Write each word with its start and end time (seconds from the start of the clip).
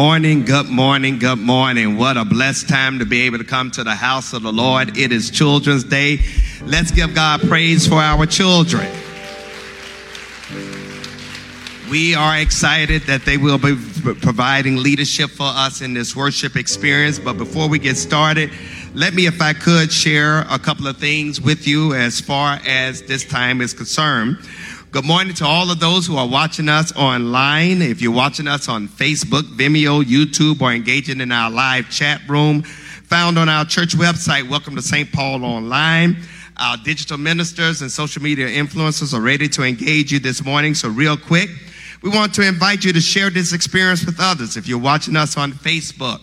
Morning, 0.00 0.44
good 0.44 0.68
morning, 0.68 1.18
good 1.18 1.40
morning. 1.40 1.96
What 1.96 2.16
a 2.16 2.24
blessed 2.24 2.68
time 2.68 3.00
to 3.00 3.04
be 3.04 3.22
able 3.22 3.38
to 3.38 3.44
come 3.44 3.72
to 3.72 3.82
the 3.82 3.96
house 3.96 4.32
of 4.32 4.44
the 4.44 4.52
Lord. 4.52 4.96
It 4.96 5.10
is 5.10 5.28
Children's 5.28 5.82
Day. 5.82 6.20
Let's 6.62 6.92
give 6.92 7.16
God 7.16 7.40
praise 7.40 7.88
for 7.88 7.96
our 7.96 8.24
children. 8.24 8.88
We 11.90 12.14
are 12.14 12.38
excited 12.38 13.02
that 13.08 13.22
they 13.24 13.38
will 13.38 13.58
be 13.58 13.74
providing 14.20 14.76
leadership 14.76 15.30
for 15.30 15.48
us 15.48 15.82
in 15.82 15.94
this 15.94 16.14
worship 16.14 16.54
experience. 16.54 17.18
But 17.18 17.36
before 17.36 17.68
we 17.68 17.80
get 17.80 17.96
started, 17.96 18.52
let 18.94 19.14
me, 19.14 19.26
if 19.26 19.42
I 19.42 19.52
could, 19.52 19.90
share 19.90 20.42
a 20.48 20.60
couple 20.60 20.86
of 20.86 20.98
things 20.98 21.40
with 21.40 21.66
you 21.66 21.94
as 21.94 22.20
far 22.20 22.60
as 22.64 23.02
this 23.02 23.24
time 23.24 23.60
is 23.60 23.74
concerned. 23.74 24.38
Good 24.98 25.06
morning 25.06 25.34
to 25.34 25.46
all 25.46 25.70
of 25.70 25.78
those 25.78 26.08
who 26.08 26.16
are 26.16 26.26
watching 26.26 26.68
us 26.68 26.92
online. 26.96 27.82
If 27.82 28.02
you're 28.02 28.10
watching 28.10 28.48
us 28.48 28.68
on 28.68 28.88
Facebook, 28.88 29.42
Vimeo, 29.42 30.02
YouTube, 30.02 30.60
or 30.60 30.72
engaging 30.72 31.20
in 31.20 31.30
our 31.30 31.52
live 31.52 31.88
chat 31.88 32.20
room 32.28 32.62
found 32.64 33.38
on 33.38 33.48
our 33.48 33.64
church 33.64 33.94
website, 33.94 34.50
welcome 34.50 34.74
to 34.74 34.82
St. 34.82 35.12
Paul 35.12 35.44
Online. 35.44 36.16
Our 36.56 36.78
digital 36.78 37.16
ministers 37.16 37.80
and 37.80 37.92
social 37.92 38.22
media 38.22 38.48
influencers 38.48 39.14
are 39.14 39.20
ready 39.20 39.48
to 39.50 39.62
engage 39.62 40.10
you 40.10 40.18
this 40.18 40.44
morning. 40.44 40.74
So, 40.74 40.88
real 40.88 41.16
quick, 41.16 41.48
we 42.02 42.10
want 42.10 42.34
to 42.34 42.42
invite 42.42 42.84
you 42.84 42.92
to 42.92 43.00
share 43.00 43.30
this 43.30 43.52
experience 43.52 44.04
with 44.04 44.16
others. 44.18 44.56
If 44.56 44.66
you're 44.66 44.80
watching 44.80 45.14
us 45.14 45.36
on 45.36 45.52
Facebook, 45.52 46.20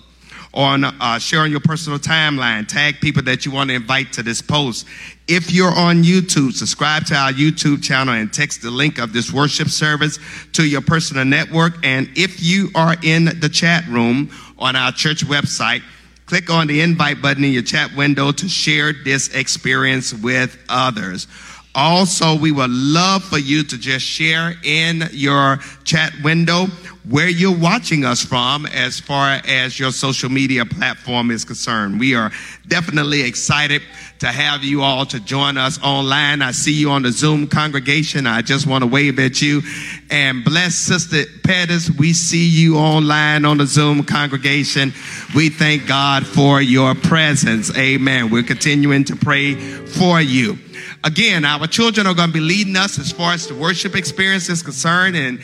on 0.55 0.85
uh, 0.85 1.19
sharing 1.19 1.51
your 1.51 1.59
personal 1.59 1.99
timeline. 1.99 2.67
Tag 2.67 2.99
people 3.01 3.21
that 3.23 3.45
you 3.45 3.51
want 3.51 3.69
to 3.69 3.75
invite 3.75 4.13
to 4.13 4.23
this 4.23 4.41
post. 4.41 4.87
If 5.27 5.51
you're 5.51 5.73
on 5.73 6.03
YouTube, 6.03 6.53
subscribe 6.53 7.05
to 7.07 7.15
our 7.15 7.31
YouTube 7.31 7.83
channel 7.83 8.13
and 8.13 8.31
text 8.31 8.61
the 8.61 8.71
link 8.71 8.97
of 8.97 9.11
this 9.11 9.33
worship 9.33 9.67
service 9.67 10.17
to 10.53 10.65
your 10.65 10.81
personal 10.81 11.25
network. 11.25 11.73
And 11.83 12.09
if 12.15 12.41
you 12.41 12.69
are 12.73 12.95
in 13.03 13.25
the 13.39 13.49
chat 13.49 13.85
room 13.87 14.31
on 14.57 14.75
our 14.75 14.91
church 14.91 15.25
website, 15.25 15.81
click 16.25 16.49
on 16.49 16.67
the 16.67 16.81
invite 16.81 17.21
button 17.21 17.43
in 17.43 17.51
your 17.51 17.63
chat 17.63 17.95
window 17.95 18.31
to 18.31 18.47
share 18.47 18.93
this 18.93 19.33
experience 19.35 20.13
with 20.13 20.57
others. 20.69 21.27
Also, 21.75 22.35
we 22.35 22.51
would 22.51 22.71
love 22.71 23.23
for 23.23 23.37
you 23.37 23.63
to 23.63 23.77
just 23.77 24.05
share 24.05 24.55
in 24.63 25.03
your 25.11 25.57
chat 25.83 26.13
window 26.23 26.67
where 27.09 27.29
you're 27.29 27.55
watching 27.55 28.03
us 28.03 28.23
from 28.23 28.65
as 28.67 28.99
far 28.99 29.39
as 29.45 29.77
your 29.77 29.91
social 29.91 30.29
media 30.29 30.65
platform 30.65 31.29
is 31.29 31.45
concerned. 31.45 31.99
We 31.99 32.15
are 32.15 32.31
definitely 32.67 33.21
excited 33.21 33.83
to 34.19 34.27
have 34.27 34.63
you 34.63 34.81
all 34.81 35.05
to 35.05 35.19
join 35.19 35.57
us 35.57 35.79
online. 35.83 36.41
I 36.41 36.51
see 36.51 36.73
you 36.73 36.89
on 36.89 37.03
the 37.03 37.11
Zoom 37.11 37.47
congregation. 37.47 38.25
I 38.25 38.41
just 38.41 38.65
want 38.65 38.83
to 38.83 38.87
wave 38.89 39.19
at 39.19 39.41
you 39.41 39.61
and 40.09 40.43
bless 40.43 40.75
Sister 40.75 41.23
Pettis. 41.43 41.91
We 41.91 42.13
see 42.13 42.47
you 42.47 42.77
online 42.77 43.45
on 43.45 43.57
the 43.57 43.67
Zoom 43.67 44.03
congregation. 44.03 44.93
We 45.35 45.49
thank 45.49 45.85
God 45.85 46.25
for 46.25 46.61
your 46.61 46.95
presence. 46.95 47.75
Amen. 47.77 48.31
We're 48.31 48.43
continuing 48.43 49.03
to 49.05 49.15
pray 49.15 49.53
for 49.53 50.21
you. 50.21 50.57
Again, 51.05 51.45
our 51.45 51.67
children 51.67 52.07
are 52.07 52.15
going 52.15 52.29
to 52.29 52.33
be 52.33 52.39
leading 52.39 52.75
us 52.75 52.97
as 52.97 53.11
far 53.11 53.33
as 53.33 53.45
the 53.45 53.53
worship 53.53 53.95
experience 53.95 54.49
is 54.49 54.63
concerned, 54.63 55.15
and 55.15 55.39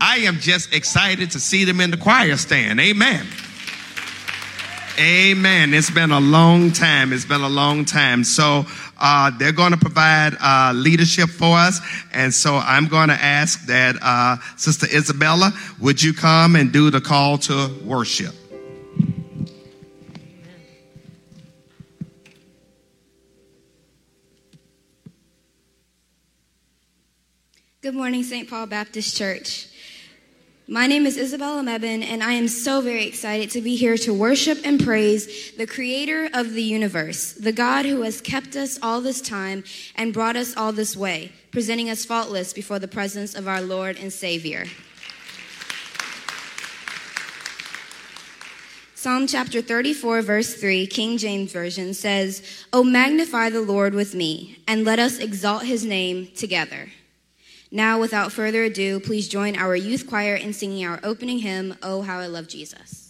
I 0.00 0.16
am 0.18 0.40
just 0.40 0.74
excited 0.74 1.30
to 1.30 1.38
see 1.38 1.64
them 1.64 1.80
in 1.80 1.92
the 1.92 1.96
choir 1.96 2.36
stand. 2.36 2.80
Amen. 2.80 3.24
Amen. 4.98 5.72
It's 5.72 5.88
been 5.88 6.10
a 6.10 6.18
long 6.18 6.72
time. 6.72 7.12
It's 7.12 7.24
been 7.24 7.42
a 7.42 7.48
long 7.48 7.84
time. 7.84 8.24
So 8.24 8.66
uh, 8.98 9.30
they're 9.38 9.52
going 9.52 9.70
to 9.70 9.78
provide 9.78 10.34
uh, 10.40 10.72
leadership 10.74 11.28
for 11.28 11.56
us, 11.56 11.80
and 12.12 12.34
so 12.34 12.56
I'm 12.56 12.88
going 12.88 13.08
to 13.08 13.14
ask 13.14 13.66
that 13.66 13.94
uh, 14.02 14.38
Sister 14.56 14.88
Isabella, 14.92 15.52
would 15.80 16.02
you 16.02 16.12
come 16.12 16.56
and 16.56 16.72
do 16.72 16.90
the 16.90 17.00
call 17.00 17.38
to 17.38 17.70
worship? 17.84 18.34
Good 27.84 27.94
morning, 27.94 28.22
St. 28.22 28.48
Paul 28.48 28.64
Baptist 28.64 29.14
Church. 29.14 29.66
My 30.66 30.86
name 30.86 31.04
is 31.04 31.18
Isabella 31.18 31.62
Mebin, 31.62 32.02
and 32.02 32.22
I 32.22 32.32
am 32.32 32.48
so 32.48 32.80
very 32.80 33.04
excited 33.04 33.50
to 33.50 33.60
be 33.60 33.76
here 33.76 33.98
to 33.98 34.14
worship 34.14 34.56
and 34.64 34.82
praise 34.82 35.52
the 35.58 35.66
creator 35.66 36.30
of 36.32 36.54
the 36.54 36.62
universe, 36.62 37.34
the 37.34 37.52
God 37.52 37.84
who 37.84 38.00
has 38.00 38.22
kept 38.22 38.56
us 38.56 38.78
all 38.82 39.02
this 39.02 39.20
time 39.20 39.64
and 39.96 40.14
brought 40.14 40.34
us 40.34 40.56
all 40.56 40.72
this 40.72 40.96
way, 40.96 41.30
presenting 41.50 41.90
us 41.90 42.06
faultless 42.06 42.54
before 42.54 42.78
the 42.78 42.88
presence 42.88 43.34
of 43.34 43.46
our 43.46 43.60
Lord 43.60 43.98
and 43.98 44.10
Savior. 44.10 44.64
Psalm 48.94 49.26
chapter 49.26 49.60
34, 49.60 50.22
verse 50.22 50.54
3, 50.54 50.86
King 50.86 51.18
James 51.18 51.52
Version 51.52 51.92
says, 51.92 52.64
Oh, 52.72 52.82
magnify 52.82 53.50
the 53.50 53.60
Lord 53.60 53.92
with 53.92 54.14
me, 54.14 54.56
and 54.66 54.86
let 54.86 54.98
us 54.98 55.18
exalt 55.18 55.64
his 55.64 55.84
name 55.84 56.28
together. 56.34 56.88
Now, 57.74 57.98
without 57.98 58.30
further 58.30 58.62
ado, 58.62 59.00
please 59.00 59.26
join 59.26 59.56
our 59.56 59.74
youth 59.74 60.06
choir 60.06 60.36
in 60.36 60.52
singing 60.52 60.86
our 60.86 61.00
opening 61.02 61.40
hymn, 61.40 61.74
Oh, 61.82 62.02
How 62.02 62.20
I 62.20 62.28
Love 62.28 62.46
Jesus. 62.46 63.03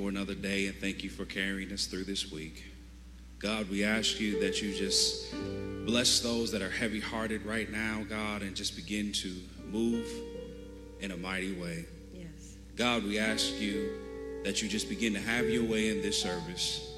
For 0.00 0.08
another 0.08 0.34
day 0.34 0.66
and 0.66 0.76
thank 0.76 1.04
you 1.04 1.10
for 1.10 1.26
carrying 1.26 1.70
us 1.72 1.84
through 1.84 2.04
this 2.04 2.32
week. 2.32 2.64
God, 3.38 3.68
we 3.68 3.84
ask 3.84 4.18
you 4.18 4.40
that 4.40 4.62
you 4.62 4.74
just 4.74 5.34
bless 5.84 6.20
those 6.20 6.50
that 6.52 6.62
are 6.62 6.70
heavy 6.70 7.00
hearted 7.00 7.44
right 7.44 7.70
now, 7.70 8.04
God, 8.08 8.40
and 8.40 8.56
just 8.56 8.76
begin 8.76 9.12
to 9.12 9.34
move 9.70 10.06
in 11.00 11.10
a 11.10 11.16
mighty 11.18 11.52
way. 11.52 11.84
Yes. 12.14 12.56
God, 12.76 13.04
we 13.04 13.18
ask 13.18 13.60
you 13.60 13.90
that 14.44 14.62
you 14.62 14.68
just 14.68 14.88
begin 14.88 15.12
to 15.12 15.20
have 15.20 15.50
your 15.50 15.64
way 15.64 15.90
in 15.90 16.00
this 16.00 16.20
service. 16.20 16.90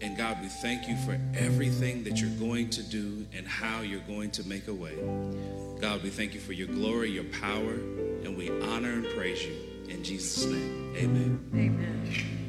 And 0.00 0.16
God, 0.16 0.38
we 0.42 0.48
thank 0.48 0.88
you 0.88 0.96
for 0.96 1.18
everything 1.36 2.02
that 2.04 2.20
you're 2.20 2.38
going 2.40 2.70
to 2.70 2.82
do 2.82 3.24
and 3.36 3.46
how 3.46 3.82
you're 3.82 4.00
going 4.00 4.32
to 4.32 4.48
make 4.48 4.66
a 4.66 4.74
way. 4.74 4.96
God, 5.80 6.02
we 6.02 6.10
thank 6.10 6.34
you 6.34 6.40
for 6.40 6.54
your 6.54 6.68
glory, 6.68 7.10
your 7.10 7.24
power, 7.24 7.74
and 8.24 8.36
we 8.36 8.50
honor 8.62 8.94
and 8.94 9.08
praise 9.10 9.44
you. 9.44 9.54
In 9.88 10.02
Jesus' 10.02 10.44
name, 10.44 10.94
amen. 10.96 11.50
Amen. 11.54 12.47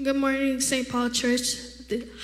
Good 0.00 0.14
morning, 0.14 0.60
St. 0.60 0.88
Paul 0.88 1.10
Church. 1.10 1.56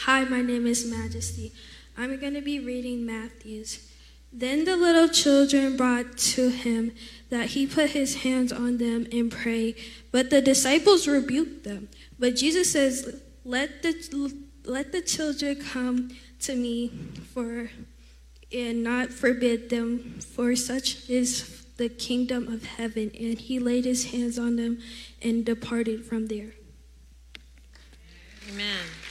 Hi, 0.05 0.23
my 0.23 0.43
name 0.43 0.65
is 0.65 0.87
Majesty. 0.87 1.53
I'm 1.99 2.21
going 2.21 2.35
to 2.35 2.41
be 2.41 2.61
reading 2.61 3.05
Matthew's. 3.05 3.91
Then 4.33 4.65
the 4.65 4.77
little 4.77 5.09
children 5.09 5.77
brought 5.77 6.17
to 6.39 6.51
him 6.51 6.93
that 7.31 7.49
he 7.49 7.67
put 7.67 7.91
his 7.91 8.23
hands 8.23 8.53
on 8.53 8.79
them 8.79 9.09
and 9.11 9.29
pray, 9.29 9.75
but 10.13 10.31
the 10.31 10.41
disciples 10.41 11.09
rebuked 11.09 11.65
them. 11.65 11.89
But 12.17 12.37
Jesus 12.37 12.71
says, 12.71 13.21
"Let 13.45 13.83
the 13.83 14.33
let 14.65 14.93
the 14.93 15.03
children 15.03 15.57
come 15.57 16.11
to 16.43 16.55
me, 16.55 16.93
for 17.33 17.73
and 18.53 18.85
not 18.85 19.11
forbid 19.11 19.69
them, 19.69 20.21
for 20.21 20.55
such 20.55 21.11
is 21.11 21.65
the 21.77 21.89
kingdom 21.89 22.47
of 22.47 22.63
heaven." 22.79 23.11
And 23.19 23.37
he 23.37 23.59
laid 23.59 23.85
his 23.85 24.13
hands 24.13 24.39
on 24.39 24.55
them 24.55 24.79
and 25.21 25.45
departed 25.45 26.05
from 26.05 26.29
there. 26.29 26.55
Amen. 28.49 29.04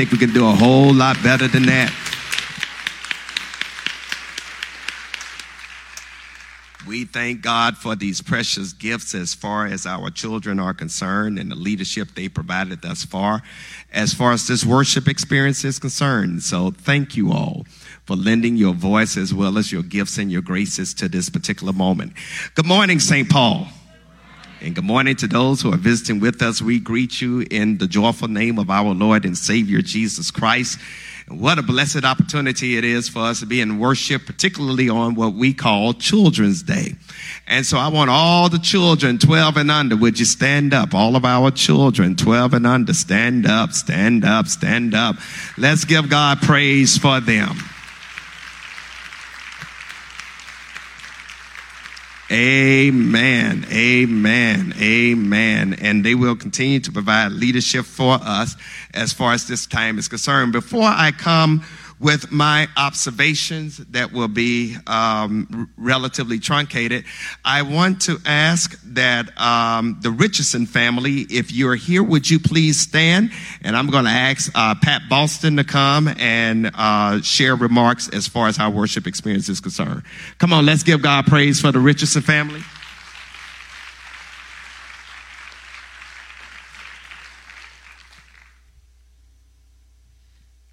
Think 0.00 0.12
we 0.12 0.16
can 0.16 0.32
do 0.32 0.48
a 0.48 0.52
whole 0.52 0.94
lot 0.94 1.22
better 1.22 1.46
than 1.46 1.64
that. 1.66 1.92
We 6.88 7.04
thank 7.04 7.42
God 7.42 7.76
for 7.76 7.94
these 7.94 8.22
precious 8.22 8.72
gifts 8.72 9.14
as 9.14 9.34
far 9.34 9.66
as 9.66 9.84
our 9.84 10.08
children 10.08 10.58
are 10.58 10.72
concerned 10.72 11.38
and 11.38 11.50
the 11.50 11.54
leadership 11.54 12.14
they 12.14 12.30
provided 12.30 12.80
thus 12.80 13.04
far, 13.04 13.42
as 13.92 14.14
far 14.14 14.32
as 14.32 14.48
this 14.48 14.64
worship 14.64 15.06
experience 15.06 15.66
is 15.66 15.78
concerned. 15.78 16.44
So, 16.44 16.70
thank 16.70 17.14
you 17.14 17.30
all 17.30 17.66
for 18.06 18.16
lending 18.16 18.56
your 18.56 18.72
voice 18.72 19.18
as 19.18 19.34
well 19.34 19.58
as 19.58 19.70
your 19.70 19.82
gifts 19.82 20.16
and 20.16 20.32
your 20.32 20.40
graces 20.40 20.94
to 20.94 21.10
this 21.10 21.28
particular 21.28 21.74
moment. 21.74 22.14
Good 22.54 22.64
morning, 22.64 23.00
St. 23.00 23.28
Paul. 23.28 23.68
And 24.70 24.76
good 24.76 24.84
morning 24.84 25.16
to 25.16 25.26
those 25.26 25.60
who 25.60 25.74
are 25.74 25.76
visiting 25.76 26.20
with 26.20 26.40
us. 26.42 26.62
We 26.62 26.78
greet 26.78 27.20
you 27.20 27.44
in 27.50 27.78
the 27.78 27.88
joyful 27.88 28.28
name 28.28 28.56
of 28.56 28.70
our 28.70 28.94
Lord 28.94 29.24
and 29.24 29.36
Savior 29.36 29.82
Jesus 29.82 30.30
Christ. 30.30 30.78
What 31.26 31.58
a 31.58 31.62
blessed 31.62 32.04
opportunity 32.04 32.76
it 32.76 32.84
is 32.84 33.08
for 33.08 33.18
us 33.18 33.40
to 33.40 33.46
be 33.46 33.60
in 33.60 33.80
worship, 33.80 34.26
particularly 34.26 34.88
on 34.88 35.16
what 35.16 35.34
we 35.34 35.54
call 35.54 35.92
Children's 35.92 36.62
Day. 36.62 36.94
And 37.48 37.66
so 37.66 37.78
I 37.78 37.88
want 37.88 38.10
all 38.10 38.48
the 38.48 38.60
children 38.60 39.18
12 39.18 39.56
and 39.56 39.72
under, 39.72 39.96
would 39.96 40.20
you 40.20 40.24
stand 40.24 40.72
up? 40.72 40.94
All 40.94 41.16
of 41.16 41.24
our 41.24 41.50
children 41.50 42.14
12 42.14 42.54
and 42.54 42.64
under, 42.64 42.94
stand 42.94 43.46
up, 43.46 43.72
stand 43.72 44.24
up, 44.24 44.46
stand 44.46 44.94
up. 44.94 45.16
Let's 45.58 45.84
give 45.84 46.08
God 46.08 46.42
praise 46.42 46.96
for 46.96 47.18
them. 47.18 47.56
Amen. 52.32 53.66
Amen. 53.72 54.72
Amen. 54.80 55.74
And 55.74 56.04
they 56.04 56.14
will 56.14 56.36
continue 56.36 56.78
to 56.80 56.92
provide 56.92 57.32
leadership 57.32 57.84
for 57.84 58.18
us 58.22 58.56
as 58.94 59.12
far 59.12 59.32
as 59.32 59.48
this 59.48 59.66
time 59.66 59.98
is 59.98 60.06
concerned. 60.06 60.52
Before 60.52 60.84
I 60.84 61.10
come 61.10 61.64
with 62.00 62.32
my 62.32 62.66
observations 62.76 63.76
that 63.76 64.12
will 64.12 64.28
be 64.28 64.74
um, 64.86 65.70
relatively 65.76 66.38
truncated, 66.38 67.04
I 67.44 67.62
want 67.62 68.00
to 68.02 68.16
ask 68.24 68.80
that 68.94 69.38
um, 69.38 69.98
the 70.00 70.10
Richardson 70.10 70.64
family, 70.64 71.26
if 71.30 71.52
you're 71.52 71.74
here, 71.74 72.02
would 72.02 72.28
you 72.28 72.40
please 72.40 72.80
stand? 72.80 73.30
And 73.62 73.76
I'm 73.76 73.90
going 73.90 74.04
to 74.04 74.10
ask 74.10 74.50
uh, 74.54 74.74
Pat 74.82 75.02
Boston 75.10 75.56
to 75.58 75.64
come 75.64 76.08
and 76.18 76.70
uh, 76.74 77.20
share 77.20 77.54
remarks 77.54 78.08
as 78.08 78.26
far 78.26 78.48
as 78.48 78.58
our 78.58 78.70
worship 78.70 79.06
experience 79.06 79.48
is 79.50 79.60
concerned. 79.60 80.02
Come 80.38 80.52
on, 80.54 80.64
let's 80.64 80.82
give 80.82 81.02
God 81.02 81.26
praise 81.26 81.60
for 81.60 81.70
the 81.70 81.80
Richardson 81.80 82.22
family. 82.22 82.62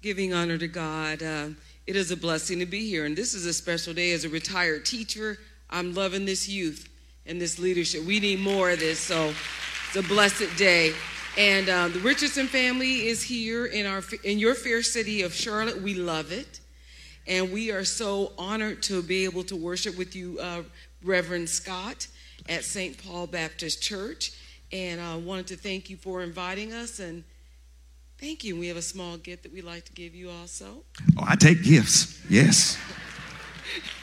Giving 0.02 0.32
honor 0.32 0.58
to 0.58 0.68
God. 0.68 1.22
Uh, 1.22 1.48
it 1.86 1.96
is 1.96 2.10
a 2.10 2.16
blessing 2.16 2.58
to 2.60 2.66
be 2.66 2.88
here, 2.88 3.04
and 3.04 3.16
this 3.16 3.34
is 3.34 3.46
a 3.46 3.52
special 3.52 3.94
day. 3.94 4.12
As 4.12 4.24
a 4.24 4.28
retired 4.28 4.84
teacher, 4.84 5.38
I'm 5.70 5.94
loving 5.94 6.24
this 6.24 6.48
youth 6.48 6.88
and 7.26 7.40
this 7.40 7.58
leadership. 7.58 8.04
We 8.04 8.20
need 8.20 8.40
more 8.40 8.70
of 8.70 8.78
this, 8.78 9.00
so 9.00 9.32
it's 9.88 9.96
a 9.96 10.02
blessed 10.02 10.56
day. 10.56 10.92
And 11.36 11.68
uh, 11.68 11.88
the 11.88 12.00
Richardson 12.00 12.46
family 12.46 13.06
is 13.06 13.22
here 13.22 13.66
in 13.66 13.86
our 13.86 14.02
in 14.24 14.38
your 14.38 14.54
fair 14.54 14.82
city 14.82 15.22
of 15.22 15.34
Charlotte. 15.34 15.80
We 15.80 15.94
love 15.94 16.32
it, 16.32 16.60
and 17.26 17.52
we 17.52 17.70
are 17.70 17.84
so 17.84 18.32
honored 18.38 18.82
to 18.84 19.02
be 19.02 19.24
able 19.24 19.44
to 19.44 19.56
worship 19.56 19.96
with 19.96 20.14
you, 20.14 20.38
uh, 20.40 20.62
Reverend 21.02 21.48
Scott, 21.48 22.06
at 22.48 22.64
St. 22.64 23.02
Paul 23.04 23.26
Baptist 23.26 23.82
Church. 23.82 24.32
And 24.70 25.00
I 25.00 25.16
wanted 25.16 25.46
to 25.48 25.56
thank 25.56 25.88
you 25.88 25.96
for 25.96 26.22
inviting 26.22 26.72
us 26.72 26.98
and 27.00 27.24
Thank 28.18 28.42
you. 28.42 28.58
We 28.58 28.66
have 28.66 28.76
a 28.76 28.82
small 28.82 29.16
gift 29.16 29.44
that 29.44 29.52
we'd 29.52 29.62
like 29.62 29.84
to 29.84 29.92
give 29.92 30.12
you 30.12 30.28
also. 30.28 30.82
Oh, 31.16 31.24
I 31.26 31.36
take 31.36 31.62
gifts. 31.62 32.20
Yes. 32.28 32.76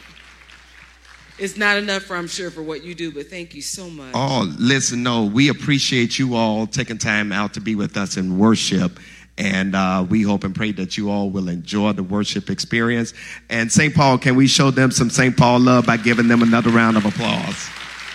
it's 1.37 1.57
not 1.57 1.77
enough, 1.77 2.03
for, 2.03 2.15
I'm 2.15 2.27
sure, 2.27 2.49
for 2.49 2.63
what 2.63 2.81
you 2.81 2.95
do, 2.95 3.11
but 3.11 3.27
thank 3.27 3.53
you 3.53 3.61
so 3.61 3.89
much. 3.89 4.11
Oh, 4.13 4.49
listen, 4.57 5.03
no, 5.03 5.25
we 5.25 5.49
appreciate 5.49 6.17
you 6.17 6.35
all 6.35 6.65
taking 6.65 6.97
time 6.97 7.33
out 7.33 7.55
to 7.55 7.59
be 7.59 7.75
with 7.75 7.97
us 7.97 8.15
in 8.15 8.37
worship. 8.37 8.99
And 9.37 9.75
uh, 9.75 10.05
we 10.09 10.21
hope 10.21 10.45
and 10.45 10.55
pray 10.55 10.71
that 10.73 10.97
you 10.97 11.11
all 11.11 11.29
will 11.29 11.49
enjoy 11.49 11.91
the 11.91 12.03
worship 12.03 12.49
experience. 12.49 13.13
And 13.49 13.69
St. 13.69 13.93
Paul, 13.93 14.17
can 14.17 14.37
we 14.37 14.47
show 14.47 14.71
them 14.71 14.91
some 14.91 15.09
St. 15.09 15.35
Paul 15.35 15.59
love 15.59 15.85
by 15.85 15.97
giving 15.97 16.29
them 16.29 16.41
another 16.41 16.69
round 16.69 16.95
of 16.95 17.03
applause? 17.03 17.57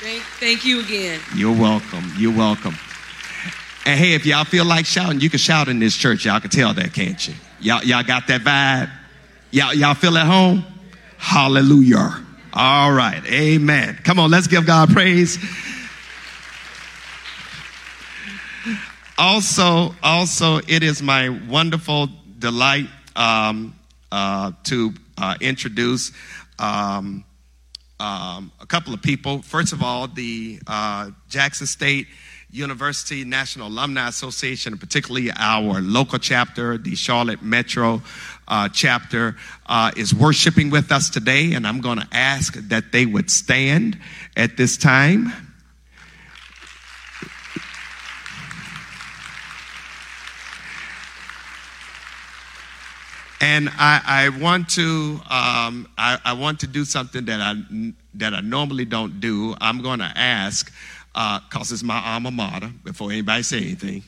Thank, 0.01 0.23
thank 0.41 0.65
you 0.65 0.81
again. 0.81 1.21
You're 1.37 1.55
welcome. 1.55 2.11
You're 2.17 2.35
welcome. 2.35 2.75
And 3.87 3.99
hey, 3.99 4.13
if 4.13 4.27
y'all 4.27 4.45
feel 4.45 4.65
like 4.65 4.85
shouting, 4.85 5.21
you 5.21 5.31
can 5.31 5.39
shout 5.39 5.69
in 5.69 5.79
this 5.79 5.97
church. 5.97 6.27
Y'all 6.27 6.41
can 6.41 6.51
tell 6.51 6.75
that, 6.75 6.93
can't 6.93 7.27
you? 7.27 7.35
Y'all, 7.61 7.83
y'all 7.83 8.03
got 8.03 8.27
that 8.29 8.43
vibe? 8.43 8.91
Y'all, 9.51 9.75
y'all 9.75 9.95
feel 9.95 10.17
at 10.19 10.27
home? 10.27 10.65
Hallelujah. 11.17 12.25
All 12.53 12.93
right. 12.93 13.25
Amen. 13.27 13.99
Come 14.05 14.19
on, 14.19 14.31
let's 14.31 14.47
give 14.47 14.67
God 14.67 14.91
praise. 14.91 15.39
Also, 19.17 19.95
also, 20.03 20.59
it 20.67 20.83
is 20.83 21.03
my 21.03 21.29
wonderful 21.29 22.09
delight 22.39 22.89
um, 23.17 23.79
uh, 24.11 24.53
to 24.65 24.95
uh, 25.19 25.37
introduce 25.41 26.13
um, 26.59 27.25
um, 27.99 28.51
a 28.61 28.67
couple 28.67 28.95
of 28.95 29.03
people. 29.03 29.43
First 29.43 29.73
of 29.73 29.83
all, 29.83 30.09
the 30.09 30.59
uh, 30.67 31.11
Jackson 31.29 31.67
State 31.67 32.07
University 32.53 33.25
National 33.25 33.69
Alumni 33.69 34.09
Association, 34.09 34.73
and 34.73 34.81
particularly 34.81 35.31
our 35.37 35.81
local 35.81 36.19
chapter, 36.19 36.77
the 36.79 36.97
Charlotte 36.97 37.43
Metro 37.43 38.03
uh, 38.49 38.69
chapter, 38.69 39.37
uh, 39.67 39.93
is 39.97 40.13
worshiping 40.13 40.71
with 40.71 40.91
us 40.91 41.11
today, 41.11 41.53
and 41.53 41.67
I'm 41.67 41.81
going 41.81 41.99
to 41.99 42.09
ask 42.13 42.55
that 42.55 42.91
they 42.91 43.07
would 43.07 43.31
stand 43.31 43.99
at 44.37 44.57
this 44.57 44.77
time. 44.77 45.33
And 53.43 53.71
I, 53.71 54.03
I 54.05 54.29
want 54.29 54.69
to 54.71 55.19
um, 55.31 55.89
I, 55.97 56.19
I, 56.27 56.35
want 56.35 56.61
to 56.61 56.67
do 56.67 56.85
something 56.85 57.25
that 57.25 57.41
I 57.41 57.55
that 58.15 58.35
I 58.35 58.41
normally 58.41 58.85
don't 58.85 59.19
do. 59.19 59.55
I'm 59.63 59.81
going 59.81 60.01
to 60.01 60.13
ask 60.15 60.71
because 61.13 61.73
uh, 61.73 61.75
it's 61.75 61.83
my 61.83 62.01
alma 62.05 62.31
mater, 62.31 62.71
before 62.85 63.11
anybody 63.11 63.43
say 63.43 63.59
anything. 63.59 64.03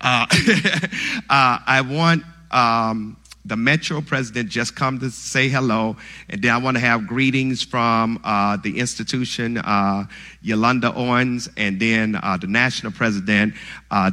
Uh, 0.00 0.26
uh, 1.30 1.58
I 1.66 1.80
want 1.80 2.22
um, 2.50 3.16
the 3.44 3.56
Metro 3.56 4.00
president 4.00 4.48
just 4.48 4.76
come 4.76 5.00
to 5.00 5.10
say 5.10 5.48
hello, 5.48 5.96
and 6.28 6.40
then 6.40 6.52
I 6.52 6.58
want 6.58 6.76
to 6.76 6.80
have 6.80 7.06
greetings 7.06 7.62
from 7.62 8.20
uh, 8.22 8.56
the 8.56 8.78
institution, 8.78 9.58
uh, 9.58 10.06
Yolanda 10.42 10.94
Owens, 10.94 11.48
and 11.56 11.80
then 11.80 12.16
uh, 12.22 12.36
the 12.36 12.46
national 12.46 12.92
president, 12.92 13.54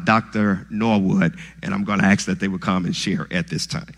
Dr. 0.03 0.65
Norwood, 0.69 1.37
and 1.61 1.73
I'm 1.73 1.83
going 1.83 1.99
to 1.99 2.05
ask 2.05 2.25
that 2.25 2.39
they 2.39 2.47
would 2.47 2.61
come 2.61 2.85
and 2.85 2.95
share 2.95 3.27
at 3.31 3.47
this 3.47 3.67
time. 3.67 3.93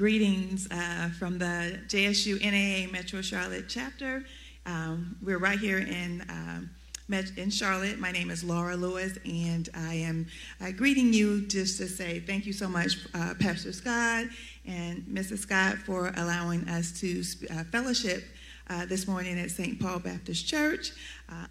Greetings 0.00 0.66
uh, 0.70 1.10
from 1.18 1.38
the 1.38 1.78
JSU 1.88 2.40
NAA 2.40 2.90
Metro 2.90 3.20
Charlotte 3.20 3.66
chapter. 3.68 4.24
Um, 4.64 5.14
we're 5.22 5.36
right 5.36 5.58
here 5.58 5.76
in 5.76 6.24
um, 6.30 6.70
in 7.36 7.50
Charlotte. 7.50 7.98
My 7.98 8.10
name 8.10 8.30
is 8.30 8.42
Laura 8.42 8.76
Lewis, 8.76 9.18
and 9.26 9.68
I 9.74 9.92
am 9.96 10.26
uh, 10.62 10.70
greeting 10.70 11.12
you 11.12 11.46
just 11.46 11.76
to 11.80 11.86
say 11.86 12.18
thank 12.18 12.46
you 12.46 12.54
so 12.54 12.66
much, 12.66 12.96
uh, 13.12 13.34
Pastor 13.38 13.74
Scott 13.74 14.24
and 14.64 15.02
Mrs. 15.02 15.40
Scott, 15.40 15.76
for 15.76 16.14
allowing 16.16 16.66
us 16.70 16.98
to 17.00 17.22
uh, 17.50 17.64
fellowship 17.64 18.24
uh, 18.70 18.86
this 18.86 19.06
morning 19.06 19.38
at 19.38 19.50
St. 19.50 19.78
Paul 19.78 19.98
Baptist 19.98 20.46
Church. 20.46 20.92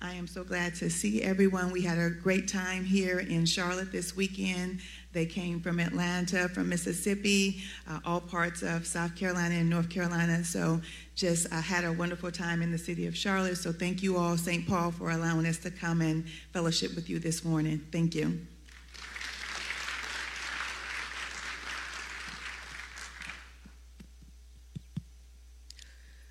I 0.02 0.14
am 0.14 0.28
so 0.28 0.44
glad 0.44 0.76
to 0.76 0.90
see 0.90 1.22
everyone. 1.22 1.72
We 1.72 1.84
had 1.84 1.98
a 1.98 2.10
great 2.10 2.50
time 2.50 2.84
here 2.84 3.20
in 3.20 3.46
Charlotte 3.46 3.94
this 3.94 4.16
weekend. 4.16 4.82
They 5.12 5.26
came 5.26 5.60
from 5.60 5.80
Atlanta, 5.80 6.50
from 6.50 6.70
Mississippi, 6.70 7.62
uh, 7.90 8.00
all 8.06 8.22
parts 8.22 8.62
of 8.62 8.86
South 8.86 9.16
Carolina 9.16 9.56
and 9.56 9.70
North 9.70 9.90
Carolina. 9.90 10.44
So 10.44 10.82
just 11.16 11.52
uh, 11.52 11.62
had 11.62 11.84
a 11.84 11.92
wonderful 11.92 12.32
time 12.32 12.62
in 12.62 12.72
the 12.72 12.78
city 12.78 13.08
of 13.08 13.18
Charlotte. 13.18 13.58
So 13.58 13.72
thank 13.72 14.04
you 14.04 14.18
all, 14.18 14.38
St. 14.38 14.68
Paul, 14.68 14.92
for 14.92 15.10
allowing 15.10 15.48
us 15.48 15.58
to 15.60 15.72
come 15.72 16.02
and 16.02 16.28
fellowship 16.54 16.96
with 16.96 17.10
you 17.10 17.18
this 17.18 17.44
morning. 17.44 17.82
Thank 17.92 18.14
you. 18.14 18.40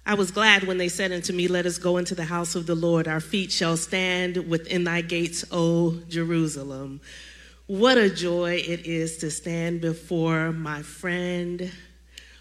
I 0.07 0.15
was 0.15 0.31
glad 0.31 0.63
when 0.63 0.79
they 0.79 0.89
said 0.89 1.13
unto 1.13 1.35
me, 1.35 1.49
Let 1.49 1.67
us 1.67 1.77
go 1.77 1.99
into 1.99 2.15
the 2.15 2.25
house 2.25 2.55
of 2.55 2.67
the 2.67 2.75
Lord. 2.75 3.07
Our 3.07 3.21
feet 3.21 3.53
shall 3.53 3.77
stand 3.77 4.49
within 4.49 4.85
thy 4.85 5.03
gates, 5.03 5.45
O 5.51 6.01
Jerusalem. 6.09 7.03
What 7.69 7.99
a 7.99 8.09
joy 8.09 8.63
it 8.67 8.87
is 8.87 9.19
to 9.19 9.31
stand 9.31 9.83
before 9.83 10.53
my 10.53 10.81
friend, 10.81 11.71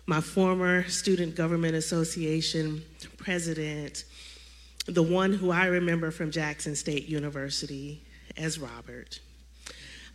my 0.06 0.22
former 0.22 0.88
Student 0.88 1.36
Government 1.36 1.76
Association 1.76 2.82
president, 3.18 4.06
the 4.86 5.04
one 5.04 5.34
who 5.34 5.52
I 5.52 5.66
remember 5.66 6.12
from 6.12 6.32
Jackson 6.32 6.78
State 6.78 7.10
University 7.10 8.02
as 8.38 8.58
Robert. 8.58 9.20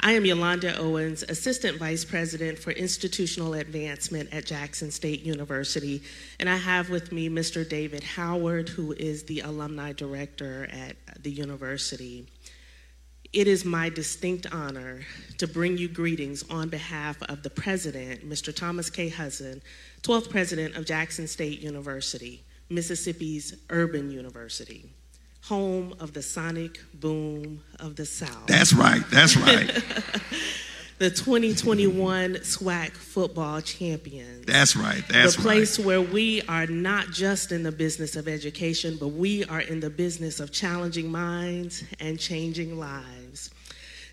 I 0.01 0.13
am 0.13 0.25
Yolanda 0.25 0.79
Owens, 0.79 1.23
Assistant 1.25 1.77
Vice 1.77 2.07
President 2.07 2.59
for 2.59 2.71
Institutional 2.71 3.53
Advancement 3.53 4.33
at 4.33 4.47
Jackson 4.47 4.91
State 4.91 5.25
University, 5.25 6.03
and 6.41 6.49
I 6.49 6.57
have 6.57 6.89
with 6.89 7.13
me 7.13 7.29
Mr. 7.29 7.69
David 7.69 8.03
Howard, 8.03 8.71
who 8.71 8.93
is 8.93 9.25
the 9.25 9.41
Alumni 9.41 9.93
Director 9.93 10.71
at 10.73 10.97
the 11.23 11.31
university. 11.31 12.27
It 13.33 13.49
is 13.49 13.65
my 13.65 13.89
distinct 13.89 14.47
honor 14.53 15.01
to 15.39 15.47
bring 15.47 15.79
you 15.79 15.89
greetings 15.89 16.45
on 16.51 16.69
behalf 16.69 17.17
of 17.31 17.43
the 17.43 17.49
President, 17.49 18.29
Mr. 18.29 18.55
Thomas 18.55 18.91
K. 18.91 19.09
Hudson, 19.09 19.63
12th 20.03 20.29
President 20.29 20.77
of 20.77 20.85
Jackson 20.85 21.27
State 21.27 21.61
University, 21.61 22.45
Mississippi's 22.69 23.57
urban 23.71 24.11
university, 24.11 24.91
home 25.45 25.95
of 25.99 26.13
the 26.13 26.21
sonic 26.21 26.81
boom 26.93 27.63
of 27.81 27.97
the 27.97 28.05
South. 28.05 28.47
That's 28.49 28.75
right, 28.75 29.03
that's 29.11 29.35
right. 29.39 29.67
the 30.99 31.09
2021 31.09 32.35
SWAC 32.35 32.91
football 32.93 33.63
champions. 33.63 34.45
That's 34.45 34.77
right, 34.77 35.03
that's 35.09 35.37
right 35.37 35.37
The 35.37 35.43
place 35.43 35.79
right. 35.79 35.87
where 35.87 36.03
we 36.03 36.43
are 36.43 36.67
not 36.67 37.07
just 37.07 37.51
in 37.51 37.63
the 37.63 37.73
business 37.73 38.15
of 38.15 38.29
education, 38.29 38.99
but 39.01 39.09
we 39.09 39.43
are 39.47 39.63
in 39.63 39.81
the 39.81 39.89
business 39.89 40.39
of 40.39 40.53
challenging 40.53 41.11
minds 41.11 41.83
and 41.99 42.21
changing 42.21 42.79
lives. 42.79 43.22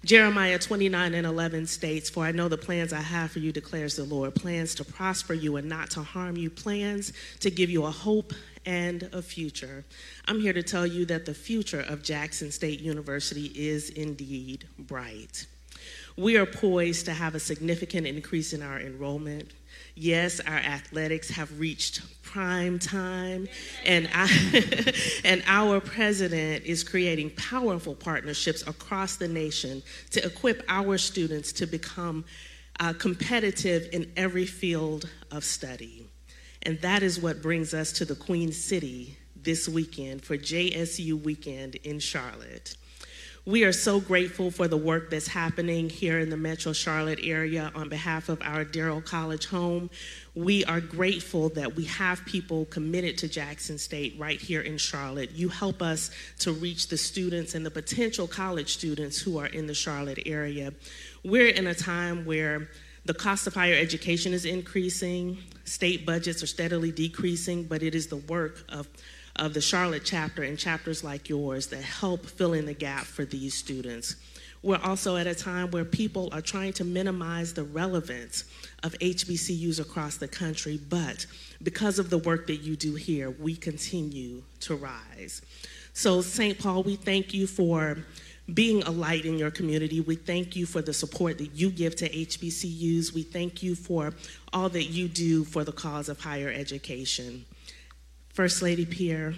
Jeremiah 0.05 0.57
29 0.57 1.13
and 1.13 1.27
11 1.27 1.67
states, 1.67 2.09
For 2.09 2.23
I 2.23 2.31
know 2.31 2.47
the 2.47 2.57
plans 2.57 2.93
I 2.93 3.01
have 3.01 3.31
for 3.31 3.39
you, 3.39 3.51
declares 3.51 3.95
the 3.95 4.05
Lord 4.05 4.33
plans 4.33 4.73
to 4.75 4.85
prosper 4.85 5.33
you 5.33 5.57
and 5.57 5.67
not 5.67 5.89
to 5.91 6.03
harm 6.03 6.37
you, 6.37 6.49
plans 6.49 7.11
to 7.41 7.51
give 7.51 7.69
you 7.69 7.85
a 7.85 7.91
hope 7.91 8.33
and 8.65 9.09
a 9.11 9.21
future. 9.21 9.83
I'm 10.25 10.39
here 10.39 10.53
to 10.53 10.63
tell 10.63 10.87
you 10.87 11.05
that 11.05 11.25
the 11.25 11.33
future 11.33 11.81
of 11.81 12.01
Jackson 12.01 12.51
State 12.51 12.79
University 12.79 13.51
is 13.55 13.89
indeed 13.89 14.65
bright. 14.77 15.47
We 16.15 16.37
are 16.37 16.45
poised 16.45 17.05
to 17.05 17.13
have 17.13 17.35
a 17.35 17.39
significant 17.39 18.07
increase 18.07 18.53
in 18.53 18.61
our 18.61 18.79
enrollment. 18.79 19.51
Yes, 19.95 20.39
our 20.39 20.57
athletics 20.57 21.29
have 21.31 21.59
reached 21.59 22.01
prime 22.31 22.77
time, 22.77 23.47
and, 23.85 24.07
I, 24.13 24.93
and 25.23 25.41
our 25.47 25.79
president 25.79 26.65
is 26.65 26.83
creating 26.83 27.31
powerful 27.31 27.95
partnerships 27.95 28.65
across 28.67 29.15
the 29.15 29.27
nation 29.27 29.81
to 30.11 30.23
equip 30.23 30.63
our 30.69 30.97
students 30.97 31.51
to 31.53 31.65
become 31.65 32.25
uh, 32.79 32.93
competitive 32.93 33.89
in 33.91 34.11
every 34.15 34.45
field 34.45 35.09
of 35.31 35.43
study. 35.43 36.05
And 36.63 36.79
that 36.81 37.01
is 37.01 37.19
what 37.19 37.41
brings 37.41 37.73
us 37.73 37.91
to 37.93 38.05
the 38.05 38.15
Queen 38.15 38.51
City 38.51 39.17
this 39.35 39.67
weekend 39.67 40.23
for 40.23 40.37
JSU 40.37 41.21
Weekend 41.23 41.75
in 41.75 41.99
Charlotte. 41.99 42.75
We 43.49 43.63
are 43.63 43.71
so 43.71 43.99
grateful 43.99 44.51
for 44.51 44.67
the 44.67 44.77
work 44.77 45.09
that's 45.09 45.27
happening 45.27 45.89
here 45.89 46.19
in 46.19 46.29
the 46.29 46.37
Metro 46.37 46.71
Charlotte 46.71 47.17
area 47.23 47.71
on 47.73 47.89
behalf 47.89 48.29
of 48.29 48.39
our 48.43 48.63
dear 48.63 48.89
old 48.89 49.05
College 49.05 49.47
home. 49.47 49.89
We 50.35 50.63
are 50.65 50.79
grateful 50.79 51.49
that 51.49 51.75
we 51.75 51.85
have 51.85 52.23
people 52.25 52.65
committed 52.65 53.17
to 53.17 53.27
Jackson 53.27 53.79
State 53.79 54.13
right 54.19 54.39
here 54.39 54.61
in 54.61 54.77
Charlotte. 54.77 55.31
You 55.31 55.49
help 55.49 55.81
us 55.81 56.11
to 56.41 56.51
reach 56.51 56.89
the 56.89 56.97
students 56.97 57.55
and 57.55 57.65
the 57.65 57.71
potential 57.71 58.27
college 58.27 58.71
students 58.71 59.19
who 59.19 59.39
are 59.39 59.47
in 59.47 59.65
the 59.65 59.73
Charlotte 59.73 60.19
area. 60.27 60.71
We're 61.23 61.49
in 61.49 61.65
a 61.65 61.73
time 61.73 62.25
where 62.25 62.69
the 63.05 63.15
cost 63.15 63.47
of 63.47 63.55
higher 63.55 63.73
education 63.73 64.31
is 64.31 64.45
increasing, 64.45 65.39
state 65.63 66.05
budgets 66.05 66.43
are 66.43 66.47
steadily 66.47 66.91
decreasing, 66.91 67.63
but 67.63 67.81
it 67.81 67.95
is 67.95 68.05
the 68.05 68.17
work 68.17 68.63
of 68.69 68.87
of 69.39 69.53
the 69.53 69.61
Charlotte 69.61 70.03
chapter 70.03 70.43
and 70.43 70.59
chapters 70.59 71.03
like 71.03 71.29
yours 71.29 71.67
that 71.67 71.81
help 71.81 72.25
fill 72.25 72.53
in 72.53 72.65
the 72.65 72.73
gap 72.73 73.05
for 73.05 73.25
these 73.25 73.53
students. 73.53 74.17
We're 74.61 74.81
also 74.83 75.15
at 75.15 75.25
a 75.25 75.33
time 75.33 75.71
where 75.71 75.85
people 75.85 76.27
are 76.33 76.41
trying 76.41 76.73
to 76.73 76.83
minimize 76.83 77.53
the 77.53 77.63
relevance 77.63 78.43
of 78.83 78.91
HBCUs 78.99 79.79
across 79.79 80.17
the 80.17 80.27
country, 80.27 80.79
but 80.89 81.25
because 81.63 81.97
of 81.97 82.09
the 82.09 82.17
work 82.17 82.47
that 82.47 82.57
you 82.57 82.75
do 82.75 82.95
here, 82.95 83.29
we 83.29 83.55
continue 83.55 84.43
to 84.61 84.75
rise. 84.75 85.41
So, 85.93 86.21
St. 86.21 86.59
Paul, 86.59 86.83
we 86.83 86.97
thank 86.97 87.33
you 87.33 87.47
for 87.47 87.97
being 88.53 88.83
a 88.83 88.91
light 88.91 89.25
in 89.25 89.37
your 89.37 89.51
community. 89.51 90.01
We 90.01 90.15
thank 90.15 90.55
you 90.55 90.65
for 90.65 90.81
the 90.81 90.93
support 90.93 91.37
that 91.37 91.53
you 91.53 91.69
give 91.69 91.95
to 91.97 92.09
HBCUs. 92.09 93.13
We 93.13 93.23
thank 93.23 93.63
you 93.63 93.75
for 93.75 94.13
all 94.51 94.67
that 94.69 94.85
you 94.85 95.07
do 95.07 95.45
for 95.45 95.63
the 95.63 95.71
cause 95.71 96.09
of 96.09 96.19
higher 96.19 96.49
education. 96.49 97.45
First 98.33 98.61
Lady 98.61 98.85
Pierre 98.85 99.33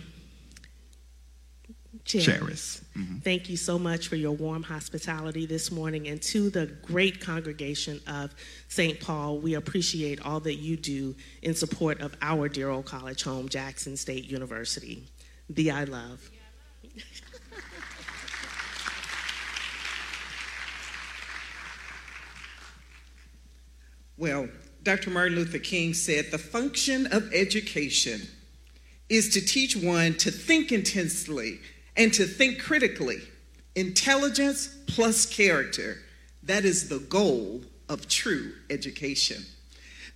Charis. 2.05 2.83
Mm-hmm. 2.97 3.19
Thank 3.19 3.49
you 3.49 3.57
so 3.57 3.77
much 3.79 4.07
for 4.07 4.15
your 4.15 4.31
warm 4.31 4.63
hospitality 4.63 5.45
this 5.45 5.71
morning. 5.71 6.07
And 6.07 6.21
to 6.23 6.49
the 6.49 6.65
great 6.65 7.21
congregation 7.21 7.99
of 8.07 8.33
St. 8.67 8.99
Paul, 8.99 9.39
we 9.39 9.53
appreciate 9.55 10.25
all 10.25 10.39
that 10.41 10.55
you 10.55 10.77
do 10.77 11.15
in 11.41 11.53
support 11.53 12.01
of 12.01 12.15
our 12.21 12.49
dear 12.49 12.69
old 12.69 12.85
college 12.85 13.23
home, 13.23 13.49
Jackson 13.49 13.95
State 13.95 14.25
University. 14.25 15.03
The 15.49 15.71
I 15.71 15.83
love. 15.85 16.29
Well, 24.17 24.49
Dr. 24.83 25.09
Martin 25.09 25.35
Luther 25.35 25.57
King 25.57 25.95
said 25.95 26.29
the 26.29 26.37
function 26.37 27.07
of 27.07 27.33
education 27.33 28.21
is 29.11 29.27
to 29.27 29.41
teach 29.41 29.75
one 29.75 30.13
to 30.13 30.31
think 30.31 30.71
intensely 30.71 31.59
and 31.97 32.13
to 32.13 32.23
think 32.23 32.61
critically. 32.61 33.17
Intelligence 33.75 34.73
plus 34.87 35.25
character. 35.25 35.97
That 36.43 36.63
is 36.63 36.87
the 36.87 36.99
goal 36.99 37.59
of 37.89 38.07
true 38.07 38.53
education. 38.69 39.43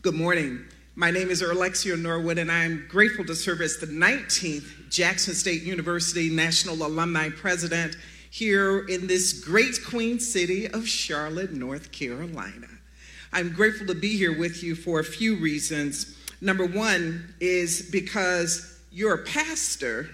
Good 0.02 0.16
morning. 0.16 0.64
My 0.96 1.12
name 1.12 1.30
is 1.30 1.42
Alexia 1.42 1.98
Norwood, 1.98 2.38
and 2.38 2.50
I'm 2.50 2.86
grateful 2.88 3.26
to 3.26 3.36
serve 3.36 3.60
as 3.60 3.80
the 3.80 3.88
19th 3.88 4.90
Jackson 4.90 5.34
State 5.34 5.64
University 5.64 6.30
National 6.30 6.82
Alumni 6.82 7.30
President 7.32 7.98
here 8.32 8.86
in 8.88 9.08
this 9.08 9.34
great 9.44 9.78
Queen 9.86 10.22
City 10.22 10.70
of 10.70 10.88
Charlotte, 10.88 11.52
North 11.52 11.92
Carolina. 11.92 12.68
I'm 13.34 13.52
grateful 13.52 13.88
to 13.88 13.96
be 13.96 14.16
here 14.16 14.40
with 14.40 14.64
you 14.64 14.74
for 14.74 15.02
a 15.02 15.04
few 15.04 15.36
reasons. 15.36 16.16
Number 16.40 16.66
one 16.66 17.34
is 17.42 17.90
because 17.92 18.75
your 18.96 19.18
pastor 19.18 20.08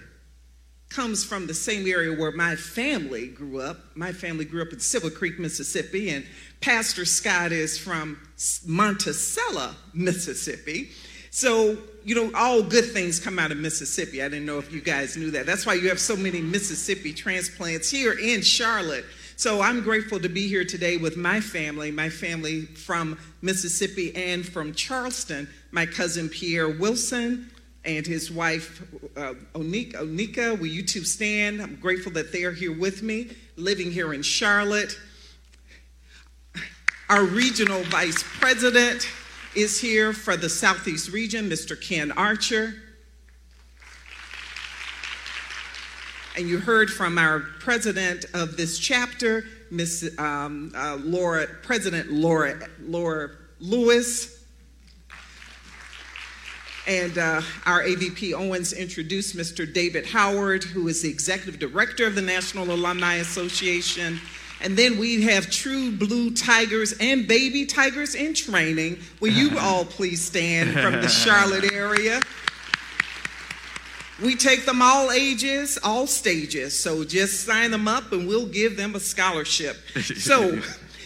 comes 0.88 1.24
from 1.24 1.46
the 1.46 1.54
same 1.54 1.86
area 1.86 2.12
where 2.12 2.32
my 2.32 2.56
family 2.56 3.28
grew 3.28 3.60
up. 3.60 3.78
My 3.94 4.12
family 4.12 4.44
grew 4.44 4.60
up 4.60 4.72
in 4.72 4.80
Silver 4.80 5.08
Creek, 5.08 5.38
Mississippi, 5.38 6.10
and 6.10 6.26
Pastor 6.60 7.04
Scott 7.04 7.52
is 7.52 7.78
from 7.78 8.18
Monticello, 8.66 9.76
Mississippi. 9.94 10.90
So, 11.30 11.78
you 12.04 12.16
know, 12.16 12.32
all 12.34 12.60
good 12.60 12.86
things 12.86 13.20
come 13.20 13.38
out 13.38 13.52
of 13.52 13.58
Mississippi. 13.58 14.20
I 14.20 14.28
didn't 14.28 14.46
know 14.46 14.58
if 14.58 14.72
you 14.72 14.80
guys 14.80 15.16
knew 15.16 15.30
that. 15.30 15.46
That's 15.46 15.64
why 15.64 15.74
you 15.74 15.88
have 15.88 16.00
so 16.00 16.16
many 16.16 16.40
Mississippi 16.40 17.12
transplants 17.12 17.88
here 17.88 18.18
in 18.18 18.42
Charlotte. 18.42 19.04
So 19.36 19.60
I'm 19.60 19.82
grateful 19.82 20.18
to 20.18 20.28
be 20.28 20.48
here 20.48 20.64
today 20.64 20.96
with 20.96 21.16
my 21.16 21.40
family, 21.40 21.92
my 21.92 22.08
family 22.08 22.62
from 22.62 23.16
Mississippi 23.42 24.12
and 24.16 24.44
from 24.44 24.74
Charleston, 24.74 25.48
my 25.70 25.86
cousin 25.86 26.28
Pierre 26.28 26.68
Wilson 26.68 27.51
and 27.84 28.06
his 28.06 28.30
wife 28.30 28.82
uh, 29.16 29.34
Onika. 29.54 29.94
Onika, 29.94 30.58
will 30.58 30.66
you 30.66 30.82
two 30.82 31.04
stand? 31.04 31.60
I'm 31.60 31.76
grateful 31.76 32.12
that 32.12 32.32
they 32.32 32.44
are 32.44 32.52
here 32.52 32.76
with 32.76 33.02
me, 33.02 33.30
living 33.56 33.90
here 33.90 34.12
in 34.14 34.22
Charlotte. 34.22 34.98
Our 37.08 37.24
regional 37.24 37.82
vice 37.84 38.22
president 38.22 39.08
is 39.54 39.80
here 39.80 40.12
for 40.12 40.36
the 40.36 40.48
Southeast 40.48 41.10
region, 41.10 41.48
Mr. 41.50 41.78
Ken 41.80 42.12
Archer. 42.12 42.74
And 46.38 46.48
you 46.48 46.58
heard 46.58 46.88
from 46.88 47.18
our 47.18 47.40
president 47.60 48.24
of 48.32 48.56
this 48.56 48.78
chapter, 48.78 49.44
Miss 49.70 50.18
um, 50.18 50.72
uh, 50.74 50.96
Laura, 51.02 51.46
President 51.62 52.10
Laura, 52.10 52.58
Laura 52.80 53.30
Lewis. 53.60 54.41
And 56.86 57.16
uh, 57.16 57.42
our 57.64 57.82
AVP 57.82 58.32
Owens 58.34 58.72
introduced 58.72 59.36
Mr. 59.36 59.72
David 59.72 60.04
Howard, 60.06 60.64
who 60.64 60.88
is 60.88 61.02
the 61.02 61.08
executive 61.08 61.60
director 61.60 62.06
of 62.06 62.16
the 62.16 62.22
National 62.22 62.70
Alumni 62.72 63.16
Association. 63.16 64.20
And 64.60 64.76
then 64.76 64.98
we 64.98 65.22
have 65.22 65.48
true 65.50 65.92
blue 65.92 66.34
tigers 66.34 66.94
and 67.00 67.26
baby 67.28 67.66
tigers 67.66 68.14
in 68.14 68.34
training. 68.34 68.98
Will 69.20 69.32
you 69.32 69.58
all 69.60 69.84
please 69.84 70.24
stand 70.24 70.72
from 70.72 71.00
the 71.00 71.08
Charlotte 71.08 71.72
area? 71.72 72.20
We 74.22 74.36
take 74.36 74.66
them 74.66 74.82
all 74.82 75.10
ages, 75.10 75.78
all 75.82 76.06
stages. 76.06 76.78
So 76.78 77.04
just 77.04 77.44
sign 77.44 77.70
them 77.70 77.88
up 77.88 78.12
and 78.12 78.26
we'll 78.26 78.46
give 78.46 78.76
them 78.76 78.94
a 78.94 79.00
scholarship. 79.00 79.76
So 80.02 80.60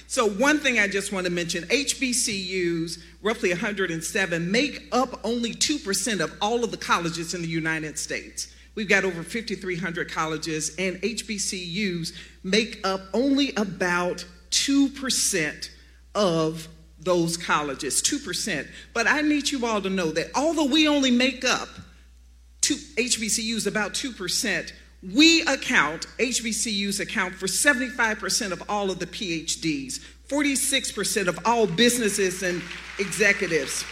So, 0.09 0.29
one 0.29 0.59
thing 0.59 0.79
I 0.79 0.87
just 0.87 1.13
want 1.13 1.27
to 1.27 1.33
mention 1.33 1.65
HBCUs, 1.65 3.03
roughly 3.23 3.51
107, 3.51 4.51
make 4.51 4.89
up 4.93 5.21
only 5.25 5.53
2% 5.53 6.21
of 6.21 6.33
all 6.41 6.65
of 6.65 6.71
the 6.71 6.77
colleges 6.77 7.35
in 7.35 7.43
the 7.43 7.49
United 7.49 7.99
States. 7.99 8.55
We've 8.75 8.89
got 8.89 9.05
over 9.05 9.23
5,300 9.23 10.11
colleges, 10.11 10.75
and 10.79 10.97
HBCUs 10.97 12.13
make 12.45 12.87
up 12.87 13.01
only 13.15 13.55
about 13.57 14.25
2% 14.51 15.71
of 16.15 16.69
those 16.99 17.37
colleges, 17.37 18.03
2%. 18.03 18.69
But 18.93 19.07
I 19.07 19.23
need 19.23 19.51
you 19.51 19.65
all 19.65 19.81
to 19.81 19.91
know 19.91 20.11
that 20.13 20.31
although 20.35 20.67
we 20.67 20.89
only 20.89 21.11
make 21.11 21.45
up 21.45 21.69
two, 22.61 22.75
HBCUs 22.75 23.67
about 23.67 23.95
2%, 23.95 24.73
we 25.15 25.43
account, 25.43 26.07
HBCUs 26.19 27.01
account 27.01 27.35
for 27.35 27.47
75% 27.47 28.51
of 28.51 28.63
all 28.69 28.91
of 28.91 28.99
the 28.99 29.07
PhDs, 29.07 30.01
46% 30.29 31.29
of 31.29 31.39
all 31.45 31.67
businesses 31.67 32.43
and 32.43 32.63
executives. 32.99 33.85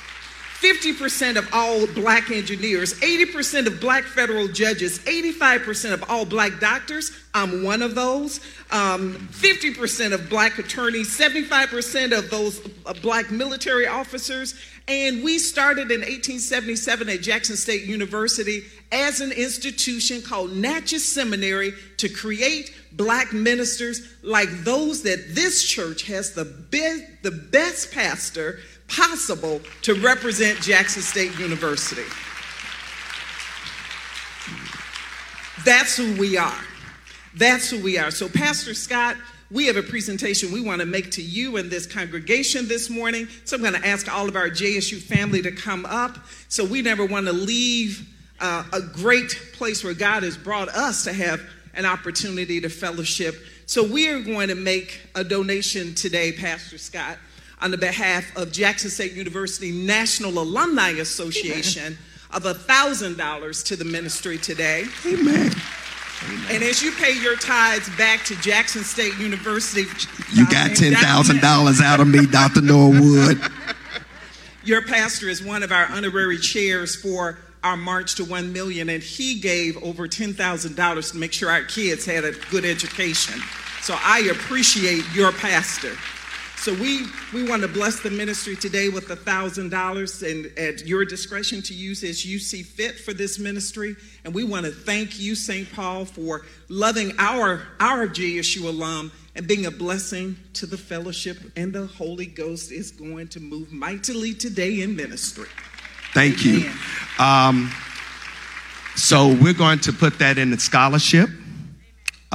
50% 0.60 1.36
of 1.36 1.48
all 1.52 1.86
black 1.88 2.30
engineers, 2.30 2.94
80% 3.00 3.66
of 3.66 3.80
black 3.80 4.04
federal 4.04 4.48
judges, 4.48 5.00
85% 5.00 5.92
of 5.92 6.04
all 6.08 6.24
black 6.24 6.60
doctors, 6.60 7.10
I'm 7.34 7.64
one 7.64 7.82
of 7.82 7.94
those, 7.94 8.38
um, 8.70 9.14
50% 9.32 10.12
of 10.12 10.30
black 10.30 10.58
attorneys, 10.58 11.08
75% 11.18 12.16
of 12.16 12.30
those 12.30 12.66
uh, 12.86 12.94
black 13.02 13.30
military 13.30 13.88
officers. 13.88 14.54
And 14.86 15.24
we 15.24 15.38
started 15.38 15.90
in 15.90 16.00
1877 16.00 17.08
at 17.08 17.20
Jackson 17.20 17.56
State 17.56 17.84
University 17.84 18.62
as 18.92 19.20
an 19.20 19.32
institution 19.32 20.22
called 20.22 20.52
Natchez 20.52 21.04
Seminary 21.04 21.72
to 21.96 22.08
create 22.08 22.72
black 22.92 23.32
ministers 23.32 24.14
like 24.22 24.48
those 24.62 25.02
that 25.02 25.34
this 25.34 25.64
church 25.64 26.02
has 26.04 26.34
the, 26.34 26.44
be- 26.44 27.04
the 27.22 27.32
best 27.32 27.92
pastor 27.92 28.60
possible 28.88 29.60
to 29.82 29.94
represent 29.94 30.60
Jackson 30.60 31.02
State 31.02 31.38
University. 31.38 32.04
That's 35.64 35.96
who 35.96 36.14
we 36.16 36.36
are. 36.36 36.60
That's 37.34 37.70
who 37.70 37.82
we 37.82 37.98
are. 37.98 38.10
So, 38.10 38.28
Pastor 38.28 38.74
Scott, 38.74 39.16
we 39.50 39.66
have 39.66 39.76
a 39.76 39.82
presentation 39.82 40.52
we 40.52 40.60
want 40.60 40.80
to 40.80 40.86
make 40.86 41.10
to 41.12 41.22
you 41.22 41.56
and 41.56 41.70
this 41.70 41.86
congregation 41.86 42.68
this 42.68 42.90
morning. 42.90 43.28
So, 43.44 43.56
I'm 43.56 43.62
going 43.62 43.74
to 43.74 43.86
ask 43.86 44.12
all 44.12 44.28
of 44.28 44.36
our 44.36 44.50
JSU 44.50 45.00
family 45.00 45.42
to 45.42 45.50
come 45.50 45.86
up. 45.86 46.18
So, 46.48 46.64
we 46.64 46.82
never 46.82 47.04
want 47.04 47.26
to 47.26 47.32
leave 47.32 48.08
uh, 48.40 48.64
a 48.72 48.80
great 48.80 49.52
place 49.54 49.82
where 49.82 49.94
God 49.94 50.22
has 50.22 50.36
brought 50.36 50.68
us 50.68 51.04
to 51.04 51.12
have 51.12 51.40
an 51.74 51.86
opportunity 51.86 52.60
to 52.60 52.68
fellowship. 52.68 53.34
So, 53.66 53.82
we 53.82 54.08
are 54.08 54.20
going 54.20 54.48
to 54.48 54.54
make 54.54 55.00
a 55.14 55.24
donation 55.24 55.94
today, 55.94 56.32
Pastor 56.32 56.78
Scott 56.78 57.16
on 57.64 57.70
the 57.70 57.78
behalf 57.78 58.36
of 58.36 58.52
Jackson 58.52 58.90
State 58.90 59.14
University 59.14 59.72
National 59.72 60.38
Alumni 60.38 60.90
Association 60.90 61.96
of 62.30 62.42
$1,000 62.42 63.64
to 63.64 63.76
the 63.76 63.84
ministry 63.86 64.36
today. 64.36 64.84
Amen. 65.06 65.50
And 66.50 66.62
as 66.62 66.82
you 66.82 66.92
pay 66.92 67.18
your 67.18 67.36
tithes 67.36 67.88
back 67.96 68.22
to 68.26 68.36
Jackson 68.36 68.82
State 68.82 69.16
University, 69.16 69.82
you 70.34 70.44
got 70.50 70.72
$10,000 70.72 71.80
out 71.80 72.00
of 72.00 72.06
me, 72.06 72.26
Dr. 72.26 72.60
Norwood. 72.60 73.40
Your 74.64 74.80
pastor 74.80 75.28
is 75.28 75.44
one 75.44 75.62
of 75.62 75.72
our 75.72 75.84
honorary 75.86 76.38
chairs 76.38 76.96
for 76.96 77.38
our 77.62 77.76
March 77.76 78.14
to 78.14 78.24
1 78.24 78.50
million, 78.50 78.88
and 78.88 79.02
he 79.02 79.38
gave 79.38 79.76
over 79.82 80.08
$10,000 80.08 81.12
to 81.12 81.16
make 81.18 81.32
sure 81.34 81.50
our 81.50 81.64
kids 81.64 82.06
had 82.06 82.24
a 82.24 82.32
good 82.50 82.64
education. 82.64 83.40
So 83.82 83.94
I 83.98 84.30
appreciate 84.30 85.04
your 85.14 85.32
pastor. 85.32 85.94
So 86.64 86.72
we, 86.72 87.04
we 87.34 87.46
want 87.46 87.60
to 87.60 87.68
bless 87.68 88.00
the 88.00 88.08
ministry 88.08 88.56
today 88.56 88.88
with 88.88 89.10
a 89.10 89.16
$1,000 89.16 90.30
and 90.30 90.58
at 90.58 90.86
your 90.86 91.04
discretion 91.04 91.60
to 91.60 91.74
use 91.74 92.02
as 92.02 92.24
you 92.24 92.38
see 92.38 92.62
fit 92.62 92.98
for 92.98 93.12
this 93.12 93.38
ministry. 93.38 93.96
And 94.24 94.32
we 94.32 94.44
want 94.44 94.64
to 94.64 94.72
thank 94.72 95.20
you, 95.20 95.34
St. 95.34 95.70
Paul, 95.74 96.06
for 96.06 96.46
loving 96.70 97.12
our, 97.18 97.66
our 97.80 98.08
JSU 98.08 98.64
alum 98.64 99.12
and 99.36 99.46
being 99.46 99.66
a 99.66 99.70
blessing 99.70 100.38
to 100.54 100.64
the 100.64 100.78
fellowship. 100.78 101.36
And 101.54 101.70
the 101.70 101.84
Holy 101.84 102.24
Ghost 102.24 102.72
is 102.72 102.90
going 102.90 103.28
to 103.28 103.40
move 103.40 103.70
mightily 103.70 104.32
today 104.32 104.80
in 104.80 104.96
ministry. 104.96 105.48
Thank 106.14 106.46
Amen. 106.46 106.62
you. 106.62 107.22
Um, 107.22 107.70
so 108.96 109.34
we're 109.34 109.52
going 109.52 109.80
to 109.80 109.92
put 109.92 110.18
that 110.20 110.38
in 110.38 110.50
the 110.50 110.58
scholarship. 110.58 111.28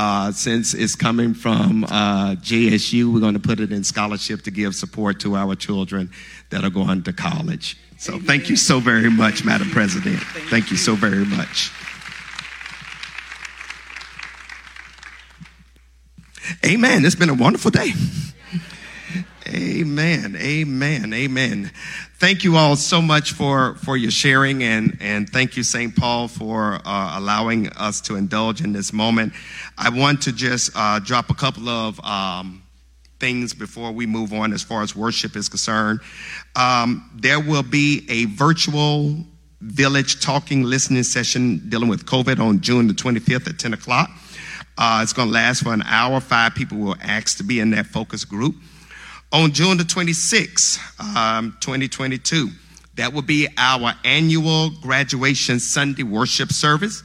Uh, 0.02 0.32
since 0.32 0.74
it's 0.74 0.96
coming 0.96 1.34
from 1.34 1.84
uh, 1.84 2.34
JSU, 2.36 3.14
we're 3.14 3.20
going 3.20 3.34
to 3.34 3.40
put 3.40 3.60
it 3.60 3.74
in 3.74 3.84
scholarship 3.84 4.42
to 4.42 4.50
give 4.50 4.74
support 4.74 5.20
to 5.20 5.36
our 5.36 5.56
children 5.56 6.10
that 6.52 6.64
are 6.64 6.70
going 6.70 7.04
to 7.04 7.12
college. 7.12 7.76
So 7.98 8.14
Amen. 8.14 8.26
thank 8.26 8.50
you 8.50 8.56
so 8.56 8.80
very 8.80 9.12
much, 9.12 9.44
Madam 9.44 9.70
President. 9.72 10.16
Thank, 10.20 10.46
thank 10.48 10.66
you. 10.68 10.76
you 10.76 10.78
so 10.78 10.96
very 10.96 11.26
much. 11.26 11.74
Amen. 16.66 17.04
It's 17.04 17.16
been 17.16 17.30
a 17.30 17.34
wonderful 17.34 17.72
day. 17.72 17.92
Amen. 19.50 20.36
Amen. 20.36 21.12
Amen. 21.12 21.72
Thank 22.18 22.44
you 22.44 22.56
all 22.56 22.76
so 22.76 23.02
much 23.02 23.32
for, 23.32 23.76
for 23.76 23.98
your 23.98 24.12
sharing 24.12 24.62
and, 24.62 24.96
and 25.00 25.28
thank 25.28 25.58
you, 25.58 25.64
St. 25.64 25.96
Paul, 25.96 26.28
for 26.28 26.80
uh, 26.86 27.18
allowing 27.18 27.70
us 27.70 28.00
to 28.02 28.16
indulge 28.16 28.62
in 28.62 28.74
this 28.74 28.94
moment. 28.94 29.34
I 29.76 29.90
want 29.90 30.22
to 30.24 30.34
just 30.34 30.72
uh, 30.76 31.00
drop 31.00 31.32
a 31.32 31.34
couple 31.34 31.68
of 31.68 32.00
um, 32.06 32.62
things 33.20 33.56
before 33.56 33.92
we 33.92 34.06
move 34.06 34.34
on 34.34 34.54
as 34.54 34.62
far 34.62 34.84
as 34.84 34.96
worship 34.96 35.36
is 35.36 35.50
concerned. 35.50 36.00
Um, 36.56 37.10
there 37.16 37.40
will 37.40 37.64
be 37.64 38.06
a 38.08 38.26
virtual 38.26 39.16
village 39.62 40.22
talking 40.22 40.62
listening 40.62 41.04
session 41.04 41.70
dealing 41.70 41.90
with 41.90 42.06
COVID 42.06 42.40
on 42.40 42.62
June 42.62 42.88
the 42.88 42.94
25th 42.94 43.50
at 43.50 43.58
10 43.58 43.74
o'clock. 43.74 44.12
Uh, 44.78 45.00
it's 45.02 45.14
going 45.14 45.30
to 45.30 45.34
last 45.34 45.64
for 45.64 45.74
an 45.74 45.82
hour. 45.84 46.20
Five 46.20 46.54
people 46.54 46.78
will 46.78 46.98
ask 47.02 47.38
to 47.38 47.44
be 47.44 47.60
in 47.60 47.72
that 47.72 47.88
focus 47.88 48.26
group 48.26 48.56
on 49.32 49.52
June 49.52 49.78
the 49.78 49.84
26th, 49.84 50.80
um, 51.16 51.58
2022. 51.60 52.50
That 52.96 53.14
will 53.14 53.22
be 53.22 53.48
our 53.58 53.94
annual 54.04 54.72
graduation 54.82 55.60
Sunday 55.60 56.04
worship 56.04 56.52
service. 56.52 57.04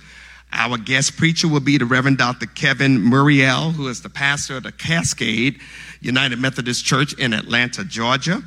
Our 0.56 0.78
guest 0.78 1.16
preacher 1.16 1.48
will 1.48 1.58
be 1.58 1.78
the 1.78 1.84
Reverend 1.84 2.18
Dr. 2.18 2.46
Kevin 2.46 2.98
Murriel, 2.98 3.72
who 3.72 3.88
is 3.88 4.02
the 4.02 4.08
pastor 4.08 4.58
of 4.58 4.62
the 4.62 4.70
Cascade 4.70 5.60
United 6.00 6.38
Methodist 6.38 6.84
Church 6.84 7.12
in 7.14 7.32
Atlanta, 7.32 7.84
Georgia. 7.84 8.40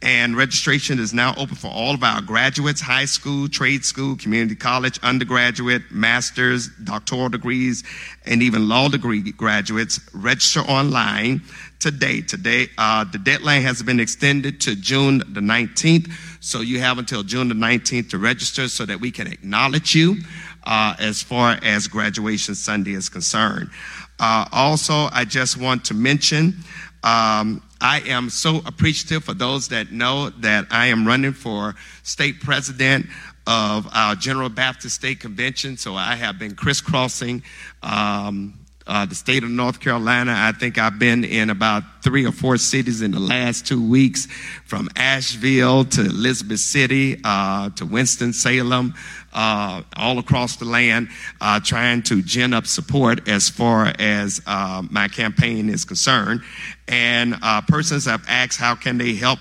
And 0.00 0.38
registration 0.38 0.98
is 0.98 1.12
now 1.12 1.34
open 1.36 1.56
for 1.56 1.66
all 1.66 1.92
of 1.92 2.02
our 2.02 2.22
graduates, 2.22 2.80
high 2.80 3.04
school, 3.04 3.46
trade 3.46 3.84
school, 3.84 4.16
community 4.16 4.54
college, 4.54 4.98
undergraduate, 5.02 5.82
master's, 5.90 6.68
doctoral 6.84 7.28
degrees, 7.28 7.84
and 8.24 8.42
even 8.42 8.66
law 8.66 8.88
degree 8.88 9.20
graduates. 9.32 10.00
Register 10.14 10.60
online 10.60 11.42
today. 11.78 12.22
Today, 12.22 12.68
uh, 12.78 13.04
the 13.04 13.18
deadline 13.18 13.62
has 13.62 13.82
been 13.82 14.00
extended 14.00 14.62
to 14.62 14.76
June 14.76 15.18
the 15.18 15.40
19th. 15.40 16.10
So 16.40 16.60
you 16.60 16.78
have 16.80 16.98
until 16.98 17.22
June 17.22 17.48
the 17.48 17.54
19th 17.54 18.10
to 18.10 18.18
register 18.18 18.68
so 18.68 18.86
that 18.86 19.00
we 19.00 19.10
can 19.10 19.26
acknowledge 19.26 19.94
you 19.94 20.16
uh, 20.64 20.94
as 20.98 21.22
far 21.22 21.58
as 21.62 21.88
graduation 21.88 22.54
Sunday 22.54 22.92
is 22.92 23.08
concerned. 23.08 23.70
Uh, 24.18 24.46
also, 24.52 25.08
I 25.12 25.24
just 25.24 25.56
want 25.56 25.84
to 25.86 25.94
mention 25.94 26.54
um, 27.02 27.62
I 27.80 28.02
am 28.06 28.28
so 28.28 28.58
appreciative 28.66 29.24
for 29.24 29.32
those 29.32 29.68
that 29.68 29.90
know 29.90 30.28
that 30.40 30.66
I 30.70 30.86
am 30.86 31.06
running 31.06 31.32
for 31.32 31.74
state 32.02 32.40
president 32.40 33.06
of 33.46 33.88
our 33.94 34.14
General 34.14 34.50
Baptist 34.50 34.96
State 34.96 35.20
Convention. 35.20 35.78
So 35.78 35.94
I 35.94 36.14
have 36.14 36.38
been 36.38 36.54
crisscrossing 36.54 37.42
um, 37.82 38.60
uh, 38.86 39.06
the 39.06 39.14
state 39.14 39.44
of 39.44 39.50
North 39.50 39.80
Carolina. 39.80 40.34
I 40.36 40.52
think 40.52 40.76
I've 40.76 40.98
been 40.98 41.24
in 41.24 41.48
about 41.48 41.84
three 42.02 42.26
or 42.26 42.32
four 42.32 42.58
cities 42.58 43.02
in 43.02 43.12
the 43.12 43.20
last 43.20 43.66
two 43.66 43.82
weeks, 43.82 44.26
from 44.66 44.88
Asheville 44.96 45.84
to 45.86 46.00
Elizabeth 46.02 46.60
City 46.60 47.18
uh, 47.24 47.70
to 47.70 47.86
Winston 47.86 48.32
Salem, 48.32 48.94
uh, 49.32 49.82
all 49.96 50.18
across 50.18 50.56
the 50.56 50.64
land, 50.64 51.08
uh, 51.40 51.60
trying 51.60 52.02
to 52.04 52.22
gin 52.22 52.52
up 52.52 52.66
support 52.66 53.28
as 53.28 53.48
far 53.48 53.92
as 53.98 54.40
uh, 54.46 54.82
my 54.90 55.08
campaign 55.08 55.68
is 55.68 55.84
concerned. 55.84 56.42
And 56.88 57.36
uh, 57.42 57.62
persons 57.62 58.06
have 58.06 58.24
asked 58.28 58.58
how 58.58 58.74
can 58.74 58.98
they 58.98 59.14
help. 59.14 59.38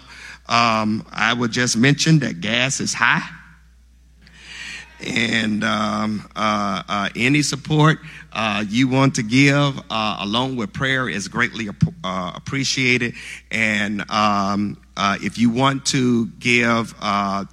Um, 0.47 1.05
I 1.11 1.33
would 1.33 1.51
just 1.51 1.77
mention 1.77 2.19
that 2.19 2.41
gas 2.41 2.79
is 2.79 2.93
high 2.93 3.27
and 5.01 5.63
um, 5.63 6.29
uh, 6.35 6.83
uh, 6.87 7.09
any 7.15 7.41
support 7.41 7.99
uh, 8.33 8.63
you 8.67 8.87
want 8.87 9.15
to 9.15 9.23
give 9.23 9.79
uh, 9.89 10.17
along 10.19 10.55
with 10.55 10.73
prayer 10.73 11.07
is 11.07 11.27
greatly 11.27 11.69
uh, 12.03 12.31
appreciated. 12.35 13.13
And 13.51 14.09
um, 14.11 14.77
uh, 14.99 15.17
if 15.21 15.37
you 15.37 15.49
want 15.49 15.85
to 15.87 16.27
give 16.39 16.93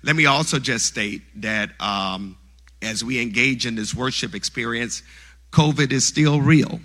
Let 0.03 0.15
me 0.15 0.25
also 0.25 0.59
just 0.59 0.85
state 0.85 1.21
that 1.41 1.69
um, 1.81 2.37
as 2.81 3.03
we 3.03 3.21
engage 3.21 3.65
in 3.65 3.75
this 3.75 3.93
worship 3.93 4.35
experience, 4.35 5.01
COVID 5.51 5.91
is 5.91 6.05
still 6.05 6.41
real. 6.41 6.79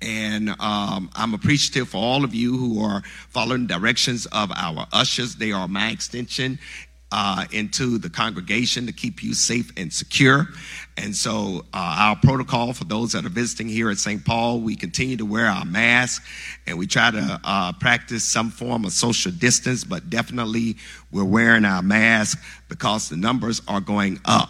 And 0.00 0.50
um, 0.58 1.10
I'm 1.14 1.32
appreciative 1.32 1.90
for 1.90 1.98
all 1.98 2.24
of 2.24 2.34
you 2.34 2.56
who 2.56 2.82
are 2.82 3.02
following 3.28 3.66
directions 3.66 4.26
of 4.26 4.50
our 4.56 4.86
ushers. 4.92 5.36
They 5.36 5.52
are 5.52 5.68
my 5.68 5.90
extension 5.90 6.58
uh, 7.12 7.44
into 7.52 7.98
the 7.98 8.08
congregation 8.08 8.86
to 8.86 8.92
keep 8.92 9.22
you 9.22 9.34
safe 9.34 9.70
and 9.76 9.92
secure. 9.92 10.48
And 10.96 11.14
so, 11.14 11.66
uh, 11.74 11.96
our 11.98 12.16
protocol 12.16 12.72
for 12.72 12.84
those 12.84 13.12
that 13.12 13.26
are 13.26 13.30
visiting 13.30 13.68
here 13.68 13.90
at 13.90 13.98
St. 13.98 14.24
Paul, 14.24 14.60
we 14.60 14.74
continue 14.74 15.18
to 15.18 15.26
wear 15.26 15.46
our 15.46 15.64
mask 15.64 16.24
and 16.66 16.78
we 16.78 16.86
try 16.86 17.10
to 17.10 17.40
uh, 17.44 17.72
practice 17.74 18.24
some 18.24 18.50
form 18.50 18.84
of 18.84 18.92
social 18.92 19.30
distance, 19.30 19.84
but 19.84 20.08
definitely 20.08 20.76
we're 21.10 21.24
wearing 21.24 21.66
our 21.66 21.82
mask 21.82 22.42
because 22.68 23.10
the 23.10 23.16
numbers 23.16 23.60
are 23.68 23.80
going 23.80 24.18
up 24.24 24.48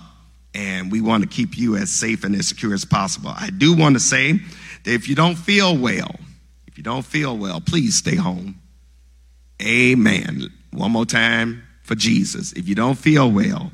and 0.54 0.92
we 0.92 1.00
want 1.00 1.24
to 1.24 1.28
keep 1.28 1.58
you 1.58 1.76
as 1.76 1.90
safe 1.90 2.22
and 2.22 2.34
as 2.36 2.48
secure 2.48 2.74
as 2.74 2.84
possible. 2.84 3.32
I 3.34 3.50
do 3.50 3.76
want 3.76 3.96
to 3.96 4.00
say 4.00 4.32
that 4.32 4.92
if 4.92 5.08
you 5.08 5.16
don't 5.16 5.36
feel 5.36 5.76
well, 5.76 6.14
if 6.68 6.78
you 6.78 6.84
don't 6.84 7.04
feel 7.04 7.36
well, 7.36 7.60
please 7.60 7.96
stay 7.96 8.14
home. 8.14 8.60
Amen. 9.60 10.48
One 10.72 10.92
more 10.92 11.06
time 11.06 11.62
for 11.82 11.94
Jesus. 11.94 12.52
If 12.52 12.68
you 12.68 12.74
don't 12.74 12.96
feel 12.96 13.30
well, 13.30 13.70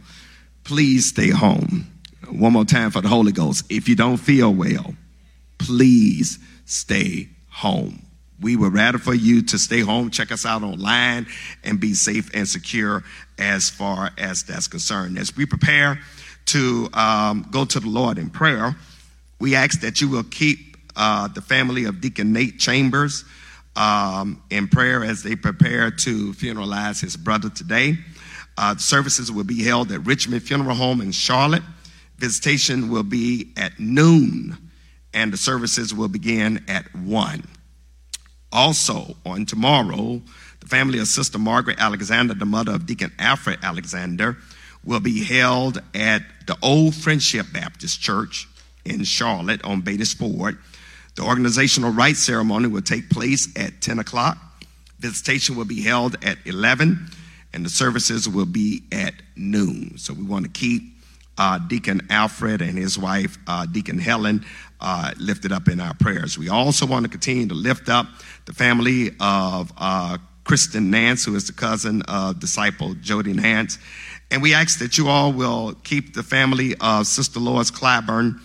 please 0.65 1.07
stay 1.07 1.31
home. 1.31 1.87
One 2.31 2.53
more 2.53 2.65
time 2.65 2.91
for 2.91 3.01
the 3.01 3.09
Holy 3.09 3.33
Ghost. 3.33 3.65
If 3.71 3.89
you 3.89 3.95
don't 3.95 4.19
feel 4.19 4.53
well, 4.53 4.95
please 5.59 6.39
stay 6.67 7.29
home. 7.51 8.03
We 8.41 8.55
would 8.57 8.73
rather 8.73 8.99
for 8.99 9.15
you 9.15 9.43
to 9.43 9.59
stay 9.59 9.81
home, 9.81 10.11
check 10.11 10.31
us 10.31 10.47
out 10.47 10.63
online, 10.63 11.27
and 11.65 11.81
be 11.81 11.95
safe 11.95 12.31
and 12.35 12.47
secure 12.47 13.03
as 13.39 13.69
far 13.69 14.11
as 14.17 14.45
that's 14.45 14.69
concerned. 14.69 15.19
As 15.19 15.37
we 15.37 15.45
prepare 15.45 15.99
to 16.47 16.89
um, 16.93 17.47
go 17.51 17.65
to 17.65 17.81
the 17.81 17.89
Lord 17.89 18.17
in 18.17 18.31
prayer, 18.31 18.77
we 19.41 19.55
ask 19.55 19.81
that 19.81 20.01
you 20.01 20.09
will 20.09 20.25
keep 20.25 20.77
uh, 20.95 21.29
the 21.29 21.41
family 21.41 21.85
of 21.85 22.01
Deacon 22.01 22.33
Nate 22.33 22.59
Chambers 22.59 23.25
um, 23.79 24.43
in 24.51 24.67
prayer 24.67 25.05
as 25.05 25.23
they 25.23 25.37
prepare 25.37 25.91
to 25.91 26.33
funeralize 26.33 27.01
his 27.01 27.17
brother 27.17 27.49
today. 27.49 27.97
Uh, 28.59 28.77
services 28.77 29.31
will 29.31 29.45
be 29.45 29.63
held 29.63 29.93
at 29.93 30.05
Richmond 30.05 30.43
Funeral 30.43 30.75
Home 30.75 31.01
in 31.01 31.13
Charlotte. 31.13 31.63
Visitation 32.19 32.91
will 32.91 33.05
be 33.05 33.53
at 33.57 33.79
noon, 33.79 34.59
and 35.15 35.33
the 35.33 35.37
services 35.37 35.95
will 35.95 36.09
begin 36.09 36.65
at 36.67 36.93
1. 36.93 37.45
Also, 38.51 39.15
on 39.25 39.47
tomorrow, 39.47 40.21
the 40.59 40.67
family 40.67 40.99
of 40.99 41.07
Sister 41.07 41.39
Margaret 41.39 41.79
Alexander, 41.79 42.35
the 42.35 42.45
mother 42.45 42.73
of 42.73 42.85
Deacon 42.85 43.13
Alfred 43.21 43.61
Alexander, 43.63 44.37
will 44.85 45.01
be 45.01 45.23
held 45.23 45.81
at 45.95 46.23
the 46.49 46.57
Old 46.63 46.97
Friendship 46.97 47.47
Baptist 47.53 48.01
Church 48.01 48.49
in 48.85 49.05
Charlotte 49.05 49.65
on 49.65 49.83
Beatties 49.83 50.17
Ford. 50.17 50.59
The 51.19 51.25
organizational 51.25 51.91
rites 51.91 52.21
ceremony 52.21 52.69
will 52.69 52.81
take 52.81 53.11
place 53.11 53.49
at 53.57 53.81
10 53.81 53.99
o'clock. 53.99 54.39
Visitation 55.01 55.57
will 55.57 55.65
be 55.65 55.83
held 55.83 56.15
at 56.25 56.39
11, 56.45 57.11
and 57.53 57.65
the 57.65 57.69
services 57.69 58.29
will 58.29 58.47
be 58.47 58.85
at 58.93 59.15
noon. 59.35 59.99
So 59.99 60.15
we 60.15 60.23
want 60.23 60.45
to 60.45 60.51
keep 60.53 60.81
uh, 61.37 61.59
Deacon 61.59 62.07
Alfred 62.09 62.63
and 62.63 62.79
his 62.79 62.97
wife, 62.97 63.37
uh, 63.49 63.67
Deacon 63.67 63.99
Helen, 63.99 64.45
uh, 64.81 65.11
lifted 65.19 65.51
up 65.51 65.67
in 65.67 65.81
our 65.81 65.93
prayers. 65.95 66.39
We 66.39 66.51
also 66.51 66.87
want 66.87 67.05
to 67.05 67.11
continue 67.11 67.49
to 67.49 67.55
lift 67.55 67.89
up 67.89 68.07
the 68.45 68.53
family 68.53 69.11
of 69.19 69.73
uh, 69.77 70.19
Kristen 70.45 70.89
Nance, 70.89 71.25
who 71.25 71.35
is 71.35 71.49
the 71.49 71.53
cousin 71.53 72.03
of 72.03 72.39
disciple 72.39 72.95
Jody 72.95 73.33
Nance. 73.33 73.77
And 74.31 74.41
we 74.41 74.55
ask 74.55 74.79
that 74.79 74.97
you 74.97 75.09
all 75.09 75.33
will 75.33 75.75
keep 75.83 76.15
the 76.15 76.23
family 76.23 76.77
of 76.81 77.09
Sister 77.09 77.41
Lois 77.41 77.73
Clyburn, 77.73 78.41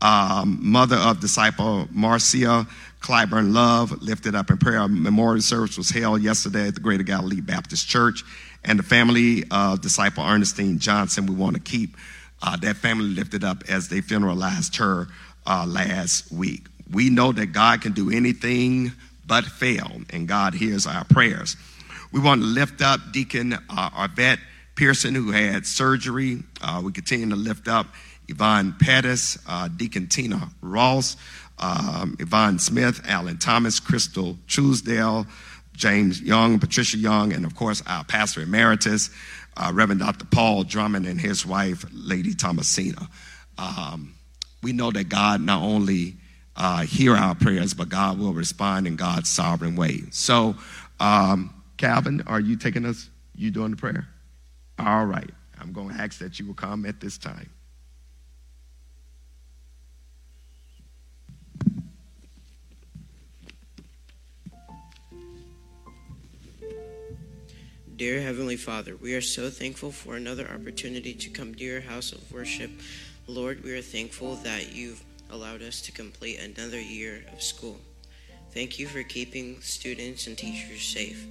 um, 0.00 0.58
mother 0.60 0.96
of 0.96 1.20
disciple 1.20 1.88
Marcia 1.90 2.66
Clyburn 3.00 3.52
Love, 3.52 4.02
lifted 4.02 4.34
up 4.34 4.50
in 4.50 4.58
prayer. 4.58 4.80
A 4.80 4.88
memorial 4.88 5.40
service 5.40 5.78
was 5.78 5.90
held 5.90 6.22
yesterday 6.22 6.68
at 6.68 6.74
the 6.74 6.80
Greater 6.80 7.04
Galilee 7.04 7.40
Baptist 7.40 7.88
Church. 7.88 8.24
And 8.64 8.78
the 8.78 8.82
family 8.82 9.44
of 9.50 9.80
disciple 9.80 10.24
Ernestine 10.24 10.80
Johnson, 10.80 11.26
we 11.26 11.34
want 11.34 11.54
to 11.54 11.62
keep 11.62 11.96
uh, 12.42 12.56
that 12.56 12.76
family 12.76 13.06
lifted 13.06 13.44
up 13.44 13.62
as 13.68 13.88
they 13.88 14.00
funeralized 14.00 14.76
her 14.78 15.06
uh, 15.46 15.64
last 15.68 16.32
week. 16.32 16.66
We 16.92 17.10
know 17.10 17.32
that 17.32 17.46
God 17.52 17.80
can 17.80 17.92
do 17.92 18.10
anything 18.10 18.92
but 19.26 19.44
fail, 19.44 19.90
and 20.10 20.26
God 20.26 20.54
hears 20.54 20.86
our 20.86 21.04
prayers. 21.04 21.56
We 22.12 22.20
want 22.20 22.40
to 22.40 22.46
lift 22.46 22.82
up 22.82 23.00
Deacon 23.12 23.52
uh, 23.52 23.90
Arvette 23.90 24.38
Pearson, 24.74 25.14
who 25.14 25.30
had 25.30 25.66
surgery. 25.66 26.42
Uh, 26.60 26.82
we 26.84 26.92
continue 26.92 27.28
to 27.30 27.36
lift 27.36 27.68
up 27.68 27.86
Yvonne 28.28 28.74
Pettis, 28.78 29.38
uh, 29.46 29.68
Deacon 29.68 30.08
Tina 30.08 30.50
Ross, 30.60 31.16
um, 31.58 32.16
Yvonne 32.18 32.58
Smith, 32.58 33.00
Alan 33.06 33.38
Thomas, 33.38 33.80
Crystal 33.80 34.36
Truesdale, 34.46 35.26
James 35.72 36.20
Young, 36.20 36.58
Patricia 36.58 36.96
Young, 36.96 37.32
and 37.32 37.44
of 37.44 37.54
course 37.54 37.82
our 37.86 38.04
pastor 38.04 38.42
emeritus, 38.42 39.10
uh, 39.56 39.70
Reverend 39.74 40.00
Dr. 40.00 40.26
Paul 40.26 40.64
Drummond, 40.64 41.06
and 41.06 41.20
his 41.20 41.46
wife, 41.46 41.84
Lady 41.92 42.34
Thomasina. 42.34 43.08
Um, 43.58 44.14
we 44.62 44.72
know 44.72 44.90
that 44.90 45.08
God 45.08 45.40
not 45.40 45.62
only 45.62 46.16
uh, 46.56 46.82
hear 46.82 47.14
our 47.14 47.34
prayers, 47.34 47.74
but 47.74 47.88
God 47.88 48.18
will 48.18 48.32
respond 48.32 48.86
in 48.86 48.96
God's 48.96 49.28
sovereign 49.28 49.76
way. 49.76 50.02
So, 50.10 50.56
um, 50.98 51.52
Calvin, 51.76 52.22
are 52.26 52.40
you 52.40 52.56
taking 52.56 52.84
us? 52.86 53.08
You 53.34 53.50
doing 53.50 53.70
the 53.70 53.76
prayer? 53.76 54.08
All 54.78 55.04
right. 55.04 55.30
I'm 55.60 55.72
going 55.72 55.94
to 55.94 56.00
ask 56.00 56.18
that 56.18 56.38
you 56.38 56.46
will 56.46 56.54
come 56.54 56.86
at 56.86 57.00
this 57.00 57.18
time. 57.18 57.50
Dear 67.96 68.20
Heavenly 68.20 68.56
Father, 68.56 68.94
we 68.94 69.14
are 69.14 69.22
so 69.22 69.48
thankful 69.48 69.90
for 69.90 70.16
another 70.16 70.46
opportunity 70.50 71.14
to 71.14 71.30
come 71.30 71.54
to 71.54 71.64
your 71.64 71.80
house 71.80 72.12
of 72.12 72.30
worship. 72.30 72.70
Lord, 73.26 73.64
we 73.64 73.72
are 73.72 73.80
thankful 73.80 74.34
that 74.44 74.74
you've 74.74 75.02
allowed 75.30 75.62
us 75.62 75.80
to 75.80 75.92
complete 75.92 76.38
another 76.38 76.78
year 76.78 77.24
of 77.32 77.42
school. 77.42 77.80
Thank 78.52 78.78
you 78.78 78.86
for 78.86 79.02
keeping 79.02 79.62
students 79.62 80.26
and 80.26 80.36
teachers 80.36 80.82
safe. 80.82 81.26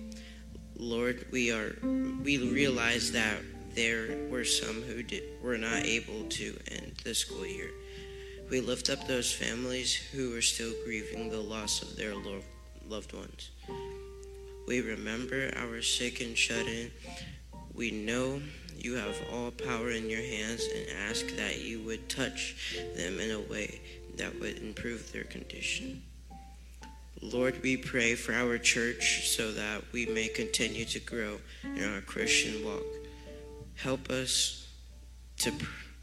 Lord, 0.75 1.27
we 1.31 1.51
are 1.51 1.75
we 2.23 2.39
realize 2.39 3.11
that 3.11 3.37
there 3.75 4.17
were 4.31 4.43
some 4.43 4.81
who 4.81 5.03
did, 5.03 5.21
were 5.43 5.59
not 5.59 5.85
able 5.85 6.23
to 6.29 6.57
end 6.71 6.93
the 7.03 7.13
school 7.13 7.45
year. 7.45 7.69
We 8.49 8.59
lift 8.59 8.89
up 8.89 9.05
those 9.05 9.31
families 9.31 9.93
who 9.93 10.35
are 10.35 10.41
still 10.41 10.73
grieving 10.83 11.29
the 11.29 11.41
loss 11.41 11.83
of 11.83 11.95
their 11.95 12.15
loved 12.87 13.13
ones. 13.13 13.51
We 14.67 14.81
remember 14.81 15.51
our 15.55 15.81
sick 15.81 16.21
and 16.21 16.37
shut 16.37 16.65
in. 16.67 16.91
We 17.73 17.91
know 17.91 18.41
you 18.77 18.95
have 18.95 19.15
all 19.31 19.51
power 19.51 19.91
in 19.91 20.09
your 20.09 20.21
hands 20.21 20.67
and 20.73 20.87
ask 21.09 21.27
that 21.35 21.61
you 21.61 21.81
would 21.83 22.09
touch 22.09 22.77
them 22.95 23.19
in 23.19 23.31
a 23.31 23.39
way 23.39 23.81
that 24.17 24.39
would 24.39 24.59
improve 24.59 25.11
their 25.11 25.23
condition. 25.23 26.01
Lord, 27.21 27.61
we 27.63 27.77
pray 27.77 28.15
for 28.15 28.33
our 28.33 28.57
church 28.57 29.29
so 29.29 29.51
that 29.53 29.83
we 29.91 30.05
may 30.05 30.27
continue 30.27 30.85
to 30.85 30.99
grow 30.99 31.37
in 31.63 31.83
our 31.83 32.01
Christian 32.01 32.65
walk. 32.65 32.83
Help 33.75 34.09
us 34.09 34.67
to 35.37 35.53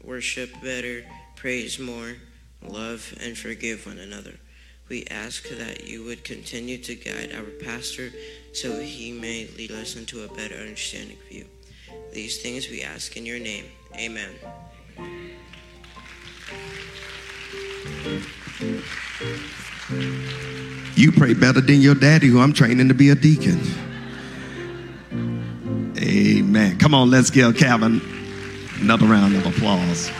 worship 0.03 0.51
better, 0.61 1.03
praise 1.35 1.79
more, 1.79 2.15
love, 2.61 3.13
and 3.21 3.37
forgive 3.37 3.85
one 3.85 3.99
another. 3.99 4.33
We 4.89 5.05
ask 5.09 5.47
that 5.49 5.87
you 5.87 6.03
would 6.03 6.23
continue 6.23 6.77
to 6.79 6.95
guide 6.95 7.33
our 7.35 7.43
pastor 7.65 8.11
so 8.51 8.79
he 8.79 9.11
may 9.11 9.47
lead 9.57 9.71
us 9.71 9.95
into 9.95 10.23
a 10.23 10.27
better 10.27 10.55
understanding 10.55 11.17
of 11.25 11.31
you. 11.31 11.45
These 12.11 12.41
things 12.41 12.69
we 12.69 12.83
ask 12.83 13.15
in 13.17 13.25
your 13.25 13.39
name. 13.39 13.65
Amen. 13.95 14.29
You 20.95 21.11
pray 21.11 21.33
better 21.33 21.61
than 21.61 21.81
your 21.81 21.95
daddy, 21.95 22.27
who 22.27 22.39
I'm 22.39 22.53
training 22.53 22.87
to 22.89 22.93
be 22.93 23.09
a 23.09 23.15
deacon. 23.15 23.59
Amen. 25.97 26.77
Come 26.77 26.93
on, 26.93 27.09
let's 27.09 27.29
give 27.29 27.57
Calvin 27.57 28.01
another 28.79 29.07
round 29.07 29.35
of 29.35 29.45
applause. 29.45 30.11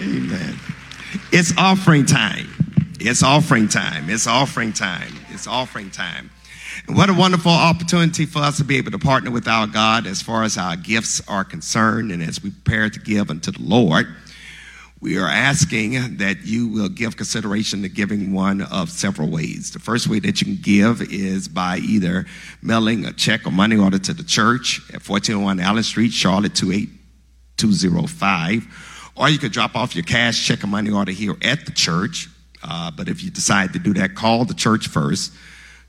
Amen. 0.00 0.58
It's 1.32 1.52
offering 1.58 2.06
time. 2.06 2.48
It's 3.06 3.22
offering 3.22 3.68
time. 3.68 4.08
It's 4.08 4.26
offering 4.26 4.72
time. 4.72 5.12
It's 5.28 5.46
offering 5.46 5.90
time. 5.90 6.30
And 6.88 6.96
what 6.96 7.10
a 7.10 7.12
wonderful 7.12 7.52
opportunity 7.52 8.24
for 8.24 8.38
us 8.38 8.56
to 8.56 8.64
be 8.64 8.78
able 8.78 8.92
to 8.92 8.98
partner 8.98 9.30
with 9.30 9.46
our 9.46 9.66
God 9.66 10.06
as 10.06 10.22
far 10.22 10.42
as 10.42 10.56
our 10.56 10.74
gifts 10.74 11.20
are 11.28 11.44
concerned 11.44 12.10
and 12.10 12.22
as 12.22 12.42
we 12.42 12.50
prepare 12.50 12.88
to 12.88 12.98
give 12.98 13.28
unto 13.28 13.50
the 13.50 13.60
Lord. 13.60 14.06
We 15.02 15.18
are 15.18 15.28
asking 15.28 16.16
that 16.16 16.46
you 16.46 16.66
will 16.66 16.88
give 16.88 17.18
consideration 17.18 17.82
to 17.82 17.90
giving 17.90 18.32
one 18.32 18.62
of 18.62 18.88
several 18.88 19.28
ways. 19.28 19.72
The 19.72 19.80
first 19.80 20.08
way 20.08 20.18
that 20.20 20.40
you 20.40 20.46
can 20.46 20.56
give 20.62 21.02
is 21.12 21.46
by 21.46 21.80
either 21.80 22.24
mailing 22.62 23.04
a 23.04 23.12
check 23.12 23.46
or 23.46 23.50
money 23.50 23.76
order 23.76 23.98
to 23.98 24.14
the 24.14 24.24
church 24.24 24.80
at 24.88 25.06
1401 25.06 25.60
Allen 25.60 25.82
Street, 25.82 26.14
Charlotte 26.14 26.54
28205. 26.54 29.10
Or 29.16 29.28
you 29.28 29.38
could 29.38 29.52
drop 29.52 29.76
off 29.76 29.94
your 29.94 30.04
cash 30.04 30.46
check 30.46 30.64
or 30.64 30.68
money 30.68 30.90
order 30.90 31.12
here 31.12 31.36
at 31.42 31.66
the 31.66 31.72
church. 31.72 32.30
Uh, 32.64 32.90
but 32.90 33.08
if 33.08 33.22
you 33.22 33.30
decide 33.30 33.72
to 33.74 33.78
do 33.78 33.92
that, 33.94 34.14
call 34.14 34.44
the 34.44 34.54
church 34.54 34.88
first 34.88 35.32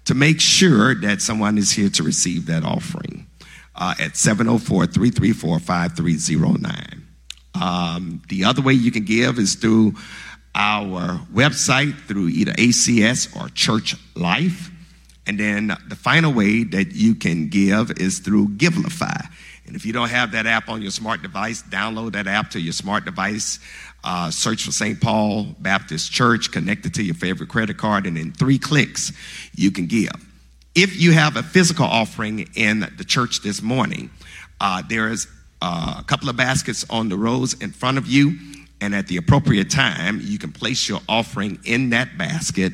to 0.06 0.14
make 0.14 0.40
sure 0.40 0.94
that 0.94 1.22
someone 1.22 1.58
is 1.58 1.72
here 1.72 1.90
to 1.90 2.04
receive 2.04 2.46
that 2.46 2.64
offering 2.64 3.28
uh, 3.76 3.96
at 4.00 4.18
704 4.18 4.88
334 4.88 5.60
5309. 5.60 7.08
Um, 7.60 8.22
the 8.28 8.44
other 8.44 8.62
way 8.62 8.74
you 8.74 8.92
can 8.92 9.06
give 9.06 9.40
is 9.40 9.56
through 9.56 9.96
our 10.54 11.20
website, 11.34 11.98
through 12.08 12.30
either 12.30 12.52
ACS 12.54 13.36
or 13.36 13.50
Church 13.50 13.96
Life. 14.16 14.72
And 15.28 15.40
then 15.40 15.76
the 15.88 15.96
final 15.96 16.32
way 16.32 16.64
that 16.64 16.94
you 16.94 17.16
can 17.16 17.50
give 17.50 17.92
is 17.98 18.20
through 18.20 18.50
Givelify. 18.50 19.28
And 19.66 19.76
if 19.76 19.86
you 19.86 19.94
don't 19.94 20.10
have 20.10 20.32
that 20.34 20.46
app 20.46 20.70
on 20.70 20.82
your 20.82 20.92
smart 20.92 21.24
device, 21.24 21.64
download 21.64 22.12
that 22.12 22.28
app 22.28 22.52
to 22.52 22.62
your 22.62 22.74
smart 22.74 23.06
device. 23.06 23.60
Uh, 24.06 24.30
search 24.30 24.64
for 24.64 24.72
St. 24.72 25.02
Paul 25.02 25.56
Baptist 25.58 26.12
Church, 26.12 26.52
connect 26.52 26.86
it 26.86 26.94
to 26.94 27.04
your 27.04 27.16
favorite 27.16 27.50
credit 27.50 27.78
card, 27.78 28.06
and 28.06 28.20
in 28.20 28.32
three 28.32 28.60
clicks, 28.60 29.12
you 29.56 29.72
can 29.72 29.88
give. 29.88 30.12
If 30.76 31.02
you 31.02 31.12
have 31.14 31.38
a 31.38 31.42
physical 31.42 31.86
offering 31.86 32.48
in 32.54 32.82
the 32.98 33.04
church 33.04 33.42
this 33.42 33.64
morning, 33.64 34.12
uh, 34.62 34.84
there 34.88 35.10
is 35.10 35.26
uh, 35.60 35.96
a 35.98 36.04
couple 36.04 36.30
of 36.30 36.38
baskets 36.38 36.86
on 36.88 37.10
the 37.10 37.18
rows 37.18 37.56
in 37.56 37.72
front 37.72 37.98
of 37.98 38.06
you, 38.06 38.38
and 38.80 38.94
at 38.94 39.08
the 39.08 39.18
appropriate 39.18 39.72
time, 39.72 40.20
you 40.22 40.38
can 40.38 40.52
place 40.52 40.88
your 40.88 41.00
offering 41.10 41.58
in 41.66 41.90
that 41.90 42.16
basket, 42.16 42.74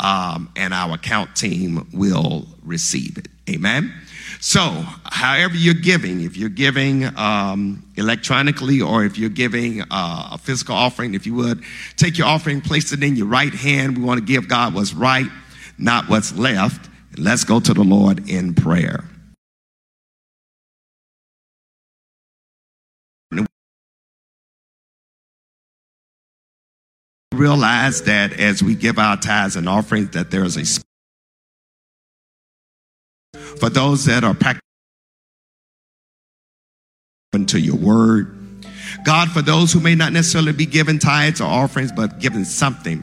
um, 0.00 0.50
and 0.56 0.74
our 0.74 0.94
account 0.94 1.36
team 1.36 1.86
will 1.92 2.48
receive 2.64 3.18
it. 3.18 3.28
Amen. 3.48 3.94
So, 4.44 4.84
however 5.04 5.54
you're 5.54 5.72
giving, 5.72 6.22
if 6.22 6.36
you're 6.36 6.48
giving 6.48 7.04
um, 7.16 7.88
electronically 7.94 8.80
or 8.80 9.04
if 9.04 9.16
you're 9.16 9.30
giving 9.30 9.82
uh, 9.82 10.30
a 10.32 10.38
physical 10.38 10.74
offering, 10.74 11.14
if 11.14 11.26
you 11.28 11.34
would, 11.34 11.62
take 11.96 12.18
your 12.18 12.26
offering, 12.26 12.60
place 12.60 12.92
it 12.92 13.04
in 13.04 13.14
your 13.14 13.28
right 13.28 13.54
hand. 13.54 13.96
We 13.96 14.02
want 14.02 14.18
to 14.18 14.26
give 14.26 14.48
God 14.48 14.74
what's 14.74 14.94
right, 14.94 15.28
not 15.78 16.08
what's 16.08 16.36
left. 16.36 16.90
Let's 17.16 17.44
go 17.44 17.60
to 17.60 17.72
the 17.72 17.84
Lord 17.84 18.28
in 18.28 18.52
prayer. 18.52 19.04
Realize 27.32 28.02
that 28.02 28.32
as 28.40 28.60
we 28.60 28.74
give 28.74 28.98
our 28.98 29.16
tithes 29.16 29.54
and 29.54 29.68
offerings, 29.68 30.10
that 30.10 30.32
there 30.32 30.42
is 30.42 30.56
a 30.56 30.64
for 33.32 33.70
those 33.70 34.04
that 34.06 34.24
are 34.24 34.34
practicing 34.34 34.62
to 37.46 37.60
your 37.60 37.76
word. 37.76 38.36
God, 39.04 39.30
for 39.30 39.40
those 39.40 39.72
who 39.72 39.80
may 39.80 39.94
not 39.94 40.12
necessarily 40.12 40.52
be 40.52 40.66
given 40.66 40.98
tithes 40.98 41.40
or 41.40 41.44
offerings, 41.44 41.92
but 41.92 42.18
given 42.18 42.44
something, 42.44 43.02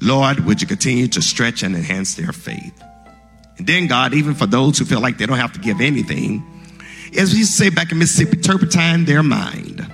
Lord, 0.00 0.40
would 0.40 0.60
you 0.60 0.66
continue 0.66 1.08
to 1.08 1.22
stretch 1.22 1.62
and 1.62 1.74
enhance 1.74 2.14
their 2.14 2.32
faith? 2.32 2.82
And 3.56 3.66
then, 3.66 3.86
God, 3.86 4.12
even 4.14 4.34
for 4.34 4.46
those 4.46 4.78
who 4.78 4.84
feel 4.84 5.00
like 5.00 5.16
they 5.16 5.26
don't 5.26 5.38
have 5.38 5.52
to 5.52 5.60
give 5.60 5.80
anything, 5.80 6.44
as 7.16 7.32
we 7.32 7.44
say 7.44 7.70
back 7.70 7.92
in 7.92 7.98
Mississippi, 7.98 8.36
turpentine 8.38 9.04
their 9.04 9.22
mind 9.22 9.86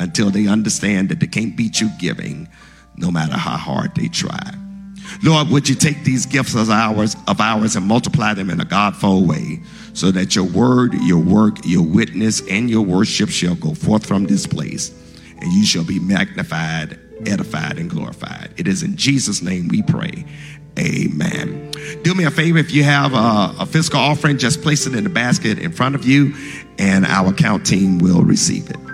until 0.00 0.30
they 0.30 0.46
understand 0.48 1.08
that 1.08 1.20
they 1.20 1.26
can't 1.26 1.56
beat 1.56 1.80
you 1.80 1.90
giving 1.98 2.48
no 2.96 3.10
matter 3.10 3.36
how 3.36 3.56
hard 3.56 3.94
they 3.94 4.08
try. 4.08 4.52
Lord, 5.22 5.48
would 5.48 5.68
you 5.68 5.74
take 5.74 6.04
these 6.04 6.26
gifts 6.26 6.54
of 6.54 6.70
ours, 6.70 7.16
of 7.26 7.40
ours 7.40 7.76
and 7.76 7.86
multiply 7.86 8.34
them 8.34 8.50
in 8.50 8.60
a 8.60 8.64
Godful 8.64 9.26
way 9.26 9.60
so 9.92 10.10
that 10.12 10.36
your 10.36 10.44
word, 10.44 10.94
your 10.94 11.18
work, 11.18 11.58
your 11.64 11.84
witness, 11.84 12.40
and 12.48 12.70
your 12.70 12.82
worship 12.82 13.28
shall 13.28 13.56
go 13.56 13.74
forth 13.74 14.06
from 14.06 14.24
this 14.24 14.46
place 14.46 14.92
and 15.40 15.52
you 15.52 15.64
shall 15.64 15.84
be 15.84 15.98
magnified, 15.98 16.98
edified, 17.26 17.78
and 17.78 17.90
glorified. 17.90 18.52
It 18.56 18.68
is 18.68 18.82
in 18.82 18.96
Jesus' 18.96 19.42
name 19.42 19.68
we 19.68 19.82
pray. 19.82 20.24
Amen. 20.78 21.70
Do 22.02 22.14
me 22.14 22.24
a 22.24 22.30
favor 22.30 22.58
if 22.58 22.72
you 22.72 22.84
have 22.84 23.12
a, 23.12 23.62
a 23.62 23.66
physical 23.66 24.00
offering, 24.00 24.38
just 24.38 24.62
place 24.62 24.86
it 24.86 24.94
in 24.94 25.04
the 25.04 25.10
basket 25.10 25.58
in 25.58 25.72
front 25.72 25.94
of 25.94 26.06
you, 26.06 26.34
and 26.78 27.04
our 27.04 27.30
account 27.30 27.66
team 27.66 27.98
will 27.98 28.22
receive 28.22 28.70
it. 28.70 28.87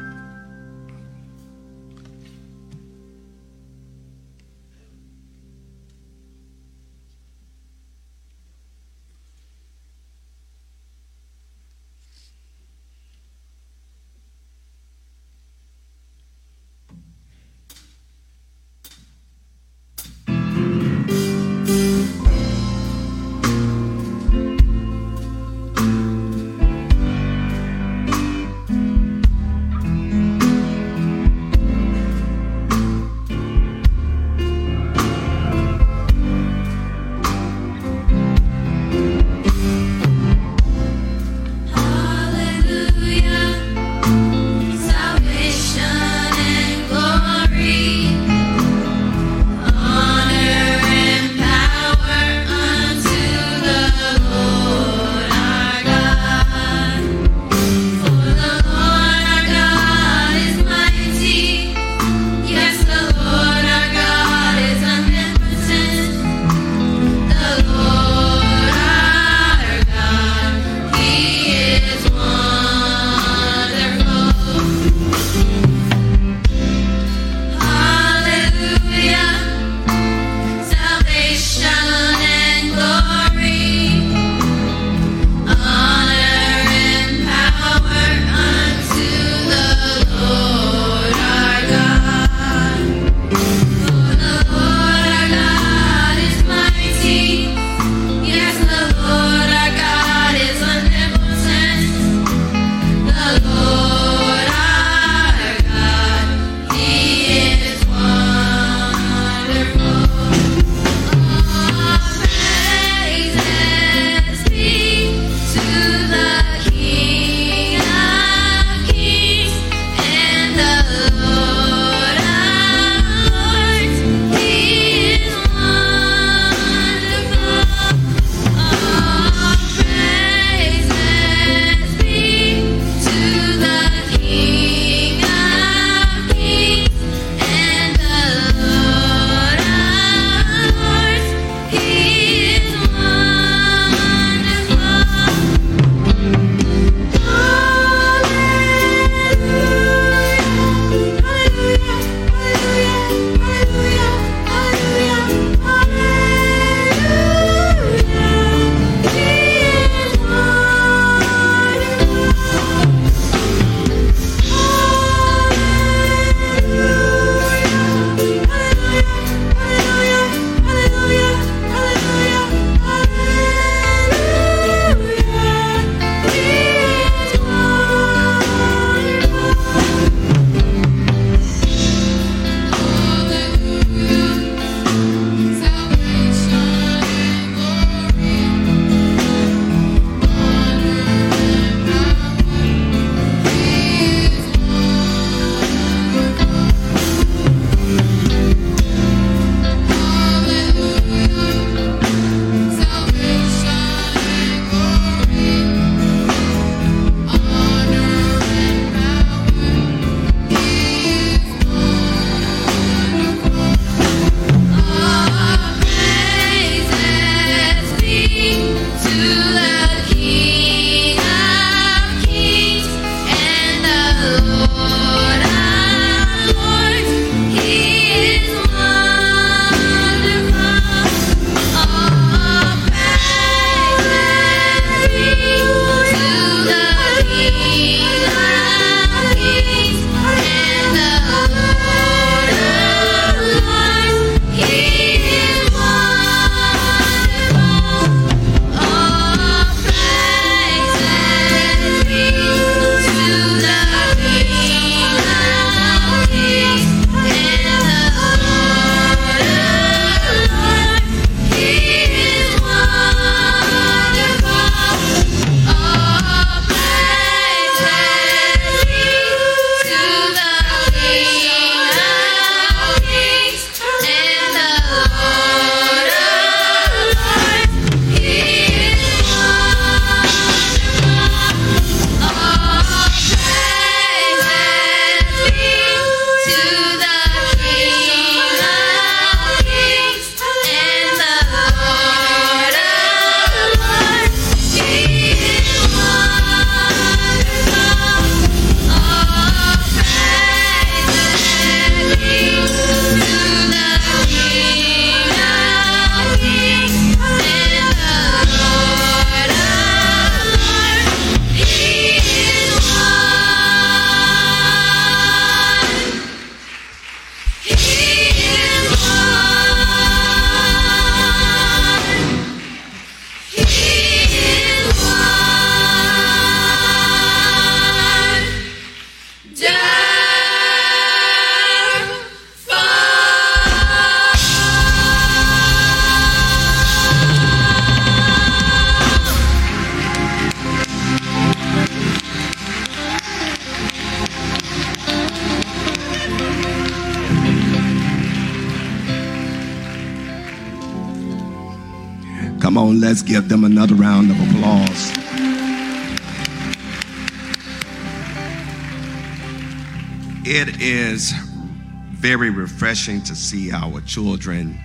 Very 362.24 362.48
refreshing 362.48 363.20
to 363.20 363.36
see 363.36 363.70
our 363.70 364.00
children 364.00 364.82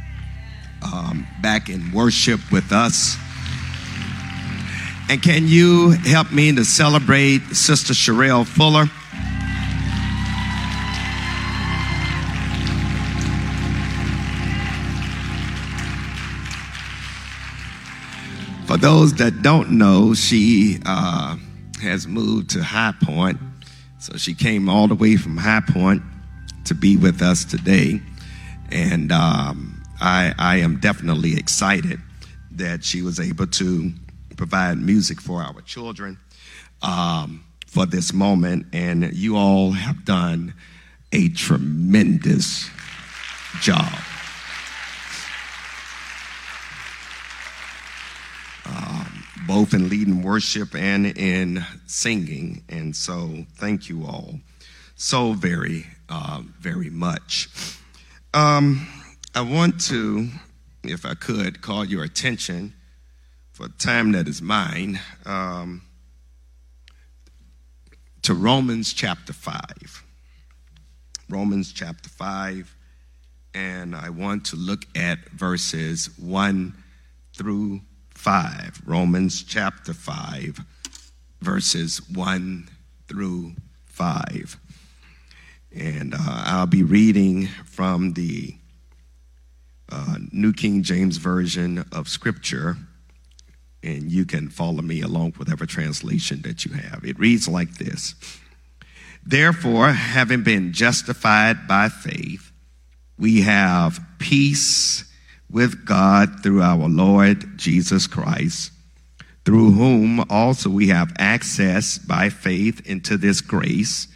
um, 0.82 1.26
back 1.42 1.70
in 1.70 1.90
worship 1.94 2.38
with 2.52 2.74
us. 2.74 3.16
And 5.10 5.24
can 5.24 5.48
you 5.48 5.92
help 5.92 6.34
me 6.34 6.54
to 6.54 6.66
celebrate 6.66 7.40
Sister 7.54 7.94
Sherelle 7.94 8.46
Fuller? 8.46 8.88
For 18.68 18.76
those 18.76 19.14
that 19.14 19.42
don't 19.42 19.72
know, 19.78 20.14
she 20.14 20.82
uh, 20.86 21.38
has 21.82 22.06
moved 22.06 22.50
to 22.50 22.62
High 22.62 22.96
Point. 23.02 23.40
So 24.00 24.18
she 24.18 24.34
came 24.34 24.68
all 24.68 24.90
the 24.90 24.96
way 24.96 25.16
from 25.16 25.38
High 25.38 25.64
Point 25.66 26.04
to 26.70 26.76
be 26.76 26.98
with 26.98 27.22
us 27.22 27.44
today. 27.44 28.02
And 28.72 29.12
um, 29.12 29.84
I, 30.00 30.34
I 30.38 30.58
am 30.58 30.80
definitely 30.80 31.36
excited 31.38 32.00
that 32.52 32.84
she 32.84 33.02
was 33.02 33.20
able 33.20 33.48
to 33.48 33.92
provide 34.38 34.78
music 34.78 35.20
for 35.20 35.42
our 35.42 35.62
children 35.62 36.18
um, 36.82 37.44
for 37.68 37.86
this 37.86 38.14
moment. 38.14 38.68
And 38.72 39.14
you 39.14 39.36
all 39.36 39.72
have 39.72 40.06
done 40.06 40.54
a 41.12 41.30
tremendous 41.30 42.70
job. 43.62 43.92
both 49.48 49.74
in 49.74 49.90
leading 49.90 50.22
worship 50.22 50.76
and 50.76 51.08
in 51.18 51.66
singing. 51.88 52.64
And 52.70 52.96
so, 52.96 53.48
thank 53.56 53.90
you 53.90 54.06
all 54.06 54.36
so 54.96 55.32
very, 55.32 55.88
uh, 56.10 56.41
very 56.60 56.89
much. 56.89 57.49
Um, 58.34 58.88
I 59.36 59.41
want 59.41 59.82
to, 59.86 60.30
if 60.84 61.05
I 61.05 61.14
could, 61.14 61.62
call 61.62 61.86
your 61.86 62.03
attention 62.03 62.74
for 63.51 63.68
time 63.68 64.12
that 64.14 64.28
is 64.28 64.41
mine 64.41 64.99
um, 65.26 65.82
to 68.22 68.34
Romans 68.34 68.93
chapter 68.93 69.34
5. 69.34 70.03
Romans 71.30 71.72
chapter 71.72 72.10
5. 72.10 72.76
And 73.53 73.95
I 73.95 74.10
want 74.10 74.45
to 74.47 74.55
look 74.55 74.86
at 74.95 75.20
verses 75.30 76.10
1 76.18 76.74
through 77.36 77.82
5, 78.20 78.82
Romans 78.86 79.43
chapter 79.43 79.93
5, 79.93 80.60
verses 81.41 82.01
1 82.10 82.70
through 83.07 83.53
5. 83.86 84.57
And 85.76 86.14
uh, 86.14 86.18
I'll 86.20 86.66
be 86.66 86.84
reading 86.84 87.48
from 87.66 88.14
the 88.14 88.56
uh, 89.92 90.16
New 90.32 90.54
King 90.54 90.84
James 90.84 91.18
Version 91.18 91.86
of 91.92 92.08
Scripture, 92.08 92.78
and 93.84 94.12
you 94.12 94.26
can 94.26 94.50
follow 94.50 94.82
me 94.82 95.02
along 95.02 95.26
with 95.28 95.40
whatever 95.40 95.66
translation 95.66 96.42
that 96.42 96.66
you 96.66 96.74
have. 96.74 97.04
It 97.04 97.20
reads 97.20 97.48
like 97.48 97.78
this 97.78 98.16
Therefore, 99.26 99.92
having 99.92 100.44
been 100.44 100.74
justified 100.74 101.68
by 101.68 101.90
faith, 101.90 102.52
we 103.18 103.42
have 103.42 104.00
peace 104.18 105.06
with 105.52 105.86
God 105.86 106.42
through 106.42 106.62
our 106.62 106.88
Lord 106.88 107.58
Jesus 107.58 108.08
Christ, 108.08 108.72
through 109.46 109.72
whom 109.72 110.26
also 110.30 110.70
we 110.70 110.88
have 110.88 111.14
access 111.18 111.98
by 111.98 112.30
faith 112.30 112.86
into 112.88 113.18
this 113.18 113.42
grace 113.42 114.08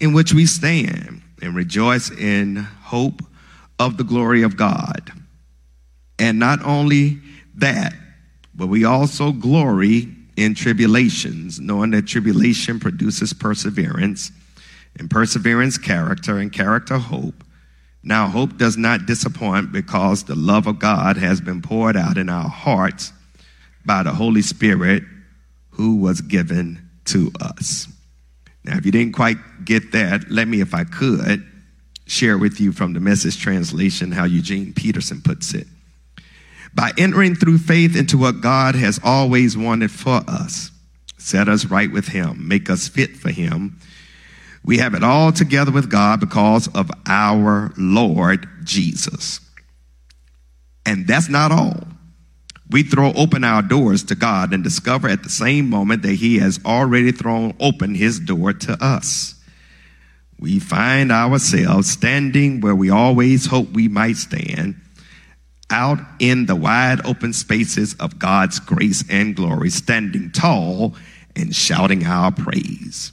in 0.00 0.12
which 0.12 0.32
we 0.32 0.46
stand 0.46 1.22
and 1.42 1.54
rejoice 1.54 2.10
in 2.10 2.56
hope 2.56 3.22
of 3.78 3.96
the 3.96 4.04
glory 4.04 4.42
of 4.42 4.56
God. 4.56 5.12
And 6.18 6.38
not 6.38 6.64
only 6.64 7.18
that, 7.56 7.94
but 8.54 8.68
we 8.68 8.84
also 8.84 9.32
glory 9.32 10.08
in 10.36 10.54
tribulations, 10.54 11.60
knowing 11.60 11.90
that 11.90 12.06
tribulation 12.06 12.80
produces 12.80 13.32
perseverance, 13.32 14.32
and 14.98 15.10
perseverance, 15.10 15.76
character, 15.76 16.38
and 16.38 16.52
character, 16.52 16.96
hope 16.98 17.44
now, 18.06 18.28
hope 18.28 18.56
does 18.56 18.76
not 18.76 19.06
disappoint 19.06 19.72
because 19.72 20.22
the 20.22 20.36
love 20.36 20.68
of 20.68 20.78
God 20.78 21.16
has 21.16 21.40
been 21.40 21.60
poured 21.60 21.96
out 21.96 22.16
in 22.16 22.28
our 22.28 22.48
hearts 22.48 23.12
by 23.84 24.04
the 24.04 24.12
Holy 24.12 24.42
Spirit 24.42 25.02
who 25.70 25.96
was 25.96 26.20
given 26.20 26.88
to 27.06 27.32
us. 27.40 27.88
Now, 28.66 28.76
if 28.76 28.84
you 28.84 28.90
didn't 28.90 29.14
quite 29.14 29.36
get 29.64 29.92
that, 29.92 30.28
let 30.28 30.48
me, 30.48 30.60
if 30.60 30.74
I 30.74 30.82
could, 30.82 31.46
share 32.06 32.36
with 32.36 32.60
you 32.60 32.72
from 32.72 32.92
the 32.92 33.00
message 33.00 33.40
translation 33.40 34.10
how 34.10 34.24
Eugene 34.24 34.72
Peterson 34.72 35.22
puts 35.22 35.54
it. 35.54 35.68
By 36.74 36.92
entering 36.98 37.36
through 37.36 37.58
faith 37.58 37.96
into 37.96 38.18
what 38.18 38.40
God 38.40 38.74
has 38.74 39.00
always 39.02 39.56
wanted 39.56 39.92
for 39.92 40.20
us, 40.28 40.72
set 41.16 41.48
us 41.48 41.64
right 41.66 41.90
with 41.90 42.08
Him, 42.08 42.48
make 42.48 42.68
us 42.68 42.88
fit 42.88 43.16
for 43.16 43.30
Him, 43.30 43.78
we 44.64 44.78
have 44.78 44.94
it 44.94 45.04
all 45.04 45.30
together 45.30 45.70
with 45.70 45.88
God 45.88 46.18
because 46.18 46.66
of 46.74 46.90
our 47.06 47.72
Lord 47.78 48.48
Jesus. 48.64 49.38
And 50.84 51.06
that's 51.06 51.28
not 51.28 51.52
all. 51.52 51.86
We 52.70 52.82
throw 52.82 53.12
open 53.12 53.44
our 53.44 53.62
doors 53.62 54.02
to 54.04 54.14
God 54.14 54.52
and 54.52 54.64
discover 54.64 55.08
at 55.08 55.22
the 55.22 55.28
same 55.28 55.70
moment 55.70 56.02
that 56.02 56.14
He 56.14 56.38
has 56.38 56.58
already 56.64 57.12
thrown 57.12 57.54
open 57.60 57.94
His 57.94 58.18
door 58.18 58.52
to 58.52 58.84
us. 58.84 59.34
We 60.38 60.58
find 60.58 61.12
ourselves 61.12 61.90
standing 61.90 62.60
where 62.60 62.74
we 62.74 62.90
always 62.90 63.46
hope 63.46 63.70
we 63.70 63.88
might 63.88 64.16
stand, 64.16 64.74
out 65.70 65.98
in 66.18 66.46
the 66.46 66.56
wide 66.56 67.04
open 67.06 67.32
spaces 67.32 67.94
of 67.94 68.18
God's 68.18 68.60
grace 68.60 69.04
and 69.08 69.34
glory, 69.34 69.70
standing 69.70 70.30
tall 70.32 70.94
and 71.34 71.54
shouting 71.54 72.04
our 72.04 72.32
praise. 72.32 73.12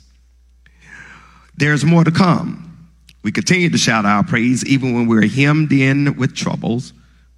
There's 1.56 1.86
more 1.86 2.04
to 2.04 2.12
come. 2.12 2.90
We 3.22 3.32
continue 3.32 3.70
to 3.70 3.78
shout 3.78 4.06
our 4.06 4.24
praise 4.24 4.66
even 4.66 4.94
when 4.94 5.08
we're 5.08 5.28
hemmed 5.28 5.72
in 5.72 6.18
with 6.18 6.36
troubles 6.36 6.92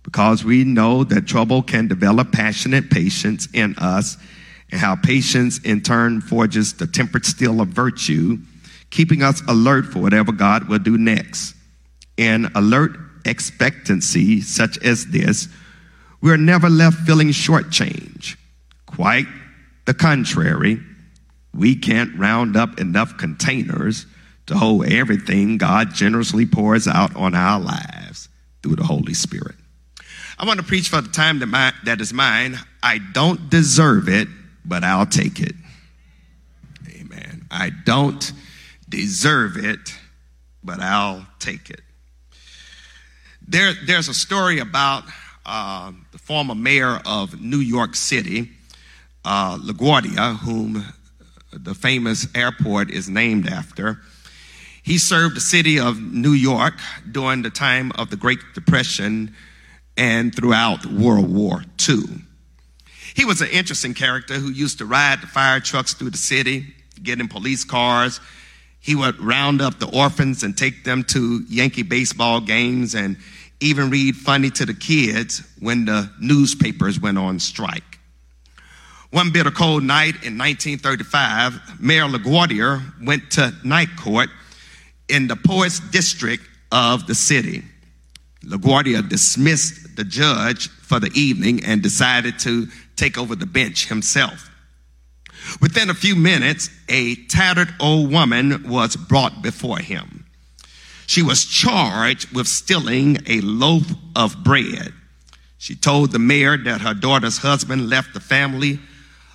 because 0.06 0.46
we 0.46 0.64
know 0.64 1.04
that 1.04 1.26
trouble 1.26 1.64
can 1.64 1.88
develop 1.88 2.32
passionate 2.32 2.92
patience 2.92 3.48
in 3.54 3.76
us 3.80 4.18
and 4.72 4.80
how 4.80 4.96
patience 4.96 5.60
in 5.64 5.82
turn 5.82 6.22
forges 6.22 6.74
the 6.74 6.86
tempered 6.86 7.26
steel 7.26 7.60
of 7.60 7.70
virtue, 7.70 8.38
keeping 8.92 9.24
us 9.24 9.42
alert 9.48 9.88
for 9.88 10.00
whatever 10.00 10.32
God 10.32 10.70
will 10.70 10.78
do 10.78 10.96
next. 10.96 11.56
In 12.18 12.52
alert 12.54 12.96
expectancy 13.26 14.42
such 14.42 14.78
as 14.84 15.08
this, 15.08 15.48
we're 16.22 16.38
never 16.38 16.70
left 16.70 17.00
feeling 17.00 17.30
shortchanged. 17.30 18.38
Quite 18.86 19.26
the 19.86 19.96
contrary 19.96 20.80
we 21.52 21.76
can't 21.76 22.16
round 22.16 22.56
up 22.56 22.80
enough 22.80 23.18
containers 23.18 24.06
to 24.46 24.56
hold 24.56 24.86
everything 24.86 25.58
God 25.58 25.96
generously 25.96 26.46
pours 26.46 26.88
out 26.88 27.16
on 27.16 27.34
our 27.34 27.60
lives 27.60 28.30
through 28.62 28.76
the 28.76 28.84
Holy 28.84 29.16
Spirit. 29.16 29.55
I 30.38 30.46
want 30.46 30.60
to 30.60 30.66
preach 30.66 30.90
for 30.90 31.00
the 31.00 31.10
time 31.10 31.40
that, 31.40 31.46
my, 31.46 31.72
that 31.86 32.02
is 32.02 32.12
mine. 32.12 32.58
I 32.84 32.98
don't 32.98 33.50
deserve 33.50 34.10
it, 34.10 34.28
but 34.66 34.84
I'll 34.84 35.06
take 35.06 35.40
it. 35.40 35.56
Amen. 36.90 37.48
I 37.50 37.72
don't 37.86 38.34
deserve 38.90 39.56
it, 39.56 39.98
but 40.62 40.82
I'll 40.82 41.26
take 41.40 41.70
it. 41.70 41.82
There, 43.48 43.74
there's 43.86 44.10
a 44.10 44.14
story 44.14 44.60
about 44.60 45.06
uh, 45.46 45.94
the 46.12 46.18
former 46.18 46.56
mayor 46.56 47.00
of 47.06 47.40
New 47.40 47.60
York 47.60 47.96
City, 47.96 48.50
uh, 49.24 49.58
LaGuardia, 49.58 50.38
whom 50.40 50.84
the 51.54 51.74
famous 51.74 52.28
airport 52.36 52.92
is 52.92 53.08
named 53.08 53.48
after. 53.48 54.02
He 54.84 54.98
served 54.98 55.38
the 55.38 55.42
city 55.42 55.80
of 55.80 56.02
New 56.02 56.34
York 56.34 56.76
during 57.10 57.42
the 57.42 57.50
time 57.50 57.94
of 57.94 58.10
the 58.10 58.18
Great 58.18 58.40
Depression 58.54 59.34
and 59.98 60.34
throughout 60.36 60.86
World 60.86 61.34
War 61.34 61.64
II. 61.88 62.04
He 63.16 63.24
was 63.24 63.42
an 63.42 63.48
interesting 63.50 63.94
character 63.94 64.34
who 64.36 64.50
used 64.50 64.80
to 64.80 64.86
ride 64.86 65.22
the 65.22 65.28
fire 65.28 65.60
trucks 65.60 65.94
through 65.94 66.10
the 66.10 66.18
city, 66.18 66.66
get 67.02 67.20
in 67.20 67.28
police 67.28 67.64
cars. 67.64 68.20
He 68.82 68.94
would 68.94 69.20
round 69.20 69.62
up 69.62 69.80
the 69.80 69.88
orphans 69.88 70.44
and 70.44 70.58
take 70.58 70.84
them 70.84 71.04
to 71.06 71.44
Yankee 71.50 71.84
baseball 71.84 72.42
games 72.42 72.94
and 72.94 73.18
even 73.62 73.90
read 73.90 74.16
funny 74.16 74.50
to 74.52 74.66
the 74.66 74.74
kids 74.74 75.42
when 75.60 75.86
the 75.86 76.12
newspapers 76.20 77.00
went 77.00 77.18
on 77.18 77.40
strike. 77.40 78.00
One 79.12 79.32
bitter 79.32 79.52
cold 79.52 79.84
night 79.84 80.16
in 80.26 80.38
1935, 80.38 81.80
Mayor 81.80 82.04
LaGuardia 82.04 83.06
went 83.06 83.32
to 83.32 83.54
night 83.64 83.96
court 83.98 84.30
in 85.08 85.28
the 85.28 85.38
poorest 85.38 85.92
district 85.92 86.44
of 86.72 87.08
the 87.08 87.16
city. 87.16 87.64
LaGuardia 88.44 89.08
dismissed 89.08 89.85
the 89.96 90.04
judge 90.04 90.70
for 90.70 91.00
the 91.00 91.12
evening 91.14 91.64
and 91.66 91.82
decided 91.82 92.40
to 92.40 92.68
take 92.96 93.18
over 93.18 93.36
the 93.36 93.46
bench 93.46 93.88
himself. 93.88 94.50
Within 95.62 95.90
a 95.90 95.94
few 95.94 96.16
minutes, 96.16 96.70
a 96.90 97.16
tattered 97.28 97.74
old 97.80 98.12
woman 98.12 98.70
was 98.70 98.96
brought 98.96 99.42
before 99.42 99.80
him. 99.80 100.26
She 101.08 101.22
was 101.22 101.46
charged 101.46 102.34
with 102.36 102.48
stealing 102.48 103.20
a 103.28 103.42
loaf 103.42 103.84
of 104.16 104.44
bread. 104.44 104.94
She 105.58 105.76
told 105.76 106.12
the 106.12 106.20
mayor 106.20 106.58
that 106.58 106.82
her 106.82 106.94
daughter's 106.94 107.38
husband 107.38 107.90
left 107.90 108.14
the 108.14 108.20
family. 108.20 108.80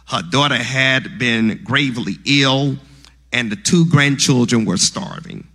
Her 0.09 0.23
daughter 0.23 0.57
had 0.57 1.19
been 1.19 1.61
gravely 1.63 2.17
ill, 2.25 2.77
and 3.33 3.51
the 3.51 3.57
two 3.57 3.87
grandchildren 3.87 4.65
were 4.65 4.77
starving. 4.77 5.47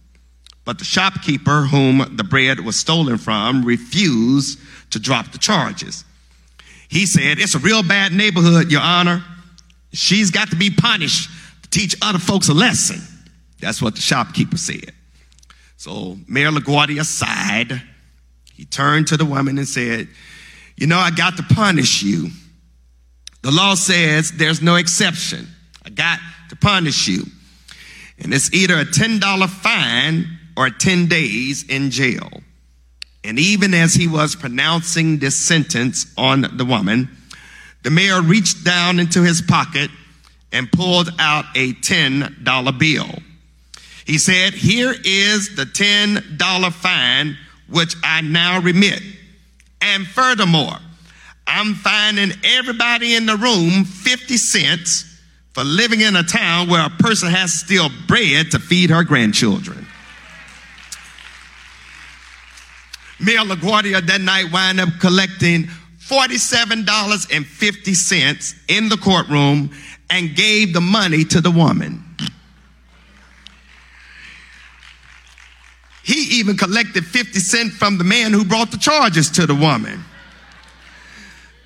But 0.64 0.80
the 0.80 0.86
shopkeeper 0.86 1.64
whom 1.64 2.16
the 2.16 2.24
bread 2.24 2.62
was 2.62 2.80
stolen 2.80 3.18
from 3.18 3.64
refused 3.66 4.60
to 4.95 4.99
drop 4.99 5.31
the 5.33 5.37
charges. 5.37 6.05
He 6.87 7.05
said, 7.05 7.37
It's 7.37 7.53
a 7.53 7.59
real 7.59 7.83
bad 7.83 8.13
neighborhood, 8.13 8.71
Your 8.71 8.81
Honor. 8.81 9.23
She's 9.91 10.31
got 10.31 10.49
to 10.51 10.55
be 10.55 10.69
punished 10.69 11.29
to 11.63 11.69
teach 11.69 11.95
other 12.01 12.17
folks 12.19 12.47
a 12.47 12.53
lesson. 12.53 13.01
That's 13.59 13.81
what 13.81 13.95
the 13.95 14.01
shopkeeper 14.01 14.57
said. 14.57 14.91
So 15.77 16.17
Mayor 16.27 16.51
LaGuardia 16.51 17.03
sighed. 17.03 17.81
He 18.53 18.63
turned 18.63 19.07
to 19.07 19.17
the 19.17 19.25
woman 19.25 19.57
and 19.57 19.67
said, 19.67 20.07
You 20.77 20.87
know, 20.87 20.97
I 20.97 21.11
got 21.11 21.35
to 21.37 21.43
punish 21.43 22.01
you. 22.01 22.29
The 23.41 23.51
law 23.51 23.75
says 23.75 24.31
there's 24.31 24.61
no 24.61 24.75
exception. 24.75 25.47
I 25.85 25.89
got 25.89 26.19
to 26.49 26.55
punish 26.55 27.07
you. 27.09 27.23
And 28.17 28.33
it's 28.33 28.53
either 28.53 28.75
a 28.79 28.85
$10 28.85 29.49
fine 29.49 30.25
or 30.55 30.69
10 30.69 31.07
days 31.07 31.67
in 31.67 31.91
jail. 31.91 32.29
And 33.26 33.39
even 33.39 33.73
as 33.73 33.95
he 33.95 34.07
was 34.07 34.36
pronouncing 34.36 35.17
this 35.17 35.36
sentence 35.36 36.13
on 36.15 36.57
the 36.57 36.63
woman, 36.63 37.09
the 37.82 37.89
mayor 37.89 38.21
reached 38.21 38.63
down 38.63 38.99
into 38.99 39.23
his 39.23 39.41
pocket 39.41 39.89
and 40.51 40.71
pulled 40.71 41.09
out 41.19 41.45
a 41.55 41.73
$10 41.73 42.80
bill. 42.80 43.09
He 44.05 44.19
said, 44.19 44.53
Here 44.53 44.93
is 45.03 45.55
the 45.55 45.65
$10 45.65 46.73
fine 46.73 47.38
which 47.67 47.95
I 48.03 48.21
now 48.21 48.59
remit. 48.59 49.01
And 49.82 50.05
furthermore, 50.05 50.78
I'm 51.47 51.73
fining 51.73 52.32
everybody 52.43 53.15
in 53.15 53.26
the 53.26 53.38
room 53.38 53.86
50 53.86 54.38
cents 54.38 55.19
for 55.53 55.63
living 55.63 56.01
in 56.01 56.15
a 56.15 56.23
town 56.23 56.69
where 56.69 56.86
a 56.86 56.89
person 56.89 57.30
has 57.30 57.51
to 57.53 57.57
steal 57.57 57.89
bread 58.07 58.51
to 58.51 58.59
feed 58.59 58.91
her 58.91 59.03
grandchildren. 59.03 59.84
Mayor 63.20 63.39
LaGuardia 63.39 64.05
that 64.05 64.22
night 64.22 64.51
wound 64.51 64.80
up 64.80 64.89
collecting 64.99 65.63
$47.50 65.99 68.55
in 68.68 68.89
the 68.89 68.97
courtroom 68.97 69.72
and 70.09 70.36
gave 70.36 70.74
the 70.74 70.82
money 70.82 71.24
to 71.24 71.39
the 71.41 71.51
woman. 71.51 72.03
He 76.03 76.39
even 76.39 76.55
collected 76.55 77.03
50 77.05 77.39
cents 77.39 77.76
from 77.76 77.97
the 77.97 78.03
man 78.03 78.32
who 78.32 78.45
brought 78.45 78.70
the 78.70 78.78
charges 78.78 79.32
to 79.32 79.47
the 79.47 79.55
woman. 79.55 80.03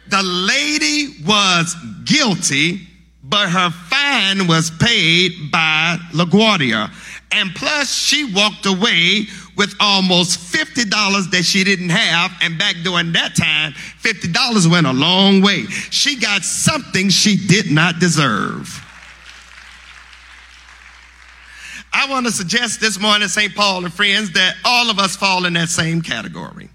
The 0.08 0.24
lady 0.24 1.22
was 1.26 1.76
guilty, 2.06 2.88
but 3.22 3.50
her 3.50 3.70
fine 3.70 4.48
was 4.48 4.72
paid 4.72 5.52
by 5.52 5.98
LaGuardia. 6.14 6.90
And 7.32 7.54
plus, 7.54 7.94
she 7.94 8.34
walked 8.34 8.66
away 8.66 9.28
with 9.60 9.76
almost 9.82 10.40
$50 10.54 11.32
that 11.32 11.44
she 11.44 11.66
didn't 11.66 11.90
have. 11.90 12.32
And 12.42 12.58
back 12.58 12.78
during 12.82 13.12
that 13.12 13.36
time, 13.36 13.74
$50 13.74 14.72
went 14.72 14.88
a 14.88 14.94
long 14.94 15.42
way. 15.42 15.66
She 15.92 16.18
got 16.18 16.44
something 16.44 17.10
she 17.10 17.36
did 17.36 17.70
not 17.70 18.00
deserve. 18.00 18.82
I 21.92 22.10
want 22.10 22.26
to 22.28 22.32
suggest 22.32 22.80
this 22.80 22.98
morning, 23.02 23.28
St. 23.28 23.54
Paul 23.54 23.84
and 23.84 23.94
friends, 23.94 24.32
that 24.32 24.56
all 24.64 24.90
of 24.90 24.98
us 24.98 25.18
fall 25.18 25.44
in 25.46 25.54
that 25.54 25.68
same 25.68 26.02
category. 26.02 26.70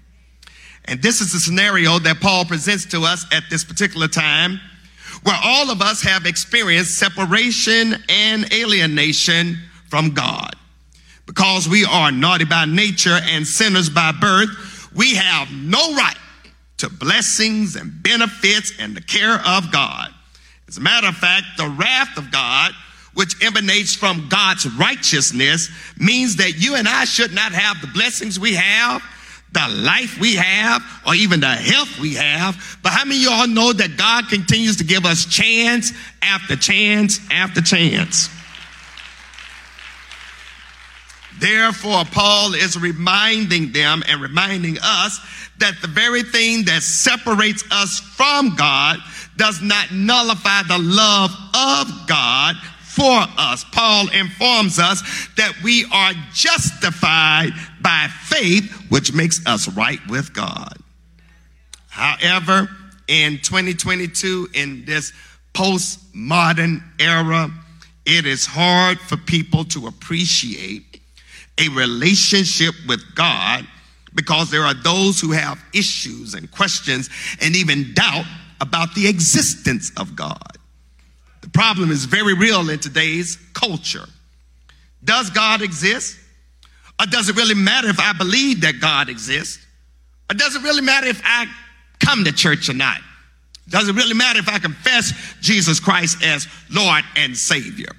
And 0.85 1.01
this 1.01 1.21
is 1.21 1.33
the 1.33 1.39
scenario 1.39 1.97
that 1.97 2.21
Paul 2.21 2.45
presents 2.45 2.85
to 2.87 3.01
us 3.01 3.25
at 3.31 3.45
this 3.49 3.63
particular 3.63 4.07
time, 4.07 4.59
where 5.23 5.39
all 5.43 5.71
of 5.71 5.81
us 5.81 6.03
have 6.03 6.27
experienced 6.27 6.99
separation 6.99 7.95
and 8.09 8.53
alienation 8.53 9.57
from 9.89 10.11
God. 10.11 10.55
Because 11.25 11.67
we 11.67 11.85
are 11.85 12.11
naughty 12.11 12.45
by 12.45 12.65
nature 12.65 13.19
and 13.21 13.47
sinners 13.47 13.89
by 13.89 14.11
birth, 14.11 14.49
we 14.95 15.15
have 15.15 15.51
no 15.51 15.95
right 15.95 16.17
to 16.77 16.89
blessings 16.89 17.75
and 17.75 18.03
benefits 18.03 18.73
and 18.79 18.95
the 18.95 19.01
care 19.01 19.39
of 19.45 19.71
God. 19.71 20.09
As 20.67 20.77
a 20.77 20.81
matter 20.81 21.07
of 21.07 21.15
fact, 21.15 21.45
the 21.57 21.67
wrath 21.67 22.17
of 22.17 22.31
God, 22.31 22.73
which 23.13 23.43
emanates 23.43 23.95
from 23.95 24.27
God's 24.29 24.67
righteousness, 24.77 25.69
means 25.97 26.35
that 26.37 26.57
you 26.57 26.75
and 26.75 26.87
I 26.87 27.05
should 27.05 27.33
not 27.33 27.53
have 27.53 27.79
the 27.81 27.87
blessings 27.87 28.39
we 28.39 28.55
have, 28.55 29.01
the 29.53 29.67
life 29.69 30.19
we 30.19 30.35
have, 30.35 30.83
or 31.07 31.15
even 31.15 31.39
the 31.39 31.47
health 31.47 31.97
we 31.99 32.15
have. 32.15 32.77
But 32.83 32.91
how 32.91 33.05
many 33.05 33.25
of 33.25 33.31
y'all 33.31 33.47
know 33.47 33.71
that 33.71 33.95
God 33.95 34.27
continues 34.27 34.77
to 34.77 34.83
give 34.83 35.05
us 35.05 35.25
chance 35.25 35.93
after 36.21 36.57
chance 36.57 37.19
after 37.31 37.61
chance? 37.61 38.29
Therefore, 41.39 42.05
Paul 42.05 42.53
is 42.53 42.77
reminding 42.77 43.71
them 43.71 44.03
and 44.07 44.21
reminding 44.21 44.77
us 44.81 45.19
that 45.59 45.75
the 45.81 45.87
very 45.87 46.23
thing 46.23 46.65
that 46.65 46.83
separates 46.83 47.63
us 47.71 47.99
from 47.99 48.55
God 48.55 48.99
does 49.37 49.61
not 49.61 49.91
nullify 49.91 50.63
the 50.63 50.77
love 50.77 51.31
of 51.53 52.07
God 52.07 52.55
for 52.95 53.25
us. 53.37 53.65
Paul 53.71 54.09
informs 54.09 54.79
us 54.79 55.01
that 55.35 55.53
we 55.63 55.85
are 55.91 56.13
justified 56.33 57.51
by 57.81 58.07
faith, 58.23 58.71
which 58.89 59.13
makes 59.13 59.45
us 59.45 59.67
right 59.69 59.99
with 60.07 60.33
God. 60.33 60.77
However, 61.89 62.69
in 63.07 63.39
2022, 63.39 64.49
in 64.53 64.85
this 64.85 65.11
postmodern 65.53 66.83
era, 66.99 67.49
it 68.05 68.25
is 68.25 68.45
hard 68.45 68.99
for 68.99 69.17
people 69.17 69.65
to 69.65 69.87
appreciate 69.87 70.94
a 71.59 71.69
relationship 71.69 72.75
with 72.87 73.01
God 73.15 73.65
because 74.13 74.49
there 74.49 74.63
are 74.63 74.73
those 74.73 75.19
who 75.19 75.31
have 75.31 75.63
issues 75.73 76.33
and 76.33 76.49
questions 76.51 77.09
and 77.41 77.55
even 77.55 77.93
doubt 77.93 78.25
about 78.61 78.93
the 78.95 79.07
existence 79.07 79.91
of 79.97 80.15
God. 80.15 80.57
The 81.41 81.49
problem 81.49 81.91
is 81.91 82.05
very 82.05 82.33
real 82.33 82.69
in 82.69 82.79
today's 82.79 83.37
culture. 83.53 84.05
Does 85.03 85.29
God 85.29 85.61
exist? 85.61 86.17
Or 86.99 87.05
does 87.05 87.29
it 87.29 87.35
really 87.35 87.55
matter 87.55 87.89
if 87.89 87.99
I 87.99 88.13
believe 88.13 88.61
that 88.61 88.79
God 88.79 89.09
exists? 89.09 89.63
Or 90.31 90.33
does 90.33 90.55
it 90.55 90.63
really 90.63 90.81
matter 90.81 91.07
if 91.07 91.21
I 91.23 91.45
come 91.99 92.23
to 92.23 92.31
church 92.31 92.69
or 92.69 92.73
not? 92.73 92.99
Does 93.67 93.89
it 93.89 93.95
really 93.95 94.13
matter 94.13 94.39
if 94.39 94.47
I 94.47 94.59
confess 94.59 95.11
Jesus 95.41 95.79
Christ 95.79 96.23
as 96.23 96.47
Lord 96.71 97.03
and 97.15 97.35
Savior? 97.35 97.91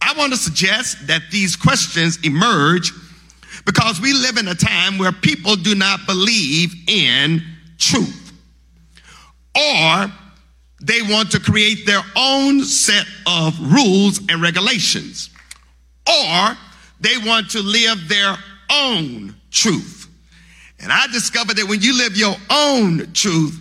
I 0.00 0.14
want 0.16 0.32
to 0.32 0.38
suggest 0.38 1.06
that 1.08 1.22
these 1.30 1.56
questions 1.56 2.18
emerge 2.24 2.92
because 3.64 4.00
we 4.00 4.12
live 4.12 4.36
in 4.36 4.48
a 4.48 4.54
time 4.54 4.98
where 4.98 5.12
people 5.12 5.56
do 5.56 5.74
not 5.74 6.06
believe 6.06 6.74
in 6.88 7.42
truth. 7.78 8.32
Or 9.54 10.12
they 10.80 11.02
want 11.02 11.32
to 11.32 11.40
create 11.40 11.86
their 11.86 12.02
own 12.16 12.64
set 12.64 13.04
of 13.26 13.58
rules 13.72 14.20
and 14.28 14.40
regulations. 14.40 15.30
Or 16.06 16.56
they 17.00 17.18
want 17.18 17.50
to 17.50 17.60
live 17.60 18.08
their 18.08 18.36
own 18.70 19.34
truth. 19.50 20.08
And 20.80 20.90
I 20.90 21.06
discovered 21.08 21.56
that 21.56 21.68
when 21.68 21.82
you 21.82 21.96
live 21.96 22.16
your 22.16 22.34
own 22.48 23.12
truth, 23.12 23.60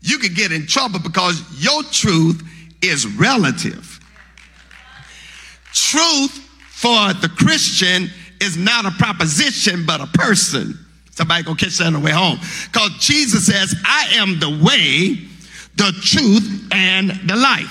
you 0.00 0.18
could 0.18 0.34
get 0.34 0.52
in 0.52 0.66
trouble 0.66 0.98
because 0.98 1.42
your 1.62 1.82
truth 1.84 2.42
is 2.82 3.06
relative. 3.06 3.95
Truth 5.76 6.32
for 6.70 7.12
the 7.12 7.30
Christian 7.36 8.08
is 8.40 8.56
not 8.56 8.86
a 8.86 8.90
proposition, 8.92 9.84
but 9.84 10.00
a 10.00 10.06
person. 10.06 10.78
Somebody 11.10 11.44
gonna 11.44 11.58
catch 11.58 11.76
that 11.76 11.88
on 11.88 11.92
the 11.92 12.00
way 12.00 12.12
home. 12.12 12.38
Because 12.72 12.92
Jesus 12.98 13.44
says, 13.44 13.74
I 13.84 14.08
am 14.14 14.40
the 14.40 14.48
way, 14.64 15.18
the 15.76 15.92
truth, 16.00 16.68
and 16.72 17.10
the 17.28 17.36
life. 17.36 17.70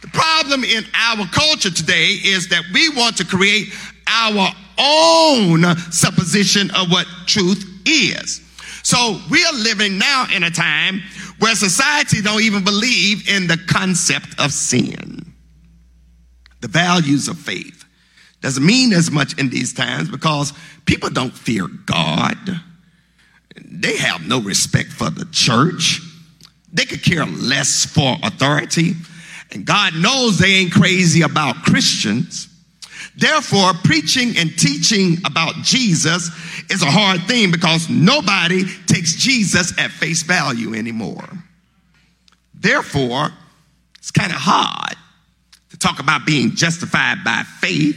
The 0.00 0.08
problem 0.08 0.62
in 0.62 0.84
our 0.94 1.26
culture 1.26 1.70
today 1.70 2.20
is 2.24 2.48
that 2.50 2.62
we 2.72 2.88
want 2.90 3.16
to 3.16 3.24
create 3.24 3.74
our 4.06 4.48
own 4.78 5.62
supposition 5.90 6.70
of 6.70 6.88
what 6.92 7.08
truth 7.26 7.64
is. 7.84 8.42
So 8.84 9.18
we 9.28 9.44
are 9.44 9.54
living 9.54 9.98
now 9.98 10.26
in 10.32 10.44
a 10.44 10.50
time 10.50 11.02
where 11.40 11.56
society 11.56 12.22
don't 12.22 12.42
even 12.42 12.62
believe 12.62 13.28
in 13.28 13.48
the 13.48 13.58
concept 13.66 14.38
of 14.38 14.52
sin. 14.52 15.23
The 16.64 16.68
values 16.68 17.28
of 17.28 17.38
faith 17.38 17.84
doesn't 18.40 18.64
mean 18.64 18.94
as 18.94 19.10
much 19.10 19.38
in 19.38 19.50
these 19.50 19.74
times 19.74 20.08
because 20.08 20.54
people 20.86 21.10
don't 21.10 21.36
fear 21.36 21.66
God. 21.66 22.38
they 23.62 23.98
have 23.98 24.26
no 24.26 24.40
respect 24.40 24.88
for 24.88 25.10
the 25.10 25.26
church. 25.26 26.00
They 26.72 26.86
could 26.86 27.02
care 27.02 27.26
less 27.26 27.84
for 27.84 28.16
authority. 28.22 28.94
And 29.52 29.66
God 29.66 29.92
knows 29.94 30.38
they 30.38 30.54
ain't 30.54 30.72
crazy 30.72 31.20
about 31.20 31.56
Christians. 31.56 32.48
Therefore, 33.14 33.74
preaching 33.84 34.38
and 34.38 34.58
teaching 34.58 35.18
about 35.26 35.56
Jesus 35.56 36.30
is 36.70 36.82
a 36.82 36.90
hard 36.90 37.24
thing 37.24 37.50
because 37.50 37.90
nobody 37.90 38.64
takes 38.86 39.16
Jesus 39.16 39.78
at 39.78 39.90
face 39.90 40.22
value 40.22 40.72
anymore. 40.72 41.28
Therefore, 42.54 43.32
it's 43.98 44.10
kind 44.10 44.32
of 44.32 44.38
hard 44.38 44.96
to 45.74 45.80
talk 45.80 45.98
about 45.98 46.24
being 46.24 46.54
justified 46.54 47.24
by 47.24 47.42
faith 47.58 47.96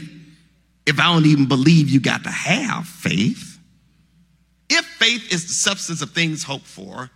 if 0.84 0.98
I 0.98 1.12
don't 1.12 1.26
even 1.26 1.46
believe 1.46 1.88
you 1.88 2.00
got 2.00 2.24
to 2.24 2.30
have 2.30 2.88
faith. 2.88 3.56
If 4.68 4.84
faith 4.84 5.32
is 5.32 5.46
the 5.46 5.54
substance 5.54 6.02
of 6.02 6.10
things 6.10 6.42
hoped 6.42 6.66
for 6.66 7.08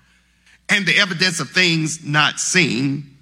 and 0.69 0.87
the 0.87 0.97
evidence 0.97 1.41
of 1.41 1.51
things 1.51 2.05
not 2.05 2.39
seen, 2.39 3.17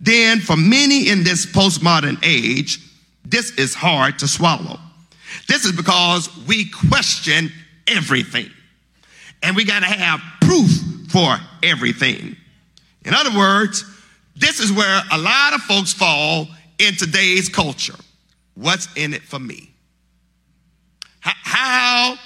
then 0.00 0.40
for 0.40 0.56
many 0.56 1.08
in 1.08 1.22
this 1.22 1.46
postmodern 1.46 2.18
age, 2.24 2.80
this 3.24 3.52
is 3.52 3.72
hard 3.72 4.18
to 4.18 4.26
swallow. 4.26 4.80
This 5.46 5.64
is 5.64 5.72
because 5.72 6.28
we 6.48 6.68
question 6.70 7.52
everything. 7.86 8.50
And 9.44 9.54
we 9.54 9.64
got 9.64 9.80
to 9.80 9.86
have 9.86 10.20
proof 10.40 10.70
for 11.08 11.36
everything. 11.62 12.36
In 13.04 13.14
other 13.14 13.38
words, 13.38 13.84
this 14.34 14.58
is 14.58 14.72
where 14.72 15.02
a 15.12 15.18
lot 15.18 15.54
of 15.54 15.60
folks 15.60 15.92
fall 15.92 16.48
in 16.80 16.94
today's 16.96 17.48
culture. 17.48 17.96
What's 18.54 18.88
in 18.96 19.14
it 19.14 19.22
for 19.22 19.38
me? 19.38 19.70
How 21.20 22.16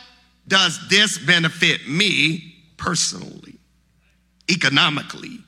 does 0.46 0.88
this 0.88 1.18
benefit 1.18 1.88
me 1.88 2.55
personally, 2.76 3.59
economically, 4.50 5.40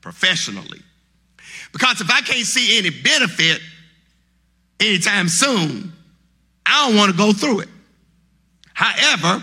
professionally? 0.00 0.80
Because 1.72 2.00
if 2.00 2.10
I 2.10 2.20
can't 2.20 2.46
see 2.46 2.78
any 2.78 2.90
benefit 2.90 3.60
anytime 4.80 5.28
soon, 5.28 5.92
I 6.66 6.86
don't 6.86 6.96
want 6.96 7.10
to 7.10 7.16
go 7.16 7.32
through 7.32 7.60
it. 7.60 7.68
However, 8.74 9.42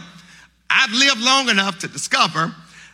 I've 0.70 0.92
lived 0.92 1.22
long 1.22 1.50
enough 1.50 1.80
to 1.80 1.88
discover 1.88 2.54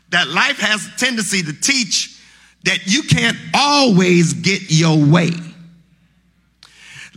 that 0.10 0.28
life 0.28 0.60
has 0.60 0.88
a 0.88 0.98
tendency 0.98 1.44
to 1.44 1.54
teach 1.54 2.22
that 2.64 2.86
you 2.86 3.04
can't 3.04 3.38
always 3.54 4.34
get 4.34 4.62
your 4.70 4.98
way. 4.98 5.32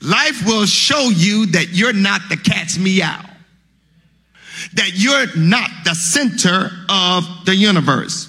Life 0.02 0.46
will 0.46 0.66
show 0.66 1.10
you 1.10 1.46
that 1.46 1.70
you're 1.70 1.92
not 1.92 2.22
the 2.28 2.36
cat's 2.36 2.78
meow, 2.78 3.22
that 4.74 4.92
you're 4.94 5.36
not 5.36 5.70
the 5.84 5.94
center 5.94 6.70
of 6.88 7.24
the 7.44 7.54
universe. 7.54 8.28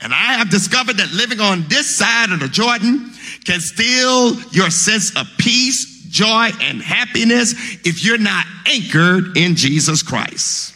And 0.00 0.12
I 0.12 0.34
have 0.34 0.50
discovered 0.50 0.96
that 0.96 1.12
living 1.12 1.40
on 1.40 1.68
this 1.68 1.96
side 1.96 2.30
of 2.30 2.40
the 2.40 2.48
Jordan 2.48 3.12
can 3.44 3.60
steal 3.60 4.40
your 4.50 4.70
sense 4.70 5.14
of 5.16 5.26
peace, 5.38 6.06
joy, 6.08 6.50
and 6.60 6.80
happiness 6.80 7.52
if 7.84 8.04
you're 8.04 8.18
not 8.18 8.46
anchored 8.66 9.36
in 9.36 9.54
Jesus 9.54 10.02
Christ. 10.02 10.74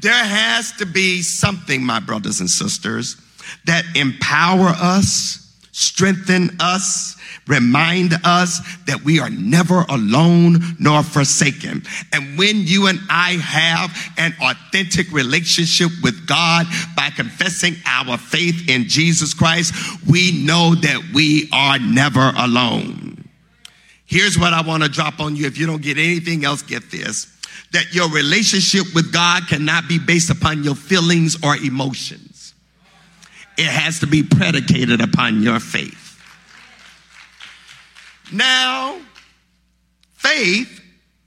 There 0.00 0.12
has 0.12 0.72
to 0.78 0.86
be 0.86 1.22
something, 1.22 1.84
my 1.84 2.00
brothers 2.00 2.40
and 2.40 2.48
sisters, 2.48 3.16
that 3.66 3.84
empower 3.94 4.68
us, 4.68 5.56
strengthen 5.72 6.56
us, 6.58 7.16
remind 7.50 8.14
us 8.24 8.60
that 8.86 9.02
we 9.04 9.18
are 9.18 9.28
never 9.28 9.84
alone 9.88 10.60
nor 10.78 11.02
forsaken. 11.02 11.82
And 12.12 12.38
when 12.38 12.62
you 12.66 12.86
and 12.86 13.00
I 13.10 13.32
have 13.32 13.90
an 14.16 14.34
authentic 14.40 15.12
relationship 15.12 15.90
with 16.02 16.26
God 16.26 16.66
by 16.96 17.10
confessing 17.10 17.74
our 17.84 18.16
faith 18.16 18.70
in 18.70 18.84
Jesus 18.88 19.34
Christ, 19.34 19.74
we 20.08 20.44
know 20.44 20.74
that 20.76 21.10
we 21.12 21.48
are 21.52 21.78
never 21.78 22.32
alone. 22.38 23.28
Here's 24.06 24.38
what 24.38 24.52
I 24.52 24.62
want 24.62 24.82
to 24.84 24.88
drop 24.88 25.20
on 25.20 25.36
you. 25.36 25.46
If 25.46 25.58
you 25.58 25.66
don't 25.66 25.82
get 25.82 25.98
anything 25.98 26.44
else, 26.44 26.62
get 26.62 26.90
this 26.90 27.36
that 27.72 27.94
your 27.94 28.10
relationship 28.10 28.94
with 28.94 29.12
God 29.12 29.46
cannot 29.46 29.86
be 29.88 29.98
based 29.98 30.30
upon 30.30 30.64
your 30.64 30.74
feelings 30.74 31.36
or 31.44 31.56
emotions. 31.56 32.54
It 33.56 33.66
has 33.66 34.00
to 34.00 34.06
be 34.06 34.22
predicated 34.22 35.00
upon 35.00 35.42
your 35.42 35.60
faith. 35.60 35.99
Now, 38.32 39.00
faith 40.12 40.80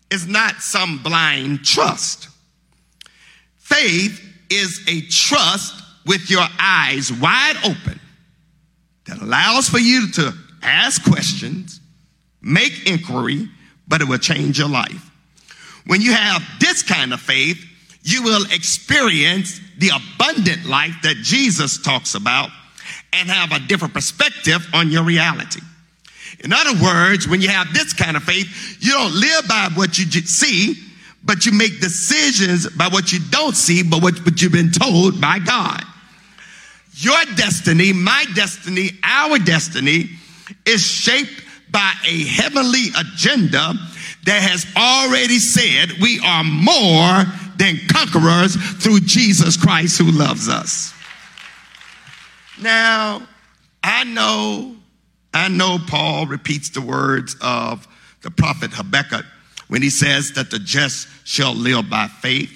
is 0.10 0.28
not 0.28 0.56
some 0.62 1.02
blind 1.02 1.66
trust. 1.66 2.30
Faith 3.58 4.22
is 4.50 4.82
a 4.88 5.02
trust 5.10 5.82
with 6.06 6.30
your 6.30 6.46
eyes 6.60 7.12
wide 7.12 7.58
open 7.66 8.00
that 9.08 9.22
allows 9.22 9.70
for 9.70 9.80
you 9.80 10.12
to 10.12 10.34
ask 10.62 11.04
questions, 11.04 11.80
make 12.42 12.88
inquiry, 12.88 13.50
but 13.88 14.02
it 14.02 14.08
will 14.08 14.18
change 14.18 14.60
your 14.60 14.70
life. 14.70 15.10
When 15.86 16.02
you 16.02 16.14
have 16.14 16.42
this 16.60 16.84
kind 16.84 17.14
of 17.14 17.20
faith, 17.20 17.64
you 18.04 18.24
will 18.24 18.46
experience 18.52 19.60
the 19.78 19.90
abundant 19.90 20.66
life 20.66 20.96
that 21.04 21.16
Jesus 21.18 21.82
talks 21.82 22.16
about 22.16 22.50
and 23.12 23.30
have 23.30 23.52
a 23.52 23.66
different 23.66 23.94
perspective 23.94 24.66
on 24.74 24.92
your 24.92 25.04
reality. 25.04 25.62
In 26.44 26.52
other 26.52 26.84
words, 26.84 27.28
when 27.28 27.42
you 27.42 27.48
have 27.48 27.74
this 27.74 27.94
kind 27.94 28.18
of 28.18 28.24
faith, 28.24 28.78
you 28.80 28.92
don't 28.92 29.14
live 29.14 29.48
by 29.48 29.70
what 29.76 29.98
you 29.98 30.06
see, 30.06 30.76
but 31.24 31.46
you 31.46 31.54
make 31.54 31.80
decisions 31.80 32.70
by 32.70 32.90
what 32.90 33.14
you 33.14 33.20
don't 33.30 33.56
see, 33.56 33.82
but 33.82 34.02
what, 34.02 34.18
what 34.26 34.42
you've 34.42 34.52
been 34.52 34.72
told 34.72 35.22
by 35.22 35.40
God. 35.40 35.82
Your 36.96 37.24
destiny, 37.36 37.94
my 37.94 38.26
destiny, 38.36 38.92
our 39.04 39.40
destiny 39.40 40.10
is 40.66 40.82
shaped 40.82 41.44
by 41.72 41.94
a 42.06 42.24
heavenly 42.26 42.90
agenda 42.98 43.74
that 44.26 44.42
has 44.42 44.66
already 44.78 45.40
said 45.40 45.94
we 46.02 46.20
are 46.24 46.44
more 46.44 47.24
than 47.58 47.78
conquerors 47.90 48.56
through 48.56 49.00
Jesus 49.02 49.58
Christ 49.58 49.98
who 49.98 50.12
loves 50.12 50.50
us. 50.50 50.94
Now, 52.62 53.28
I 53.84 54.04
know, 54.04 54.76
I 55.34 55.48
know 55.48 55.78
Paul 55.88 56.28
repeats 56.28 56.70
the 56.70 56.82
words 56.82 57.36
of 57.42 57.88
the 58.22 58.32
prophet 58.32 58.72
Habakkuk 58.74 59.26
when 59.68 59.82
he 59.82 59.90
says 59.90 60.34
that 60.34 60.52
the 60.52 60.60
just 60.60 61.08
shall 61.26 61.54
live 61.54 61.90
by 61.90 62.08
faith. 62.08 62.56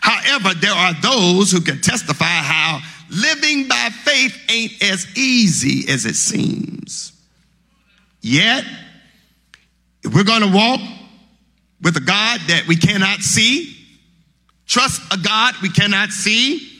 However, 0.00 0.54
there 0.54 0.72
are 0.72 0.94
those 1.00 1.50
who 1.50 1.60
can 1.60 1.80
testify 1.80 2.24
how 2.24 2.80
living 3.08 3.68
by 3.68 3.90
faith 4.02 4.36
ain't 4.48 4.82
as 4.82 5.06
easy 5.16 5.90
as 5.90 6.04
it 6.04 6.16
seems. 6.16 7.12
Yet, 8.20 8.64
if 10.02 10.14
we're 10.14 10.24
going 10.24 10.42
to 10.42 10.52
walk 10.52 10.80
with 11.80 11.96
a 11.96 12.00
God 12.00 12.40
that 12.48 12.66
we 12.66 12.76
cannot 12.76 13.20
see, 13.20 13.76
trust 14.66 15.00
a 15.12 15.18
God 15.18 15.54
we 15.62 15.68
cannot 15.68 16.10
see, 16.10 16.70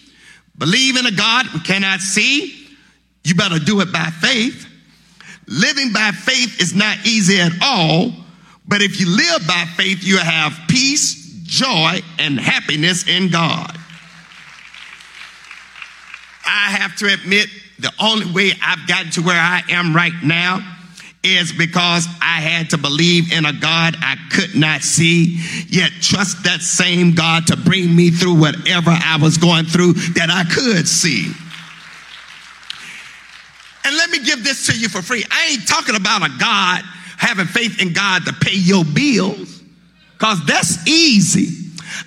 believe 0.57 0.97
in 0.97 1.07
a 1.07 1.13
God 1.13 1.47
we 1.55 1.61
cannot 1.61 2.01
see, 2.01 2.67
you 3.23 3.35
better 3.35 3.59
do 3.59 3.81
it 3.81 3.93
by 3.93 4.11
faith. 4.11 4.67
Living 5.47 5.93
by 5.93 6.11
faith 6.11 6.61
is 6.61 6.75
not 6.75 6.97
easy 7.07 7.41
at 7.41 7.53
all, 7.63 8.13
but 8.67 8.83
if 8.83 8.99
you 9.01 9.09
live 9.09 9.47
by 9.47 9.65
faith, 9.77 10.03
you 10.03 10.17
have 10.19 10.59
peace, 10.69 11.15
joy, 11.43 12.01
and 12.19 12.39
happiness 12.41 13.07
in 13.07 13.31
God. 13.31 13.77
I 16.47 16.71
have 16.71 16.97
to 16.97 17.13
admit, 17.13 17.49
the 17.79 17.93
only 18.01 18.31
way 18.33 18.53
I've 18.63 18.87
gotten 18.87 19.11
to 19.13 19.23
where 19.23 19.39
I 19.39 19.63
am 19.69 19.95
right 19.95 20.13
now 20.23 20.61
is 21.23 21.53
because 21.53 22.07
I 22.21 22.41
had 22.41 22.71
to 22.71 22.79
believe 22.79 23.33
in 23.33 23.47
a 23.47 23.53
God 23.53 23.97
I 23.99 24.17
could 24.31 24.55
not 24.55 24.83
see, 24.83 25.41
yet 25.69 25.91
trust 26.01 26.45
that 26.45 26.61
same 26.61 27.15
God 27.15 27.47
to 27.49 27.57
bring 27.57 27.95
me 27.95 28.11
through 28.11 28.39
whatever 28.39 28.91
I 28.91 29.19
was 29.21 29.39
going 29.39 29.65
through 29.65 29.95
that 30.15 30.29
I 30.31 30.45
could 30.45 30.87
see. 30.87 31.33
And 33.85 33.95
let 33.97 34.11
me 34.11 34.19
give 34.25 34.43
this 34.43 34.67
to 34.67 34.79
you 34.79 34.89
for 34.89 35.03
free. 35.03 35.25
I 35.31 35.51
ain't 35.53 35.69
talking 35.69 35.95
about 35.95 36.23
a 36.23 36.31
God 36.39 36.83
having 37.19 37.47
faith 37.47 37.81
in 37.81 37.93
God 37.93 38.25
to 38.25 38.33
pay 38.33 38.57
your 38.57 38.85
bills, 38.85 39.63
because 40.13 40.45
that's 40.47 40.87
easy. 40.89 41.61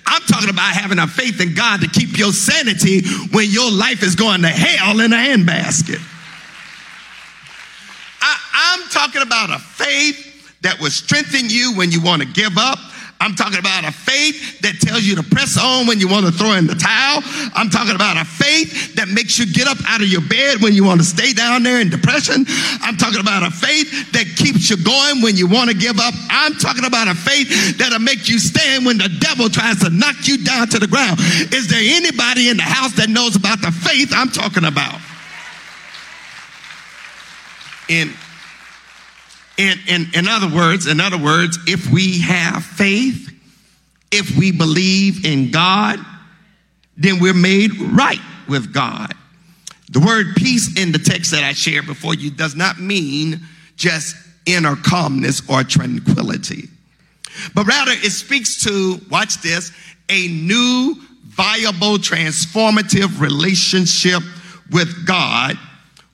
I'm 0.06 0.22
talking 0.22 0.50
about 0.50 0.74
having 0.74 0.98
a 0.98 1.06
faith 1.06 1.40
in 1.40 1.54
God 1.54 1.80
to 1.80 1.88
keep 1.88 2.18
your 2.18 2.32
sanity 2.32 3.02
when 3.32 3.48
your 3.48 3.70
life 3.70 4.02
is 4.02 4.14
going 4.16 4.42
to 4.42 4.48
hell 4.48 5.00
in 5.00 5.12
a 5.12 5.16
handbasket. 5.16 6.00
I, 8.20 8.38
I'm 8.52 8.88
talking 8.90 9.22
about 9.22 9.50
a 9.50 9.58
faith 9.58 10.60
that 10.62 10.80
will 10.80 10.90
strengthen 10.90 11.48
you 11.48 11.74
when 11.76 11.90
you 11.90 12.02
want 12.02 12.22
to 12.22 12.28
give 12.28 12.58
up. 12.58 12.78
I'm 13.20 13.34
talking 13.34 13.58
about 13.58 13.82
a 13.82 13.90
faith 13.90 14.60
that 14.62 14.78
tells 14.78 15.02
you 15.02 15.16
to 15.16 15.26
press 15.26 15.58
on 15.58 15.86
when 15.86 15.98
you 15.98 16.06
want 16.06 16.26
to 16.26 16.32
throw 16.32 16.54
in 16.54 16.70
the 16.70 16.78
towel. 16.78 17.18
I'm 17.54 17.68
talking 17.68 17.94
about 17.94 18.16
a 18.16 18.24
faith 18.24 18.94
that 18.94 19.08
makes 19.08 19.38
you 19.38 19.46
get 19.50 19.66
up 19.66 19.78
out 19.90 20.00
of 20.00 20.06
your 20.06 20.22
bed 20.22 20.62
when 20.62 20.72
you 20.72 20.84
want 20.84 21.00
to 21.02 21.06
stay 21.06 21.32
down 21.34 21.66
there 21.66 21.80
in 21.82 21.90
depression. 21.90 22.46
I'm 22.78 22.96
talking 22.96 23.18
about 23.18 23.42
a 23.42 23.50
faith 23.50 23.90
that 24.14 24.30
keeps 24.38 24.70
you 24.70 24.78
going 24.78 25.18
when 25.22 25.34
you 25.34 25.50
want 25.50 25.66
to 25.70 25.74
give 25.74 25.98
up. 25.98 26.14
I'm 26.30 26.54
talking 26.62 26.86
about 26.86 27.10
a 27.10 27.14
faith 27.14 27.78
that'll 27.78 27.98
make 27.98 28.30
you 28.30 28.38
stand 28.38 28.86
when 28.86 28.98
the 28.98 29.10
devil 29.18 29.50
tries 29.50 29.82
to 29.82 29.90
knock 29.90 30.22
you 30.22 30.38
down 30.38 30.70
to 30.70 30.78
the 30.78 30.86
ground. 30.86 31.18
Is 31.50 31.66
there 31.66 31.82
anybody 31.82 32.48
in 32.48 32.56
the 32.56 32.70
house 32.70 32.94
that 33.02 33.10
knows 33.10 33.34
about 33.34 33.58
the 33.60 33.74
faith 33.74 34.14
I'm 34.14 34.30
talking 34.30 34.64
about? 34.64 35.02
In 37.90 38.14
in, 39.58 39.76
in, 39.88 40.06
in 40.14 40.28
other 40.28 40.48
words, 40.54 40.86
in 40.86 41.00
other 41.00 41.18
words, 41.18 41.58
if 41.66 41.90
we 41.90 42.20
have 42.20 42.64
faith, 42.64 43.28
if 44.12 44.38
we 44.38 44.52
believe 44.52 45.26
in 45.26 45.50
God, 45.50 45.98
then 46.96 47.20
we're 47.20 47.34
made 47.34 47.72
right 47.76 48.20
with 48.48 48.72
God. 48.72 49.12
The 49.90 50.00
word 50.00 50.36
peace 50.36 50.80
in 50.80 50.92
the 50.92 50.98
text 50.98 51.32
that 51.32 51.42
I 51.42 51.52
shared 51.52 51.86
before 51.86 52.14
you 52.14 52.30
does 52.30 52.54
not 52.54 52.78
mean 52.78 53.40
just 53.76 54.14
inner 54.46 54.76
calmness 54.76 55.42
or 55.50 55.64
tranquility, 55.64 56.68
but 57.54 57.66
rather 57.66 57.92
it 57.92 58.12
speaks 58.12 58.62
to, 58.64 59.00
watch 59.10 59.40
this, 59.42 59.72
a 60.08 60.28
new, 60.28 60.96
viable, 61.26 61.98
transformative 61.98 63.20
relationship 63.20 64.22
with 64.70 65.06
God 65.06 65.58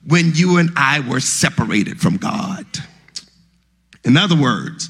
when 0.07 0.33
you 0.33 0.57
and 0.57 0.71
I 0.75 0.99
were 0.99 1.19
separated 1.19 1.99
from 1.99 2.17
God. 2.17 2.65
In 4.05 4.17
other 4.17 4.35
words, 4.35 4.89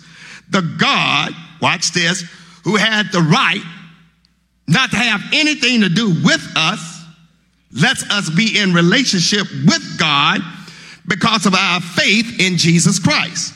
the 0.50 0.62
God, 0.62 1.32
watch 1.62 1.92
this, 1.92 2.24
who 2.64 2.76
had 2.76 3.12
the 3.12 3.22
right 3.22 3.64
not 4.68 4.92
to 4.92 4.98
have 4.98 5.22
anything 5.34 5.82
to 5.82 5.90
do 5.90 6.10
with 6.10 6.46
us, 6.56 7.04
lets 7.72 8.10
us 8.10 8.30
be 8.30 8.60
in 8.60 8.74
relationship 8.74 9.48
with 9.66 9.98
God 9.98 10.42
because 11.08 11.46
of 11.46 11.54
our 11.54 11.82
faith 11.82 12.40
in 12.40 12.58
Jesus 12.58 13.00
Christ. 13.00 13.54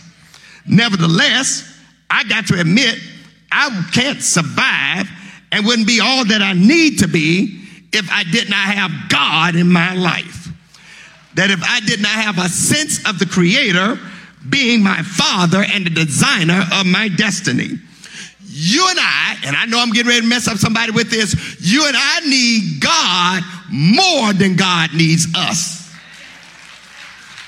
Nevertheless, 0.68 1.66
I 2.10 2.24
got 2.26 2.48
to 2.48 2.60
admit, 2.60 2.96
I 3.52 3.88
can't 3.92 4.22
survive 4.22 5.10
and 5.52 5.66
wouldn't 5.66 5.88
be 5.88 6.00
all 6.00 6.26
that 6.26 6.42
I 6.42 6.54
need 6.54 7.00
to 7.00 7.08
be 7.08 7.62
if 7.92 8.10
I 8.12 8.24
did 8.24 8.50
not 8.50 8.68
have 8.68 8.92
God 9.10 9.56
in 9.56 9.72
my 9.72 9.96
life. 9.96 10.48
That 11.36 11.50
if 11.50 11.64
I 11.64 11.80
did 11.80 12.02
not 12.02 12.12
have 12.12 12.38
a 12.38 12.50
sense 12.50 13.08
of 13.08 13.18
the 13.18 13.26
Creator, 13.26 13.98
being 14.48 14.84
my 14.84 15.02
father 15.04 15.64
and 15.68 15.86
the 15.86 15.90
designer 15.90 16.64
of 16.74 16.86
my 16.86 17.10
destiny. 17.10 17.70
You 18.52 18.88
and 18.90 19.00
I, 19.00 19.38
and 19.46 19.56
I 19.56 19.66
know 19.66 19.80
I'm 19.80 19.92
getting 19.92 20.10
ready 20.10 20.22
to 20.22 20.28
mess 20.28 20.48
up 20.48 20.58
somebody 20.58 20.92
with 20.92 21.10
this, 21.10 21.58
you 21.60 21.86
and 21.88 21.96
I 21.98 22.20
need 22.22 22.82
God 22.82 23.44
more 23.70 24.34
than 24.34 24.56
God 24.56 24.94
needs 24.94 25.28
us. 25.36 25.79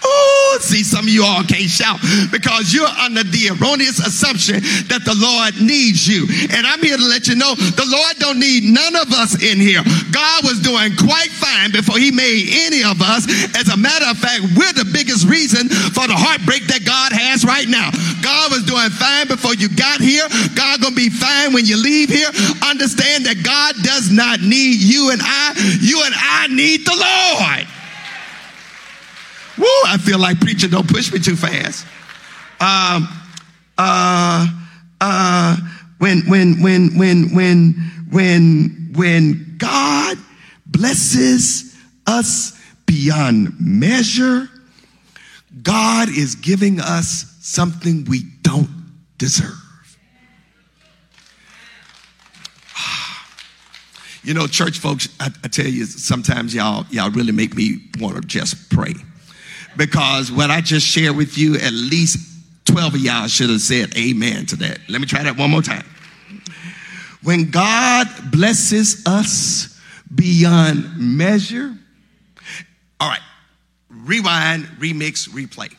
Oh, 0.03 0.57
see, 0.61 0.83
some 0.83 1.05
of 1.05 1.13
you 1.13 1.23
all 1.23 1.43
can't 1.43 1.69
shout 1.69 1.99
because 2.31 2.73
you're 2.73 2.87
under 2.87 3.23
the 3.23 3.53
erroneous 3.53 3.99
assumption 3.99 4.61
that 4.89 5.05
the 5.05 5.13
Lord 5.13 5.61
needs 5.61 6.07
you. 6.07 6.25
And 6.49 6.65
I'm 6.65 6.81
here 6.81 6.97
to 6.97 7.07
let 7.07 7.27
you 7.27 7.35
know 7.35 7.53
the 7.55 7.85
Lord 7.85 8.17
don't 8.17 8.39
need 8.39 8.65
none 8.65 8.95
of 8.97 9.13
us 9.13 9.37
in 9.41 9.61
here. 9.61 9.83
God 10.09 10.43
was 10.43 10.59
doing 10.59 10.97
quite 10.97 11.29
fine 11.29 11.71
before 11.71 11.97
he 11.97 12.09
made 12.09 12.49
any 12.65 12.81
of 12.83 13.01
us. 13.01 13.29
As 13.53 13.69
a 13.69 13.77
matter 13.77 14.09
of 14.09 14.17
fact, 14.17 14.41
we're 14.57 14.73
the 14.73 14.89
biggest 14.89 15.29
reason 15.29 15.69
for 15.69 16.09
the 16.09 16.17
heartbreak 16.17 16.65
that 16.67 16.81
God 16.81 17.13
has 17.13 17.45
right 17.45 17.69
now. 17.69 17.93
God 18.25 18.51
was 18.51 18.65
doing 18.65 18.89
fine 18.89 19.29
before 19.29 19.53
you 19.53 19.69
got 19.69 20.01
here. 20.01 20.25
God 20.57 20.81
gonna 20.81 20.97
be 20.97 21.09
fine 21.09 21.53
when 21.53 21.65
you 21.65 21.77
leave 21.77 22.09
here. 22.09 22.29
Understand 22.65 23.29
that 23.29 23.45
God 23.45 23.77
does 23.85 24.09
not 24.09 24.41
need 24.41 24.81
you 24.81 25.11
and 25.13 25.21
I. 25.21 25.53
You 25.79 26.01
and 26.03 26.15
I 26.17 26.47
need 26.49 26.85
the 26.85 26.97
Lord. 26.97 27.80
I 29.91 29.97
feel 29.97 30.19
like 30.19 30.39
preacher 30.39 30.69
don't 30.69 30.87
push 30.87 31.11
me 31.11 31.19
too 31.19 31.35
fast. 31.35 31.85
Um, 32.61 33.09
uh, 33.77 34.47
uh, 35.01 35.57
when, 35.97 36.21
when, 36.29 36.61
when, 36.61 36.97
when, 36.97 37.35
when, 37.35 37.73
when, 38.09 38.93
when 38.95 39.55
God 39.57 40.17
blesses 40.65 41.75
us 42.07 42.57
beyond 42.85 43.53
measure, 43.59 44.47
God 45.61 46.07
is 46.07 46.35
giving 46.35 46.79
us 46.79 47.25
something 47.41 48.05
we 48.05 48.23
don't 48.43 48.69
deserve. 49.17 49.57
You 54.23 54.35
know, 54.35 54.45
church 54.45 54.77
folks, 54.77 55.09
I, 55.19 55.31
I, 55.43 55.47
tell 55.47 55.65
you, 55.65 55.83
sometimes 55.85 56.53
y'all, 56.53 56.85
y'all 56.91 57.09
really 57.09 57.31
make 57.31 57.55
me 57.55 57.89
want 57.99 58.15
to 58.15 58.21
just 58.21 58.69
pray 58.69 58.93
because 59.77 60.31
what 60.31 60.49
I 60.49 60.61
just 60.61 60.85
shared 60.85 61.15
with 61.15 61.37
you, 61.37 61.55
at 61.55 61.73
least 61.73 62.17
12 62.65 62.95
of 62.95 63.01
y'all 63.01 63.27
should 63.27 63.49
have 63.49 63.61
said 63.61 63.95
amen 63.97 64.45
to 64.47 64.55
that. 64.57 64.79
Let 64.87 65.01
me 65.01 65.07
try 65.07 65.23
that 65.23 65.37
one 65.37 65.49
more 65.49 65.61
time. 65.61 65.85
When 67.23 67.51
God 67.51 68.07
blesses 68.31 69.03
us 69.05 69.79
beyond 70.13 70.97
measure, 70.97 71.75
all 72.99 73.09
right, 73.09 73.19
rewind, 73.89 74.65
remix, 74.79 75.29
replay. 75.29 75.73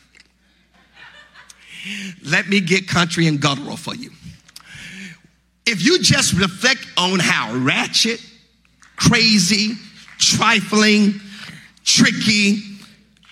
Let 2.23 2.47
me 2.47 2.61
get 2.61 2.87
country 2.87 3.27
and 3.27 3.41
guttural 3.41 3.75
for 3.75 3.93
you. 3.93 4.11
If 5.65 5.83
you 5.83 5.99
just 5.99 6.33
reflect 6.33 6.85
on 6.97 7.19
how 7.19 7.53
ratchet, 7.55 8.21
crazy, 8.95 9.73
trifling, 10.17 11.19
tricky, 11.83 12.72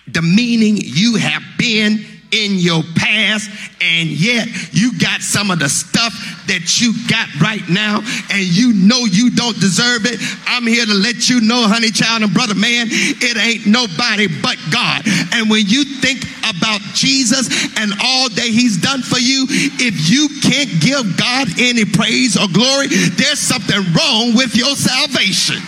demeaning 0.10 0.78
you 0.78 1.16
have 1.16 1.44
been 1.58 2.06
in 2.32 2.56
your 2.56 2.82
past, 2.96 3.50
and 3.82 4.10
yet 4.10 4.48
you 4.72 4.98
got 4.98 5.22
some 5.22 5.52
of 5.52 5.60
the 5.60 5.68
stuff 5.68 6.14
that 6.48 6.80
you 6.80 6.96
got 7.08 7.28
right 7.42 7.68
now, 7.68 8.00
and 8.32 8.44
you 8.44 8.74
know 8.74 9.06
you 9.06 9.32
don't 9.32 9.60
deserve 9.60 10.06
it. 10.06 10.20
I'm 10.48 10.66
here 10.66 10.86
to 10.86 10.94
let 10.94 11.30
you 11.30 11.42
know, 11.42 11.68
honey, 11.68 11.92
child, 11.92 12.24
and 12.24 12.34
brother, 12.34 12.56
man, 12.56 12.88
it 12.90 13.36
ain't 13.38 13.68
nobody 13.68 14.28
but 14.42 14.58
God. 14.72 15.04
And 15.36 15.50
when 15.50 15.68
you 15.68 15.84
think 15.84 16.24
about 16.48 16.80
Jesus 16.96 17.52
and 17.78 17.92
all 18.02 18.30
that 18.30 18.48
He's 18.48 18.78
done 18.80 19.02
for 19.02 19.20
you, 19.20 19.46
if 19.80 20.10
you 20.10 20.32
can't 20.42 20.72
give 20.80 21.18
God 21.20 21.48
any 21.60 21.84
praise 21.84 22.40
or 22.40 22.48
glory, 22.48 22.88
there's 22.88 23.40
something 23.40 23.84
wrong 23.92 24.36
with 24.36 24.56
your 24.56 24.76
salvation. 24.76 25.60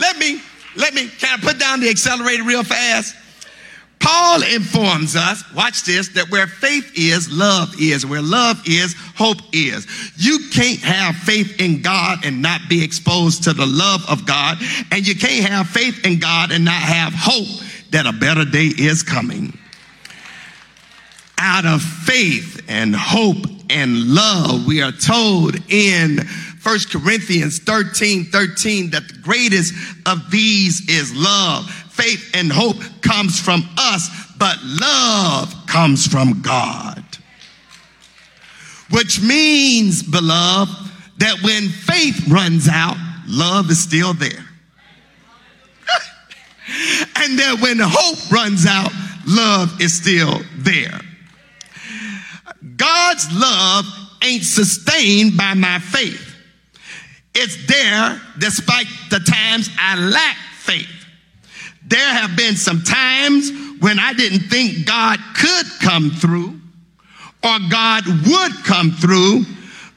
Let, 0.00 0.18
me, 0.18 0.40
let 0.76 0.94
me 0.94 1.08
kind 1.08 1.38
of 1.38 1.48
put 1.48 1.58
down 1.58 1.80
the 1.80 1.90
accelerator 1.90 2.44
real 2.44 2.64
fast. 2.64 3.14
Paul 4.00 4.42
informs 4.42 5.14
us, 5.14 5.44
watch 5.54 5.84
this, 5.84 6.08
that 6.14 6.30
where 6.30 6.46
faith 6.46 6.92
is, 6.96 7.30
love 7.30 7.74
is. 7.78 8.06
Where 8.06 8.22
love 8.22 8.62
is, 8.66 8.94
hope 9.14 9.38
is. 9.52 9.86
You 10.16 10.38
can't 10.50 10.80
have 10.80 11.14
faith 11.16 11.60
in 11.60 11.82
God 11.82 12.24
and 12.24 12.40
not 12.40 12.62
be 12.68 12.82
exposed 12.82 13.44
to 13.44 13.52
the 13.52 13.66
love 13.66 14.02
of 14.08 14.24
God. 14.24 14.56
And 14.90 15.06
you 15.06 15.14
can't 15.14 15.44
have 15.50 15.68
faith 15.68 16.06
in 16.06 16.18
God 16.18 16.50
and 16.50 16.64
not 16.64 16.80
have 16.80 17.12
hope 17.14 17.48
that 17.90 18.06
a 18.06 18.12
better 18.12 18.46
day 18.46 18.68
is 18.68 19.02
coming. 19.02 19.56
Out 21.36 21.66
of 21.66 21.82
faith 21.82 22.64
and 22.68 22.96
hope 22.96 23.44
and 23.68 24.14
love, 24.14 24.66
we 24.66 24.80
are 24.80 24.92
told 24.92 25.56
in 25.70 26.20
1 26.62 26.78
Corinthians 26.90 27.58
13 27.58 28.26
13 28.26 28.90
that 28.90 29.08
the 29.08 29.18
greatest 29.22 29.72
of 30.06 30.30
these 30.30 30.88
is 30.88 31.14
love. 31.14 31.70
Faith 31.70 32.32
and 32.34 32.52
hope 32.52 32.76
comes 33.00 33.40
from 33.40 33.62
us, 33.78 34.08
but 34.38 34.56
love 34.62 35.54
comes 35.66 36.06
from 36.06 36.42
God. 36.42 37.02
Which 38.90 39.22
means, 39.22 40.02
beloved, 40.02 40.72
that 41.18 41.42
when 41.42 41.68
faith 41.68 42.28
runs 42.28 42.68
out, 42.68 42.96
love 43.26 43.70
is 43.70 43.82
still 43.82 44.12
there. 44.12 44.30
and 47.16 47.38
that 47.38 47.58
when 47.62 47.78
hope 47.80 48.30
runs 48.30 48.66
out, 48.66 48.92
love 49.26 49.80
is 49.80 49.96
still 49.96 50.40
there. 50.56 51.00
God's 52.76 53.32
love 53.32 53.86
ain't 54.22 54.42
sustained 54.42 55.36
by 55.36 55.54
my 55.54 55.78
faith. 55.78 56.29
It's 57.34 57.66
there 57.66 58.20
despite 58.38 58.86
the 59.10 59.20
times 59.20 59.70
I 59.78 59.98
lack 59.98 60.36
faith. 60.58 60.88
There 61.86 62.14
have 62.14 62.36
been 62.36 62.56
some 62.56 62.82
times 62.82 63.50
when 63.80 63.98
I 63.98 64.12
didn't 64.12 64.48
think 64.48 64.86
God 64.86 65.18
could 65.34 65.66
come 65.80 66.10
through 66.10 66.60
or 67.42 67.58
God 67.70 68.06
would 68.06 68.52
come 68.64 68.92
through. 68.92 69.44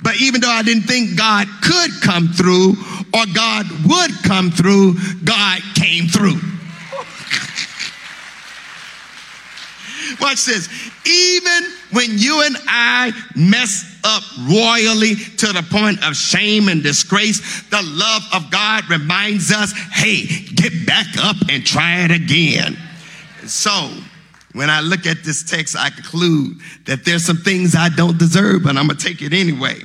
But 0.01 0.19
even 0.19 0.41
though 0.41 0.49
I 0.49 0.63
didn't 0.63 0.83
think 0.83 1.17
God 1.17 1.47
could 1.61 1.91
come 2.01 2.29
through 2.29 2.75
or 3.13 3.25
God 3.33 3.65
would 3.85 4.11
come 4.23 4.51
through, 4.51 4.95
God 5.23 5.61
came 5.75 6.07
through. 6.07 6.35
Watch 10.21 10.45
this. 10.45 10.69
Even 11.05 11.71
when 11.93 12.17
you 12.17 12.43
and 12.43 12.55
I 12.67 13.11
mess 13.35 13.99
up 14.03 14.23
royally 14.49 15.15
to 15.15 15.53
the 15.53 15.65
point 15.69 16.05
of 16.05 16.15
shame 16.15 16.67
and 16.67 16.83
disgrace, 16.83 17.63
the 17.69 17.81
love 17.81 18.23
of 18.33 18.51
God 18.51 18.89
reminds 18.89 19.51
us 19.51 19.71
hey, 19.91 20.25
get 20.55 20.85
back 20.85 21.07
up 21.19 21.35
and 21.49 21.65
try 21.65 22.03
it 22.03 22.11
again. 22.11 22.77
So, 23.45 23.91
when 24.53 24.69
I 24.69 24.81
look 24.81 25.07
at 25.07 25.23
this 25.23 25.43
text, 25.43 25.75
I 25.75 25.89
conclude 25.89 26.57
that 26.85 27.05
there's 27.05 27.25
some 27.25 27.37
things 27.37 27.75
I 27.75 27.89
don't 27.89 28.17
deserve, 28.17 28.63
but 28.63 28.77
I'm 28.77 28.87
to 28.87 28.95
take 28.95 29.21
it 29.21 29.33
anyway. 29.33 29.79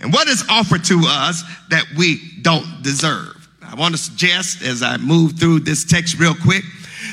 And 0.00 0.12
what 0.12 0.28
is 0.28 0.44
offered 0.48 0.84
to 0.84 1.02
us 1.06 1.42
that 1.70 1.84
we 1.96 2.20
don't 2.42 2.82
deserve? 2.82 3.48
I 3.62 3.74
want 3.74 3.94
to 3.94 3.98
suggest 3.98 4.62
as 4.62 4.82
I 4.82 4.98
move 4.98 5.38
through 5.38 5.60
this 5.60 5.84
text 5.84 6.18
real 6.18 6.34
quick 6.34 6.64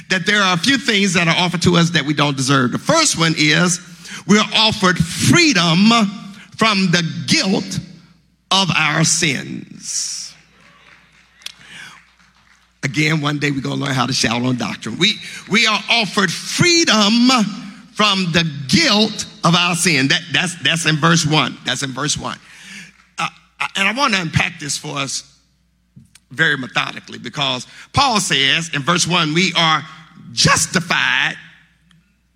that 0.10 0.26
there 0.26 0.41
are 0.41 0.55
a 0.55 0.57
few 0.57 0.78
things 0.78 1.14
that 1.14 1.28
are 1.28 1.36
offered 1.38 1.62
to 1.64 1.76
us 1.76 1.91
that 1.91 2.03
we 2.03 2.14
don't 2.14 2.36
deserve. 2.36 2.72
The 2.72 2.80
first 2.80 3.18
one 3.18 3.34
is 3.38 3.80
we're 4.28 4.43
offered 4.55 4.97
freedom 4.97 5.89
from 6.57 6.91
the 6.91 7.03
guilt 7.28 7.80
of 8.51 8.70
our 8.76 9.03
sins. 9.03 10.34
Again, 12.82 13.22
one 13.22 13.39
day 13.39 13.51
we're 13.51 13.62
going 13.62 13.78
to 13.78 13.86
learn 13.86 13.93
how 13.93 14.05
to 14.05 14.14
shout 14.14 14.41
on 14.41 14.57
doctrine. 14.57 14.97
We, 14.97 15.16
we 15.49 15.68
are 15.68 15.80
offered 15.89 16.32
freedom 16.32 17.30
from 17.93 18.32
the 18.32 18.49
guilt 18.68 19.26
of 19.43 19.53
our 19.53 19.76
sin. 19.76 20.07
That, 20.07 20.22
that's, 20.32 20.55
that's 20.64 20.86
in 20.86 20.95
verse 20.95 21.26
1. 21.26 21.57
That's 21.66 21.84
in 21.84 21.91
verse 21.91 22.18
1. 22.18 22.38
Uh, 23.18 23.28
and 23.76 23.88
I 23.88 23.93
want 23.93 24.16
to 24.16 24.22
unpack 24.22 24.60
this 24.60 24.78
for 24.78 24.97
us 24.97 25.39
very 26.32 26.57
methodically 26.57 27.18
because 27.18 27.68
Paul 27.93 28.20
says 28.20 28.70
in 28.74 28.82
verse 28.82 29.07
1 29.07 29.34
we 29.34 29.51
are 29.57 29.84
justified 30.32 31.36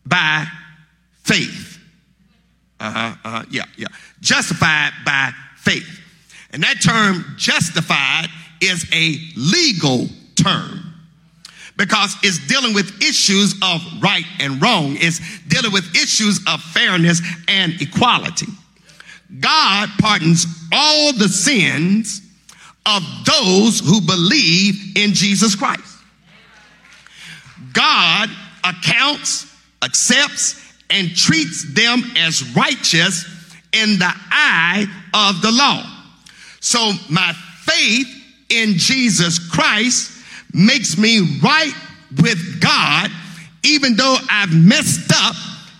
by 0.05 0.45
faith. 1.23 1.79
Uh-huh, 2.79 3.15
uh-huh, 3.23 3.45
yeah, 3.49 3.63
yeah. 3.77 3.87
Justified 4.19 4.91
by 5.05 5.31
faith. 5.57 6.01
And 6.51 6.63
that 6.63 6.81
term 6.81 7.35
justified 7.37 8.27
is 8.61 8.85
a 8.93 9.17
legal 9.35 10.07
term 10.35 10.93
because 11.77 12.15
it's 12.23 12.45
dealing 12.47 12.73
with 12.73 13.01
issues 13.01 13.55
of 13.63 13.81
right 14.01 14.25
and 14.39 14.61
wrong. 14.61 14.95
It's 14.99 15.19
dealing 15.47 15.71
with 15.71 15.95
issues 15.95 16.39
of 16.47 16.61
fairness 16.61 17.21
and 17.47 17.73
equality. 17.81 18.47
God 19.39 19.89
pardons 19.99 20.45
all 20.71 21.13
the 21.13 21.29
sins 21.29 22.21
of 22.85 23.01
those 23.25 23.79
who 23.79 24.01
believe 24.01 24.95
in 24.97 25.13
Jesus 25.13 25.55
Christ. 25.55 25.92
God 27.73 28.29
accounts, 28.63 29.53
accepts, 29.83 30.61
and 30.89 31.15
treats 31.15 31.73
them 31.73 32.03
as 32.17 32.55
righteous 32.55 33.25
in 33.73 33.99
the 33.99 34.11
eye 34.31 34.85
of 35.13 35.41
the 35.41 35.51
law. 35.51 35.83
So 36.59 36.91
my 37.09 37.33
faith 37.61 38.07
in 38.49 38.73
Jesus 38.77 39.39
Christ 39.39 40.23
makes 40.53 40.97
me 40.97 41.39
right 41.41 41.73
with 42.21 42.61
God, 42.61 43.09
even 43.63 43.95
though 43.95 44.17
I've 44.29 44.53
messed 44.53 45.11
up 45.13 45.35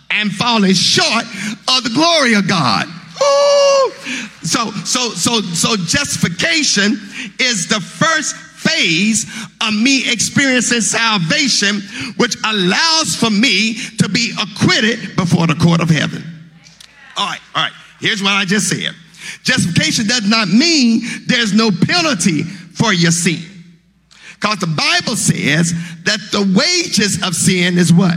and 0.10 0.32
fallen 0.32 0.74
short 0.74 1.26
of 1.68 1.84
the 1.84 1.92
glory 1.94 2.34
of 2.34 2.48
God. 2.48 2.88
So, 4.42 4.72
so, 4.84 5.10
so, 5.12 5.42
so 5.42 5.76
justification 5.78 7.00
is 7.40 7.68
the 7.68 7.80
first 7.80 8.36
phase 8.64 9.26
of 9.62 9.74
me 9.74 10.12
experiencing 10.12 10.82
salvation, 10.82 11.82
which 12.18 12.36
allows 12.46 13.16
for 13.16 13.30
me 13.30 13.76
to 14.00 14.10
be 14.10 14.34
acquitted 14.42 15.16
before 15.16 15.48
the 15.48 15.56
court 15.56 15.82
of 15.82 15.90
heaven. 15.90 16.24
All 17.18 17.28
right, 17.28 17.40
all 17.56 17.64
right. 17.64 17.74
Here's 18.00 18.24
what 18.24 18.32
I 18.32 18.46
just 18.46 18.70
said. 18.70 18.94
Justification 19.44 20.08
does 20.08 20.28
not 20.28 20.48
mean 20.48 21.02
there's 21.28 21.54
no 21.54 21.70
penalty 21.72 22.44
for 22.44 22.94
your 22.94 23.12
sin. 23.12 23.42
Because 24.34 24.60
the 24.60 24.68
Bible 24.68 25.16
says 25.16 25.74
that 26.04 26.20
the 26.32 26.42
wages 26.56 27.24
of 27.26 27.34
sin 27.34 27.78
is 27.78 27.94
what? 27.94 28.16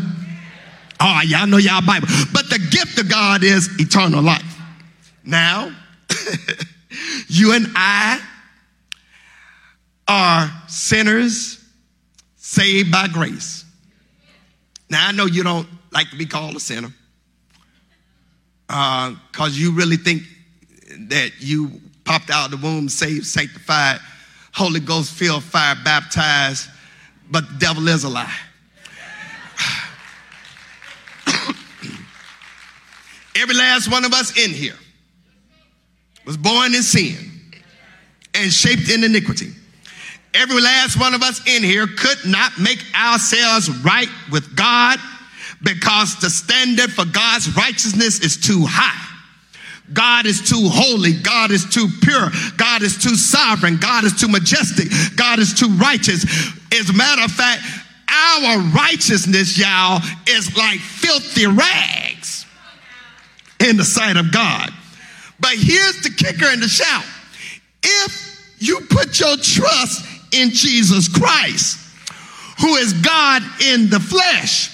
Oh, 0.98 1.20
y'all 1.24 1.46
know 1.46 1.58
y'all 1.58 1.86
Bible. 1.86 2.08
But 2.32 2.48
the 2.48 2.58
gift 2.58 2.98
of 2.98 3.08
God 3.08 3.44
is 3.44 3.68
eternal 3.78 4.22
life. 4.22 4.42
Now, 5.24 5.74
you 7.28 7.52
and 7.52 7.66
I 7.74 8.20
are 10.08 10.50
sinners 10.68 11.62
saved 12.36 12.90
by 12.92 13.08
grace. 13.08 13.64
Now, 14.88 15.08
I 15.08 15.12
know 15.12 15.26
you 15.26 15.42
don't 15.42 15.68
like 15.90 16.10
to 16.10 16.16
be 16.16 16.26
called 16.26 16.54
a 16.56 16.60
sinner 16.60 16.92
because 18.66 19.16
uh, 19.40 19.50
you 19.52 19.72
really 19.72 19.96
think 19.96 20.22
that 21.08 21.32
you 21.40 21.80
popped 22.04 22.30
out 22.30 22.52
of 22.52 22.60
the 22.60 22.66
womb, 22.66 22.88
saved, 22.88 23.26
sanctified, 23.26 23.98
Holy 24.52 24.80
Ghost 24.80 25.12
filled, 25.12 25.42
fire 25.42 25.76
baptized, 25.84 26.68
but 27.30 27.48
the 27.48 27.58
devil 27.58 27.88
is 27.88 28.04
a 28.04 28.08
lie. 28.08 28.32
Every 33.36 33.54
last 33.54 33.90
one 33.90 34.04
of 34.04 34.12
us 34.12 34.36
in 34.38 34.50
here 34.52 34.78
was 36.24 36.36
born 36.36 36.74
in 36.74 36.82
sin 36.82 37.32
and 38.34 38.52
shaped 38.52 38.88
in 38.90 39.04
iniquity. 39.04 39.52
Every 40.36 40.60
last 40.60 41.00
one 41.00 41.14
of 41.14 41.22
us 41.22 41.40
in 41.46 41.62
here 41.62 41.86
could 41.86 42.18
not 42.26 42.52
make 42.60 42.84
ourselves 42.94 43.70
right 43.82 44.08
with 44.30 44.54
God 44.54 44.98
because 45.62 46.20
the 46.20 46.28
standard 46.28 46.92
for 46.92 47.06
God's 47.06 47.56
righteousness 47.56 48.20
is 48.20 48.36
too 48.36 48.66
high. 48.68 49.02
God 49.92 50.26
is 50.26 50.42
too 50.42 50.68
holy. 50.68 51.14
God 51.14 51.50
is 51.52 51.64
too 51.64 51.88
pure. 52.02 52.30
God 52.56 52.82
is 52.82 52.98
too 52.98 53.14
sovereign. 53.14 53.78
God 53.78 54.04
is 54.04 54.14
too 54.14 54.28
majestic. 54.28 54.88
God 55.16 55.38
is 55.38 55.54
too 55.54 55.68
righteous. 55.68 56.24
As 56.74 56.90
a 56.90 56.92
matter 56.92 57.22
of 57.22 57.30
fact, 57.30 57.62
our 58.08 58.58
righteousness, 58.74 59.56
y'all, 59.56 60.02
is 60.28 60.54
like 60.56 60.80
filthy 60.80 61.46
rags 61.46 62.44
in 63.60 63.76
the 63.76 63.84
sight 63.84 64.16
of 64.16 64.32
God. 64.32 64.70
But 65.40 65.52
here's 65.54 66.02
the 66.02 66.10
kicker 66.10 66.46
and 66.46 66.62
the 66.62 66.68
shout. 66.68 67.04
If 67.82 68.54
you 68.58 68.80
put 68.90 69.18
your 69.20 69.36
trust 69.36 70.04
in 70.32 70.50
Jesus 70.50 71.08
Christ, 71.08 71.78
who 72.60 72.76
is 72.76 72.92
God 72.94 73.42
in 73.64 73.90
the 73.90 74.00
flesh, 74.00 74.70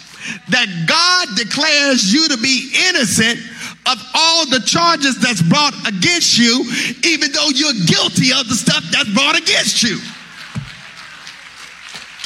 that 0.48 0.68
God 0.86 1.36
declares 1.36 2.12
you 2.12 2.28
to 2.28 2.36
be 2.38 2.72
innocent 2.90 3.40
of 3.86 3.98
all 4.14 4.46
the 4.46 4.60
charges 4.60 5.18
that's 5.18 5.42
brought 5.42 5.74
against 5.86 6.38
you, 6.38 6.64
even 7.04 7.32
though 7.32 7.48
you're 7.48 7.74
guilty 7.86 8.32
of 8.32 8.48
the 8.48 8.54
stuff 8.54 8.84
that's 8.92 9.12
brought 9.12 9.36
against 9.36 9.82
you. 9.82 9.98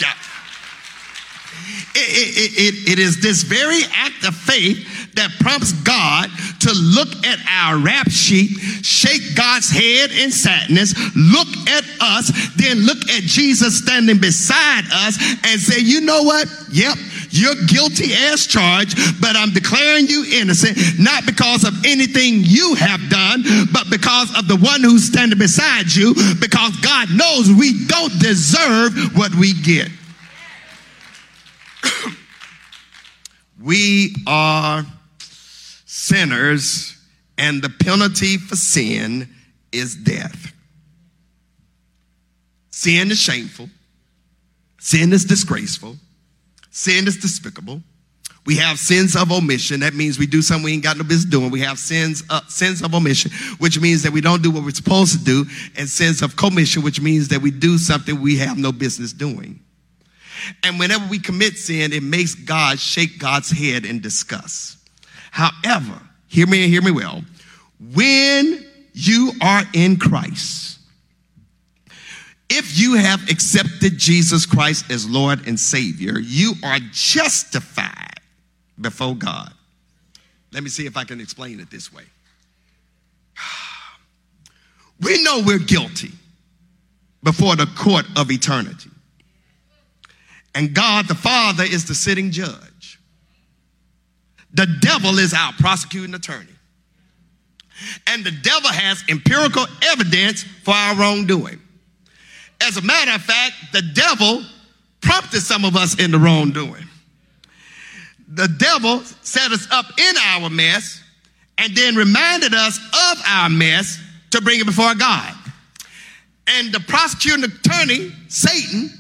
Yeah. 0.01 0.13
It, 1.95 2.37
it, 2.37 2.53
it, 2.59 2.93
it 2.93 2.99
is 2.99 3.23
this 3.23 3.43
very 3.43 3.81
act 3.95 4.27
of 4.27 4.37
faith 4.37 5.15
that 5.15 5.31
prompts 5.41 5.73
God 5.73 6.29
to 6.61 6.73
look 6.75 7.09
at 7.25 7.39
our 7.49 7.79
rap 7.79 8.11
sheet, 8.11 8.51
shake 8.85 9.35
God's 9.35 9.71
head 9.71 10.11
in 10.11 10.31
sadness, 10.31 10.93
look 11.17 11.49
at 11.69 11.85
us, 12.01 12.31
then 12.57 12.79
look 12.87 12.99
at 13.11 13.23
Jesus 13.23 13.79
standing 13.79 14.19
beside 14.19 14.85
us 14.93 15.19
and 15.45 15.61
say, 15.61 15.81
you 15.81 16.01
know 16.01 16.23
what? 16.23 16.49
Yep, 16.73 16.97
you're 17.31 17.55
guilty 17.67 18.13
as 18.13 18.47
charged, 18.47 19.21
but 19.21 19.37
I'm 19.37 19.53
declaring 19.53 20.07
you 20.07 20.25
innocent, 20.33 20.79
not 20.99 21.27
because 21.27 21.65
of 21.65 21.85
anything 21.85 22.41
you 22.43 22.75
have 22.75 23.01
done, 23.09 23.45
but 23.73 23.91
because 23.91 24.37
of 24.39 24.49
the 24.49 24.57
one 24.57 24.83
who's 24.83 25.05
standing 25.05 25.39
beside 25.39 25.93
you, 25.95 26.15
because 26.41 26.77
God 26.81 27.09
knows 27.15 27.51
we 27.51 27.87
don't 27.87 28.19
deserve 28.21 29.17
what 29.17 29.35
we 29.35 29.53
get. 29.53 29.91
we 33.63 34.15
are 34.27 34.85
sinners, 36.07 36.97
and 37.39 37.63
the 37.63 37.69
penalty 37.69 38.39
for 38.39 38.57
sin 38.57 39.29
is 39.73 39.95
death. 39.97 40.53
Sin 42.87 43.11
is 43.11 43.19
shameful, 43.19 43.69
sin 44.79 45.13
is 45.13 45.25
disgraceful, 45.25 45.97
sin 46.71 47.09
is 47.09 47.17
despicable. 47.17 47.83
We 48.45 48.55
have 48.59 48.79
sins 48.79 49.17
of 49.17 49.33
omission. 49.33 49.81
That 49.81 49.93
means 49.93 50.21
we 50.21 50.29
do 50.29 50.41
something 50.41 50.67
we 50.67 50.75
ain't 50.75 50.85
got 50.85 50.97
no 50.97 51.03
business 51.03 51.25
doing. 51.25 51.51
We 51.51 51.59
have 51.63 51.81
sins, 51.81 52.23
uh, 52.31 52.43
sins 52.47 52.83
of 52.83 52.95
omission, 52.95 53.33
which 53.59 53.81
means 53.81 54.05
that 54.05 54.13
we 54.13 54.21
don't 54.21 54.41
do 54.41 54.53
what 54.53 54.63
we're 54.63 54.71
supposed 54.71 55.19
to 55.19 55.25
do, 55.25 55.47
and 55.77 55.89
sins 55.89 56.23
of 56.23 56.37
commission, 56.37 56.85
which 56.85 57.01
means 57.01 57.27
that 57.31 57.43
we 57.43 57.51
do 57.51 57.77
something 57.77 58.21
we 58.21 58.37
have 58.37 58.57
no 58.57 58.71
business 58.71 59.13
doing. 59.13 59.59
And 60.63 60.79
whenever 60.79 61.09
we 61.11 61.19
commit 61.19 61.55
sin, 61.55 61.93
it 61.93 62.05
makes 62.05 62.37
God 62.37 62.79
shake 62.79 63.19
God's 63.19 63.51
head 63.51 63.85
in 63.85 63.99
disgust. 63.99 64.79
However, 65.33 66.01
hear 66.29 66.47
me 66.47 66.63
and 66.63 66.73
hear 66.73 66.83
me 66.83 66.93
well. 66.93 67.25
When 67.81 68.65
you 68.93 69.33
are 69.43 69.65
in 69.75 69.97
Christ, 69.97 70.76
if 72.49 72.79
you 72.79 72.95
have 72.95 73.29
accepted 73.29 73.99
Jesus 73.99 74.47
Christ 74.47 74.91
as 74.91 75.09
Lord 75.09 75.47
and 75.47 75.59
Savior, 75.59 76.19
you 76.19 76.55
are 76.63 76.79
justified 76.93 78.21
before 78.81 79.15
God. 79.15 79.53
Let 80.53 80.63
me 80.63 80.71
see 80.71 80.87
if 80.87 80.97
I 80.97 81.05
can 81.05 81.21
explain 81.21 81.61
it 81.61 81.71
this 81.71 81.93
way. 81.93 82.05
We 84.99 85.23
know 85.23 85.43
we're 85.45 85.59
guilty 85.59 86.13
before 87.23 87.55
the 87.55 87.67
court 87.77 88.07
of 88.17 88.31
eternity. 88.31 88.89
And 90.55 90.73
God 90.73 91.07
the 91.07 91.15
Father 91.15 91.65
is 91.65 91.85
the 91.85 91.95
sitting 91.95 92.31
judge. 92.31 92.99
The 94.55 94.67
devil 94.81 95.19
is 95.19 95.35
our 95.35 95.53
prosecuting 95.59 96.15
attorney. 96.15 96.47
And 98.07 98.25
the 98.25 98.31
devil 98.31 98.71
has 98.71 99.05
empirical 99.11 99.67
evidence 99.83 100.45
for 100.63 100.73
our 100.73 100.95
wrongdoing. 100.95 101.61
As 102.61 102.77
a 102.77 102.83
matter 102.83 103.13
of 103.13 103.23
fact, 103.23 103.55
the 103.73 103.83
devil 103.83 104.43
prompted 105.01 105.41
some 105.41 105.65
of 105.65 105.77
us 105.77 105.99
in 106.03 106.11
the 106.11 106.19
wrongdoing. 106.19 106.85
The 108.29 108.49
devil 108.49 109.03
set 109.23 109.53
us 109.53 109.69
up 109.71 109.87
in 109.99 110.17
our 110.17 110.51
mess 110.51 111.03
and 111.59 111.75
then 111.75 111.95
reminded 111.95 112.55
us 112.55 112.79
of 112.79 113.23
our 113.27 113.49
mess 113.49 113.99
to 114.31 114.41
bring 114.41 114.61
it 114.61 114.67
before 114.67 114.95
God. 114.95 115.35
And 116.49 116.73
the 116.73 116.81
prosecuting 116.81 117.45
attorney, 117.45 118.13
Satan, 118.29 118.91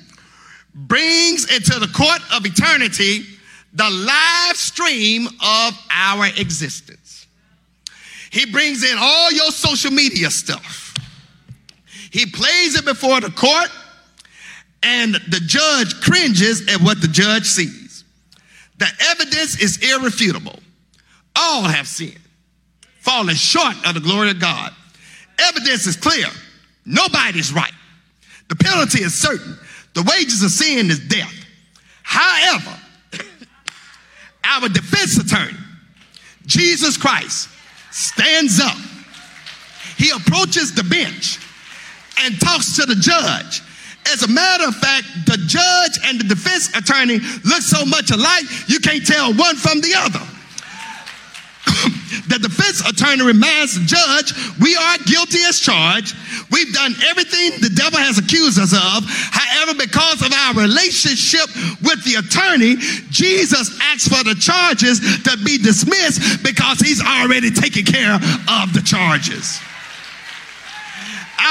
brings 0.75 1.53
into 1.55 1.79
the 1.79 1.89
court 1.89 2.21
of 2.35 2.45
eternity 2.45 3.25
the 3.73 3.89
live 3.91 4.57
stream 4.57 5.27
of 5.27 5.79
our 5.91 6.27
existence. 6.27 7.27
He 8.31 8.47
brings 8.47 8.85
in 8.85 8.97
all 8.99 9.33
your 9.33 9.51
social 9.51 9.91
media 9.91 10.31
stuff. 10.31 10.86
He 12.11 12.27
plays 12.27 12.77
it 12.77 12.85
before 12.85 13.21
the 13.21 13.31
court, 13.31 13.71
and 14.83 15.15
the 15.15 15.41
judge 15.45 16.01
cringes 16.01 16.69
at 16.69 16.81
what 16.81 17.01
the 17.01 17.09
judge 17.09 17.45
sees. 17.45 18.05
The 18.79 18.89
evidence 19.11 19.61
is 19.61 19.79
irrefutable. 19.79 20.59
All 21.35 21.63
have 21.63 21.87
sinned, 21.87 22.19
falling 23.01 23.37
short 23.37 23.75
of 23.87 23.95
the 23.95 24.01
glory 24.01 24.31
of 24.31 24.41
God. 24.41 24.73
Evidence 25.39 25.87
is 25.87 25.97
clear. 25.97 26.27
Nobody's 26.85 27.53
right. 27.53 27.73
The 28.49 28.57
penalty 28.57 29.03
is 29.03 29.15
certain. 29.15 29.59
The 29.95 30.03
wages 30.03 30.43
of 30.43 30.51
sin 30.51 30.91
is 30.91 31.01
death. 31.01 31.35
However, 32.03 32.79
our 34.45 34.69
defense 34.69 35.19
attorney, 35.19 35.59
Jesus 36.47 36.97
Christ, 36.97 37.49
stands 37.91 38.61
up. 38.61 38.77
He 39.97 40.11
approaches 40.11 40.75
the 40.75 40.85
bench 40.85 41.39
and 42.25 42.41
talks 42.41 42.77
to 42.77 42.87
the 42.87 42.97
judge. 42.97 43.63
As 44.13 44.23
a 44.23 44.29
matter 44.29 44.69
of 44.69 44.77
fact, 44.77 45.07
the 45.27 45.37
judge 45.47 45.99
and 46.05 46.21
the 46.21 46.25
defense 46.25 46.71
attorney 46.77 47.19
look 47.45 47.63
so 47.63 47.85
much 47.85 48.11
alike, 48.11 48.45
you 48.69 48.79
can't 48.79 49.05
tell 49.05 49.35
one 49.35 49.57
from 49.57 49.81
the 49.81 49.95
other. 49.97 50.23
the 52.31 52.39
defense 52.39 52.87
attorney 52.87 53.25
reminds 53.25 53.75
the 53.75 53.85
judge, 53.85 54.31
we 54.61 54.77
are 54.77 54.99
guilty 55.07 55.43
as 55.49 55.59
charged. 55.59 56.15
We've 56.53 56.73
done 56.73 56.95
everything 57.11 57.59
the 57.59 57.75
devil 57.75 57.99
has 57.99 58.19
accused 58.19 58.61
us 58.61 58.73
of. 58.73 59.03
However, 59.11 59.75
because 59.75 60.23
of 60.23 60.31
our 60.33 60.55
relationship 60.55 61.51
with 61.83 61.99
the 62.07 62.23
attorney, 62.23 62.77
Jesus 63.11 63.75
asks 63.83 64.07
for 64.07 64.23
the 64.23 64.39
charges 64.39 65.01
to 65.25 65.37
be 65.43 65.59
dismissed 65.59 66.45
because 66.45 66.79
he's 66.79 67.03
already 67.03 67.51
taken 67.51 67.85
care 67.85 68.15
of 68.15 68.71
the 68.71 68.83
charges 68.87 69.59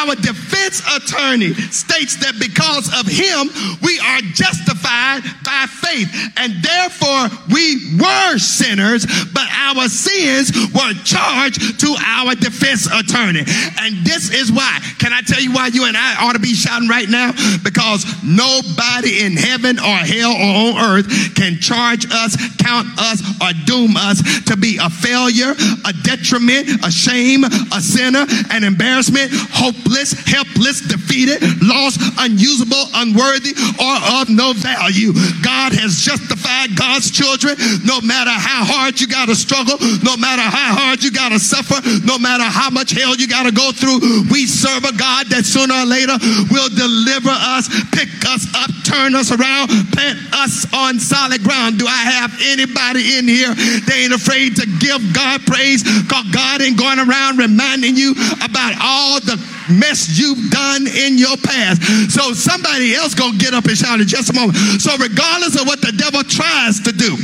our 0.01 0.15
defense 0.15 0.81
attorney 0.83 1.53
states 1.71 2.17
that 2.17 2.35
because 2.39 2.91
of 2.99 3.07
him, 3.07 3.47
we 3.81 3.99
are 3.99 4.21
justified 4.35 5.23
by 5.43 5.65
faith. 5.69 6.11
And 6.37 6.59
therefore, 6.61 7.31
we 7.51 7.97
were 7.97 8.37
sinners, 8.37 9.05
but 9.31 9.47
our 9.51 9.87
sins 9.87 10.51
were 10.73 10.93
charged 11.03 11.79
to 11.79 11.95
our 12.03 12.35
defense 12.35 12.87
attorney. 12.87 13.43
And 13.79 14.03
this 14.03 14.31
is 14.33 14.51
why. 14.51 14.79
Can 14.99 15.13
I 15.13 15.21
tell 15.21 15.39
you 15.39 15.53
why 15.53 15.67
you 15.67 15.85
and 15.85 15.95
I 15.95 16.25
ought 16.25 16.33
to 16.33 16.43
be 16.43 16.53
shouting 16.53 16.89
right 16.89 17.07
now? 17.07 17.31
Because 17.63 18.05
nobody 18.23 19.23
in 19.23 19.37
heaven 19.37 19.79
or 19.79 19.97
hell 20.03 20.33
or 20.33 20.51
on 20.55 20.97
earth 20.97 21.35
can 21.35 21.59
charge 21.59 22.05
us, 22.11 22.35
count 22.57 22.87
us, 22.97 23.21
or 23.41 23.53
doom 23.65 23.95
us 23.95 24.21
to 24.45 24.57
be 24.57 24.77
a 24.81 24.89
failure, 24.89 25.53
a 25.85 25.93
detriment, 26.03 26.67
a 26.85 26.91
shame, 26.91 27.43
a 27.43 27.81
sinner, 27.81 28.25
an 28.51 28.63
embarrassment, 28.63 29.31
hope 29.31 29.75
hopeless, 29.85 30.13
helpless, 30.25 30.81
defeated, 30.81 31.41
lost, 31.61 32.01
unusable, 32.19 32.89
unworthy, 32.95 33.53
or 33.77 33.95
of 34.21 34.29
no 34.29 34.53
value. 34.53 35.13
God 35.45 35.73
has 35.73 36.01
justified 36.01 36.75
God's 36.75 37.11
children 37.11 37.55
no 37.85 38.01
matter 38.01 38.33
how 38.33 38.65
hard 38.65 38.99
you 38.99 39.07
got 39.07 39.27
to 39.27 39.35
struggle, 39.35 39.77
no 40.01 40.17
matter 40.17 40.41
how 40.41 40.73
hard 40.73 41.03
you 41.03 41.11
got 41.11 41.29
to 41.29 41.39
suffer, 41.39 41.77
no 42.05 42.17
matter 42.17 42.43
how 42.43 42.69
much 42.69 42.91
hell 42.91 43.15
you 43.15 43.27
got 43.27 43.45
to 43.45 43.53
go 43.53 43.71
through. 43.71 44.25
We 44.33 44.49
serve 44.49 44.83
a 44.85 44.95
God 44.97 45.29
that 45.29 45.45
sooner 45.45 45.73
or 45.73 45.85
later 45.85 46.17
will 46.49 46.69
deliver 46.73 47.31
us, 47.31 47.69
pick 47.93 48.09
us 48.25 48.49
up, 48.57 48.71
turn 48.83 49.13
us 49.13 49.29
around, 49.29 49.69
plant 49.93 50.17
us 50.33 50.65
on 50.73 50.97
solid 50.99 51.43
ground. 51.45 51.77
Do 51.77 51.85
I 51.85 52.01
have 52.17 52.33
anybody 52.41 53.21
in 53.21 53.29
here 53.29 53.53
that 53.53 53.93
ain't 53.93 54.13
afraid 54.13 54.57
to 54.57 54.65
give 54.81 55.01
God 55.13 55.45
praise? 55.45 55.85
Because 55.85 56.25
God 56.33 56.61
ain't 56.61 56.77
going 56.77 56.99
around 56.99 57.37
reminding 57.37 57.95
you 57.95 58.17
about 58.41 58.73
all 58.81 59.19
the 59.21 59.37
mess 59.69 60.17
you've 60.17 60.49
done 60.51 60.87
in 60.87 61.17
your 61.17 61.37
past. 61.37 61.81
So 62.11 62.33
somebody 62.33 62.93
else 62.95 63.13
gonna 63.13 63.37
get 63.37 63.53
up 63.53 63.65
and 63.65 63.77
shout 63.77 63.99
in 63.99 64.07
just 64.07 64.29
a 64.29 64.33
moment. 64.33 64.57
So 64.81 64.95
regardless 64.97 65.59
of 65.59 65.67
what 65.67 65.81
the 65.81 65.91
devil 65.91 66.23
tries 66.23 66.79
to 66.81 66.91
do, 66.91 67.17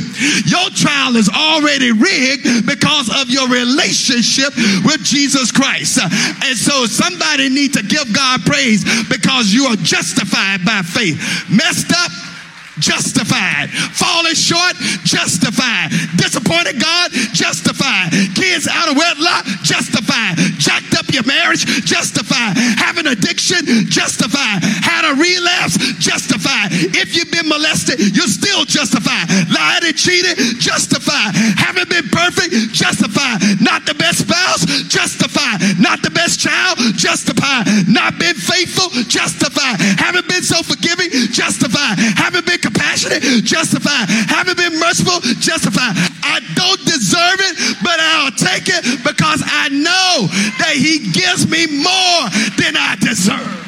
your 0.46 0.68
trial 0.74 1.16
is 1.16 1.28
already 1.28 1.92
rigged 1.92 2.66
because 2.66 3.08
of 3.10 3.30
your 3.30 3.48
relationship 3.48 4.54
with 4.84 5.02
Jesus 5.04 5.50
Christ. 5.50 5.98
And 6.02 6.56
so 6.56 6.86
somebody 6.86 7.48
need 7.48 7.72
to 7.74 7.82
give 7.82 8.12
God 8.12 8.42
praise 8.44 8.84
because 9.08 9.52
you 9.52 9.66
are 9.66 9.76
justified 9.76 10.64
by 10.64 10.82
faith. 10.82 11.18
Messed 11.50 11.92
up 11.92 12.31
justified. 12.78 13.70
Falling 13.92 14.34
short, 14.34 14.74
justified. 15.04 15.90
Disappointed 16.16 16.80
God, 16.80 17.12
justified. 17.32 18.10
Kids 18.34 18.68
out 18.68 18.90
of 18.90 18.96
wedlock, 18.96 19.44
justified. 19.62 20.36
Jacked 20.58 20.94
up 20.94 21.08
your 21.12 21.24
marriage, 21.24 21.64
justified. 21.84 22.56
Having 22.56 23.06
addiction, 23.08 23.64
justified. 23.90 24.62
Had 24.62 25.04
a 25.04 25.14
relapse, 25.14 25.76
justified. 26.00 26.72
If 26.72 27.14
you've 27.16 27.30
been 27.30 27.48
molested, 27.48 28.00
you're 28.16 28.30
still 28.30 28.64
justified. 28.64 29.28
Lied 29.52 29.84
and 29.84 29.96
cheated, 29.96 30.38
justified. 30.58 31.36
Haven't 31.60 31.88
been 31.88 32.08
perfect, 32.08 32.72
justified. 32.72 33.60
Not 33.60 33.84
the 33.84 33.94
best 33.94 34.24
spouse, 34.24 34.64
justified. 34.88 35.60
Not 35.78 36.02
the 36.02 36.10
best 36.10 36.40
child, 36.40 36.78
justified. 36.96 37.66
Not 37.88 38.18
been 38.18 38.34
faithful, 38.34 38.88
justified. 39.08 39.80
Haven't 40.00 40.28
been 40.28 40.42
so 40.42 40.62
forgiving, 40.62 41.10
justified. 41.32 41.98
Haven't 42.16 42.46
been 42.46 42.61
compassionate, 42.62 43.22
justified. 43.44 44.08
Haven't 44.08 44.56
been 44.56 44.78
merciful, 44.78 45.20
justified. 45.42 45.98
I 46.22 46.40
don't 46.54 46.80
deserve 46.86 47.38
it, 47.50 47.76
but 47.82 47.98
I'll 48.00 48.30
take 48.30 48.70
it 48.70 49.04
because 49.04 49.42
I 49.44 49.68
know 49.68 50.30
that 50.62 50.74
He 50.78 51.10
gives 51.10 51.50
me 51.50 51.66
more 51.66 52.22
than 52.56 52.76
I 52.78 52.96
deserve. 53.00 53.58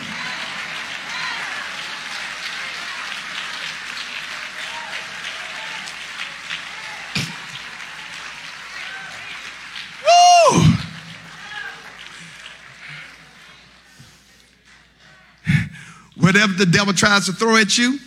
Whatever 16.16 16.54
the 16.54 16.64
devil 16.64 16.94
tries 16.94 17.26
to 17.26 17.32
throw 17.32 17.56
at 17.56 17.76
you, 17.76 17.98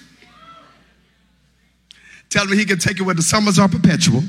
Tell 2.29 2.45
me 2.45 2.57
he 2.57 2.65
can 2.65 2.77
take 2.77 2.99
it 2.99 3.03
where 3.03 3.15
the 3.15 3.21
summers 3.21 3.57
are 3.57 3.69
perpetual 3.69 4.23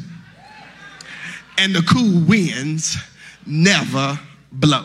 and 1.58 1.74
the 1.74 1.82
cool 1.82 2.24
winds 2.26 2.96
never 3.44 4.18
blow. 4.52 4.84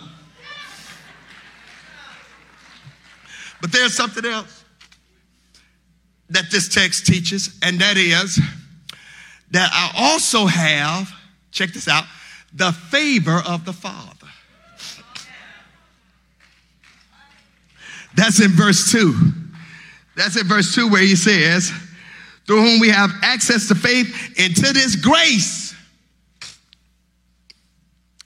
But 3.62 3.72
there's 3.72 3.94
something 3.94 4.26
else 4.26 4.66
that 6.30 6.50
this 6.52 6.68
text 6.68 7.06
teaches, 7.06 7.58
and 7.62 7.80
that 7.80 7.96
is 7.96 8.40
that 9.52 9.70
I 9.72 9.92
also 9.96 10.48
have, 10.48 11.10
check 11.52 11.70
this 11.70 11.88
out, 11.88 12.06
the 12.54 12.72
favor 12.72 13.42
of 13.48 13.66
the 13.66 13.74
Father. 13.74 14.10
That's 18.16 18.42
in 18.42 18.52
verse 18.52 18.92
2. 18.92 19.14
That's 20.16 20.40
in 20.40 20.48
verse 20.48 20.74
2 20.74 20.90
where 20.90 21.02
he 21.02 21.16
says, 21.16 21.72
through 22.46 22.62
whom 22.62 22.80
we 22.80 22.90
have 22.90 23.12
access 23.22 23.68
to 23.70 23.76
faith 23.76 24.34
and 24.38 24.56
to 24.56 24.74
this 24.74 24.96
grace. 24.96 25.76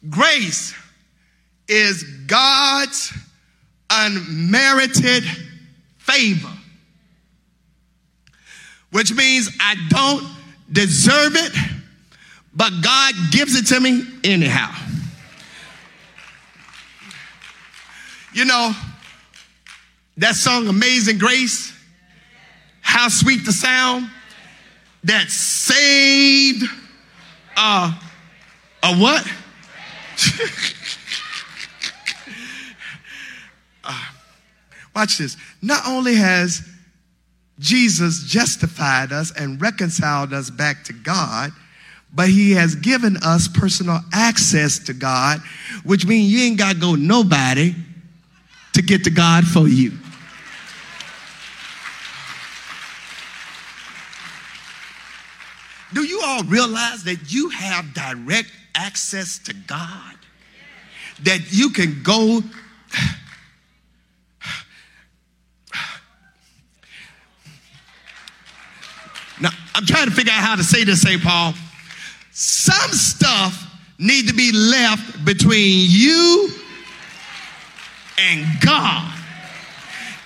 Grace 0.09 0.73
is 1.67 2.03
God's 2.25 3.13
unmerited 3.89 5.23
favor, 5.97 6.51
which 8.91 9.13
means 9.13 9.49
I 9.59 9.75
don't 9.89 10.25
deserve 10.71 11.35
it, 11.35 11.53
but 12.55 12.71
God 12.81 13.13
gives 13.31 13.55
it 13.55 13.67
to 13.67 13.79
me 13.79 14.03
anyhow. 14.23 14.73
You 18.33 18.45
know, 18.45 18.71
that 20.17 20.35
song 20.35 20.67
Amazing 20.67 21.17
Grace, 21.17 21.73
how 22.97 23.09
sweet 23.09 23.45
the 23.45 23.51
sound 23.51 24.09
that 25.03 25.29
saved 25.29 26.63
a 27.55 27.93
what? 28.95 29.23
uh, 33.83 34.05
watch 34.95 35.19
this. 35.19 35.37
Not 35.61 35.85
only 35.85 36.15
has 36.15 36.67
Jesus 37.59 38.23
justified 38.23 39.11
us 39.11 39.31
and 39.31 39.61
reconciled 39.61 40.33
us 40.33 40.49
back 40.49 40.83
to 40.85 40.93
God, 40.93 41.51
but 42.11 42.29
he 42.29 42.53
has 42.53 42.73
given 42.73 43.17
us 43.17 43.47
personal 43.47 43.99
access 44.11 44.79
to 44.79 44.93
God, 44.93 45.39
which 45.83 46.07
means 46.07 46.31
you 46.31 46.39
ain't 46.39 46.57
got 46.57 46.73
to 46.73 46.79
go 46.79 46.95
nobody 46.95 47.75
to 48.73 48.81
get 48.81 49.03
to 49.03 49.11
God 49.11 49.45
for 49.45 49.67
you. 49.67 49.91
Do 55.97 56.03
you 56.03 56.21
all 56.23 56.43
realize 56.43 57.05
that 57.05 57.33
you 57.33 57.49
have 57.49 57.95
direct 57.95 58.51
access 58.75 59.39
to 59.39 59.53
God? 59.55 60.13
That 61.23 61.51
you 61.51 61.71
can 61.71 62.03
go. 62.03 62.43
Now, 69.41 69.49
I'm 69.73 69.87
trying 69.87 70.05
to 70.05 70.11
figure 70.11 70.31
out 70.31 70.43
how 70.43 70.55
to 70.55 70.63
say 70.63 70.83
this, 70.83 71.01
St. 71.01 71.19
Paul. 71.19 71.55
Some 72.31 72.91
stuff 72.91 73.65
need 73.97 74.27
to 74.27 74.35
be 74.35 74.51
left 74.51 75.25
between 75.25 75.87
you 75.89 76.49
and 78.19 78.45
God. 78.61 79.11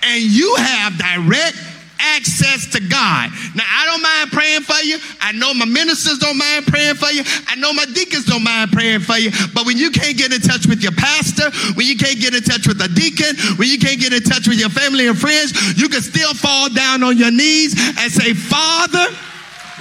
And 0.02 0.22
you 0.22 0.54
have 0.56 0.98
direct 0.98 1.56
access 2.02 2.66
to 2.72 2.80
God. 2.80 3.30
Now, 3.54 3.64
I 3.64 3.86
don't 3.86 4.02
mind 4.02 4.32
praying 4.32 4.62
for 4.62 4.80
you. 4.82 4.98
I 5.20 5.32
know 5.32 5.54
my 5.54 5.64
ministers 5.64 6.18
don't 6.18 6.36
mind 6.36 6.66
praying 6.66 6.96
for 6.96 7.10
you. 7.10 7.22
I 7.46 7.54
know 7.56 7.72
my 7.72 7.86
deacons 7.86 8.26
don't 8.26 8.44
mind 8.44 8.72
praying 8.72 9.00
for 9.00 9.16
you. 9.16 9.30
But 9.54 9.66
when 9.66 9.78
you 9.78 9.90
can't 9.90 10.18
get 10.18 10.32
in 10.32 10.40
touch 10.40 10.66
with 10.66 10.82
your 10.82 10.92
pastor, 10.92 11.50
when 11.74 11.86
you 11.86 11.96
can't 11.96 12.18
get 12.18 12.34
in 12.34 12.42
touch 12.42 12.66
with 12.66 12.80
a 12.82 12.88
deacon, 12.88 13.36
when 13.56 13.68
you 13.68 13.78
can't 13.78 14.00
get 14.00 14.12
in 14.12 14.22
touch 14.22 14.48
with 14.48 14.58
your 14.58 14.70
family 14.70 15.06
and 15.06 15.18
friends, 15.18 15.54
you 15.78 15.88
can 15.88 16.02
still 16.02 16.34
fall 16.34 16.68
down 16.68 17.02
on 17.02 17.16
your 17.16 17.30
knees 17.30 17.74
and 17.78 18.10
say, 18.10 18.34
Father, 18.34 19.06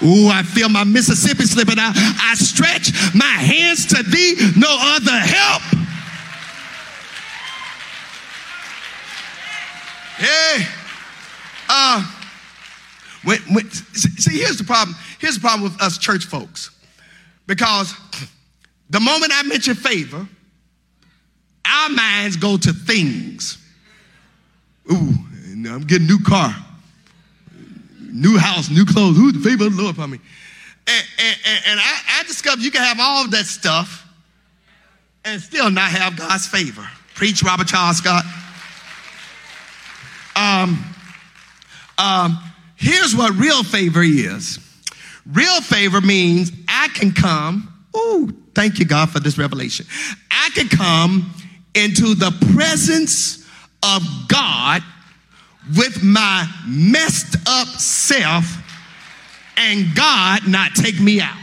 Ooh, 0.04 0.30
I 0.30 0.42
feel 0.42 0.68
my 0.68 0.84
Mississippi 0.84 1.44
slipping 1.44 1.78
out. 1.78 1.94
I 1.96 2.34
stretch 2.34 2.92
my 3.14 3.24
hands 3.24 3.86
to 3.88 4.02
thee, 4.02 4.34
no 4.58 4.76
other 4.80 5.12
help. 5.12 5.62
Hey, 10.18 10.66
uh, 11.74 12.06
when, 13.24 13.40
when, 13.54 13.70
see, 13.72 14.40
here's 14.40 14.58
the 14.58 14.64
problem. 14.64 14.96
Here's 15.20 15.36
the 15.36 15.42
problem 15.42 15.64
with 15.64 15.82
us 15.82 15.98
church 15.98 16.26
folks. 16.26 16.70
Because 17.48 17.96
the 18.90 19.00
moment 19.00 19.32
I 19.34 19.44
mention 19.44 19.76
favor, 19.76 20.28
our 21.66 21.90
minds 21.90 22.36
go 22.36 22.58
to 22.58 22.74
things. 22.74 23.58
Ooh, 24.92 25.14
I'm 25.54 25.84
getting 25.84 26.08
a 26.08 26.10
new 26.10 26.20
car, 26.20 26.54
new 28.02 28.38
house, 28.38 28.70
new 28.70 28.86
clothes. 28.86 29.18
Ooh, 29.18 29.32
the 29.32 29.40
favor 29.40 29.68
of 29.68 29.76
the 29.76 29.82
Lord 29.82 29.96
upon 29.96 30.12
me. 30.12 30.20
And, 30.88 31.06
and, 31.20 31.64
and, 31.68 31.80
I, 31.80 32.20
I 32.20 32.24
discovered 32.24 32.64
you 32.64 32.72
can 32.72 32.82
have 32.82 32.98
all 33.00 33.30
that 33.30 33.46
stuff 33.46 34.08
and 35.24 35.40
still 35.40 35.70
not 35.70 35.92
have 35.92 36.18
God's 36.18 36.48
favor. 36.48 36.86
Preach 37.14 37.44
Robert 37.44 37.68
Charles 37.68 37.98
Scott. 37.98 38.26
Um, 40.36 40.91
um, 42.02 42.40
here's 42.76 43.16
what 43.16 43.34
real 43.36 43.64
favor 43.64 44.02
is. 44.02 44.60
Real 45.26 45.62
favor 45.62 46.02
means 46.02 46.52
I 46.68 46.88
can 46.90 47.12
come. 47.12 47.72
Ooh, 47.96 48.36
thank 48.56 48.80
you, 48.80 48.86
God, 48.86 49.10
for 49.10 49.20
this 49.20 49.38
revelation. 49.38 49.86
I 50.32 50.50
can 50.56 50.68
come 50.68 51.32
into 51.76 52.16
the 52.16 52.32
presence 52.54 53.48
of 53.84 54.02
God 54.28 54.82
with 55.78 56.04
my 56.04 56.48
messed 56.68 57.36
up 57.48 57.68
self 57.68 58.58
and 59.58 59.96
God 59.96 60.48
not 60.48 60.74
take 60.74 61.00
me 61.00 61.22
out. 61.22 61.41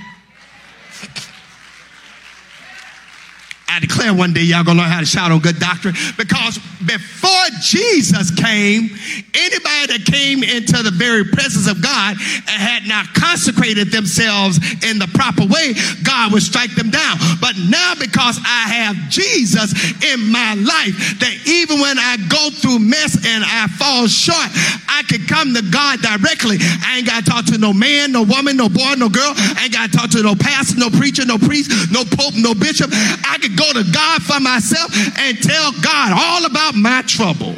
I 3.78 3.80
declare 3.80 4.12
one 4.12 4.32
day 4.32 4.42
y'all 4.42 4.64
gonna 4.64 4.82
learn 4.82 4.90
how 4.90 4.98
to 4.98 5.06
shout 5.06 5.30
on 5.30 5.38
good 5.38 5.60
doctrine 5.60 5.94
because 6.16 6.59
before 6.82 7.46
Jesus 7.62 8.34
came, 8.34 8.90
anybody 9.30 9.86
that 9.94 10.02
came 10.02 10.42
into 10.42 10.82
the 10.82 10.90
very 10.90 11.22
presence 11.22 11.70
of 11.70 11.78
God 11.78 12.18
and 12.18 12.59
had 12.59 12.90
not 12.90 13.06
consecrated 13.14 13.94
themselves 13.94 14.59
in 14.82 14.98
the 14.98 15.06
proper 15.14 15.46
way, 15.46 15.78
God 16.02 16.34
would 16.34 16.42
strike 16.42 16.74
them 16.74 16.90
down. 16.90 17.22
But 17.38 17.55
now 17.70 17.94
because 17.94 18.42
I 18.42 18.82
have 18.82 18.98
Jesus 19.14 19.70
in 20.02 20.26
my 20.26 20.59
life, 20.59 21.22
that 21.22 21.38
even 21.46 21.78
when 21.78 22.02
I 22.02 22.18
go 22.26 22.50
through 22.50 22.82
mess 22.82 23.14
and 23.14 23.46
I 23.46 23.70
fall 23.78 24.10
short, 24.10 24.50
I 24.90 25.06
can 25.06 25.22
come 25.30 25.55
to 25.55 25.62
God 25.70 26.02
directly. 26.02 26.59
I 26.59 26.98
ain't 26.98 27.06
gotta 27.06 27.22
talk 27.22 27.46
to 27.55 27.59
no 27.62 27.70
man, 27.70 28.10
no 28.10 28.26
woman, 28.26 28.59
no 28.59 28.66
boy, 28.66 28.98
no 28.98 29.06
girl. 29.06 29.38
I 29.38 29.70
ain't 29.70 29.74
gotta 29.74 29.94
talk 29.94 30.10
to 30.18 30.22
no 30.26 30.34
pastor, 30.34 30.82
no 30.82 30.90
preacher, 30.90 31.22
no 31.22 31.38
priest, 31.38 31.70
no 31.94 32.02
pope, 32.02 32.34
no 32.34 32.59
bishop. 32.59 32.90
I 32.90 33.38
can 33.38 33.55
go 33.55 33.67
to 33.72 33.84
God 33.92 34.22
for 34.22 34.40
myself 34.40 34.90
and 35.18 35.40
tell 35.42 35.72
God 35.80 36.12
all 36.12 36.46
about 36.46 36.74
my 36.74 37.02
trouble. 37.02 37.56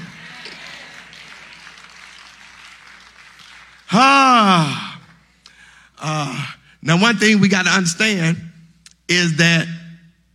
Ah. 3.93 5.01
Uh, 5.99 6.47
now, 6.83 7.01
one 7.01 7.17
thing 7.17 7.41
we 7.41 7.49
got 7.49 7.67
to 7.67 7.71
understand 7.71 8.39
is 9.09 9.37
that 9.37 9.67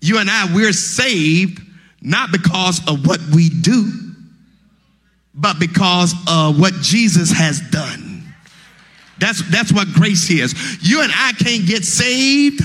you 0.01 0.19
and 0.19 0.29
I, 0.29 0.53
we're 0.53 0.73
saved 0.73 1.61
not 2.01 2.31
because 2.31 2.87
of 2.87 3.07
what 3.07 3.19
we 3.33 3.49
do, 3.49 3.91
but 5.33 5.59
because 5.59 6.13
of 6.27 6.59
what 6.59 6.73
Jesus 6.81 7.31
has 7.31 7.61
done. 7.71 8.23
That's, 9.17 9.41
that's 9.49 9.71
what 9.71 9.87
grace 9.93 10.29
is. 10.29 10.53
You 10.81 11.01
and 11.01 11.11
I 11.13 11.31
can't 11.31 11.65
get 11.65 11.83
saved 11.83 12.61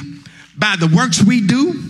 by 0.59 0.77
the 0.79 0.89
works 0.95 1.23
we 1.23 1.41
do 1.41 1.90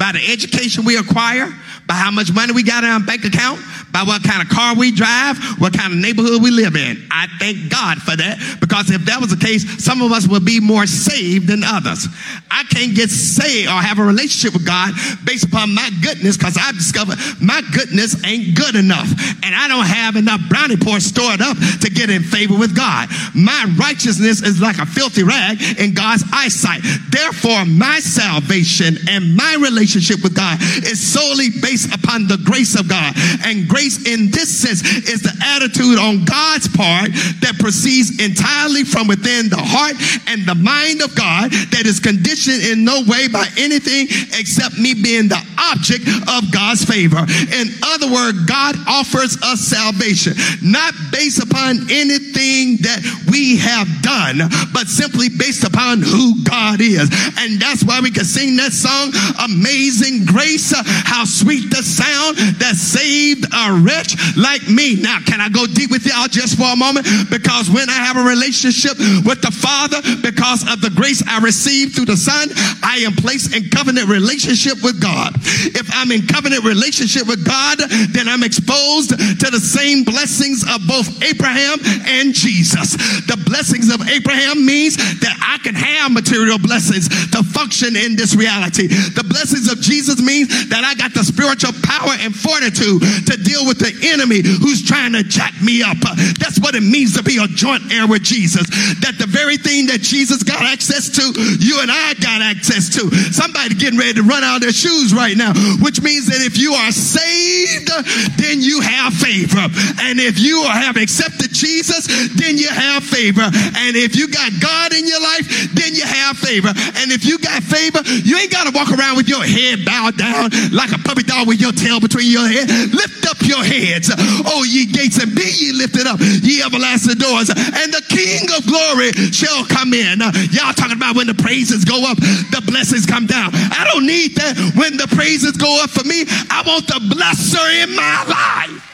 by 0.00 0.12
the 0.12 0.32
education 0.32 0.86
we 0.86 0.96
acquire, 0.96 1.46
by 1.86 1.92
how 1.92 2.10
much 2.10 2.32
money 2.32 2.54
we 2.54 2.62
got 2.62 2.82
in 2.84 2.90
our 2.90 3.00
bank 3.00 3.22
account, 3.26 3.60
by 3.92 4.02
what 4.02 4.22
kind 4.22 4.42
of 4.42 4.48
car 4.48 4.74
we 4.74 4.92
drive, 4.92 5.38
what 5.58 5.76
kind 5.76 5.92
of 5.92 5.98
neighborhood 5.98 6.42
we 6.42 6.50
live 6.50 6.76
in. 6.76 7.06
I 7.10 7.26
thank 7.38 7.70
God 7.70 7.98
for 7.98 8.16
that 8.16 8.38
because 8.60 8.90
if 8.90 9.04
that 9.06 9.20
was 9.20 9.30
the 9.30 9.42
case, 9.44 9.82
some 9.82 10.02
of 10.02 10.12
us 10.12 10.26
would 10.26 10.44
be 10.44 10.60
more 10.60 10.86
saved 10.86 11.48
than 11.48 11.62
others. 11.64 12.06
I 12.50 12.64
can't 12.64 12.94
get 12.94 13.10
saved 13.10 13.68
or 13.68 13.80
have 13.80 13.98
a 13.98 14.04
relationship 14.04 14.54
with 14.54 14.66
God 14.66 14.94
based 15.24 15.44
upon 15.44 15.74
my 15.74 15.90
goodness 16.02 16.36
because 16.36 16.56
I've 16.60 16.74
discovered 16.74 17.18
my 17.40 17.62
goodness 17.74 18.14
ain't 18.24 18.56
good 18.56 18.76
enough 18.76 19.10
and 19.42 19.54
I 19.54 19.68
don't 19.68 19.86
have 19.86 20.16
enough 20.16 20.40
brownie 20.48 20.76
points 20.76 21.06
stored 21.06 21.40
up 21.40 21.56
to 21.82 21.90
get 21.90 22.10
in 22.10 22.22
favor 22.22 22.56
with 22.56 22.76
God. 22.76 23.08
My 23.34 23.66
righteousness 23.78 24.42
is 24.42 24.60
like 24.60 24.78
a 24.78 24.86
filthy 24.86 25.22
rag 25.22 25.58
in 25.78 25.94
God's 25.94 26.24
eyesight. 26.32 26.82
Therefore, 27.10 27.64
my 27.66 28.00
salvation 28.00 28.96
and 29.08 29.36
my 29.36 29.58
relationship 29.60 30.22
with 30.22 30.34
God 30.34 30.58
is 30.86 31.00
solely 31.00 31.48
based 31.60 31.92
upon 31.94 32.26
the 32.28 32.38
grace 32.44 32.78
of 32.78 32.88
God 32.88 33.14
and 33.44 33.66
grace 33.68 33.79
grace 33.80 34.04
in 34.06 34.30
this 34.30 34.60
sense 34.60 34.82
is 35.08 35.22
the 35.22 35.32
attitude 35.56 35.98
on 35.98 36.24
God's 36.24 36.68
part 36.68 37.08
that 37.40 37.56
proceeds 37.58 38.20
entirely 38.20 38.84
from 38.84 39.08
within 39.08 39.48
the 39.48 39.56
heart 39.56 39.96
and 40.28 40.44
the 40.44 40.54
mind 40.54 41.00
of 41.00 41.14
God 41.16 41.50
that 41.72 41.88
is 41.88 41.96
conditioned 41.96 42.60
in 42.60 42.84
no 42.84 43.00
way 43.08 43.28
by 43.28 43.48
anything 43.56 44.04
except 44.36 44.76
me 44.76 44.92
being 44.92 45.32
the 45.32 45.40
object 45.72 46.04
of 46.28 46.52
God's 46.52 46.84
favor. 46.84 47.24
In 47.24 47.72
other 47.96 48.12
words, 48.12 48.44
God 48.44 48.76
offers 48.84 49.40
us 49.40 49.64
salvation, 49.64 50.36
not 50.60 50.92
based 51.08 51.40
upon 51.40 51.88
anything 51.88 52.84
that 52.84 53.00
we 53.32 53.56
have 53.64 53.88
done, 54.04 54.44
but 54.76 54.92
simply 54.92 55.32
based 55.32 55.64
upon 55.64 56.04
who 56.04 56.44
God 56.44 56.84
is. 56.84 57.08
And 57.40 57.56
that's 57.56 57.80
why 57.80 58.00
we 58.04 58.10
can 58.12 58.28
sing 58.28 58.60
that 58.60 58.76
song, 58.76 59.08
Amazing 59.40 60.28
Grace, 60.28 60.68
how 61.08 61.24
sweet 61.24 61.72
the 61.72 61.80
sound 61.80 62.36
that 62.60 62.76
saved 62.76 63.46
a 63.48 63.69
wretch 63.72 64.16
like 64.36 64.66
me. 64.68 64.96
Now, 64.96 65.18
can 65.24 65.40
I 65.40 65.48
go 65.48 65.66
deep 65.66 65.90
with 65.90 66.06
y'all 66.06 66.28
just 66.28 66.58
for 66.58 66.72
a 66.72 66.76
moment? 66.76 67.06
Because 67.30 67.70
when 67.70 67.88
I 67.88 68.00
have 68.00 68.16
a 68.16 68.24
relationship 68.24 68.98
with 69.24 69.42
the 69.42 69.50
Father, 69.50 70.00
because 70.22 70.62
of 70.70 70.80
the 70.80 70.90
grace 70.90 71.22
I 71.26 71.40
received 71.40 71.94
through 71.94 72.10
the 72.10 72.16
Son, 72.16 72.48
I 72.82 73.02
am 73.06 73.12
placed 73.12 73.54
in 73.54 73.68
covenant 73.70 74.08
relationship 74.08 74.82
with 74.82 75.00
God. 75.00 75.34
If 75.76 75.88
I'm 75.92 76.10
in 76.10 76.26
covenant 76.26 76.64
relationship 76.64 77.26
with 77.26 77.44
God, 77.44 77.78
then 78.12 78.28
I'm 78.28 78.42
exposed 78.42 79.10
to 79.10 79.46
the 79.50 79.60
same 79.60 80.04
blessings 80.04 80.62
of 80.62 80.86
both 80.86 81.08
Abraham 81.22 81.78
and 82.06 82.34
Jesus. 82.34 82.96
The 83.26 83.40
blessings 83.46 83.92
of 83.92 84.06
Abraham 84.08 84.64
means 84.64 84.96
that 84.96 85.36
I 85.40 85.58
can 85.62 85.74
have 85.74 86.12
material 86.12 86.58
blessings 86.58 87.08
to 87.30 87.42
function 87.42 87.96
in 87.96 88.16
this 88.16 88.34
reality. 88.34 88.86
The 88.88 89.24
blessings 89.26 89.70
of 89.70 89.80
Jesus 89.80 90.20
means 90.20 90.48
that 90.68 90.84
I 90.84 90.94
got 90.94 91.14
the 91.14 91.24
spiritual 91.24 91.72
power 91.82 92.14
and 92.20 92.34
fortitude 92.34 93.02
to 93.26 93.34
deal 93.36 93.59
with 93.66 93.78
the 93.78 93.92
enemy 94.12 94.42
who's 94.42 94.82
trying 94.82 95.12
to 95.12 95.22
jack 95.22 95.54
me 95.62 95.82
up. 95.82 95.98
That's 96.38 96.60
what 96.60 96.74
it 96.74 96.82
means 96.82 97.16
to 97.16 97.22
be 97.22 97.38
a 97.38 97.46
joint 97.48 97.92
heir 97.92 98.06
with 98.06 98.22
Jesus. 98.22 98.66
That 99.00 99.16
the 99.18 99.26
very 99.26 99.56
thing 99.56 99.86
that 99.86 100.00
Jesus 100.00 100.42
got 100.42 100.62
access 100.62 101.08
to, 101.16 101.24
you 101.58 101.80
and 101.80 101.90
I 101.90 102.14
got 102.20 102.42
access 102.42 102.88
to. 102.96 103.10
Somebody 103.32 103.74
getting 103.74 103.98
ready 103.98 104.14
to 104.14 104.22
run 104.22 104.44
out 104.44 104.56
of 104.56 104.62
their 104.62 104.72
shoes 104.72 105.14
right 105.14 105.36
now, 105.36 105.52
which 105.80 106.00
means 106.02 106.26
that 106.26 106.42
if 106.42 106.58
you 106.58 106.72
are 106.74 106.92
saved, 106.92 107.90
then 108.38 108.60
you 108.60 108.80
have 108.80 109.14
favor. 109.14 109.66
And 110.02 110.20
if 110.20 110.38
you 110.38 110.62
have 110.64 110.96
accepted 110.96 111.52
Jesus, 111.52 112.06
then 112.36 112.58
you 112.58 112.68
have 112.68 113.04
favor. 113.04 113.44
And 113.44 113.96
if 113.96 114.16
you 114.16 114.28
got 114.28 114.52
God 114.60 114.92
in 114.92 115.06
your 115.06 115.20
life, 115.20 115.46
then 115.74 115.94
you 115.94 116.04
have 116.04 116.36
favor. 116.38 116.70
And 116.70 117.12
if 117.12 117.24
you 117.24 117.38
got 117.38 117.62
favor, 117.62 118.00
you 118.06 118.36
ain't 118.36 118.52
got 118.52 118.66
to 118.66 118.72
walk 118.74 118.90
around 118.92 119.16
with 119.16 119.28
your 119.28 119.44
head 119.44 119.84
bowed 119.84 120.16
down 120.16 120.50
like 120.72 120.92
a 120.92 120.98
puppy 120.98 121.22
dog 121.22 121.48
with 121.48 121.60
your 121.60 121.72
tail 121.72 122.00
between 122.00 122.30
your 122.30 122.46
head. 122.46 122.68
Lift 122.92 123.26
up 123.26 123.38
your 123.50 123.64
heads, 123.66 124.08
oh 124.46 124.62
ye 124.62 124.86
gates, 124.86 125.18
and 125.18 125.34
be 125.34 125.42
ye 125.42 125.72
lifted 125.74 126.06
up, 126.06 126.22
ye 126.22 126.62
everlasting 126.62 127.18
doors, 127.18 127.50
and 127.50 127.90
the 127.90 128.02
King 128.06 128.46
of 128.54 128.62
glory 128.64 129.10
shall 129.34 129.66
come 129.66 129.92
in. 129.92 130.22
Y'all 130.54 130.72
talking 130.72 130.96
about 130.96 131.16
when 131.16 131.26
the 131.26 131.34
praises 131.34 131.84
go 131.84 132.06
up, 132.06 132.16
the 132.16 132.62
blessings 132.64 133.04
come 133.04 133.26
down. 133.26 133.50
I 133.52 133.90
don't 133.92 134.06
need 134.06 134.36
that 134.36 134.54
when 134.78 134.96
the 134.96 135.10
praises 135.10 135.58
go 135.58 135.82
up 135.82 135.90
for 135.90 136.06
me. 136.06 136.22
I 136.48 136.62
want 136.64 136.86
the 136.86 137.02
blesser 137.10 137.66
in 137.82 137.90
my 137.94 138.24
life. 138.30 138.86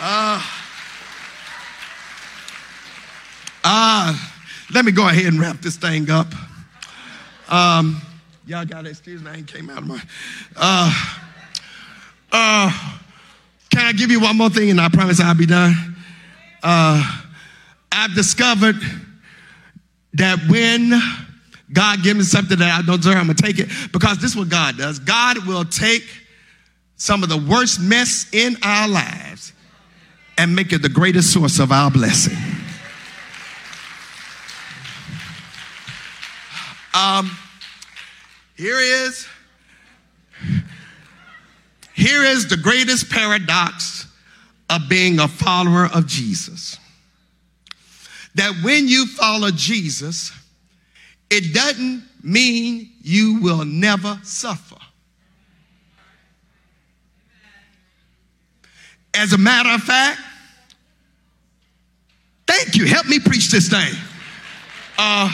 Uh, 0.00 0.42
uh, 3.64 4.18
let 4.74 4.84
me 4.84 4.92
go 4.92 5.08
ahead 5.08 5.26
and 5.26 5.40
wrap 5.40 5.60
this 5.60 5.76
thing 5.76 6.10
up. 6.10 6.28
Um, 7.48 8.02
y'all 8.46 8.64
got 8.64 8.82
to 8.82 8.90
excuse 8.90 9.22
me, 9.22 9.30
I 9.30 9.36
ain't 9.36 9.46
came 9.46 9.70
out 9.70 9.78
of 9.78 9.86
my. 9.86 10.02
Uh, 10.56 11.20
uh, 12.32 12.70
can 13.70 13.86
I 13.86 13.92
give 13.92 14.10
you 14.10 14.20
one 14.20 14.36
more 14.36 14.50
thing 14.50 14.70
and 14.70 14.80
I 14.80 14.88
promise 14.88 15.20
I'll 15.20 15.34
be 15.34 15.46
done? 15.46 15.96
Uh, 16.62 17.20
I've 17.92 18.14
discovered 18.14 18.76
that 20.14 20.38
when 20.48 20.92
God 21.72 22.02
gives 22.02 22.18
me 22.18 22.24
something 22.24 22.58
that 22.58 22.80
I 22.80 22.82
don't 22.84 22.96
deserve, 22.96 23.16
I'm 23.16 23.26
gonna 23.26 23.34
take 23.34 23.58
it 23.58 23.68
because 23.92 24.18
this 24.18 24.32
is 24.32 24.36
what 24.36 24.48
God 24.48 24.76
does. 24.78 24.98
God 24.98 25.46
will 25.46 25.64
take 25.64 26.04
some 26.96 27.22
of 27.22 27.28
the 27.28 27.36
worst 27.36 27.80
mess 27.80 28.26
in 28.32 28.56
our 28.62 28.88
lives 28.88 29.52
and 30.36 30.54
make 30.54 30.72
it 30.72 30.82
the 30.82 30.88
greatest 30.88 31.32
source 31.32 31.58
of 31.58 31.72
our 31.72 31.90
blessing. 31.90 32.36
Um, 36.94 37.30
here 38.56 38.78
is 38.78 39.28
here 41.98 42.22
is 42.22 42.46
the 42.46 42.56
greatest 42.56 43.10
paradox 43.10 44.06
of 44.70 44.88
being 44.88 45.18
a 45.18 45.26
follower 45.26 45.88
of 45.92 46.06
Jesus. 46.06 46.78
That 48.36 48.52
when 48.62 48.86
you 48.86 49.04
follow 49.04 49.50
Jesus, 49.50 50.30
it 51.28 51.52
doesn't 51.52 52.04
mean 52.22 52.92
you 53.02 53.40
will 53.40 53.64
never 53.64 54.16
suffer. 54.22 54.76
As 59.12 59.32
a 59.32 59.38
matter 59.38 59.70
of 59.70 59.82
fact, 59.82 60.20
thank 62.46 62.76
you. 62.76 62.86
Help 62.86 63.06
me 63.06 63.18
preach 63.18 63.50
this 63.50 63.68
thing. 63.68 63.92
Uh, 64.96 65.28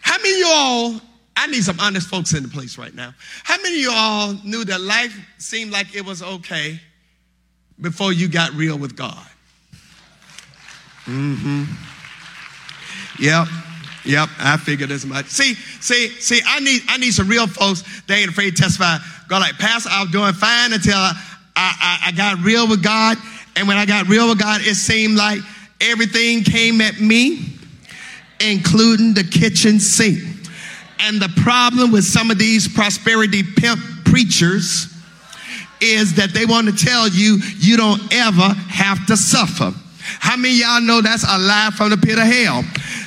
how 0.00 0.16
many 0.16 0.32
of 0.32 0.38
you 0.38 0.48
all, 0.48 1.00
I 1.36 1.46
need 1.48 1.62
some 1.62 1.78
honest 1.78 2.08
folks 2.08 2.32
in 2.34 2.42
the 2.42 2.48
place 2.48 2.78
right 2.78 2.94
now. 2.94 3.14
How 3.44 3.56
many 3.58 3.76
of 3.76 3.80
you 3.80 3.90
all 3.92 4.34
knew 4.42 4.64
that 4.64 4.80
life 4.80 5.16
seemed 5.38 5.70
like 5.70 5.94
it 5.94 6.04
was 6.04 6.22
okay 6.22 6.80
before 7.80 8.12
you 8.12 8.28
got 8.28 8.52
real 8.54 8.78
with 8.78 8.96
God? 8.96 9.26
Mm-hmm. 11.04 11.64
Yep. 13.22 13.48
Yep, 14.06 14.28
I 14.38 14.56
figured 14.56 14.92
as 14.92 15.04
much. 15.04 15.26
See, 15.26 15.54
see, 15.54 16.08
see, 16.08 16.40
I 16.46 16.60
need 16.60 16.82
I 16.88 16.96
need 16.96 17.12
some 17.12 17.26
real 17.26 17.48
folks 17.48 17.82
They 18.06 18.20
ain't 18.20 18.30
afraid 18.30 18.54
to 18.54 18.62
testify. 18.62 18.98
Go 19.28 19.38
like, 19.38 19.58
Pastor, 19.58 19.90
I 19.92 20.02
was 20.02 20.12
doing 20.12 20.32
fine 20.32 20.72
until 20.72 20.94
I, 20.96 21.12
I, 21.56 21.98
I 22.06 22.12
got 22.12 22.38
real 22.44 22.68
with 22.68 22.84
God. 22.84 23.18
And 23.56 23.66
when 23.66 23.76
I 23.76 23.84
got 23.84 24.06
real 24.06 24.28
with 24.28 24.38
God, 24.38 24.60
it 24.60 24.76
seemed 24.76 25.16
like 25.16 25.40
everything 25.80 26.44
came 26.44 26.80
at 26.80 27.00
me, 27.00 27.58
including 28.38 29.14
the 29.14 29.24
kitchen 29.24 29.80
sink. 29.80 30.22
And 31.00 31.20
the 31.20 31.28
problem 31.42 31.92
with 31.92 32.04
some 32.04 32.30
of 32.30 32.38
these 32.38 32.68
prosperity 32.68 33.42
pimp 33.42 33.80
preachers 34.04 34.92
is 35.80 36.14
that 36.14 36.32
they 36.32 36.46
want 36.46 36.66
to 36.68 36.84
tell 36.84 37.08
you 37.08 37.38
you 37.58 37.76
don't 37.76 38.00
ever 38.12 38.48
have 38.68 39.06
to 39.06 39.16
suffer. 39.16 39.74
How 40.20 40.36
many 40.36 40.60
y'all 40.60 40.80
know 40.80 41.00
that's 41.00 41.24
a 41.24 41.38
lie 41.38 41.70
from 41.76 41.90
the 41.90 41.96
pit 41.96 42.18
of 42.18 42.24
hell? 42.24 42.64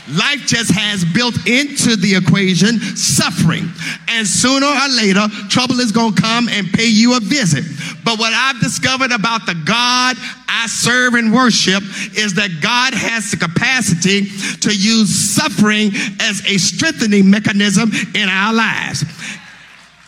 Life 0.09 0.47
just 0.47 0.71
has 0.71 1.05
built 1.05 1.35
into 1.47 1.95
the 1.95 2.15
equation 2.15 2.79
suffering. 2.97 3.69
And 4.07 4.25
sooner 4.25 4.65
or 4.65 4.89
later, 4.97 5.27
trouble 5.49 5.79
is 5.79 5.91
going 5.91 6.15
to 6.15 6.21
come 6.21 6.49
and 6.49 6.67
pay 6.73 6.87
you 6.87 7.15
a 7.15 7.19
visit. 7.19 7.63
But 8.03 8.17
what 8.17 8.33
I've 8.33 8.59
discovered 8.59 9.11
about 9.11 9.45
the 9.45 9.53
God 9.65 10.17
I 10.47 10.65
serve 10.67 11.13
and 11.13 11.31
worship 11.31 11.83
is 12.17 12.33
that 12.33 12.59
God 12.61 12.93
has 12.93 13.29
the 13.31 13.37
capacity 13.37 14.25
to 14.61 14.75
use 14.75 15.13
suffering 15.13 15.91
as 16.19 16.41
a 16.47 16.57
strengthening 16.57 17.29
mechanism 17.29 17.91
in 18.15 18.27
our 18.27 18.53
lives. 18.53 19.05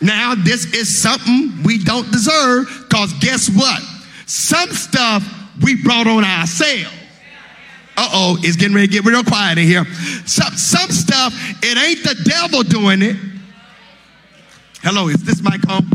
Now, 0.00 0.34
this 0.34 0.66
is 0.74 1.00
something 1.00 1.62
we 1.62 1.78
don't 1.78 2.10
deserve 2.10 2.66
because 2.88 3.12
guess 3.20 3.48
what? 3.48 3.80
Some 4.26 4.70
stuff 4.70 5.22
we 5.62 5.80
brought 5.80 6.08
on 6.08 6.24
ourselves. 6.24 7.01
Uh 7.96 8.08
oh, 8.12 8.38
it's 8.40 8.56
getting 8.56 8.74
ready 8.74 8.86
to 8.88 8.92
get 8.92 9.04
real 9.04 9.22
quiet 9.22 9.58
in 9.58 9.66
here. 9.66 9.84
Some, 10.24 10.54
some 10.54 10.90
stuff, 10.90 11.34
it 11.62 11.76
ain't 11.76 12.02
the 12.02 12.28
devil 12.28 12.62
doing 12.62 13.02
it. 13.02 13.16
Hello, 14.82 15.08
is 15.08 15.22
this 15.22 15.42
mic 15.42 15.68
on? 15.68 15.86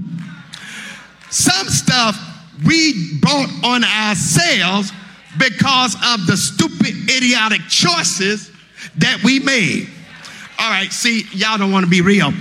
Some 1.30 1.68
stuff 1.68 2.16
we 2.66 3.20
brought 3.20 3.50
on 3.64 3.84
ourselves 3.84 4.92
because 5.38 5.96
of 5.96 6.26
the 6.26 6.38
stupid, 6.38 7.10
idiotic 7.10 7.62
choices 7.68 8.52
that 8.98 9.22
we 9.24 9.40
made. 9.40 9.90
All 10.60 10.70
right, 10.70 10.92
see, 10.92 11.26
y'all 11.34 11.58
don't 11.58 11.72
want 11.72 11.84
to 11.84 11.90
be 11.90 12.02
real. 12.02 12.32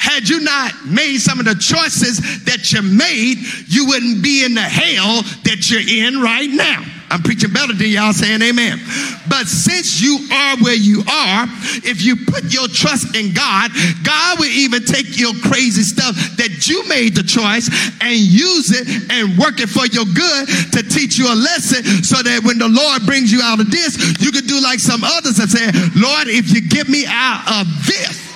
Had 0.00 0.30
you 0.30 0.40
not 0.40 0.72
made 0.88 1.18
some 1.18 1.40
of 1.40 1.44
the 1.44 1.54
choices 1.54 2.16
that 2.48 2.72
you 2.72 2.80
made, 2.80 3.36
you 3.68 3.84
wouldn't 3.84 4.24
be 4.24 4.48
in 4.48 4.54
the 4.56 4.64
hell 4.64 5.20
that 5.44 5.68
you're 5.68 5.84
in 5.84 6.24
right 6.24 6.48
now. 6.48 6.80
I'm 7.12 7.20
preaching 7.20 7.52
better 7.52 7.74
than 7.74 7.92
y'all 7.92 8.16
saying 8.16 8.40
amen. 8.40 8.80
But 9.28 9.44
since 9.44 10.00
you 10.00 10.24
are 10.32 10.56
where 10.64 10.78
you 10.78 11.04
are, 11.04 11.44
if 11.84 12.00
you 12.00 12.16
put 12.16 12.48
your 12.48 12.64
trust 12.72 13.12
in 13.12 13.34
God, 13.34 13.76
God 14.00 14.40
will 14.40 14.48
even 14.48 14.88
take 14.88 15.20
your 15.20 15.36
crazy 15.44 15.84
stuff 15.84 16.16
that 16.40 16.64
you 16.64 16.80
made 16.88 17.12
the 17.12 17.22
choice 17.22 17.68
and 18.00 18.16
use 18.16 18.72
it 18.72 18.88
and 19.12 19.36
work 19.36 19.60
it 19.60 19.68
for 19.68 19.84
your 19.84 20.08
good 20.08 20.48
to 20.72 20.80
teach 20.80 21.18
you 21.20 21.28
a 21.28 21.36
lesson 21.36 21.84
so 22.00 22.24
that 22.24 22.40
when 22.40 22.56
the 22.56 22.72
Lord 22.72 23.04
brings 23.04 23.28
you 23.28 23.44
out 23.44 23.60
of 23.60 23.70
this, 23.70 24.00
you 24.16 24.32
can 24.32 24.48
do 24.48 24.62
like 24.64 24.80
some 24.80 25.04
others 25.04 25.36
that 25.36 25.52
say, 25.52 25.68
Lord, 25.92 26.24
if 26.32 26.54
you 26.56 26.64
get 26.64 26.88
me 26.88 27.04
out 27.04 27.44
of 27.52 27.68
this, 27.84 28.29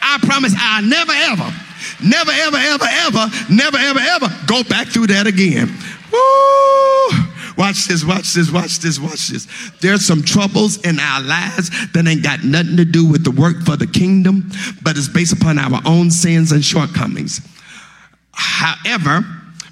I 0.00 0.18
promise 0.22 0.54
I'll 0.56 0.82
never 0.82 1.12
ever, 1.12 1.52
never 2.04 2.30
ever, 2.30 2.56
ever, 2.56 2.84
ever, 2.84 3.26
never 3.50 3.78
ever, 3.78 4.00
ever 4.00 4.28
go 4.46 4.62
back 4.64 4.88
through 4.88 5.08
that 5.08 5.26
again. 5.26 5.68
Woo! 6.12 7.28
Watch 7.56 7.86
this, 7.86 8.04
watch 8.04 8.32
this, 8.32 8.50
watch 8.50 8.78
this, 8.78 8.98
watch 8.98 9.28
this. 9.28 9.46
There's 9.80 10.04
some 10.04 10.22
troubles 10.22 10.78
in 10.84 10.98
our 10.98 11.20
lives 11.20 11.70
that 11.92 12.06
ain't 12.06 12.22
got 12.22 12.44
nothing 12.44 12.76
to 12.78 12.84
do 12.84 13.06
with 13.06 13.24
the 13.24 13.30
work 13.30 13.62
for 13.62 13.76
the 13.76 13.86
kingdom, 13.86 14.50
but 14.82 14.96
it's 14.96 15.08
based 15.08 15.34
upon 15.34 15.58
our 15.58 15.80
own 15.84 16.10
sins 16.10 16.52
and 16.52 16.64
shortcomings. 16.64 17.40
However, 18.32 19.20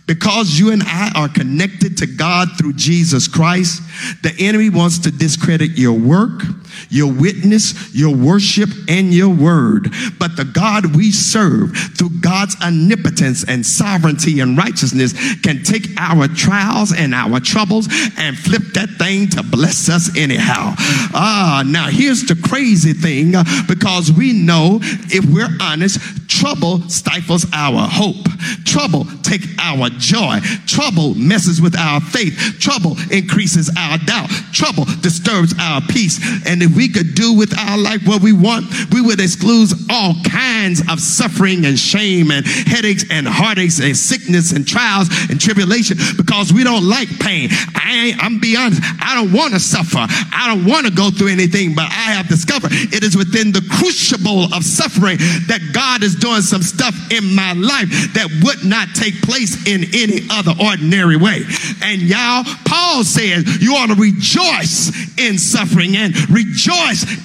because 0.07 0.59
you 0.59 0.73
and 0.73 0.83
I 0.83 1.11
are 1.15 1.29
connected 1.29 1.97
to 1.99 2.07
God 2.07 2.49
through 2.59 2.75
Jesus 2.75 3.29
Christ, 3.29 3.81
The 4.23 4.35
enemy 4.39 4.69
wants 4.69 4.99
to 5.01 5.11
discredit 5.11 5.79
your 5.79 5.99
work, 5.99 6.43
your 6.89 7.13
witness, 7.13 7.95
your 7.95 8.15
worship, 8.15 8.71
and 8.89 9.13
your 9.13 9.29
word. 9.29 9.89
But 10.19 10.37
the 10.37 10.45
God 10.45 10.97
we 10.97 11.11
serve, 11.11 11.77
through 11.97 12.21
God's 12.21 12.57
omnipotence 12.63 13.45
and 13.45 13.65
sovereignty 13.65 14.41
and 14.41 14.57
righteousness, 14.57 15.13
can 15.43 15.63
take 15.63 15.89
our 15.99 16.29
trials 16.29 16.93
and 16.93 17.15
our 17.15 17.41
troubles 17.41 17.89
and 18.17 18.37
flip 18.39 18.63
that 18.75 18.89
thing 18.99 19.29
to 19.29 19.43
bless 19.43 19.89
us 19.89 20.17
anyhow. 20.17 20.75
Ah, 21.13 21.63
now 21.67 21.89
here's 21.89 22.25
the 22.25 22.37
crazy 22.49 22.93
thing 22.93 23.33
because 23.69 24.13
we 24.13 24.33
know 24.33 24.79
if 24.83 25.25
we're 25.27 25.49
honest, 25.61 25.99
trouble 26.29 26.81
stifles 26.89 27.47
our 27.53 27.89
hope. 27.89 28.27
Trouble 28.65 29.05
take 29.23 29.43
our 29.59 29.91
joy. 29.91 30.39
Trouble 30.67 31.15
messes 31.15 31.61
with 31.61 31.77
our 31.77 32.01
faith. 32.01 32.57
Trouble 32.61 32.97
increases 33.11 33.71
our 33.77 33.99
doubt. 33.99 34.31
Trouble 34.53 34.85
disturbs 35.01 35.55
our 35.61 35.81
peace. 35.83 36.19
And 36.47 36.63
if 36.63 36.70
we 36.75 36.89
could 36.89 37.15
do 37.15 37.35
with 37.35 37.57
our 37.59 37.79
life 37.79 38.07
what 38.07 38.23
we 38.23 38.33
want, 38.33 38.67
we 38.93 39.01
would 39.01 39.21
exclude 39.21 39.71
all 39.91 40.15
kinds 40.25 40.83
of 40.91 41.01
suffering 41.01 41.65
and 41.65 41.79
shame 41.79 42.31
and 42.31 42.47
headaches 42.47 43.05
and 43.11 43.27
heartaches 43.27 43.81
and 43.81 43.97
sickness 43.97 44.53
and 44.53 44.67
trials 44.67 45.09
and 45.31 45.41
tribulation 45.41 45.97
because 46.17 46.53
we 46.53 46.65
don't 46.65 46.85
like 46.85 47.09
pain. 47.21 47.49
I 47.75 48.15
I'm 48.21 48.39
be 48.39 48.57
honest, 48.57 48.81
I 49.01 49.15
don't 49.15 49.33
want 49.33 49.55
to 49.55 49.61
suffer. 49.61 50.01
I 50.01 50.47
don't 50.49 50.65
want 50.65 50.87
to 50.87 50.93
go 50.93 51.11
through 51.11 51.29
anything, 51.29 51.75
but 51.75 51.87
I 51.87 52.15
have 52.17 52.29
discovered 52.29 52.71
it 52.73 53.03
is 53.03 53.17
within 53.17 53.53
the 53.53 53.63
crucible 53.79 54.53
of 54.55 54.65
suffering 54.65 55.19
that 55.49 55.61
God 55.73 56.03
is 56.03 56.17
doing 56.17 56.43
some 56.43 56.63
stuff 56.63 56.95
in 57.11 57.35
my 57.35 57.53
life 57.53 57.89
that 58.15 58.29
would 58.45 58.65
not 58.65 58.89
take 58.95 59.21
place 59.23 59.67
in 59.67 59.85
any 59.95 60.27
other 60.31 60.53
ordinary 60.63 61.17
way. 61.17 61.43
And 61.83 62.03
y'all, 62.03 62.45
Paul 62.65 63.05
says 63.05 63.61
you 63.61 63.75
ought 63.75 63.89
to 63.89 63.99
rejoice 63.99 64.91
in 65.19 65.39
suffering 65.39 65.97
and 65.97 66.15
rejoice 66.31 66.50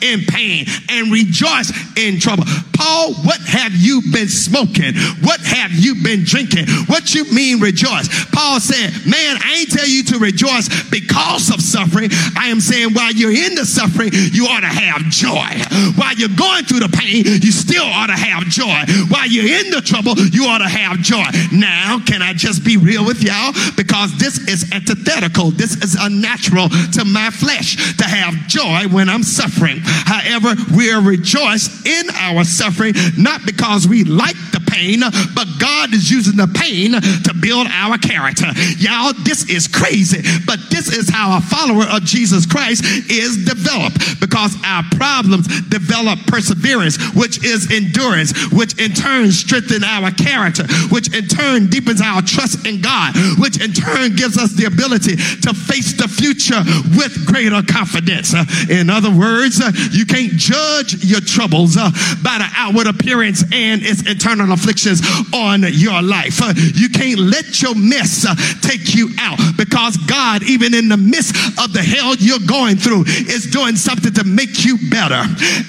in 0.02 0.22
pain 0.26 0.65
and 0.89 1.11
rejoice 1.11 1.72
in 1.97 2.19
trouble. 2.19 2.43
Paul, 2.76 3.14
what 3.23 3.39
have 3.41 3.73
you 3.73 4.02
been 4.11 4.27
smoking? 4.27 4.93
What 5.23 5.39
have 5.41 5.72
you 5.72 6.03
been 6.03 6.23
drinking? 6.23 6.68
What 6.88 7.15
you 7.15 7.23
mean 7.31 7.60
rejoice? 7.60 8.07
Paul 8.31 8.60
said, 8.60 8.91
man, 9.07 9.38
I 9.41 9.60
ain't 9.60 9.72
tell 9.72 9.88
you 9.88 10.03
to 10.03 10.19
rejoice 10.19 10.68
because 10.89 11.49
of 11.49 11.61
suffering. 11.61 12.10
I 12.38 12.47
am 12.47 12.60
saying 12.60 12.93
while 12.93 13.11
you're 13.11 13.31
in 13.31 13.56
the 13.56 13.65
suffering, 13.65 14.10
you 14.14 14.47
ought 14.47 14.61
to 14.61 14.68
have 14.68 15.02
joy. 15.10 15.47
While 15.95 16.15
you're 16.15 16.35
going 16.35 16.65
through 16.65 16.81
the 16.81 16.89
pain, 16.89 17.23
you 17.26 17.52
still 17.52 17.85
ought 17.85 18.07
to 18.07 18.19
have 18.19 18.43
joy. 18.52 18.84
While 19.07 19.27
you're 19.27 19.47
in 19.47 19.72
the 19.72 19.81
trouble, 19.81 20.18
you 20.18 20.45
ought 20.45 20.60
to 20.60 20.69
have 20.69 20.99
joy. 20.99 21.26
Now, 21.52 21.99
can 22.06 22.22
I 22.22 22.34
just 22.34 22.64
be 22.64 22.77
real 22.77 23.06
with 23.06 23.23
y'all? 23.23 23.53
Because 23.77 24.18
this 24.19 24.47
is 24.47 24.72
antithetical. 24.72 25.52
This 25.52 25.81
is 25.84 25.95
unnatural 25.95 26.69
to 26.93 27.06
my 27.06 27.30
flesh 27.30 27.95
to 27.97 28.03
have 28.03 28.35
joy 28.47 28.88
when 28.91 29.07
I'm 29.10 29.14
suffering. 29.23 29.79
However, 29.83 30.55
we 30.75 30.91
are 30.91 31.01
rejoiced 31.01 31.85
in 31.85 32.09
our 32.13 32.43
suffering, 32.43 32.93
not 33.17 33.45
because 33.45 33.87
we 33.87 34.03
like 34.03 34.35
the 34.51 34.59
pain, 34.67 35.01
but 35.35 35.47
God 35.59 35.93
is 35.93 36.09
using 36.11 36.37
the 36.37 36.47
pain 36.47 36.93
to 36.93 37.33
build 37.33 37.67
our 37.67 37.97
character. 37.97 38.47
Y'all, 38.77 39.13
this 39.23 39.49
is 39.49 39.67
crazy, 39.67 40.21
but 40.45 40.59
this 40.69 40.91
is 40.91 41.09
how 41.09 41.37
a 41.37 41.41
follower 41.41 41.85
of 41.85 42.03
Jesus 42.03 42.45
Christ 42.45 42.83
is 43.09 43.45
developed 43.45 44.19
because 44.19 44.55
our 44.65 44.83
problems 44.95 45.47
develop 45.69 46.19
perseverance, 46.27 46.97
which 47.13 47.43
is 47.43 47.71
endurance, 47.71 48.33
which 48.51 48.79
in 48.79 48.93
turn 48.93 49.31
strengthens 49.31 49.83
our 49.83 50.11
character, 50.11 50.65
which 50.89 51.13
in 51.15 51.27
turn 51.27 51.67
deepens 51.67 52.01
our 52.01 52.21
trust 52.21 52.65
in 52.65 52.81
God, 52.81 53.13
which 53.37 53.61
in 53.61 53.71
turn 53.73 54.15
gives 54.15 54.37
us 54.37 54.53
the 54.53 54.65
ability 54.65 55.15
to 55.15 55.53
face 55.53 55.93
the 55.93 56.07
future 56.07 56.61
with 56.97 57.25
greater 57.25 57.61
confidence. 57.63 58.33
In 58.69 58.89
other 58.89 59.05
words, 59.11 59.61
uh, 59.61 59.72
you 59.91 60.06
can't 60.06 60.34
judge 60.34 61.03
your 61.03 61.22
troubles 61.22 61.77
uh, 61.77 61.90
by 62.23 62.38
the 62.40 62.49
outward 62.56 62.88
appearance 62.88 63.44
and 63.52 63.82
its 63.84 64.07
internal 64.10 64.52
afflictions 64.52 65.02
on 65.34 65.64
your 65.73 66.02
life. 66.02 66.41
Uh, 66.41 66.53
you 66.73 66.90
can't 66.90 67.19
let 67.19 67.61
your 67.61 67.76
mess 67.76 68.26
take 68.61 68.95
you 68.95 69.10
out 69.19 69.40
because 69.57 69.98
God, 70.07 70.44
even 70.44 70.73
in 70.73 70.90
the 70.90 70.98
midst 70.98 71.36
of 71.60 71.73
the 71.73 71.82
hell 71.82 72.15
you're 72.15 72.44
going 72.48 72.77
through, 72.77 73.03
is 73.06 73.52
doing 73.52 73.76
something 73.76 74.14
to 74.14 74.23
make 74.23 74.65
you 74.65 74.77
better 74.90 75.22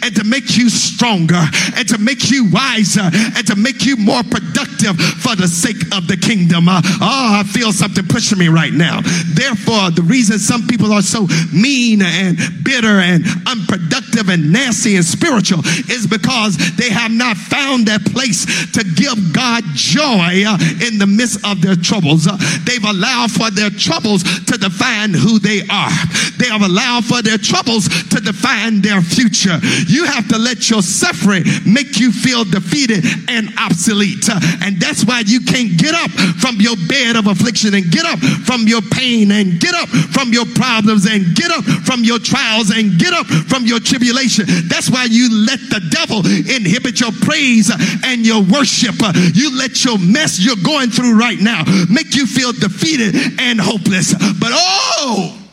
and 0.03 0.15
to 0.17 0.25
make 0.25 0.57
you 0.57 0.71
stronger 0.71 1.43
and 1.77 1.89
to 1.89 1.99
make 1.99 2.31
you 2.31 2.51
wiser 2.51 3.11
and 3.13 3.47
to 3.47 3.57
make 3.57 3.85
you 3.85 3.97
more 3.97 4.23
productive 4.23 4.97
for 5.21 5.35
the 5.37 5.49
sake 5.49 5.95
of 5.97 6.07
the 6.09 6.17
kingdom. 6.17 6.69
Uh, 6.69 6.81
oh, 6.85 7.41
I 7.41 7.45
feel 7.45 7.73
something 7.73 8.07
pushing 8.07 8.39
me 8.39 8.49
right 8.49 8.73
now. 8.73 9.01
Therefore, 9.35 9.91
the 9.91 10.03
reason 10.03 10.39
some 10.39 10.67
people 10.67 10.93
are 10.93 11.03
so 11.03 11.27
mean 11.53 12.03
and 12.03 12.39
bitter 12.65 13.01
and 13.01 13.25
unproductive 13.47 14.28
and 14.28 14.53
nasty 14.53 14.97
and 14.97 15.05
spiritual 15.05 15.61
is 15.89 16.07
because 16.07 16.57
they 16.77 16.90
have 16.90 17.11
not 17.11 17.36
found 17.36 17.86
that 17.86 18.05
place 18.12 18.44
to 18.73 18.85
give 18.85 19.32
God 19.32 19.65
joy 19.74 20.44
in 20.85 20.98
the 20.98 21.07
midst 21.07 21.44
of 21.47 21.62
their 21.62 21.77
troubles. 21.77 22.27
They've 22.65 22.85
allowed 22.85 23.31
for 23.31 23.51
their 23.51 23.70
troubles 23.70 24.23
to 24.23 24.59
define 24.59 25.15
who 25.15 25.39
they 25.39 25.62
are. 25.70 25.97
They 26.36 26.51
have 26.51 26.62
allowed 26.62 27.05
for 27.05 27.23
their 27.23 27.39
troubles 27.39 27.89
to 28.11 28.20
define 28.20 28.82
their 28.82 29.01
future. 29.01 29.57
You 29.86 30.05
have 30.05 30.28
to 30.28 30.39
let 30.39 30.69
your 30.69 30.82
suffering 30.82 31.44
make 31.65 31.98
you 31.98 32.12
feel 32.12 32.44
defeated 32.44 33.05
and 33.28 33.48
obsolete. 33.59 34.28
And 34.61 34.81
that's 34.81 35.05
why 35.05 35.23
you 35.24 35.40
can't 35.40 35.78
get 35.78 35.94
up 35.94 36.11
from 36.36 36.61
your 36.61 36.77
bed 36.89 37.16
of 37.16 37.27
affliction 37.27 37.74
and 37.74 37.90
get 37.90 38.05
up 38.05 38.19
from 38.44 38.69
your 38.69 38.82
pain 38.82 39.31
and 39.31 39.61
get 39.61 39.74
up 39.74 39.89
from 39.89 40.32
your 40.32 40.44
problems 40.55 41.07
and 41.07 41.35
get 41.35 41.51
up 41.51 41.65
from 41.65 42.05
your 42.05 42.19
trials 42.19 42.70
and 42.70 42.98
get 42.98 43.12
up 43.12 43.16
from 43.25 43.65
your 43.67 43.81
tribulation. 43.81 44.45
That's 44.69 44.91
why 44.91 45.05
you 45.05 45.47
let 45.47 45.61
the 45.71 45.81
devil 45.91 46.25
inhibit 46.27 47.01
your 47.01 47.13
praise 47.13 47.71
and 48.05 48.27
your 48.27 48.43
worship. 48.43 48.97
You 49.35 49.57
let 49.57 49.85
your 49.85 49.99
mess 49.99 50.39
you're 50.39 50.63
going 50.65 50.91
through 50.91 51.19
right 51.19 51.39
now 51.39 51.65
make 51.89 52.15
you 52.15 52.27
feel 52.27 52.53
defeated 52.53 53.15
and 53.39 53.61
hopeless. 53.61 54.13
But 54.13 54.51
oh, 54.53 55.45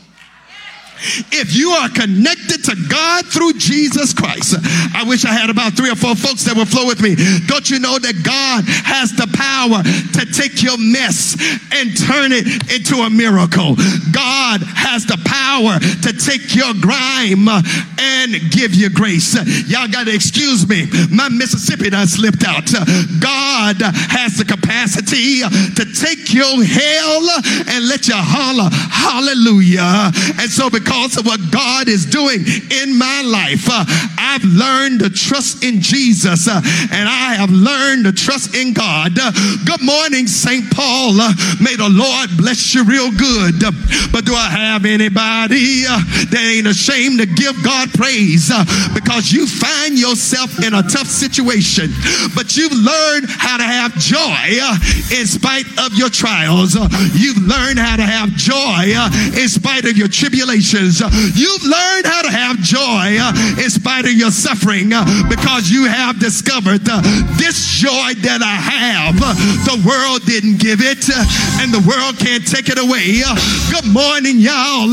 if 1.31 1.55
you 1.55 1.69
are 1.71 1.89
connected 1.89 2.63
to 2.65 2.75
God 2.89 3.25
through 3.27 3.53
Jesus 3.53 4.13
Christ, 4.13 4.55
I 4.95 5.03
wish 5.07 5.25
I 5.25 5.33
had 5.33 5.49
about 5.49 5.73
three 5.73 5.91
or 5.91 5.95
four 5.95 6.15
folks 6.15 6.43
that 6.45 6.55
would 6.55 6.67
flow 6.67 6.85
with 6.85 7.01
me. 7.01 7.15
Don't 7.47 7.69
you 7.69 7.79
know 7.79 7.99
that 7.99 8.23
God 8.23 8.63
has 8.85 9.11
the 9.11 9.27
power 9.33 9.83
to 9.83 10.23
take 10.31 10.61
your 10.63 10.77
mess 10.77 11.35
and 11.73 11.91
turn 11.97 12.31
it 12.31 12.47
into 12.71 13.03
a 13.03 13.09
miracle? 13.09 13.75
God 14.11 14.61
has 14.63 15.05
the 15.05 15.19
power 15.25 15.79
to 15.79 16.11
take 16.13 16.55
your 16.55 16.73
grime 16.79 17.47
and 17.49 18.29
give 18.51 18.73
you 18.73 18.89
grace. 18.89 19.35
Y'all 19.67 19.87
got 19.89 20.05
to 20.05 20.13
excuse 20.13 20.67
me. 20.67 20.87
My 21.11 21.29
Mississippi 21.29 21.89
done 21.89 22.07
slipped 22.07 22.43
out. 22.43 22.69
God 23.19 23.81
has 23.81 24.37
the 24.37 24.45
capacity 24.45 25.41
to 25.41 25.83
take 25.97 26.33
your 26.33 26.63
hell 26.63 27.23
and 27.67 27.87
let 27.87 28.07
you 28.07 28.15
holler 28.15 28.69
hallelujah. 28.71 30.11
And 30.39 30.49
so 30.49 30.69
because 30.69 30.92
because 30.93 31.17
of 31.17 31.25
what 31.25 31.39
God 31.51 31.87
is 31.87 32.05
doing 32.05 32.45
in 32.69 32.97
my 32.97 33.21
life. 33.25 33.65
Uh, 33.67 33.83
I've 34.17 34.43
learned 34.43 34.99
to 34.99 35.09
trust 35.09 35.63
in 35.63 35.81
Jesus 35.81 36.47
uh, 36.47 36.61
and 36.91 37.09
I 37.09 37.33
have 37.33 37.49
learned 37.49 38.05
to 38.05 38.13
trust 38.13 38.55
in 38.55 38.73
God. 38.73 39.17
Uh, 39.19 39.31
good 39.65 39.81
morning, 39.81 40.27
St. 40.27 40.69
Paul. 40.71 41.19
Uh, 41.19 41.33
may 41.61 41.75
the 41.75 41.89
Lord 41.89 42.29
bless 42.37 42.75
you 42.75 42.83
real 42.83 43.09
good. 43.09 43.57
but 44.13 44.25
do 44.25 44.35
I 44.35 44.49
have 44.49 44.85
anybody 44.85 45.85
uh, 45.89 45.97
that 46.29 46.53
ain't 46.53 46.67
ashamed 46.67 47.19
to 47.19 47.25
give 47.25 47.57
God 47.63 47.89
praise 47.93 48.51
uh, 48.53 48.63
because 48.93 49.31
you 49.31 49.47
find 49.47 49.97
yourself 49.97 50.61
in 50.61 50.73
a 50.73 50.83
tough 50.83 51.09
situation, 51.09 51.89
but 52.35 52.55
you've 52.55 52.73
learned 52.73 53.33
how 53.33 53.57
to 53.57 53.65
have 53.65 53.97
joy 53.97 54.61
in 55.09 55.25
spite 55.25 55.65
of 55.81 55.97
your 55.97 56.09
trials. 56.09 56.77
you've 57.17 57.41
learned 57.41 57.79
how 57.81 57.97
to 57.97 58.05
have 58.05 58.29
joy 58.37 58.93
in 59.41 59.49
spite 59.49 59.85
of 59.85 59.97
your 59.97 60.07
tribulations. 60.83 61.01
Uh, 61.01 61.09
you've 61.35 61.63
learned 61.63 62.05
how 62.05 62.21
to 62.21 62.31
have 62.31 62.57
joy 62.59 63.17
uh, 63.19 63.61
in 63.61 63.69
spite 63.69 64.05
of 64.05 64.13
your 64.13 64.31
suffering 64.31 64.91
uh, 64.93 65.05
because 65.29 65.69
you 65.69 65.85
have 65.85 66.19
discovered 66.19 66.81
uh, 66.89 67.01
this 67.37 67.65
joy 67.79 68.13
that 68.23 68.41
I 68.41 68.55
have. 68.55 69.15
Uh, 69.17 69.33
the 69.67 69.77
world 69.87 70.25
didn't 70.25 70.59
give 70.59 70.81
it 70.81 71.09
uh, 71.09 71.23
and 71.61 71.73
the 71.73 71.83
world 71.87 72.17
can't 72.19 72.45
take 72.45 72.69
it 72.69 72.79
away. 72.79 73.21
Good 73.71 73.87
morning, 73.91 74.39
y'all. 74.39 74.87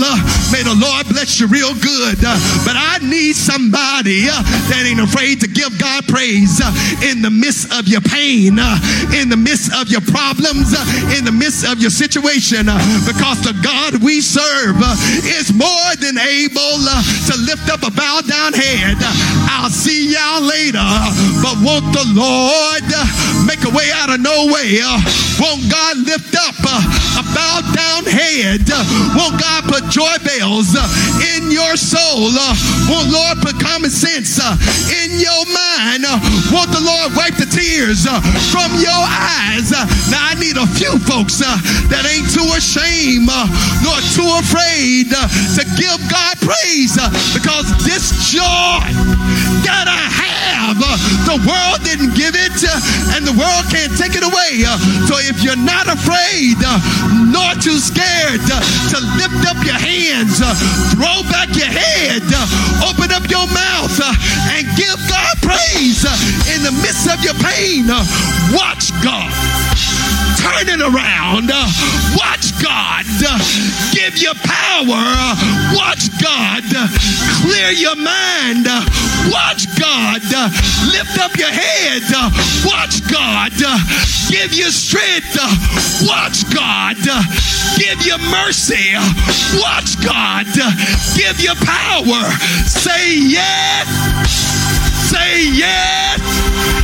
May 0.51 0.62
the 0.62 0.77
Lord 0.77 1.09
bless 1.09 1.41
you 1.41 1.47
real 1.47 1.75
good. 1.75 2.19
But 2.67 2.77
I 2.77 2.99
need 3.03 3.35
somebody 3.35 4.27
that 4.27 4.83
ain't 4.87 5.01
afraid 5.01 5.41
to 5.41 5.49
give 5.49 5.79
God 5.79 6.07
praise 6.07 6.61
in 7.03 7.23
the 7.23 7.31
midst 7.31 7.73
of 7.73 7.89
your 7.89 8.03
pain, 8.03 8.59
in 9.15 9.29
the 9.29 9.39
midst 9.39 9.73
of 9.75 9.89
your 9.89 10.03
problems, 10.03 10.75
in 11.17 11.25
the 11.25 11.35
midst 11.35 11.67
of 11.67 11.81
your 11.81 11.91
situation 11.91 12.67
because 13.07 13.43
the 13.43 13.55
God 13.62 14.03
we 14.03 14.21
serve 14.21 14.77
is 15.25 15.53
more 15.53 15.70
more 15.71 15.95
than 16.03 16.19
able 16.19 16.83
uh, 16.83 17.03
to 17.31 17.35
lift 17.47 17.71
up 17.71 17.83
a 17.87 17.93
bowed 17.95 18.27
down 18.27 18.53
head. 18.53 18.97
I'll 19.47 19.71
see 19.71 20.13
y'all 20.13 20.43
later, 20.43 20.83
but 21.43 21.55
won't 21.63 21.93
the 21.95 22.07
Lord 22.15 22.87
make 23.47 23.63
a 23.65 23.71
way 23.71 23.91
out 23.95 24.11
of 24.11 24.21
no 24.21 24.51
way. 24.51 24.81
Uh, 24.83 24.99
won't 25.39 25.71
God 25.71 25.97
lift 26.05 26.35
up 26.35 26.57
uh, 26.67 27.21
a 27.21 27.25
bowed 27.35 27.67
down 27.75 28.03
head? 28.05 28.67
Uh, 28.67 28.83
won't 29.15 29.39
God 29.41 29.65
put 29.71 29.85
joy 29.91 30.17
bells 30.25 30.75
uh, 30.75 30.85
in 31.37 31.51
your 31.51 31.77
soul? 31.77 32.31
Uh, 32.35 32.55
won't 32.91 33.11
Lord 33.11 33.39
put 33.41 33.61
common 33.61 33.91
sense 33.91 34.39
uh, 34.41 34.57
in 35.03 35.19
your 35.19 35.43
mind? 35.49 36.05
Uh, 36.05 36.19
won't 36.53 36.71
the 36.73 36.83
Lord 36.83 37.15
wipe 37.17 37.37
the 37.37 37.47
tears 37.47 38.07
uh, 38.09 38.21
from 38.51 38.71
your 38.81 39.03
eyes? 39.07 39.73
Uh, 39.73 39.87
now 40.11 40.23
I 40.31 40.35
need 40.37 40.57
a 40.57 40.67
few 40.67 40.99
folks 41.07 41.41
uh, 41.41 41.57
that 41.93 42.05
ain't 42.09 42.29
too 42.31 42.47
ashamed 42.57 43.29
uh, 43.31 43.47
nor 43.85 43.97
too 44.13 44.29
afraid 44.41 45.13
uh, 45.13 45.29
to 45.61 45.66
give 45.77 46.01
God 46.09 46.41
praise 46.41 46.97
uh, 46.97 47.12
because 47.37 47.69
this 47.85 48.32
joy 48.32 48.81
that 49.69 49.85
I 49.85 50.09
have, 50.09 50.81
uh, 50.81 50.97
the 51.28 51.37
world 51.45 51.85
didn't 51.85 52.16
give 52.16 52.32
it 52.32 52.57
uh, 52.65 53.12
and 53.12 53.28
the 53.28 53.37
world 53.37 53.69
can't 53.69 53.93
take 53.93 54.16
it 54.16 54.24
away. 54.24 54.65
Uh, 54.65 54.81
so 55.05 55.20
if 55.20 55.45
you're 55.45 55.61
not 55.61 55.85
afraid 55.85 56.57
uh, 56.65 56.81
nor 57.28 57.53
too 57.61 57.77
scared 57.77 58.41
uh, 58.49 58.57
to 58.89 58.97
lift 59.20 59.45
up 59.45 59.61
your 59.61 59.77
hands, 59.77 60.41
throw 60.97 61.20
back 61.28 61.53
your 61.53 61.69
head, 61.69 62.24
open 62.81 63.12
up 63.12 63.28
your 63.28 63.45
mouth, 63.53 63.93
and 64.57 64.65
give 64.81 64.97
God 65.12 65.35
praise 65.45 66.09
in 66.57 66.65
the 66.65 66.73
midst 66.81 67.05
of 67.05 67.20
your 67.20 67.37
pain, 67.37 67.85
watch 68.57 68.97
God 69.05 69.28
turn 70.41 70.73
it 70.73 70.81
around. 70.81 71.53
Watch 72.16 72.57
God 72.62 73.05
give 73.93 74.16
you 74.16 74.32
power. 74.45 75.37
Watch 75.74 76.10
God 76.20 76.64
clear 77.43 77.70
your 77.70 77.97
mind. 77.97 78.66
Watch 79.31 79.66
God 79.78 80.22
lift 80.93 81.18
up 81.18 81.36
your 81.36 81.52
head. 81.52 82.02
Watch 82.64 83.01
God 83.10 83.52
give 84.31 84.52
you 84.52 84.70
strength. 84.70 85.36
Watch 86.06 86.44
God 86.55 86.97
give 87.77 88.01
you 88.06 88.18
mercy. 88.31 88.94
Watch 89.60 90.01
God 90.05 90.47
give 91.16 91.40
you 91.40 91.55
power. 91.64 92.22
Say 92.66 93.18
yes. 93.18 93.89
Say. 95.10 95.51
Yes. 95.52 96.80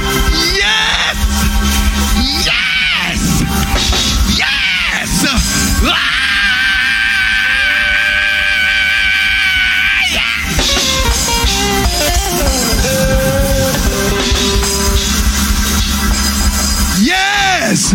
Yes. 17.67 17.91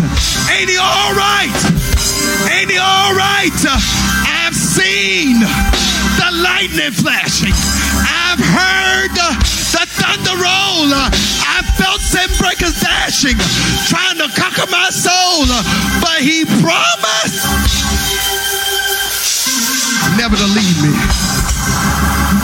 Ain't 0.52 0.68
he 0.68 0.76
all 0.76 1.16
right? 1.16 1.48
Ain't 2.52 2.68
he 2.68 2.76
all 2.76 3.16
right? 3.16 3.48
I've 4.28 4.52
seen 4.52 5.40
the 5.40 6.28
lightning 6.44 6.92
flashing. 6.92 7.56
I've 8.04 8.36
heard 8.36 9.16
the 9.16 9.32
thunder 9.96 10.36
roll. 10.36 10.92
I 10.92 11.64
felt 11.80 12.04
sin 12.04 12.28
breakers 12.36 12.84
dashing, 12.84 13.40
trying 13.88 14.20
to 14.20 14.28
conquer 14.36 14.68
my 14.68 14.92
soul. 14.92 15.48
But 16.04 16.20
he 16.20 16.44
promised 16.60 17.40
never 20.20 20.36
to 20.36 20.48
leave 20.52 20.78
me. 20.84 20.92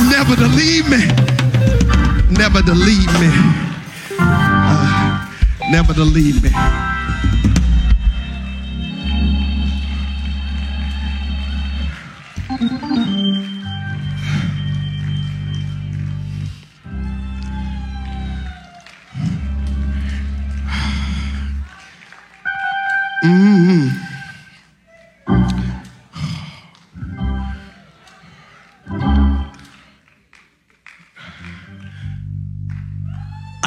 Never 0.09 0.33
to 0.33 0.49
leave 0.49 0.89
me. 0.89 1.05
Never 2.33 2.63
to 2.63 2.73
leave 2.73 3.13
me. 3.21 3.29
Uh, 4.19 5.29
never 5.69 5.93
to 5.93 6.05
leave 6.05 6.43
me. 6.43 6.98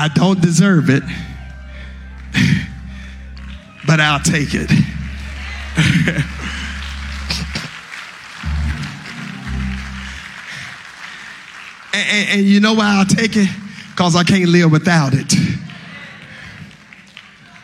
I 0.04 0.08
don't 0.08 0.42
deserve 0.42 0.90
it, 0.90 1.04
but 3.86 4.00
I'll 4.00 4.20
take 4.20 4.56
it. 4.56 4.72
and, 11.94 12.10
and- 12.10 12.30
and 12.30 12.42
you 12.42 12.60
know 12.60 12.74
why 12.74 12.96
I'll 12.98 13.06
take 13.06 13.36
it? 13.36 13.48
Because 13.92 14.16
I 14.16 14.24
can't 14.24 14.50
live 14.50 14.72
without 14.72 15.14
it. 15.14 15.32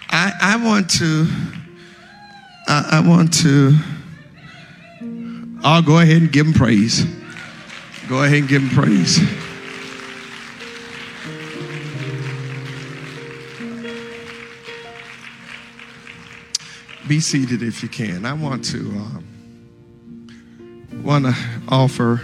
I, 0.10 0.32
I 0.40 0.64
want 0.64 0.92
to, 0.92 1.26
I, 2.68 3.00
I 3.04 3.08
want 3.08 3.34
to, 3.42 3.76
I'll 5.64 5.82
go 5.82 5.98
ahead 5.98 6.18
and 6.22 6.32
give 6.32 6.46
him 6.46 6.54
praise. 6.54 7.04
Go 8.08 8.22
ahead 8.24 8.40
and 8.42 8.48
give 8.48 8.62
him 8.62 8.70
praise. 8.70 9.20
Be 17.08 17.22
seated 17.22 17.64
if 17.64 17.84
you 17.84 17.88
can. 17.88 18.26
I 18.26 18.34
want 18.34 18.66
to 18.66 18.80
um, 18.80 19.24
want 21.04 21.26
to 21.26 21.34
offer 21.70 22.20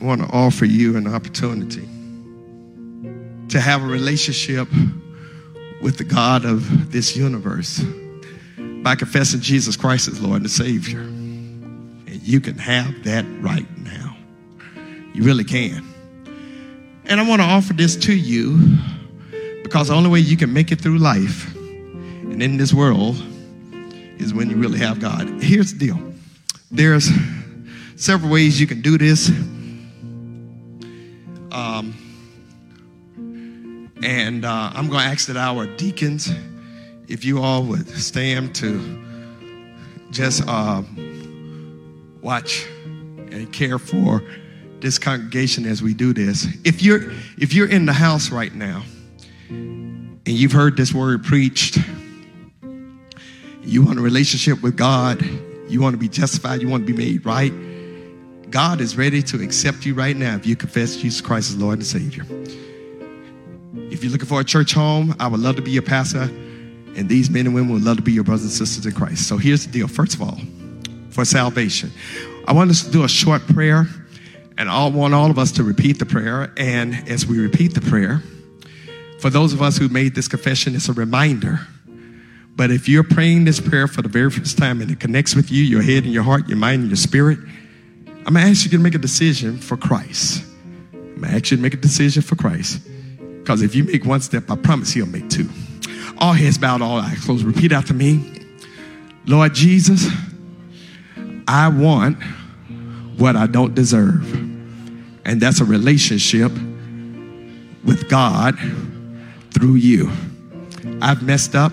want 0.00 0.20
to 0.20 0.26
offer 0.26 0.64
you 0.64 0.96
an 0.96 1.06
opportunity 1.06 1.88
to 3.48 3.60
have 3.60 3.82
a 3.82 3.86
relationship 3.86 4.66
with 5.82 5.98
the 5.98 6.04
God 6.04 6.44
of 6.44 6.90
this 6.90 7.16
universe 7.16 7.80
by 8.82 8.96
confessing 8.96 9.40
Jesus 9.40 9.76
Christ 9.76 10.08
as 10.08 10.20
Lord 10.20 10.42
and 10.42 10.50
Savior. 10.50 10.98
And 10.98 12.20
you 12.22 12.40
can 12.40 12.58
have 12.58 13.04
that 13.04 13.24
right 13.40 13.68
now. 13.78 14.16
You 15.14 15.22
really 15.22 15.44
can. 15.44 15.86
And 17.04 17.20
I 17.20 17.28
want 17.28 17.40
to 17.40 17.46
offer 17.46 17.72
this 17.72 17.94
to 17.96 18.12
you 18.12 18.78
because 19.62 19.88
the 19.88 19.94
only 19.94 20.10
way 20.10 20.18
you 20.18 20.36
can 20.36 20.52
make 20.52 20.72
it 20.72 20.80
through 20.80 20.98
life 20.98 21.53
and 22.34 22.42
in 22.42 22.56
this 22.56 22.74
world 22.74 23.14
is 24.18 24.34
when 24.34 24.50
you 24.50 24.56
really 24.56 24.80
have 24.80 24.98
God. 24.98 25.40
Here's 25.40 25.72
the 25.72 25.78
deal 25.78 26.14
there's 26.68 27.08
several 27.94 28.32
ways 28.32 28.60
you 28.60 28.66
can 28.66 28.80
do 28.80 28.98
this. 28.98 29.28
Um, 31.52 31.94
and 34.02 34.44
uh, 34.44 34.72
I'm 34.74 34.88
going 34.88 35.04
to 35.04 35.06
ask 35.06 35.28
that 35.28 35.36
our 35.36 35.66
deacons, 35.76 36.28
if 37.06 37.24
you 37.24 37.40
all 37.40 37.62
would 37.62 37.88
stand 37.88 38.52
to 38.56 39.04
just 40.10 40.42
uh, 40.48 40.82
watch 42.20 42.66
and 43.30 43.52
care 43.52 43.78
for 43.78 44.24
this 44.80 44.98
congregation 44.98 45.66
as 45.66 45.84
we 45.84 45.94
do 45.94 46.12
this. 46.12 46.48
If 46.64 46.82
you're 46.82 47.12
if 47.38 47.54
you're 47.54 47.70
in 47.70 47.86
the 47.86 47.92
house 47.92 48.32
right 48.32 48.52
now 48.52 48.82
and 49.48 50.18
you've 50.26 50.50
heard 50.50 50.76
this 50.76 50.92
word 50.92 51.22
preached, 51.22 51.78
you 53.64 53.82
want 53.82 53.98
a 53.98 54.02
relationship 54.02 54.62
with 54.62 54.76
God, 54.76 55.22
you 55.68 55.80
want 55.80 55.94
to 55.94 55.98
be 55.98 56.08
justified, 56.08 56.60
you 56.60 56.68
want 56.68 56.86
to 56.86 56.92
be 56.92 56.96
made 56.96 57.24
right. 57.24 57.52
God 58.50 58.80
is 58.80 58.96
ready 58.96 59.22
to 59.22 59.42
accept 59.42 59.84
you 59.84 59.94
right 59.94 60.16
now 60.16 60.36
if 60.36 60.46
you 60.46 60.54
confess 60.54 60.96
Jesus 60.96 61.20
Christ 61.20 61.50
as 61.50 61.56
Lord 61.56 61.78
and 61.78 61.86
Savior. 61.86 62.24
If 63.90 64.04
you're 64.04 64.12
looking 64.12 64.28
for 64.28 64.40
a 64.40 64.44
church 64.44 64.74
home, 64.74 65.14
I 65.18 65.26
would 65.26 65.40
love 65.40 65.56
to 65.56 65.62
be 65.62 65.70
your 65.70 65.82
pastor, 65.82 66.22
and 66.22 67.08
these 67.08 67.30
men 67.30 67.46
and 67.46 67.54
women 67.54 67.72
would 67.72 67.82
love 67.82 67.96
to 67.96 68.02
be 68.02 68.12
your 68.12 68.24
brothers 68.24 68.44
and 68.44 68.52
sisters 68.52 68.86
in 68.86 68.92
Christ. 68.92 69.26
So 69.26 69.36
here's 69.38 69.66
the 69.66 69.72
deal. 69.72 69.88
First 69.88 70.14
of 70.14 70.22
all, 70.22 70.38
for 71.10 71.24
salvation, 71.24 71.90
I 72.46 72.52
want 72.52 72.70
us 72.70 72.84
to 72.84 72.90
do 72.90 73.04
a 73.04 73.08
short 73.08 73.46
prayer, 73.46 73.86
and 74.58 74.68
I 74.68 74.86
want 74.86 75.14
all 75.14 75.30
of 75.30 75.38
us 75.38 75.50
to 75.52 75.64
repeat 75.64 75.98
the 75.98 76.06
prayer. 76.06 76.52
And 76.56 77.08
as 77.08 77.26
we 77.26 77.40
repeat 77.40 77.74
the 77.74 77.80
prayer, 77.80 78.22
for 79.18 79.30
those 79.30 79.52
of 79.52 79.62
us 79.62 79.78
who 79.78 79.88
made 79.88 80.14
this 80.14 80.28
confession, 80.28 80.76
it's 80.76 80.88
a 80.88 80.92
reminder. 80.92 81.60
But 82.56 82.70
if 82.70 82.88
you're 82.88 83.02
praying 83.02 83.44
this 83.44 83.60
prayer 83.60 83.88
for 83.88 84.02
the 84.02 84.08
very 84.08 84.30
first 84.30 84.56
time 84.56 84.80
and 84.80 84.90
it 84.90 85.00
connects 85.00 85.34
with 85.34 85.50
you, 85.50 85.62
your 85.62 85.82
head 85.82 86.04
and 86.04 86.12
your 86.12 86.22
heart, 86.22 86.48
your 86.48 86.56
mind 86.56 86.82
and 86.82 86.90
your 86.90 86.96
spirit, 86.96 87.38
I'm 88.26 88.34
gonna 88.34 88.46
ask 88.46 88.64
you 88.64 88.70
to 88.70 88.78
make 88.78 88.94
a 88.94 88.98
decision 88.98 89.58
for 89.58 89.76
Christ. 89.76 90.44
I'm 90.92 91.20
gonna 91.20 91.34
ask 91.34 91.50
you 91.50 91.56
to 91.56 91.62
make 91.62 91.74
a 91.74 91.78
decision 91.78 92.22
for 92.22 92.36
Christ. 92.36 92.80
Because 93.18 93.60
if 93.60 93.74
you 93.74 93.84
make 93.84 94.04
one 94.04 94.20
step, 94.20 94.50
I 94.50 94.56
promise 94.56 94.92
he'll 94.92 95.06
make 95.06 95.28
two. 95.28 95.48
All 96.18 96.32
heads 96.32 96.56
bowed, 96.56 96.80
all 96.80 96.96
eyes 96.96 97.22
closed. 97.24 97.44
Repeat 97.44 97.72
after 97.72 97.92
me. 97.92 98.24
Lord 99.26 99.54
Jesus, 99.54 100.08
I 101.46 101.68
want 101.68 102.22
what 103.18 103.36
I 103.36 103.46
don't 103.46 103.74
deserve. 103.74 104.32
And 105.26 105.40
that's 105.40 105.60
a 105.60 105.64
relationship 105.64 106.52
with 107.84 108.08
God 108.08 108.58
through 109.50 109.74
you. 109.74 110.10
I've 111.02 111.22
messed 111.22 111.54
up, 111.54 111.72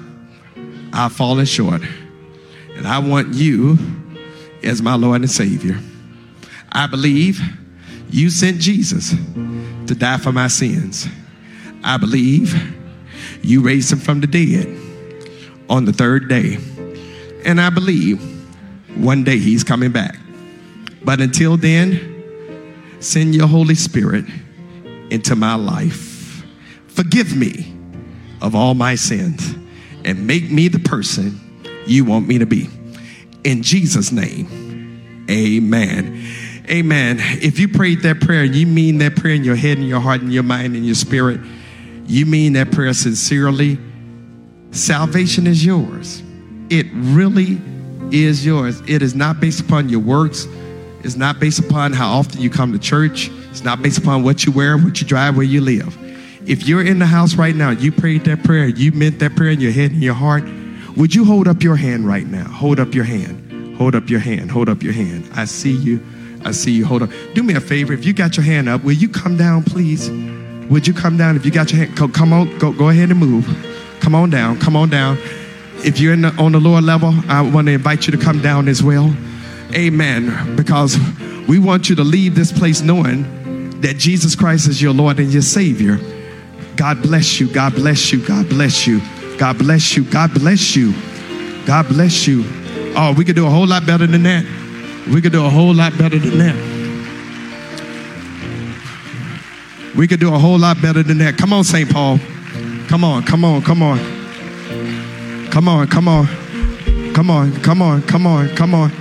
I've 0.93 1.13
fallen 1.13 1.45
short, 1.45 1.81
and 2.75 2.87
I 2.87 2.99
want 2.99 3.33
you 3.33 3.77
as 4.63 4.81
my 4.81 4.95
Lord 4.95 5.21
and 5.21 5.29
Savior. 5.31 5.79
I 6.71 6.87
believe 6.87 7.39
you 8.09 8.29
sent 8.29 8.59
Jesus 8.59 9.11
to 9.87 9.95
die 9.95 10.17
for 10.17 10.31
my 10.31 10.47
sins. 10.47 11.07
I 11.83 11.97
believe 11.97 12.53
you 13.41 13.61
raised 13.61 13.91
him 13.91 13.99
from 13.99 14.21
the 14.21 14.27
dead 14.27 14.67
on 15.69 15.85
the 15.85 15.93
third 15.93 16.27
day. 16.27 16.57
And 17.45 17.59
I 17.59 17.69
believe 17.69 18.21
one 18.95 19.23
day 19.23 19.39
he's 19.39 19.63
coming 19.63 19.91
back. 19.91 20.17
But 21.03 21.21
until 21.21 21.57
then, 21.57 22.97
send 22.99 23.33
your 23.33 23.47
Holy 23.47 23.75
Spirit 23.75 24.25
into 25.09 25.35
my 25.35 25.55
life. 25.55 26.45
Forgive 26.87 27.35
me 27.35 27.73
of 28.41 28.55
all 28.55 28.73
my 28.75 28.95
sins 28.95 29.55
and 30.05 30.27
make 30.27 30.49
me 30.49 30.67
the 30.67 30.79
person 30.79 31.39
you 31.85 32.05
want 32.05 32.27
me 32.27 32.37
to 32.39 32.45
be. 32.45 32.69
In 33.43 33.63
Jesus' 33.63 34.11
name, 34.11 35.25
amen. 35.29 36.23
Amen. 36.69 37.17
If 37.19 37.59
you 37.59 37.67
prayed 37.67 38.01
that 38.01 38.21
prayer, 38.21 38.43
you 38.43 38.65
mean 38.67 38.99
that 38.99 39.15
prayer 39.15 39.33
in 39.33 39.43
your 39.43 39.55
head 39.55 39.77
and 39.77 39.87
your 39.87 39.99
heart 39.99 40.21
and 40.21 40.31
your 40.31 40.43
mind 40.43 40.75
and 40.75 40.85
your 40.85 40.95
spirit, 40.95 41.41
you 42.07 42.25
mean 42.25 42.53
that 42.53 42.71
prayer 42.71 42.93
sincerely, 42.93 43.77
salvation 44.71 45.47
is 45.47 45.65
yours. 45.65 46.23
It 46.69 46.87
really 46.93 47.59
is 48.11 48.45
yours. 48.45 48.81
It 48.87 49.01
is 49.01 49.15
not 49.15 49.39
based 49.39 49.59
upon 49.59 49.89
your 49.89 49.99
works. 49.99 50.47
It's 51.03 51.15
not 51.15 51.39
based 51.39 51.59
upon 51.59 51.93
how 51.93 52.11
often 52.11 52.41
you 52.41 52.49
come 52.49 52.73
to 52.73 52.79
church. 52.79 53.29
It's 53.49 53.63
not 53.63 53.81
based 53.81 53.97
upon 53.97 54.23
what 54.23 54.45
you 54.45 54.51
wear, 54.51 54.77
what 54.77 55.01
you 55.01 55.07
drive, 55.07 55.35
where 55.35 55.45
you 55.45 55.61
live. 55.61 55.97
If 56.47 56.67
you're 56.67 56.83
in 56.83 56.99
the 56.99 57.05
house 57.05 57.35
right 57.35 57.55
now, 57.55 57.69
you 57.69 57.91
prayed 57.91 58.25
that 58.25 58.43
prayer, 58.43 58.67
you 58.67 58.91
meant 58.91 59.19
that 59.19 59.35
prayer 59.35 59.51
in 59.51 59.61
your 59.61 59.71
head 59.71 59.91
and 59.91 60.01
your 60.01 60.15
heart, 60.15 60.43
would 60.97 61.13
you 61.13 61.23
hold 61.23 61.47
up 61.47 61.63
your 61.63 61.75
hand 61.75 62.07
right 62.07 62.25
now? 62.25 62.43
Hold 62.45 62.79
up 62.79 62.93
your 62.93 63.03
hand. 63.03 63.75
Hold 63.77 63.95
up 63.95 64.09
your 64.09 64.19
hand. 64.19 64.51
Hold 64.51 64.69
up 64.69 64.83
your 64.83 64.93
hand. 64.93 65.29
I 65.33 65.45
see 65.45 65.71
you. 65.71 66.03
I 66.43 66.51
see 66.51 66.71
you. 66.71 66.85
Hold 66.85 67.03
up. 67.03 67.09
Do 67.33 67.43
me 67.43 67.53
a 67.53 67.61
favor. 67.61 67.93
If 67.93 68.05
you 68.05 68.13
got 68.13 68.37
your 68.37 68.43
hand 68.43 68.67
up, 68.67 68.83
will 68.83 68.93
you 68.93 69.07
come 69.07 69.37
down, 69.37 69.63
please? 69.63 70.09
Would 70.69 70.87
you 70.87 70.93
come 70.93 71.17
down? 71.17 71.35
If 71.35 71.45
you 71.45 71.51
got 71.51 71.71
your 71.71 71.85
hand, 71.85 72.13
come 72.13 72.33
on. 72.33 72.57
Go, 72.57 72.73
go 72.73 72.89
ahead 72.89 73.09
and 73.11 73.19
move. 73.19 73.45
Come 73.99 74.15
on 74.15 74.29
down. 74.29 74.59
Come 74.59 74.75
on 74.75 74.89
down. 74.89 75.17
If 75.83 75.99
you're 75.99 76.15
the, 76.15 76.29
on 76.37 76.51
the 76.51 76.59
lower 76.59 76.81
level, 76.81 77.13
I 77.27 77.41
want 77.41 77.67
to 77.67 77.73
invite 77.73 78.07
you 78.07 78.11
to 78.11 78.17
come 78.17 78.41
down 78.41 78.67
as 78.67 78.83
well. 78.83 79.15
Amen. 79.73 80.55
Because 80.55 80.97
we 81.47 81.59
want 81.59 81.89
you 81.89 81.95
to 81.95 82.03
leave 82.03 82.35
this 82.35 82.51
place 82.51 82.81
knowing 82.81 83.79
that 83.81 83.97
Jesus 83.97 84.35
Christ 84.35 84.67
is 84.67 84.81
your 84.81 84.93
Lord 84.93 85.19
and 85.19 85.31
your 85.31 85.41
Savior. 85.41 85.99
God 86.75 87.01
bless 87.01 87.39
you. 87.39 87.51
God 87.51 87.75
bless 87.75 88.11
you. 88.11 88.25
God 88.25 88.49
bless 88.49 88.87
you. 88.87 89.01
God 89.37 89.57
bless 89.57 89.95
you. 89.95 90.03
God 90.03 90.33
bless 90.33 90.75
you. 90.75 90.93
God 91.65 91.87
bless 91.87 92.27
you. 92.27 92.43
Oh, 92.95 93.13
we 93.17 93.23
could 93.23 93.35
do 93.35 93.45
a 93.47 93.49
whole 93.49 93.67
lot 93.67 93.85
better 93.85 94.07
than 94.07 94.23
that. 94.23 94.45
We 95.11 95.21
could 95.21 95.31
do 95.31 95.45
a 95.45 95.49
whole 95.49 95.73
lot 95.73 95.97
better 95.97 96.19
than 96.19 96.37
that. 96.37 96.55
We 99.95 100.07
could 100.07 100.19
do 100.19 100.33
a 100.33 100.39
whole 100.39 100.57
lot 100.59 100.81
better 100.81 101.03
than 101.03 101.17
that. 101.19 101.37
Come 101.37 101.53
on, 101.53 101.63
St. 101.63 101.89
Paul. 101.89 102.19
Come 102.87 103.03
on, 103.03 103.23
come 103.23 103.43
on, 103.45 103.61
come 103.61 103.81
on. 103.81 103.99
Come 105.51 105.67
on, 105.67 105.87
come 105.87 106.07
on. 106.07 106.27
Come 107.13 107.29
on, 107.29 107.51
come 107.61 107.81
on, 107.81 108.01
come 108.03 108.25
on, 108.25 108.55
come 108.55 108.73
on. 108.73 108.91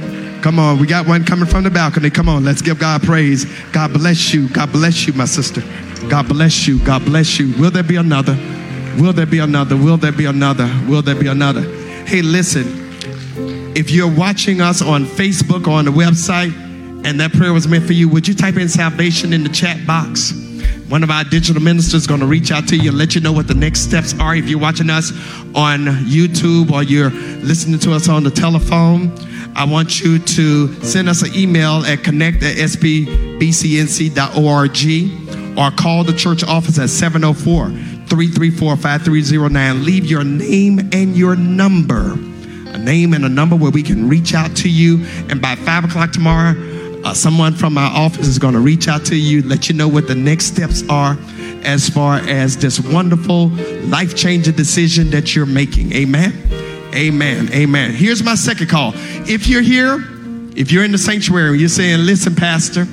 Come 0.43 0.59
on, 0.59 0.79
we 0.79 0.87
got 0.87 1.07
one 1.07 1.25
coming 1.25 1.47
from 1.47 1.65
the 1.65 1.71
balcony. 1.71 2.11
Come 2.11 2.29
on, 2.29 2.45
let's 2.45 2.63
give 2.63 2.79
God 2.79 3.03
praise. 3.03 3.45
God 3.73 3.93
bless 3.93 4.33
you. 4.33 4.49
God 4.49 4.73
bless 4.73 5.07
you, 5.07 5.13
my 5.13 5.27
sister. 5.27 5.63
God 6.09 6.29
bless 6.29 6.67
you. 6.67 6.79
God 6.85 7.05
bless 7.05 7.39
you. 7.39 7.53
Will 7.61 7.71
there 7.71 7.83
be 7.83 7.97
another? 7.97 8.35
Will 8.99 9.13
there 9.13 9.27
be 9.27 9.39
another? 9.39 9.77
Will 9.77 9.97
there 9.97 10.13
be 10.13 10.25
another? 10.25 10.67
Will 10.89 11.03
there 11.03 11.15
be 11.15 11.29
another? 11.29 11.63
Hey, 12.07 12.23
listen. 12.23 12.67
If 13.77 13.91
you're 13.91 14.13
watching 14.13 14.61
us 14.61 14.83
on 14.83 15.05
Facebook 15.05 15.67
or 15.67 15.73
on 15.73 15.85
the 15.85 15.93
website 15.93 16.53
and 17.05 17.21
that 17.21 17.33
prayer 17.33 17.53
was 17.53 17.69
meant 17.69 17.87
for 17.87 17.93
you, 17.93 18.09
would 18.09 18.27
you 18.27 18.35
type 18.35 18.57
in 18.57 18.69
salvation 18.69 19.33
in 19.33 19.45
the 19.45 19.49
chat 19.49 19.87
box? 19.87 20.33
One 20.89 21.05
of 21.05 21.11
our 21.11 21.23
digital 21.23 21.63
ministers 21.63 21.95
is 22.03 22.07
going 22.09 22.19
to 22.21 22.27
reach 22.27 22.51
out 22.51 22.67
to 22.69 22.77
you 22.77 22.89
and 22.91 22.99
let 22.99 23.15
you 23.15 23.21
know 23.21 23.33
what 23.33 23.47
the 23.47 23.55
next 23.55 23.83
steps 23.83 24.19
are. 24.19 24.35
If 24.35 24.49
you're 24.49 24.59
watching 24.59 24.91
us 24.91 25.13
on 25.55 25.87
YouTube 26.05 26.73
or 26.73 26.83
you're 26.83 27.11
listening 27.11 27.79
to 27.81 27.93
us 27.93 28.09
on 28.09 28.25
the 28.25 28.31
telephone, 28.31 29.15
I 29.55 29.65
want 29.65 30.01
you 30.01 30.19
to 30.19 30.75
send 30.83 31.09
us 31.09 31.23
an 31.23 31.33
email 31.37 31.85
at 31.87 32.03
connect 32.03 32.43
at 32.43 32.57
spbcnc.org 32.57 33.41
or 35.57 35.71
call 35.71 36.05
the 36.05 36.13
church 36.13 36.45
office 36.45 36.79
at 36.79 36.91
704 36.91 37.69
334 37.69 38.77
5309. 38.77 39.85
Leave 39.85 40.07
your 40.07 40.25
name 40.25 40.79
and 40.93 41.17
your 41.17 41.37
number. 41.37 42.13
A 42.13 42.79
name 42.79 43.15
and 43.15 43.25
a 43.25 43.29
number 43.29 43.57
where 43.57 43.71
we 43.71 43.83
can 43.83 44.09
reach 44.09 44.35
out 44.35 44.55
to 44.59 44.69
you. 44.69 45.05
And 45.29 45.41
by 45.43 45.57
5 45.57 45.85
o'clock 45.85 46.13
tomorrow, 46.13 46.55
uh, 47.05 47.15
someone 47.15 47.55
from 47.55 47.79
our 47.79 47.91
office 47.91 48.27
is 48.27 48.39
going 48.39 48.55
to 48.55 48.61
reach 48.61 48.87
out 48.89 49.05
to 49.07 49.17
you, 49.17 49.43
let 49.43 49.69
you 49.69 49.75
know 49.75 49.89
what 49.89 50.07
the 50.07 50.15
next 50.15 50.47
steps 50.47 50.83
are 50.89 51.17
as 51.65 51.89
far 51.89 52.17
as 52.17 52.57
this 52.57 52.81
wonderful, 52.81 53.49
life 53.89 54.17
changing 54.17 54.55
decision 54.55 55.11
that 55.11 55.35
you're 55.35 55.47
making. 55.47 55.93
Amen. 55.93 56.33
Amen. 56.95 57.49
Amen. 57.53 57.93
Here's 57.93 58.23
my 58.23 58.35
second 58.35 58.69
call. 58.69 58.93
If 58.95 59.47
you're 59.47 59.63
here, 59.63 59.99
if 60.57 60.73
you're 60.73 60.85
in 60.85 60.93
the 60.93 60.99
sanctuary, 60.99 61.59
you're 61.59 61.69
saying, 61.69 62.01
Listen, 62.01 62.35
Pastor, 62.35 62.87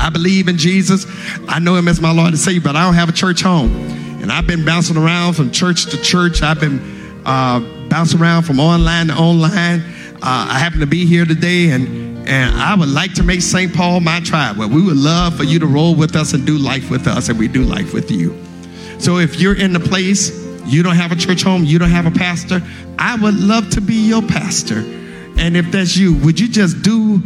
I 0.00 0.10
believe 0.10 0.48
in 0.48 0.56
Jesus. 0.56 1.06
I 1.48 1.58
know 1.58 1.74
him 1.74 1.88
as 1.88 2.00
my 2.00 2.12
Lord 2.12 2.28
and 2.28 2.38
Savior, 2.38 2.60
but 2.60 2.76
I 2.76 2.84
don't 2.84 2.94
have 2.94 3.08
a 3.08 3.12
church 3.12 3.42
home. 3.42 3.70
And 4.22 4.32
I've 4.32 4.46
been 4.46 4.64
bouncing 4.64 4.96
around 4.96 5.34
from 5.34 5.50
church 5.50 5.86
to 5.86 6.00
church. 6.00 6.42
I've 6.42 6.60
been 6.60 7.22
uh, 7.24 7.60
bouncing 7.88 8.20
around 8.20 8.42
from 8.42 8.60
online 8.60 9.08
to 9.08 9.14
online. 9.14 9.80
Uh, 10.20 10.48
I 10.50 10.58
happen 10.58 10.80
to 10.80 10.86
be 10.86 11.06
here 11.06 11.24
today, 11.24 11.70
and, 11.70 12.28
and 12.28 12.54
I 12.56 12.74
would 12.74 12.88
like 12.88 13.14
to 13.14 13.22
make 13.22 13.42
St. 13.42 13.72
Paul 13.72 14.00
my 14.00 14.20
tribe. 14.20 14.56
Well, 14.56 14.68
we 14.68 14.82
would 14.82 14.96
love 14.96 15.36
for 15.36 15.44
you 15.44 15.58
to 15.60 15.66
roll 15.66 15.94
with 15.94 16.16
us 16.16 16.32
and 16.32 16.44
do 16.46 16.58
life 16.58 16.90
with 16.90 17.06
us, 17.06 17.28
and 17.28 17.38
we 17.38 17.46
do 17.46 17.62
life 17.62 17.94
with 17.94 18.10
you. 18.10 18.36
So 18.98 19.18
if 19.18 19.40
you're 19.40 19.56
in 19.56 19.72
the 19.72 19.80
place, 19.80 20.30
you 20.66 20.82
don't 20.82 20.96
have 20.96 21.12
a 21.12 21.16
church 21.16 21.42
home, 21.42 21.64
you 21.64 21.78
don't 21.78 21.90
have 21.90 22.06
a 22.06 22.10
pastor, 22.10 22.60
I 22.98 23.16
would 23.16 23.36
love 23.36 23.70
to 23.70 23.80
be 23.80 24.08
your 24.08 24.22
pastor. 24.22 24.80
And 25.38 25.56
if 25.56 25.70
that's 25.70 25.96
you, 25.96 26.14
would 26.18 26.40
you 26.40 26.48
just 26.48 26.82
do 26.82 27.22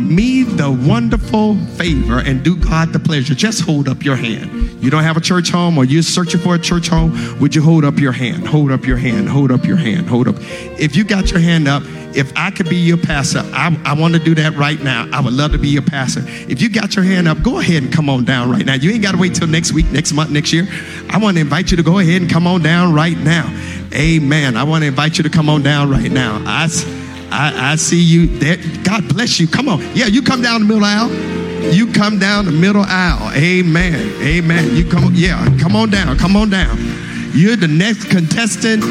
me 0.00 0.42
the 0.42 0.70
wonderful 0.70 1.56
favor 1.76 2.18
and 2.18 2.42
do 2.42 2.56
God 2.56 2.92
the 2.92 2.98
pleasure? 2.98 3.34
Just 3.34 3.62
hold 3.62 3.88
up 3.88 4.04
your 4.04 4.16
hand. 4.16 4.82
You 4.82 4.90
don't 4.90 5.02
have 5.02 5.16
a 5.16 5.20
church 5.20 5.50
home 5.50 5.78
or 5.78 5.84
you're 5.84 6.02
searching 6.02 6.40
for 6.40 6.54
a 6.54 6.58
church 6.58 6.88
home, 6.88 7.38
would 7.40 7.54
you 7.54 7.62
hold 7.62 7.84
up 7.84 7.98
your 7.98 8.12
hand? 8.12 8.46
Hold 8.46 8.72
up 8.72 8.86
your 8.86 8.96
hand, 8.96 9.28
hold 9.28 9.52
up 9.52 9.64
your 9.64 9.76
hand, 9.76 10.08
hold 10.08 10.28
up. 10.28 10.36
If 10.38 10.96
you 10.96 11.04
got 11.04 11.30
your 11.30 11.40
hand 11.40 11.68
up, 11.68 11.82
if 12.14 12.32
I 12.36 12.50
could 12.50 12.68
be 12.68 12.76
your 12.76 12.96
pastor, 12.96 13.42
I, 13.52 13.78
I 13.84 13.92
want 13.94 14.14
to 14.14 14.20
do 14.20 14.34
that 14.34 14.56
right 14.56 14.80
now. 14.82 15.08
I 15.12 15.20
would 15.20 15.32
love 15.32 15.52
to 15.52 15.58
be 15.58 15.68
your 15.68 15.82
pastor. 15.82 16.22
If 16.26 16.60
you 16.60 16.68
got 16.68 16.96
your 16.96 17.04
hand 17.04 17.28
up, 17.28 17.42
go 17.42 17.60
ahead 17.60 17.82
and 17.82 17.92
come 17.92 18.08
on 18.08 18.24
down 18.24 18.50
right 18.50 18.64
now. 18.64 18.74
You 18.74 18.90
ain't 18.90 19.02
got 19.02 19.12
to 19.12 19.18
wait 19.18 19.34
till 19.34 19.46
next 19.46 19.72
week, 19.72 19.90
next 19.92 20.12
month, 20.12 20.30
next 20.30 20.52
year. 20.52 20.66
I 21.08 21.18
want 21.18 21.36
to 21.36 21.40
invite 21.40 21.70
you 21.70 21.76
to 21.76 21.82
go 21.82 21.98
ahead 21.98 22.22
and 22.22 22.30
come 22.30 22.46
on 22.46 22.62
down 22.62 22.92
right 22.92 23.16
now. 23.16 23.46
Amen. 23.94 24.56
I 24.56 24.64
want 24.64 24.82
to 24.82 24.88
invite 24.88 25.18
you 25.18 25.24
to 25.24 25.30
come 25.30 25.48
on 25.48 25.62
down 25.62 25.90
right 25.90 26.10
now. 26.10 26.42
I, 26.46 26.68
I, 27.30 27.72
I 27.72 27.76
see 27.76 28.00
you 28.02 28.26
there. 28.26 28.56
God 28.82 29.08
bless 29.08 29.38
you. 29.38 29.46
Come 29.46 29.68
on. 29.68 29.80
Yeah, 29.94 30.06
you 30.06 30.22
come 30.22 30.42
down 30.42 30.62
the 30.62 30.66
middle 30.66 30.84
aisle. 30.84 31.10
You 31.72 31.92
come 31.92 32.18
down 32.18 32.46
the 32.46 32.52
middle 32.52 32.84
aisle. 32.86 33.30
Amen. 33.34 34.22
Amen. 34.22 34.74
You 34.74 34.88
come, 34.88 35.12
yeah, 35.14 35.44
come 35.60 35.76
on 35.76 35.90
down. 35.90 36.16
Come 36.16 36.36
on 36.36 36.50
down. 36.50 36.76
You're 37.32 37.56
the 37.56 37.68
next 37.68 38.04
contestant 38.10 38.82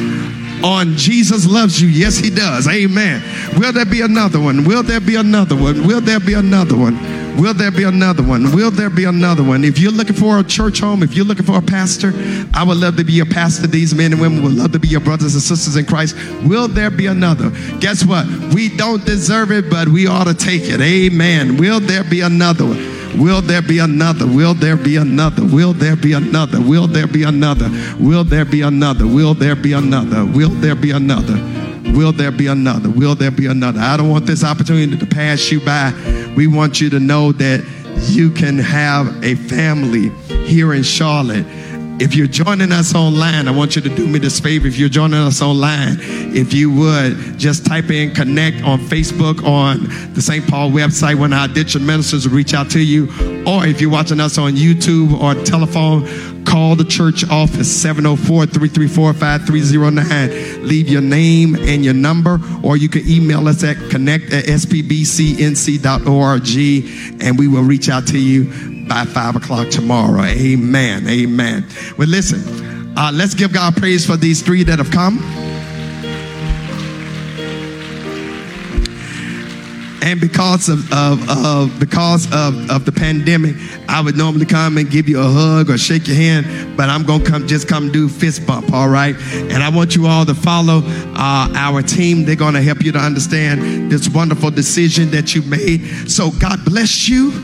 on 0.64 0.96
Jesus 0.96 1.46
Loves 1.46 1.82
You. 1.82 1.88
Yes, 1.88 2.18
He 2.18 2.30
does. 2.30 2.68
Amen. 2.68 3.22
Will 3.58 3.74
there 3.74 3.86
be 3.86 4.02
another 4.02 4.40
one? 4.40 4.66
Will 4.66 4.84
there 4.84 5.02
be 5.02 5.16
another 5.16 5.56
one? 5.56 5.86
Will 5.88 6.02
there 6.02 6.20
be 6.20 6.34
another 6.34 6.78
one? 6.78 6.96
Will 7.40 7.54
there 7.54 7.72
be 7.72 7.84
another 7.84 8.22
one? 8.22 8.54
Will 8.54 8.70
there 8.70 8.90
be 8.90 9.06
another 9.06 9.44
one? 9.44 9.64
If 9.64 9.80
you're 9.80 9.94
looking 9.94 10.16
for 10.16 10.40
a 10.40 10.44
church 10.44 10.82
home, 10.82 11.04
if 11.04 11.16
you're 11.16 11.26
looking 11.26 11.46
for 11.46 11.58
a 11.58 11.62
pastor, 11.62 12.12
I 12.54 12.64
would 12.64 12.78
love 12.78 12.98
to 12.98 13.06
be 13.06 13.14
your 13.14 13.28
pastor. 13.28 13.66
These 13.66 13.96
men 13.96 14.12
and 14.12 14.22
women 14.22 14.44
would 14.44 14.56
love 14.56 14.74
to 14.74 14.80
be 14.80 14.90
your 14.90 15.00
brothers 15.00 15.36
and 15.36 15.42
sisters 15.42 15.78
in 15.78 15.86
Christ. 15.86 16.16
Will 16.44 16.68
there 16.68 16.90
be 16.90 17.06
another? 17.06 17.52
Guess 17.80 18.06
what? 18.06 18.28
We 18.54 18.76
don't 18.76 19.06
deserve 19.06 19.52
it, 19.54 19.70
but 19.70 19.88
we 19.88 20.06
ought 20.06 20.26
to 20.26 20.34
take 20.34 20.64
it. 20.64 20.82
Amen. 20.82 21.56
Will 21.56 21.80
there 21.80 22.04
be 22.04 22.20
another 22.22 22.66
one? 22.66 23.00
Will 23.18 23.42
there 23.42 23.62
be 23.62 23.80
another? 23.80 24.28
Will 24.28 24.54
there 24.54 24.76
be 24.76 24.98
another? 24.98 25.44
Will 25.46 25.74
there 25.74 25.96
be 25.96 26.14
another? 26.14 26.60
Will 26.60 26.88
there 26.88 27.08
be 27.08 27.24
another? 27.24 27.70
Will 27.98 28.24
there 28.26 28.46
be 28.46 28.62
another? 28.62 29.08
Will 29.08 29.34
there 29.34 29.56
be 29.56 29.72
another? 29.72 30.26
Will 30.26 30.50
there 30.50 30.76
be 30.76 30.92
another? 30.92 31.60
Will 31.92 32.12
there 32.12 32.32
be 32.32 32.48
another? 32.48 32.90
Will 32.90 33.16
there 33.16 33.32
be 33.32 33.48
another? 33.48 33.80
I 33.80 33.98
don't 33.98 34.10
want 34.10 34.26
this 34.26 34.44
opportunity 34.44 34.98
to 34.98 35.06
pass 35.06 35.52
you 35.52 35.60
by. 35.60 35.92
We 36.40 36.48
want 36.48 36.80
you 36.80 36.90
to 36.92 37.02
know 37.02 37.34
that 37.34 37.68
you 38.08 38.32
can 38.32 38.58
have 38.60 39.26
a 39.26 39.36
family 39.36 40.08
here 40.46 40.74
in 40.74 40.84
Charlotte. 40.84 41.46
If 42.02 42.16
you're 42.16 42.28
joining 42.28 42.72
us 42.72 42.96
online, 42.96 43.50
I 43.50 43.52
want 43.52 43.76
you 43.76 43.82
to 43.82 43.90
do 43.90 44.08
me 44.08 44.20
this 44.20 44.40
favor. 44.40 44.66
If 44.66 44.78
you're 44.78 44.88
joining 44.88 45.20
us 45.20 45.42
online, 45.42 45.98
if 46.00 46.54
you 46.54 46.72
would 46.72 47.38
just 47.38 47.66
type 47.66 47.90
in 47.90 48.16
connect 48.16 48.64
on 48.64 48.80
Facebook, 48.80 49.44
on 49.44 50.14
the 50.14 50.22
St. 50.22 50.48
Paul 50.48 50.72
website, 50.72 51.20
when 51.20 51.34
our 51.34 51.50
digital 51.50 51.86
ministers 51.86 52.26
will 52.26 52.38
reach 52.38 52.54
out 52.54 52.70
to 52.72 52.80
you. 52.80 53.10
Or 53.46 53.66
if 53.66 53.82
you're 53.82 53.92
watching 53.92 54.22
us 54.22 54.38
on 54.38 54.54
YouTube 54.54 55.20
or 55.20 55.36
telephone, 55.44 56.39
call 56.46 56.76
the 56.76 56.84
church 56.84 57.28
office 57.30 57.70
704 57.82 58.46
334 58.48 59.14
5309. 59.14 60.68
Leave 60.68 60.90
your 60.90 61.02
name 61.02 61.56
and 61.56 61.84
your 61.84 61.94
number, 61.94 62.40
or 62.64 62.78
you 62.78 62.90
can 62.90 63.08
email 63.08 63.48
us 63.48 63.64
at 63.64 63.78
connect 63.90 64.34
at 64.34 64.46
spbcnc.org 64.46 65.90
and 67.22 67.38
we 67.40 67.48
will 67.48 67.64
reach 67.64 67.90
out 67.90 68.08
to 68.08 68.20
you 68.20 68.86
by 68.88 69.06
5 69.06 69.36
o'clock 69.38 69.70
tomorrow. 69.70 70.24
Amen. 70.24 71.08
Amen. 71.08 71.66
Well, 71.98 72.08
listen, 72.08 72.98
uh, 72.98 73.12
let's 73.14 73.34
give 73.34 73.54
God 73.54 73.76
praise 73.76 74.06
for 74.06 74.18
these 74.18 74.42
three 74.42 74.64
that 74.64 74.80
have 74.80 74.92
come. 74.92 75.20
And 80.02 80.20
because 80.22 80.70
of, 80.70 80.92
of, 80.94 81.30
of 81.30 81.80
because 81.80 82.26
of, 82.28 82.70
of 82.70 82.86
the 82.86 82.92
pandemic, 82.92 83.56
I 83.88 84.02
would 84.02 84.16
normally 84.16 84.46
come 84.46 84.78
and 84.78 84.90
give 84.90 85.10
you 85.10 85.20
a 85.20 85.28
hug 85.28 85.70
or 85.70 85.78
shake 85.78 86.08
your 86.08 86.16
hand, 86.16 86.78
but 86.78 86.90
I'm 86.90 87.04
gonna 87.04 87.24
come 87.24 87.48
just 87.48 87.68
come 87.68 87.92
do 87.92 88.08
fist 88.08 88.46
bump, 88.46 88.72
all 88.72 88.90
right? 88.90 89.16
And 89.34 89.64
I 89.64 89.70
want 89.70 89.96
you 89.96 90.08
all 90.08 90.26
to 90.26 90.36
follow 90.36 90.82
uh, 90.86 91.52
our 91.56 91.82
team. 91.82 92.26
They're 92.26 92.36
gonna 92.36 92.62
help 92.62 92.84
you 92.84 92.92
to 92.92 93.00
understand 93.00 93.92
this 93.92 94.10
wonderful 94.10 94.52
decision 94.52 95.12
that 95.12 95.36
you 95.36 95.42
made. 95.44 96.10
So 96.10 96.32
God 96.32 96.64
bless 96.66 97.10
you. 97.10 97.44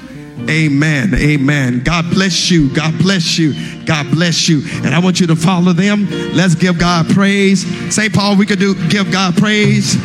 Amen. 0.50 1.14
Amen. 1.16 1.82
God 1.84 2.10
bless 2.12 2.52
you. 2.52 2.74
God 2.74 2.98
bless 3.00 3.38
you. 3.38 3.54
God 3.86 4.10
bless 4.12 4.48
you. 4.48 4.62
And 4.84 4.94
I 4.94 5.00
want 5.00 5.20
you 5.20 5.28
to 5.28 5.36
follow 5.36 5.74
them. 5.74 6.08
Let's 6.34 6.56
give 6.56 6.78
God 6.78 7.08
praise. 7.10 7.66
St. 7.94 8.14
Paul, 8.14 8.36
we 8.36 8.46
could 8.46 8.60
do 8.60 8.76
give 8.90 9.12
God 9.12 9.36
praise. 9.38 9.96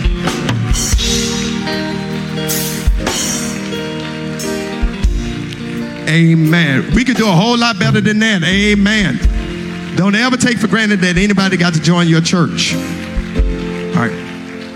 Amen. 6.11 6.93
We 6.93 7.05
could 7.05 7.16
do 7.16 7.28
a 7.28 7.32
whole 7.32 7.57
lot 7.57 7.78
better 7.78 8.01
than 8.01 8.19
that. 8.19 8.43
Amen. 8.43 9.95
Don't 9.95 10.16
ever 10.16 10.37
take 10.37 10.59
for 10.59 10.66
granted 10.66 10.99
that 11.01 11.16
anybody 11.16 11.57
got 11.57 11.73
to 11.74 11.81
join 11.81 12.09
your 12.09 12.20
church. 12.20 12.74
All 12.74 14.03
right. 14.03 14.12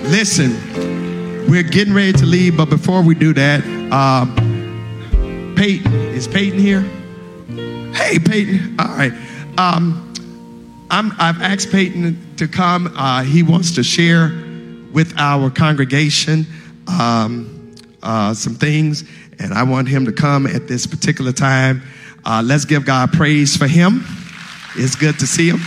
Listen, 0.04 0.52
we're 1.50 1.64
getting 1.64 1.92
ready 1.92 2.12
to 2.12 2.24
leave, 2.24 2.56
but 2.56 2.70
before 2.70 3.02
we 3.02 3.16
do 3.16 3.32
that, 3.32 3.64
uh, 3.90 4.26
Peyton, 5.56 5.92
is 5.92 6.28
Peyton 6.28 6.60
here? 6.60 6.82
Hey, 7.92 8.20
Peyton. 8.20 8.76
All 8.78 8.96
right. 8.96 9.12
Um, 9.58 10.12
i 10.90 11.02
have 11.18 11.42
asked 11.42 11.72
Peyton 11.72 12.36
to 12.36 12.46
come. 12.46 12.94
Uh, 12.96 13.24
he 13.24 13.42
wants 13.42 13.72
to 13.72 13.82
share 13.82 14.28
with 14.92 15.12
our 15.18 15.50
congregation 15.50 16.46
um, 16.86 17.74
uh, 18.04 18.34
some 18.34 18.54
things 18.54 19.02
and 19.38 19.52
I 19.54 19.62
want 19.62 19.88
him 19.88 20.04
to 20.06 20.12
come 20.12 20.46
at 20.46 20.68
this 20.68 20.86
particular 20.86 21.32
time. 21.32 21.82
Uh, 22.24 22.42
let's 22.44 22.64
give 22.64 22.84
God 22.84 23.12
praise 23.12 23.56
for 23.56 23.66
him. 23.66 24.04
It's 24.76 24.96
good 24.96 25.18
to 25.18 25.26
see 25.26 25.48
him. 25.48 25.60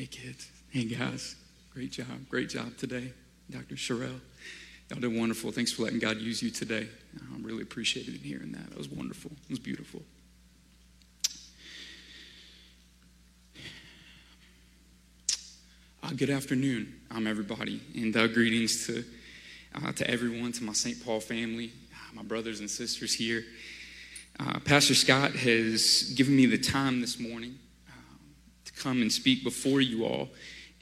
Hey, 0.00 0.06
kids. 0.06 0.50
Hey, 0.70 0.84
guys. 0.84 1.39
Great 1.72 1.92
job. 1.92 2.06
Great 2.28 2.48
job 2.48 2.76
today, 2.76 3.12
Dr. 3.48 3.76
Sherelle. 3.76 4.20
Y'all 4.90 4.98
did 4.98 5.16
wonderful. 5.16 5.52
Thanks 5.52 5.70
for 5.70 5.84
letting 5.84 6.00
God 6.00 6.16
use 6.16 6.42
you 6.42 6.50
today. 6.50 6.88
I'm 7.32 7.44
really 7.44 7.62
appreciated 7.62 8.14
in 8.14 8.20
hearing 8.20 8.50
that. 8.52 8.70
That 8.70 8.76
was 8.76 8.88
wonderful. 8.88 9.30
It 9.44 9.50
was 9.50 9.60
beautiful. 9.60 10.02
Uh, 16.02 16.10
good 16.16 16.30
afternoon, 16.30 16.92
I'm 17.08 17.28
everybody, 17.28 17.80
and 17.94 18.16
uh, 18.16 18.26
greetings 18.26 18.88
to 18.88 19.04
uh, 19.76 19.92
to 19.92 20.10
everyone, 20.10 20.50
to 20.50 20.64
my 20.64 20.72
St. 20.72 21.04
Paul 21.04 21.20
family, 21.20 21.70
uh, 21.92 22.14
my 22.16 22.24
brothers 22.24 22.58
and 22.58 22.68
sisters 22.68 23.14
here. 23.14 23.44
Uh, 24.40 24.58
Pastor 24.58 24.96
Scott 24.96 25.36
has 25.36 26.12
given 26.16 26.34
me 26.34 26.46
the 26.46 26.58
time 26.58 27.00
this 27.00 27.20
morning 27.20 27.56
um, 27.88 28.18
to 28.64 28.72
come 28.72 29.02
and 29.02 29.12
speak 29.12 29.44
before 29.44 29.80
you 29.80 30.04
all 30.04 30.30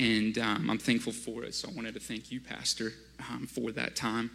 and 0.00 0.38
um, 0.38 0.70
I'm 0.70 0.78
thankful 0.78 1.12
for 1.12 1.44
it. 1.44 1.54
So 1.54 1.68
I 1.68 1.72
wanted 1.72 1.94
to 1.94 2.00
thank 2.00 2.30
you, 2.30 2.40
Pastor, 2.40 2.92
um, 3.30 3.46
for 3.46 3.72
that 3.72 3.96
time. 3.96 4.30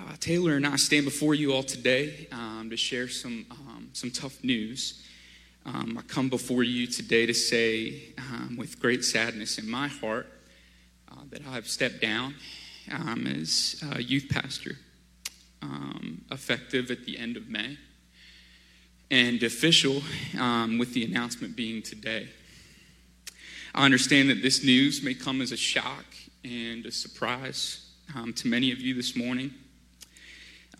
Uh, 0.00 0.16
Taylor 0.18 0.56
and 0.56 0.66
I 0.66 0.76
stand 0.76 1.04
before 1.04 1.34
you 1.34 1.52
all 1.52 1.62
today 1.62 2.26
um, 2.32 2.68
to 2.70 2.76
share 2.76 3.06
some, 3.06 3.46
um, 3.50 3.90
some 3.92 4.10
tough 4.10 4.42
news. 4.42 5.06
Um, 5.66 5.96
I 5.98 6.02
come 6.02 6.28
before 6.28 6.62
you 6.62 6.86
today 6.86 7.26
to 7.26 7.34
say, 7.34 8.14
um, 8.18 8.56
with 8.58 8.80
great 8.80 9.04
sadness 9.04 9.58
in 9.58 9.68
my 9.70 9.88
heart, 9.88 10.26
uh, 11.12 11.20
that 11.30 11.42
I've 11.48 11.68
stepped 11.68 12.00
down 12.00 12.34
as 12.90 13.82
youth 13.98 14.28
pastor, 14.30 14.76
effective 16.30 16.90
at 16.90 17.04
the 17.04 17.16
end 17.16 17.36
of 17.36 17.48
May, 17.48 17.78
and 19.10 19.42
official 19.42 20.02
with 20.78 20.92
the 20.92 21.04
announcement 21.04 21.56
being 21.56 21.82
today. 21.82 22.28
I 23.76 23.84
understand 23.84 24.30
that 24.30 24.40
this 24.40 24.62
news 24.62 25.02
may 25.02 25.14
come 25.14 25.40
as 25.40 25.50
a 25.50 25.56
shock 25.56 26.04
and 26.44 26.86
a 26.86 26.92
surprise 26.92 27.90
um, 28.14 28.32
to 28.34 28.46
many 28.46 28.70
of 28.70 28.80
you 28.80 28.94
this 28.94 29.16
morning. 29.16 29.52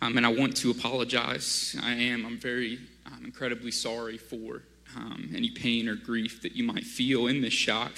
Um, 0.01 0.15
and 0.15 0.25
I 0.25 0.29
want 0.29 0.55
to 0.57 0.71
apologize. 0.71 1.75
I 1.83 1.91
am. 1.91 2.25
I'm 2.25 2.37
very 2.37 2.79
um, 3.05 3.25
incredibly 3.25 3.71
sorry 3.71 4.17
for 4.17 4.61
um, 4.95 5.29
any 5.35 5.49
pain 5.49 5.89
or 5.89 5.95
grief 5.95 6.41
that 6.43 6.53
you 6.53 6.63
might 6.63 6.85
feel 6.85 7.27
in 7.27 7.41
this 7.41 7.53
shock. 7.53 7.91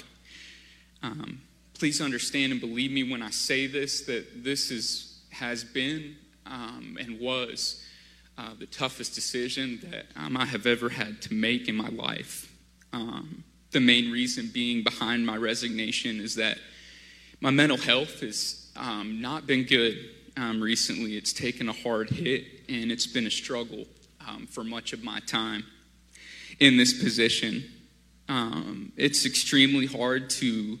Um, 1.04 1.42
please 1.74 2.00
understand 2.00 2.50
and 2.50 2.60
believe 2.60 2.90
me 2.90 3.08
when 3.08 3.22
I 3.22 3.30
say 3.30 3.68
this 3.68 4.00
that 4.06 4.42
this 4.42 4.72
is, 4.72 5.20
has 5.30 5.62
been 5.62 6.16
um, 6.44 6.98
and 7.00 7.20
was 7.20 7.84
uh, 8.36 8.54
the 8.58 8.66
toughest 8.66 9.14
decision 9.14 9.78
that 9.92 10.06
I 10.16 10.44
have 10.44 10.66
ever 10.66 10.88
had 10.88 11.22
to 11.22 11.34
make 11.34 11.68
in 11.68 11.76
my 11.76 11.88
life. 11.88 12.52
Um, 12.92 13.44
the 13.70 13.80
main 13.80 14.10
reason 14.10 14.50
being 14.52 14.82
behind 14.82 15.26
my 15.26 15.36
resignation 15.36 16.20
is 16.20 16.34
that 16.36 16.58
my 17.40 17.50
mental 17.50 17.76
health 17.76 18.20
has 18.20 18.70
um, 18.76 19.20
not 19.20 19.46
been 19.46 19.64
good 19.64 19.96
um, 20.36 20.60
recently. 20.60 21.16
It's 21.16 21.32
taken 21.32 21.68
a 21.68 21.72
hard 21.72 22.10
hit, 22.10 22.44
and 22.68 22.90
it's 22.90 23.06
been 23.06 23.26
a 23.26 23.30
struggle 23.30 23.86
um, 24.26 24.46
for 24.46 24.64
much 24.64 24.92
of 24.92 25.04
my 25.04 25.20
time 25.20 25.64
in 26.58 26.76
this 26.76 27.00
position. 27.00 27.64
Um, 28.28 28.92
it's 28.96 29.26
extremely 29.26 29.86
hard 29.86 30.30
to 30.30 30.78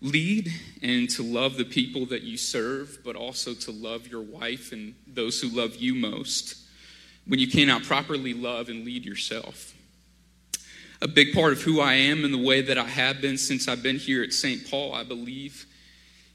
lead 0.00 0.52
and 0.82 1.10
to 1.10 1.22
love 1.22 1.56
the 1.56 1.64
people 1.64 2.06
that 2.06 2.22
you 2.22 2.36
serve, 2.36 2.98
but 3.04 3.16
also 3.16 3.54
to 3.54 3.72
love 3.72 4.06
your 4.06 4.22
wife 4.22 4.72
and 4.72 4.94
those 5.06 5.40
who 5.40 5.48
love 5.48 5.76
you 5.76 5.94
most 5.94 6.56
when 7.26 7.38
you 7.38 7.48
cannot 7.48 7.82
properly 7.82 8.32
love 8.32 8.68
and 8.68 8.84
lead 8.84 9.04
yourself 9.04 9.74
a 11.00 11.08
big 11.08 11.32
part 11.32 11.52
of 11.52 11.62
who 11.62 11.80
I 11.80 11.94
am 11.94 12.24
and 12.24 12.34
the 12.34 12.38
way 12.38 12.60
that 12.60 12.76
I 12.76 12.84
have 12.84 13.20
been 13.20 13.38
since 13.38 13.68
I've 13.68 13.82
been 13.82 13.98
here 13.98 14.22
at 14.22 14.32
St. 14.32 14.68
Paul, 14.68 14.94
I 14.94 15.04
believe, 15.04 15.66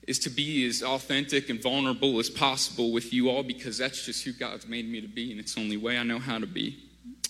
is 0.08 0.20
to 0.20 0.30
be 0.30 0.66
as 0.68 0.84
authentic 0.84 1.50
and 1.50 1.62
vulnerable 1.62 2.20
as 2.20 2.30
possible 2.30 2.92
with 2.92 3.14
you 3.14 3.30
all 3.30 3.44
because 3.44 3.78
that's 3.78 4.06
just 4.06 4.24
who 4.24 4.34
God's 4.34 4.68
made 4.68 4.90
me 4.90 5.02
to 5.02 5.08
be, 5.08 5.32
and 5.32 5.40
it's 5.40 5.56
the 5.56 5.62
only 5.62 5.78
way 5.78 5.98
I 5.98 6.04
know 6.04 6.20
how 6.20 6.40
to 6.40 6.48
be. 6.48 6.78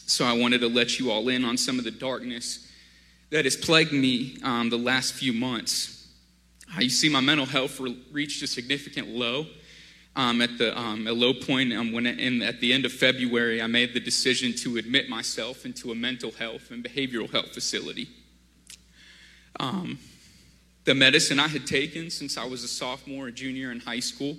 So 0.06 0.26
I 0.26 0.34
wanted 0.34 0.62
to 0.62 0.68
let 0.68 1.00
you 1.00 1.12
all 1.12 1.30
in 1.30 1.46
on 1.46 1.58
some 1.58 1.80
of 1.80 1.86
the 1.86 1.92
darkness 1.92 2.70
that 3.30 3.46
has 3.46 3.56
plagued 3.56 3.94
me 3.94 4.38
um, 4.44 4.70
the 4.70 4.78
last 4.78 5.14
few 5.14 5.34
months. 5.34 6.08
You 6.78 6.90
see, 6.90 7.10
my 7.10 7.20
mental 7.20 7.46
health 7.46 7.80
re- 7.80 7.98
reached 8.12 8.42
a 8.44 8.48
significant 8.48 9.10
low 9.10 9.46
um, 10.16 10.42
at 10.42 10.58
the 10.58 10.78
um, 10.78 11.08
a 11.08 11.12
low 11.12 11.34
point 11.34 11.74
um, 11.74 11.92
when 11.92 12.06
in, 12.06 12.42
at 12.42 12.60
the 12.60 12.72
end 12.74 12.86
of 12.86 12.92
February, 12.92 13.62
I 13.62 13.68
made 13.68 13.94
the 13.94 14.00
decision 14.00 14.54
to 14.58 14.78
admit 14.78 15.10
myself 15.10 15.66
into 15.66 15.92
a 15.92 15.96
mental 15.96 16.32
health 16.32 16.72
and 16.72 16.84
behavioral 16.84 17.32
health 17.32 17.54
facility. 17.54 18.08
Um, 19.60 20.00
the 20.86 20.94
medicine 20.94 21.40
I 21.40 21.48
had 21.48 21.66
taken 21.66 22.10
since 22.10 22.38
I 22.38 22.46
was 22.46 22.64
a 22.64 22.68
sophomore 22.68 23.28
or 23.28 23.32
junior 23.32 23.72
in 23.72 23.80
high 23.80 24.02
school 24.02 24.38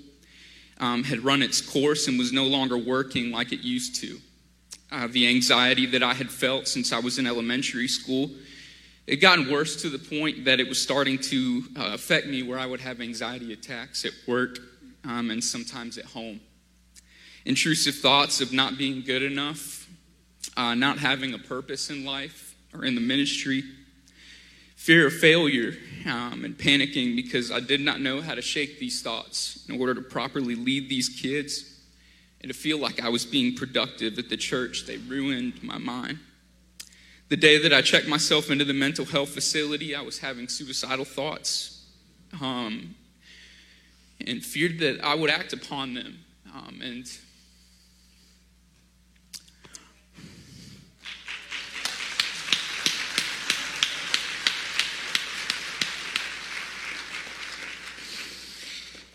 um, 0.78 1.02
had 1.05 1.20
run 1.20 1.42
its 1.42 1.60
course 1.60 2.09
and 2.09 2.18
was 2.18 2.32
no 2.32 2.44
longer 2.44 2.76
working 2.76 3.30
like 3.30 3.52
it 3.52 3.60
used 3.60 3.96
to. 3.96 4.18
Uh, 4.92 5.09
the 5.09 5.26
anxiety 5.26 5.86
that 5.86 6.02
I 6.02 6.14
had 6.14 6.30
felt 6.30 6.68
since 6.68 6.92
I 6.92 6.98
was 6.98 7.18
in 7.18 7.26
elementary 7.26 7.88
school 7.88 8.30
it 9.06 9.16
gotten 9.16 9.51
worse 9.51 9.82
to 9.82 9.90
the 9.90 9.98
point 9.98 10.46
that 10.46 10.60
it 10.60 10.68
was 10.68 10.80
starting 10.80 11.18
to 11.18 11.62
uh, 11.76 11.90
affect 11.92 12.26
me 12.26 12.42
where 12.42 12.59
I 12.59 12.64
would 12.64 12.80
have 12.80 13.01
anxiety 13.01 13.52
attacks 13.52 14.05
at 14.06 14.12
work 14.26 14.59
um, 15.05 15.31
and 15.31 15.43
sometimes 15.43 15.98
at 15.98 16.05
home. 16.06 16.40
Intrusive 17.44 17.97
thoughts 17.97 18.40
of 18.40 18.52
not 18.52 18.78
being 18.78 19.02
good 19.02 19.22
enough, 19.22 19.89
uh, 20.56 20.74
not 20.74 20.98
having 20.98 21.35
a 21.35 21.39
purpose 21.39 21.90
in 21.90 22.05
life 22.05 22.55
or 22.72 22.85
in 22.85 22.94
the 22.94 23.01
ministry, 23.01 23.62
fear 24.76 25.06
of 25.06 25.12
failure 25.14 25.74
um, 26.06 26.44
and 26.44 26.56
panicking 26.56 27.16
because 27.16 27.51
I 27.51 27.60
did 27.60 27.81
not 27.81 28.01
know 28.01 28.20
how 28.20 28.35
to 28.35 28.43
shake 28.43 28.78
these 28.78 29.02
thoughts 29.02 29.64
in 29.68 29.81
order 29.81 29.94
to 29.94 30.02
properly 30.02 30.55
lead 30.55 30.89
these 30.89 31.09
kids 31.09 31.81
and 32.40 32.52
to 32.52 32.59
feel 32.59 32.78
like 32.78 33.02
I 33.02 33.09
was 33.09 33.24
being 33.24 33.55
productive 33.55 34.18
at 34.18 34.28
the 34.28 34.36
church. 34.36 34.85
They 34.86 34.98
ruined 34.98 35.62
my 35.62 35.78
mind. 35.78 36.18
The 37.31 37.36
day 37.36 37.59
that 37.62 37.72
I 37.72 37.81
checked 37.81 38.06
myself 38.06 38.51
into 38.51 38.66
the 38.66 38.74
mental 38.74 39.06
health 39.06 39.31
facility, 39.31 39.94
I 39.94 40.02
was 40.02 40.18
having 40.18 40.48
suicidal 40.48 41.06
thoughts 41.06 41.86
um, 42.40 42.94
and 44.20 44.45
feared 44.45 44.78
that 44.81 45.03
I 45.03 45.15
would 45.15 45.31
act 45.31 45.53
upon 45.53 45.95
them. 45.95 46.19
Um, 46.55 46.81
and 46.82 47.11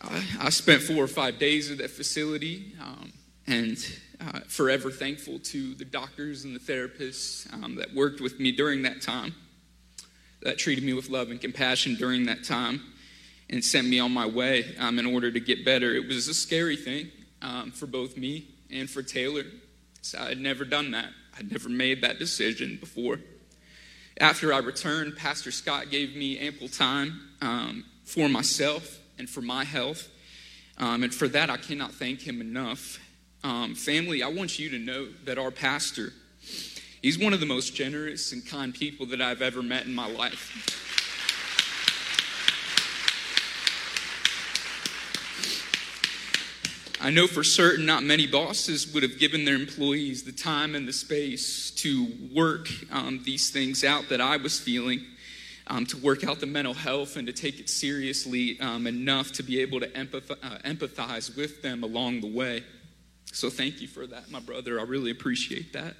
I, 0.02 0.24
I 0.42 0.50
spent 0.50 0.82
four 0.82 1.04
or 1.04 1.08
five 1.08 1.40
days 1.40 1.72
at 1.72 1.78
that 1.78 1.92
facility 1.92 2.74
um, 2.82 3.14
and 3.48 3.78
uh, 4.22 4.40
forever 4.48 4.92
thankful 4.92 5.40
to 5.40 5.74
the 5.76 5.86
doctors 5.86 6.44
and 6.44 6.56
the 6.56 6.60
therapists 6.60 7.52
um, 7.54 7.76
that 7.76 7.94
worked 7.94 8.20
with 8.20 8.40
me 8.40 8.52
during 8.52 8.82
that 8.84 9.02
time, 9.02 9.34
that 10.42 10.58
treated 10.58 10.84
me 10.84 10.94
with 10.94 11.10
love 11.10 11.30
and 11.30 11.40
compassion 11.40 11.96
during 11.96 12.26
that 12.26 12.44
time, 12.44 12.82
and 13.50 13.64
sent 13.64 13.88
me 13.88 14.00
on 14.00 14.14
my 14.14 14.26
way 14.26 14.76
um, 14.80 15.00
in 15.00 15.06
order 15.06 15.32
to 15.32 15.40
get 15.40 15.66
better. 15.66 15.94
It 15.94 16.08
was 16.08 16.28
a 16.28 16.34
scary 16.34 16.76
thing 16.76 17.10
um, 17.42 17.72
for 17.72 17.88
both 17.88 18.18
me 18.18 18.48
and 18.72 18.90
for 18.90 19.02
Taylor. 19.02 19.44
So 20.02 20.20
I 20.20 20.30
had 20.30 20.40
never 20.40 20.66
done 20.66 20.92
that, 20.92 21.10
I'd 21.38 21.52
never 21.52 21.70
made 21.70 22.02
that 22.02 22.20
decision 22.20 22.78
before. 22.80 23.20
After 24.20 24.54
I 24.54 24.58
returned, 24.58 25.16
Pastor 25.16 25.52
Scott 25.52 25.90
gave 25.90 26.16
me 26.16 26.38
ample 26.40 26.68
time 26.68 27.22
um, 27.42 27.86
for 28.04 28.28
myself 28.28 29.00
and 29.18 29.30
for 29.30 29.42
my 29.42 29.64
health. 29.64 30.10
Um, 30.78 31.04
and 31.04 31.14
for 31.14 31.28
that, 31.30 31.50
I 31.50 31.58
cannot 31.58 31.94
thank 31.94 32.22
him 32.22 32.42
enough. 32.42 33.00
Um, 33.44 33.76
family, 33.76 34.22
I 34.22 34.28
want 34.28 34.60
you 34.60 34.70
to 34.72 34.78
know 34.78 35.08
that 35.24 35.38
our 35.38 35.52
pastor, 35.52 36.12
he's 37.02 37.18
one 37.18 37.34
of 37.34 37.40
the 37.40 37.46
most 37.46 37.76
generous 37.76 38.34
and 38.34 38.46
kind 38.46 38.74
people 38.74 39.06
that 39.08 39.22
I've 39.22 39.42
ever 39.42 39.62
met 39.62 39.86
in 39.86 39.96
my 39.96 40.10
life. 40.10 40.89
I 47.02 47.12
know 47.12 47.28
for 47.28 47.46
certain 47.46 47.86
not 47.86 48.04
many 48.04 48.28
bosses 48.28 48.94
would 48.94 49.04
have 49.04 49.20
given 49.20 49.46
their 49.46 49.56
employees 49.56 50.24
the 50.24 50.34
time 50.34 50.76
and 50.76 50.86
the 50.86 50.92
space 50.92 51.72
to 51.72 52.08
work 52.36 52.68
um, 52.92 53.22
these 53.24 53.52
things 53.52 53.86
out 53.86 54.10
that 54.10 54.20
I 54.20 54.36
was 54.36 54.60
feeling 54.60 55.06
um, 55.68 55.86
to 55.86 55.98
work 55.98 56.26
out 56.26 56.42
the 56.42 56.46
mental 56.46 56.74
health 56.74 57.16
and 57.16 57.26
to 57.28 57.32
take 57.32 57.58
it 57.58 57.70
seriously 57.70 58.60
um, 58.60 58.86
enough 58.86 59.32
to 59.34 59.44
be 59.44 59.62
able 59.62 59.80
to 59.80 59.88
uh, 59.88 60.58
empathize 60.66 61.38
with 61.38 61.62
them 61.62 61.84
along 61.84 62.20
the 62.20 62.28
way. 62.28 62.64
So 63.32 63.50
thank 63.50 63.80
you 63.80 63.88
for 63.88 64.06
that, 64.08 64.30
my 64.30 64.42
brother. 64.42 64.78
I 64.78 64.84
really 64.84 65.12
appreciate 65.12 65.72
that. 65.72 65.96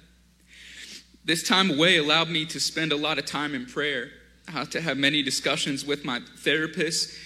This 1.24 1.42
time 1.42 1.70
away 1.70 1.96
allowed 1.96 2.28
me 2.28 2.44
to 2.46 2.60
spend 2.60 2.92
a 2.92 2.96
lot 2.96 3.18
of 3.18 3.24
time 3.24 3.54
in 3.54 3.64
prayer, 3.64 4.10
uh, 4.54 4.66
to 4.66 4.80
have 4.82 4.98
many 4.98 5.22
discussions 5.22 5.86
with 5.86 6.04
my 6.04 6.20
therapist, 6.38 7.16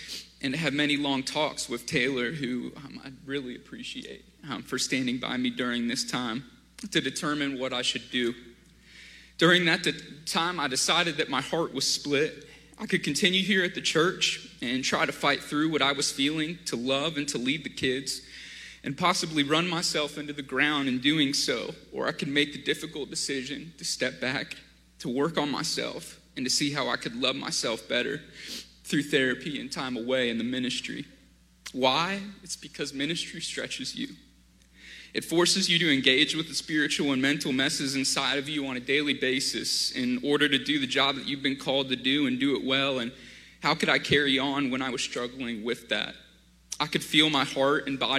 and 0.45 0.55
have 0.55 0.75
many 0.75 0.99
long 0.99 1.23
talks 1.23 1.71
with 1.71 1.87
Taylor, 1.87 2.31
who 2.31 2.71
um, 2.77 3.01
I 3.03 3.09
really 3.25 3.57
appreciate 3.57 4.27
um, 4.51 4.62
for 4.62 4.79
standing 4.79 5.16
by 5.16 5.39
me 5.39 5.49
during 5.49 5.89
this 5.89 6.09
time 6.09 6.45
to 6.91 7.01
determine 7.01 7.59
what 7.59 7.73
I 7.73 7.81
should 7.81 8.11
do. 8.11 8.35
During 9.39 9.65
that 9.65 9.87
time, 10.27 10.61
I 10.61 10.69
decided 10.69 11.16
that 11.16 11.31
my 11.31 11.41
heart 11.41 11.73
was 11.73 11.91
split. 11.91 12.45
I 12.79 12.85
could 12.85 13.03
continue 13.03 13.43
here 13.43 13.65
at 13.65 13.75
the 13.75 13.81
church 13.81 14.55
and 14.61 14.85
try 14.85 15.07
to 15.07 15.12
fight 15.12 15.43
through 15.43 15.73
what 15.73 15.81
I 15.81 15.93
was 15.93 16.12
feeling, 16.12 16.59
to 16.66 16.77
love 16.77 17.16
and 17.16 17.27
to 17.29 17.39
lead 17.39 17.65
the 17.65 17.71
kids, 17.71 18.21
and 18.85 18.99
possibly 18.99 19.45
run 19.45 19.66
myself 19.66 20.19
into 20.19 20.35
the 20.35 20.43
ground 20.43 20.89
in 20.89 20.99
doing 20.99 21.33
so. 21.33 21.75
Or 21.91 22.07
I 22.07 22.12
could 22.12 22.29
make 22.29 22.53
the 22.53 22.62
difficult 22.62 23.09
decision 23.09 23.73
to 23.79 23.85
step 23.85 24.21
back, 24.21 24.57
to 24.99 25.09
work 25.09 25.39
on 25.39 25.51
myself, 25.51 26.21
and 26.37 26.45
to 26.45 26.51
see 26.51 26.71
how 26.71 26.91
I 26.91 26.97
could 26.97 27.16
love 27.16 27.35
myself 27.35 27.89
better 27.89 28.21
through 28.85 29.02
therapy 29.02 29.61
and 29.61 29.73
time 29.73 29.97
away 29.97 30.31
in 30.31 30.39
the 30.39 30.44
ministry. 30.44 31.05
Why? 31.73 32.20
It's 32.43 32.56
because 32.56 32.94
ministry 32.94 33.40
stretches 33.40 33.97
you. 33.97 34.09
It 35.15 35.24
forces 35.24 35.69
you 35.69 35.78
to 35.78 35.93
engage 35.93 36.35
with 36.35 36.48
the 36.48 36.55
spiritual 36.55 37.12
and 37.12 37.23
mental 37.23 37.52
messes 37.52 37.94
inside 37.94 38.36
of 38.36 38.48
you 38.48 38.66
on 38.66 38.77
a 38.77 38.81
daily 38.81 39.15
basis 39.15 39.93
in 39.93 40.20
order 40.24 40.48
to 40.48 40.59
do 40.59 40.81
the 40.81 40.89
job 40.89 41.15
that 41.15 41.27
you've 41.27 41.43
been 41.43 41.56
called 41.56 41.89
to 41.90 41.97
do 41.97 42.27
and 42.27 42.39
do 42.39 42.56
it 42.56 42.65
well. 42.65 42.98
And 42.98 43.12
how 43.62 43.74
could 43.74 43.89
I 43.89 43.98
carry 43.98 44.39
on 44.39 44.70
when 44.70 44.82
I 44.82 44.90
was 44.90 45.02
struggling 45.02 45.65
with 45.65 45.89
that? 45.89 46.15
I 46.81 46.86
could 46.86 47.05
feel 47.05 47.31
my 47.31 47.44
heart 47.44 47.86
and 47.86 47.98
body 47.98 48.12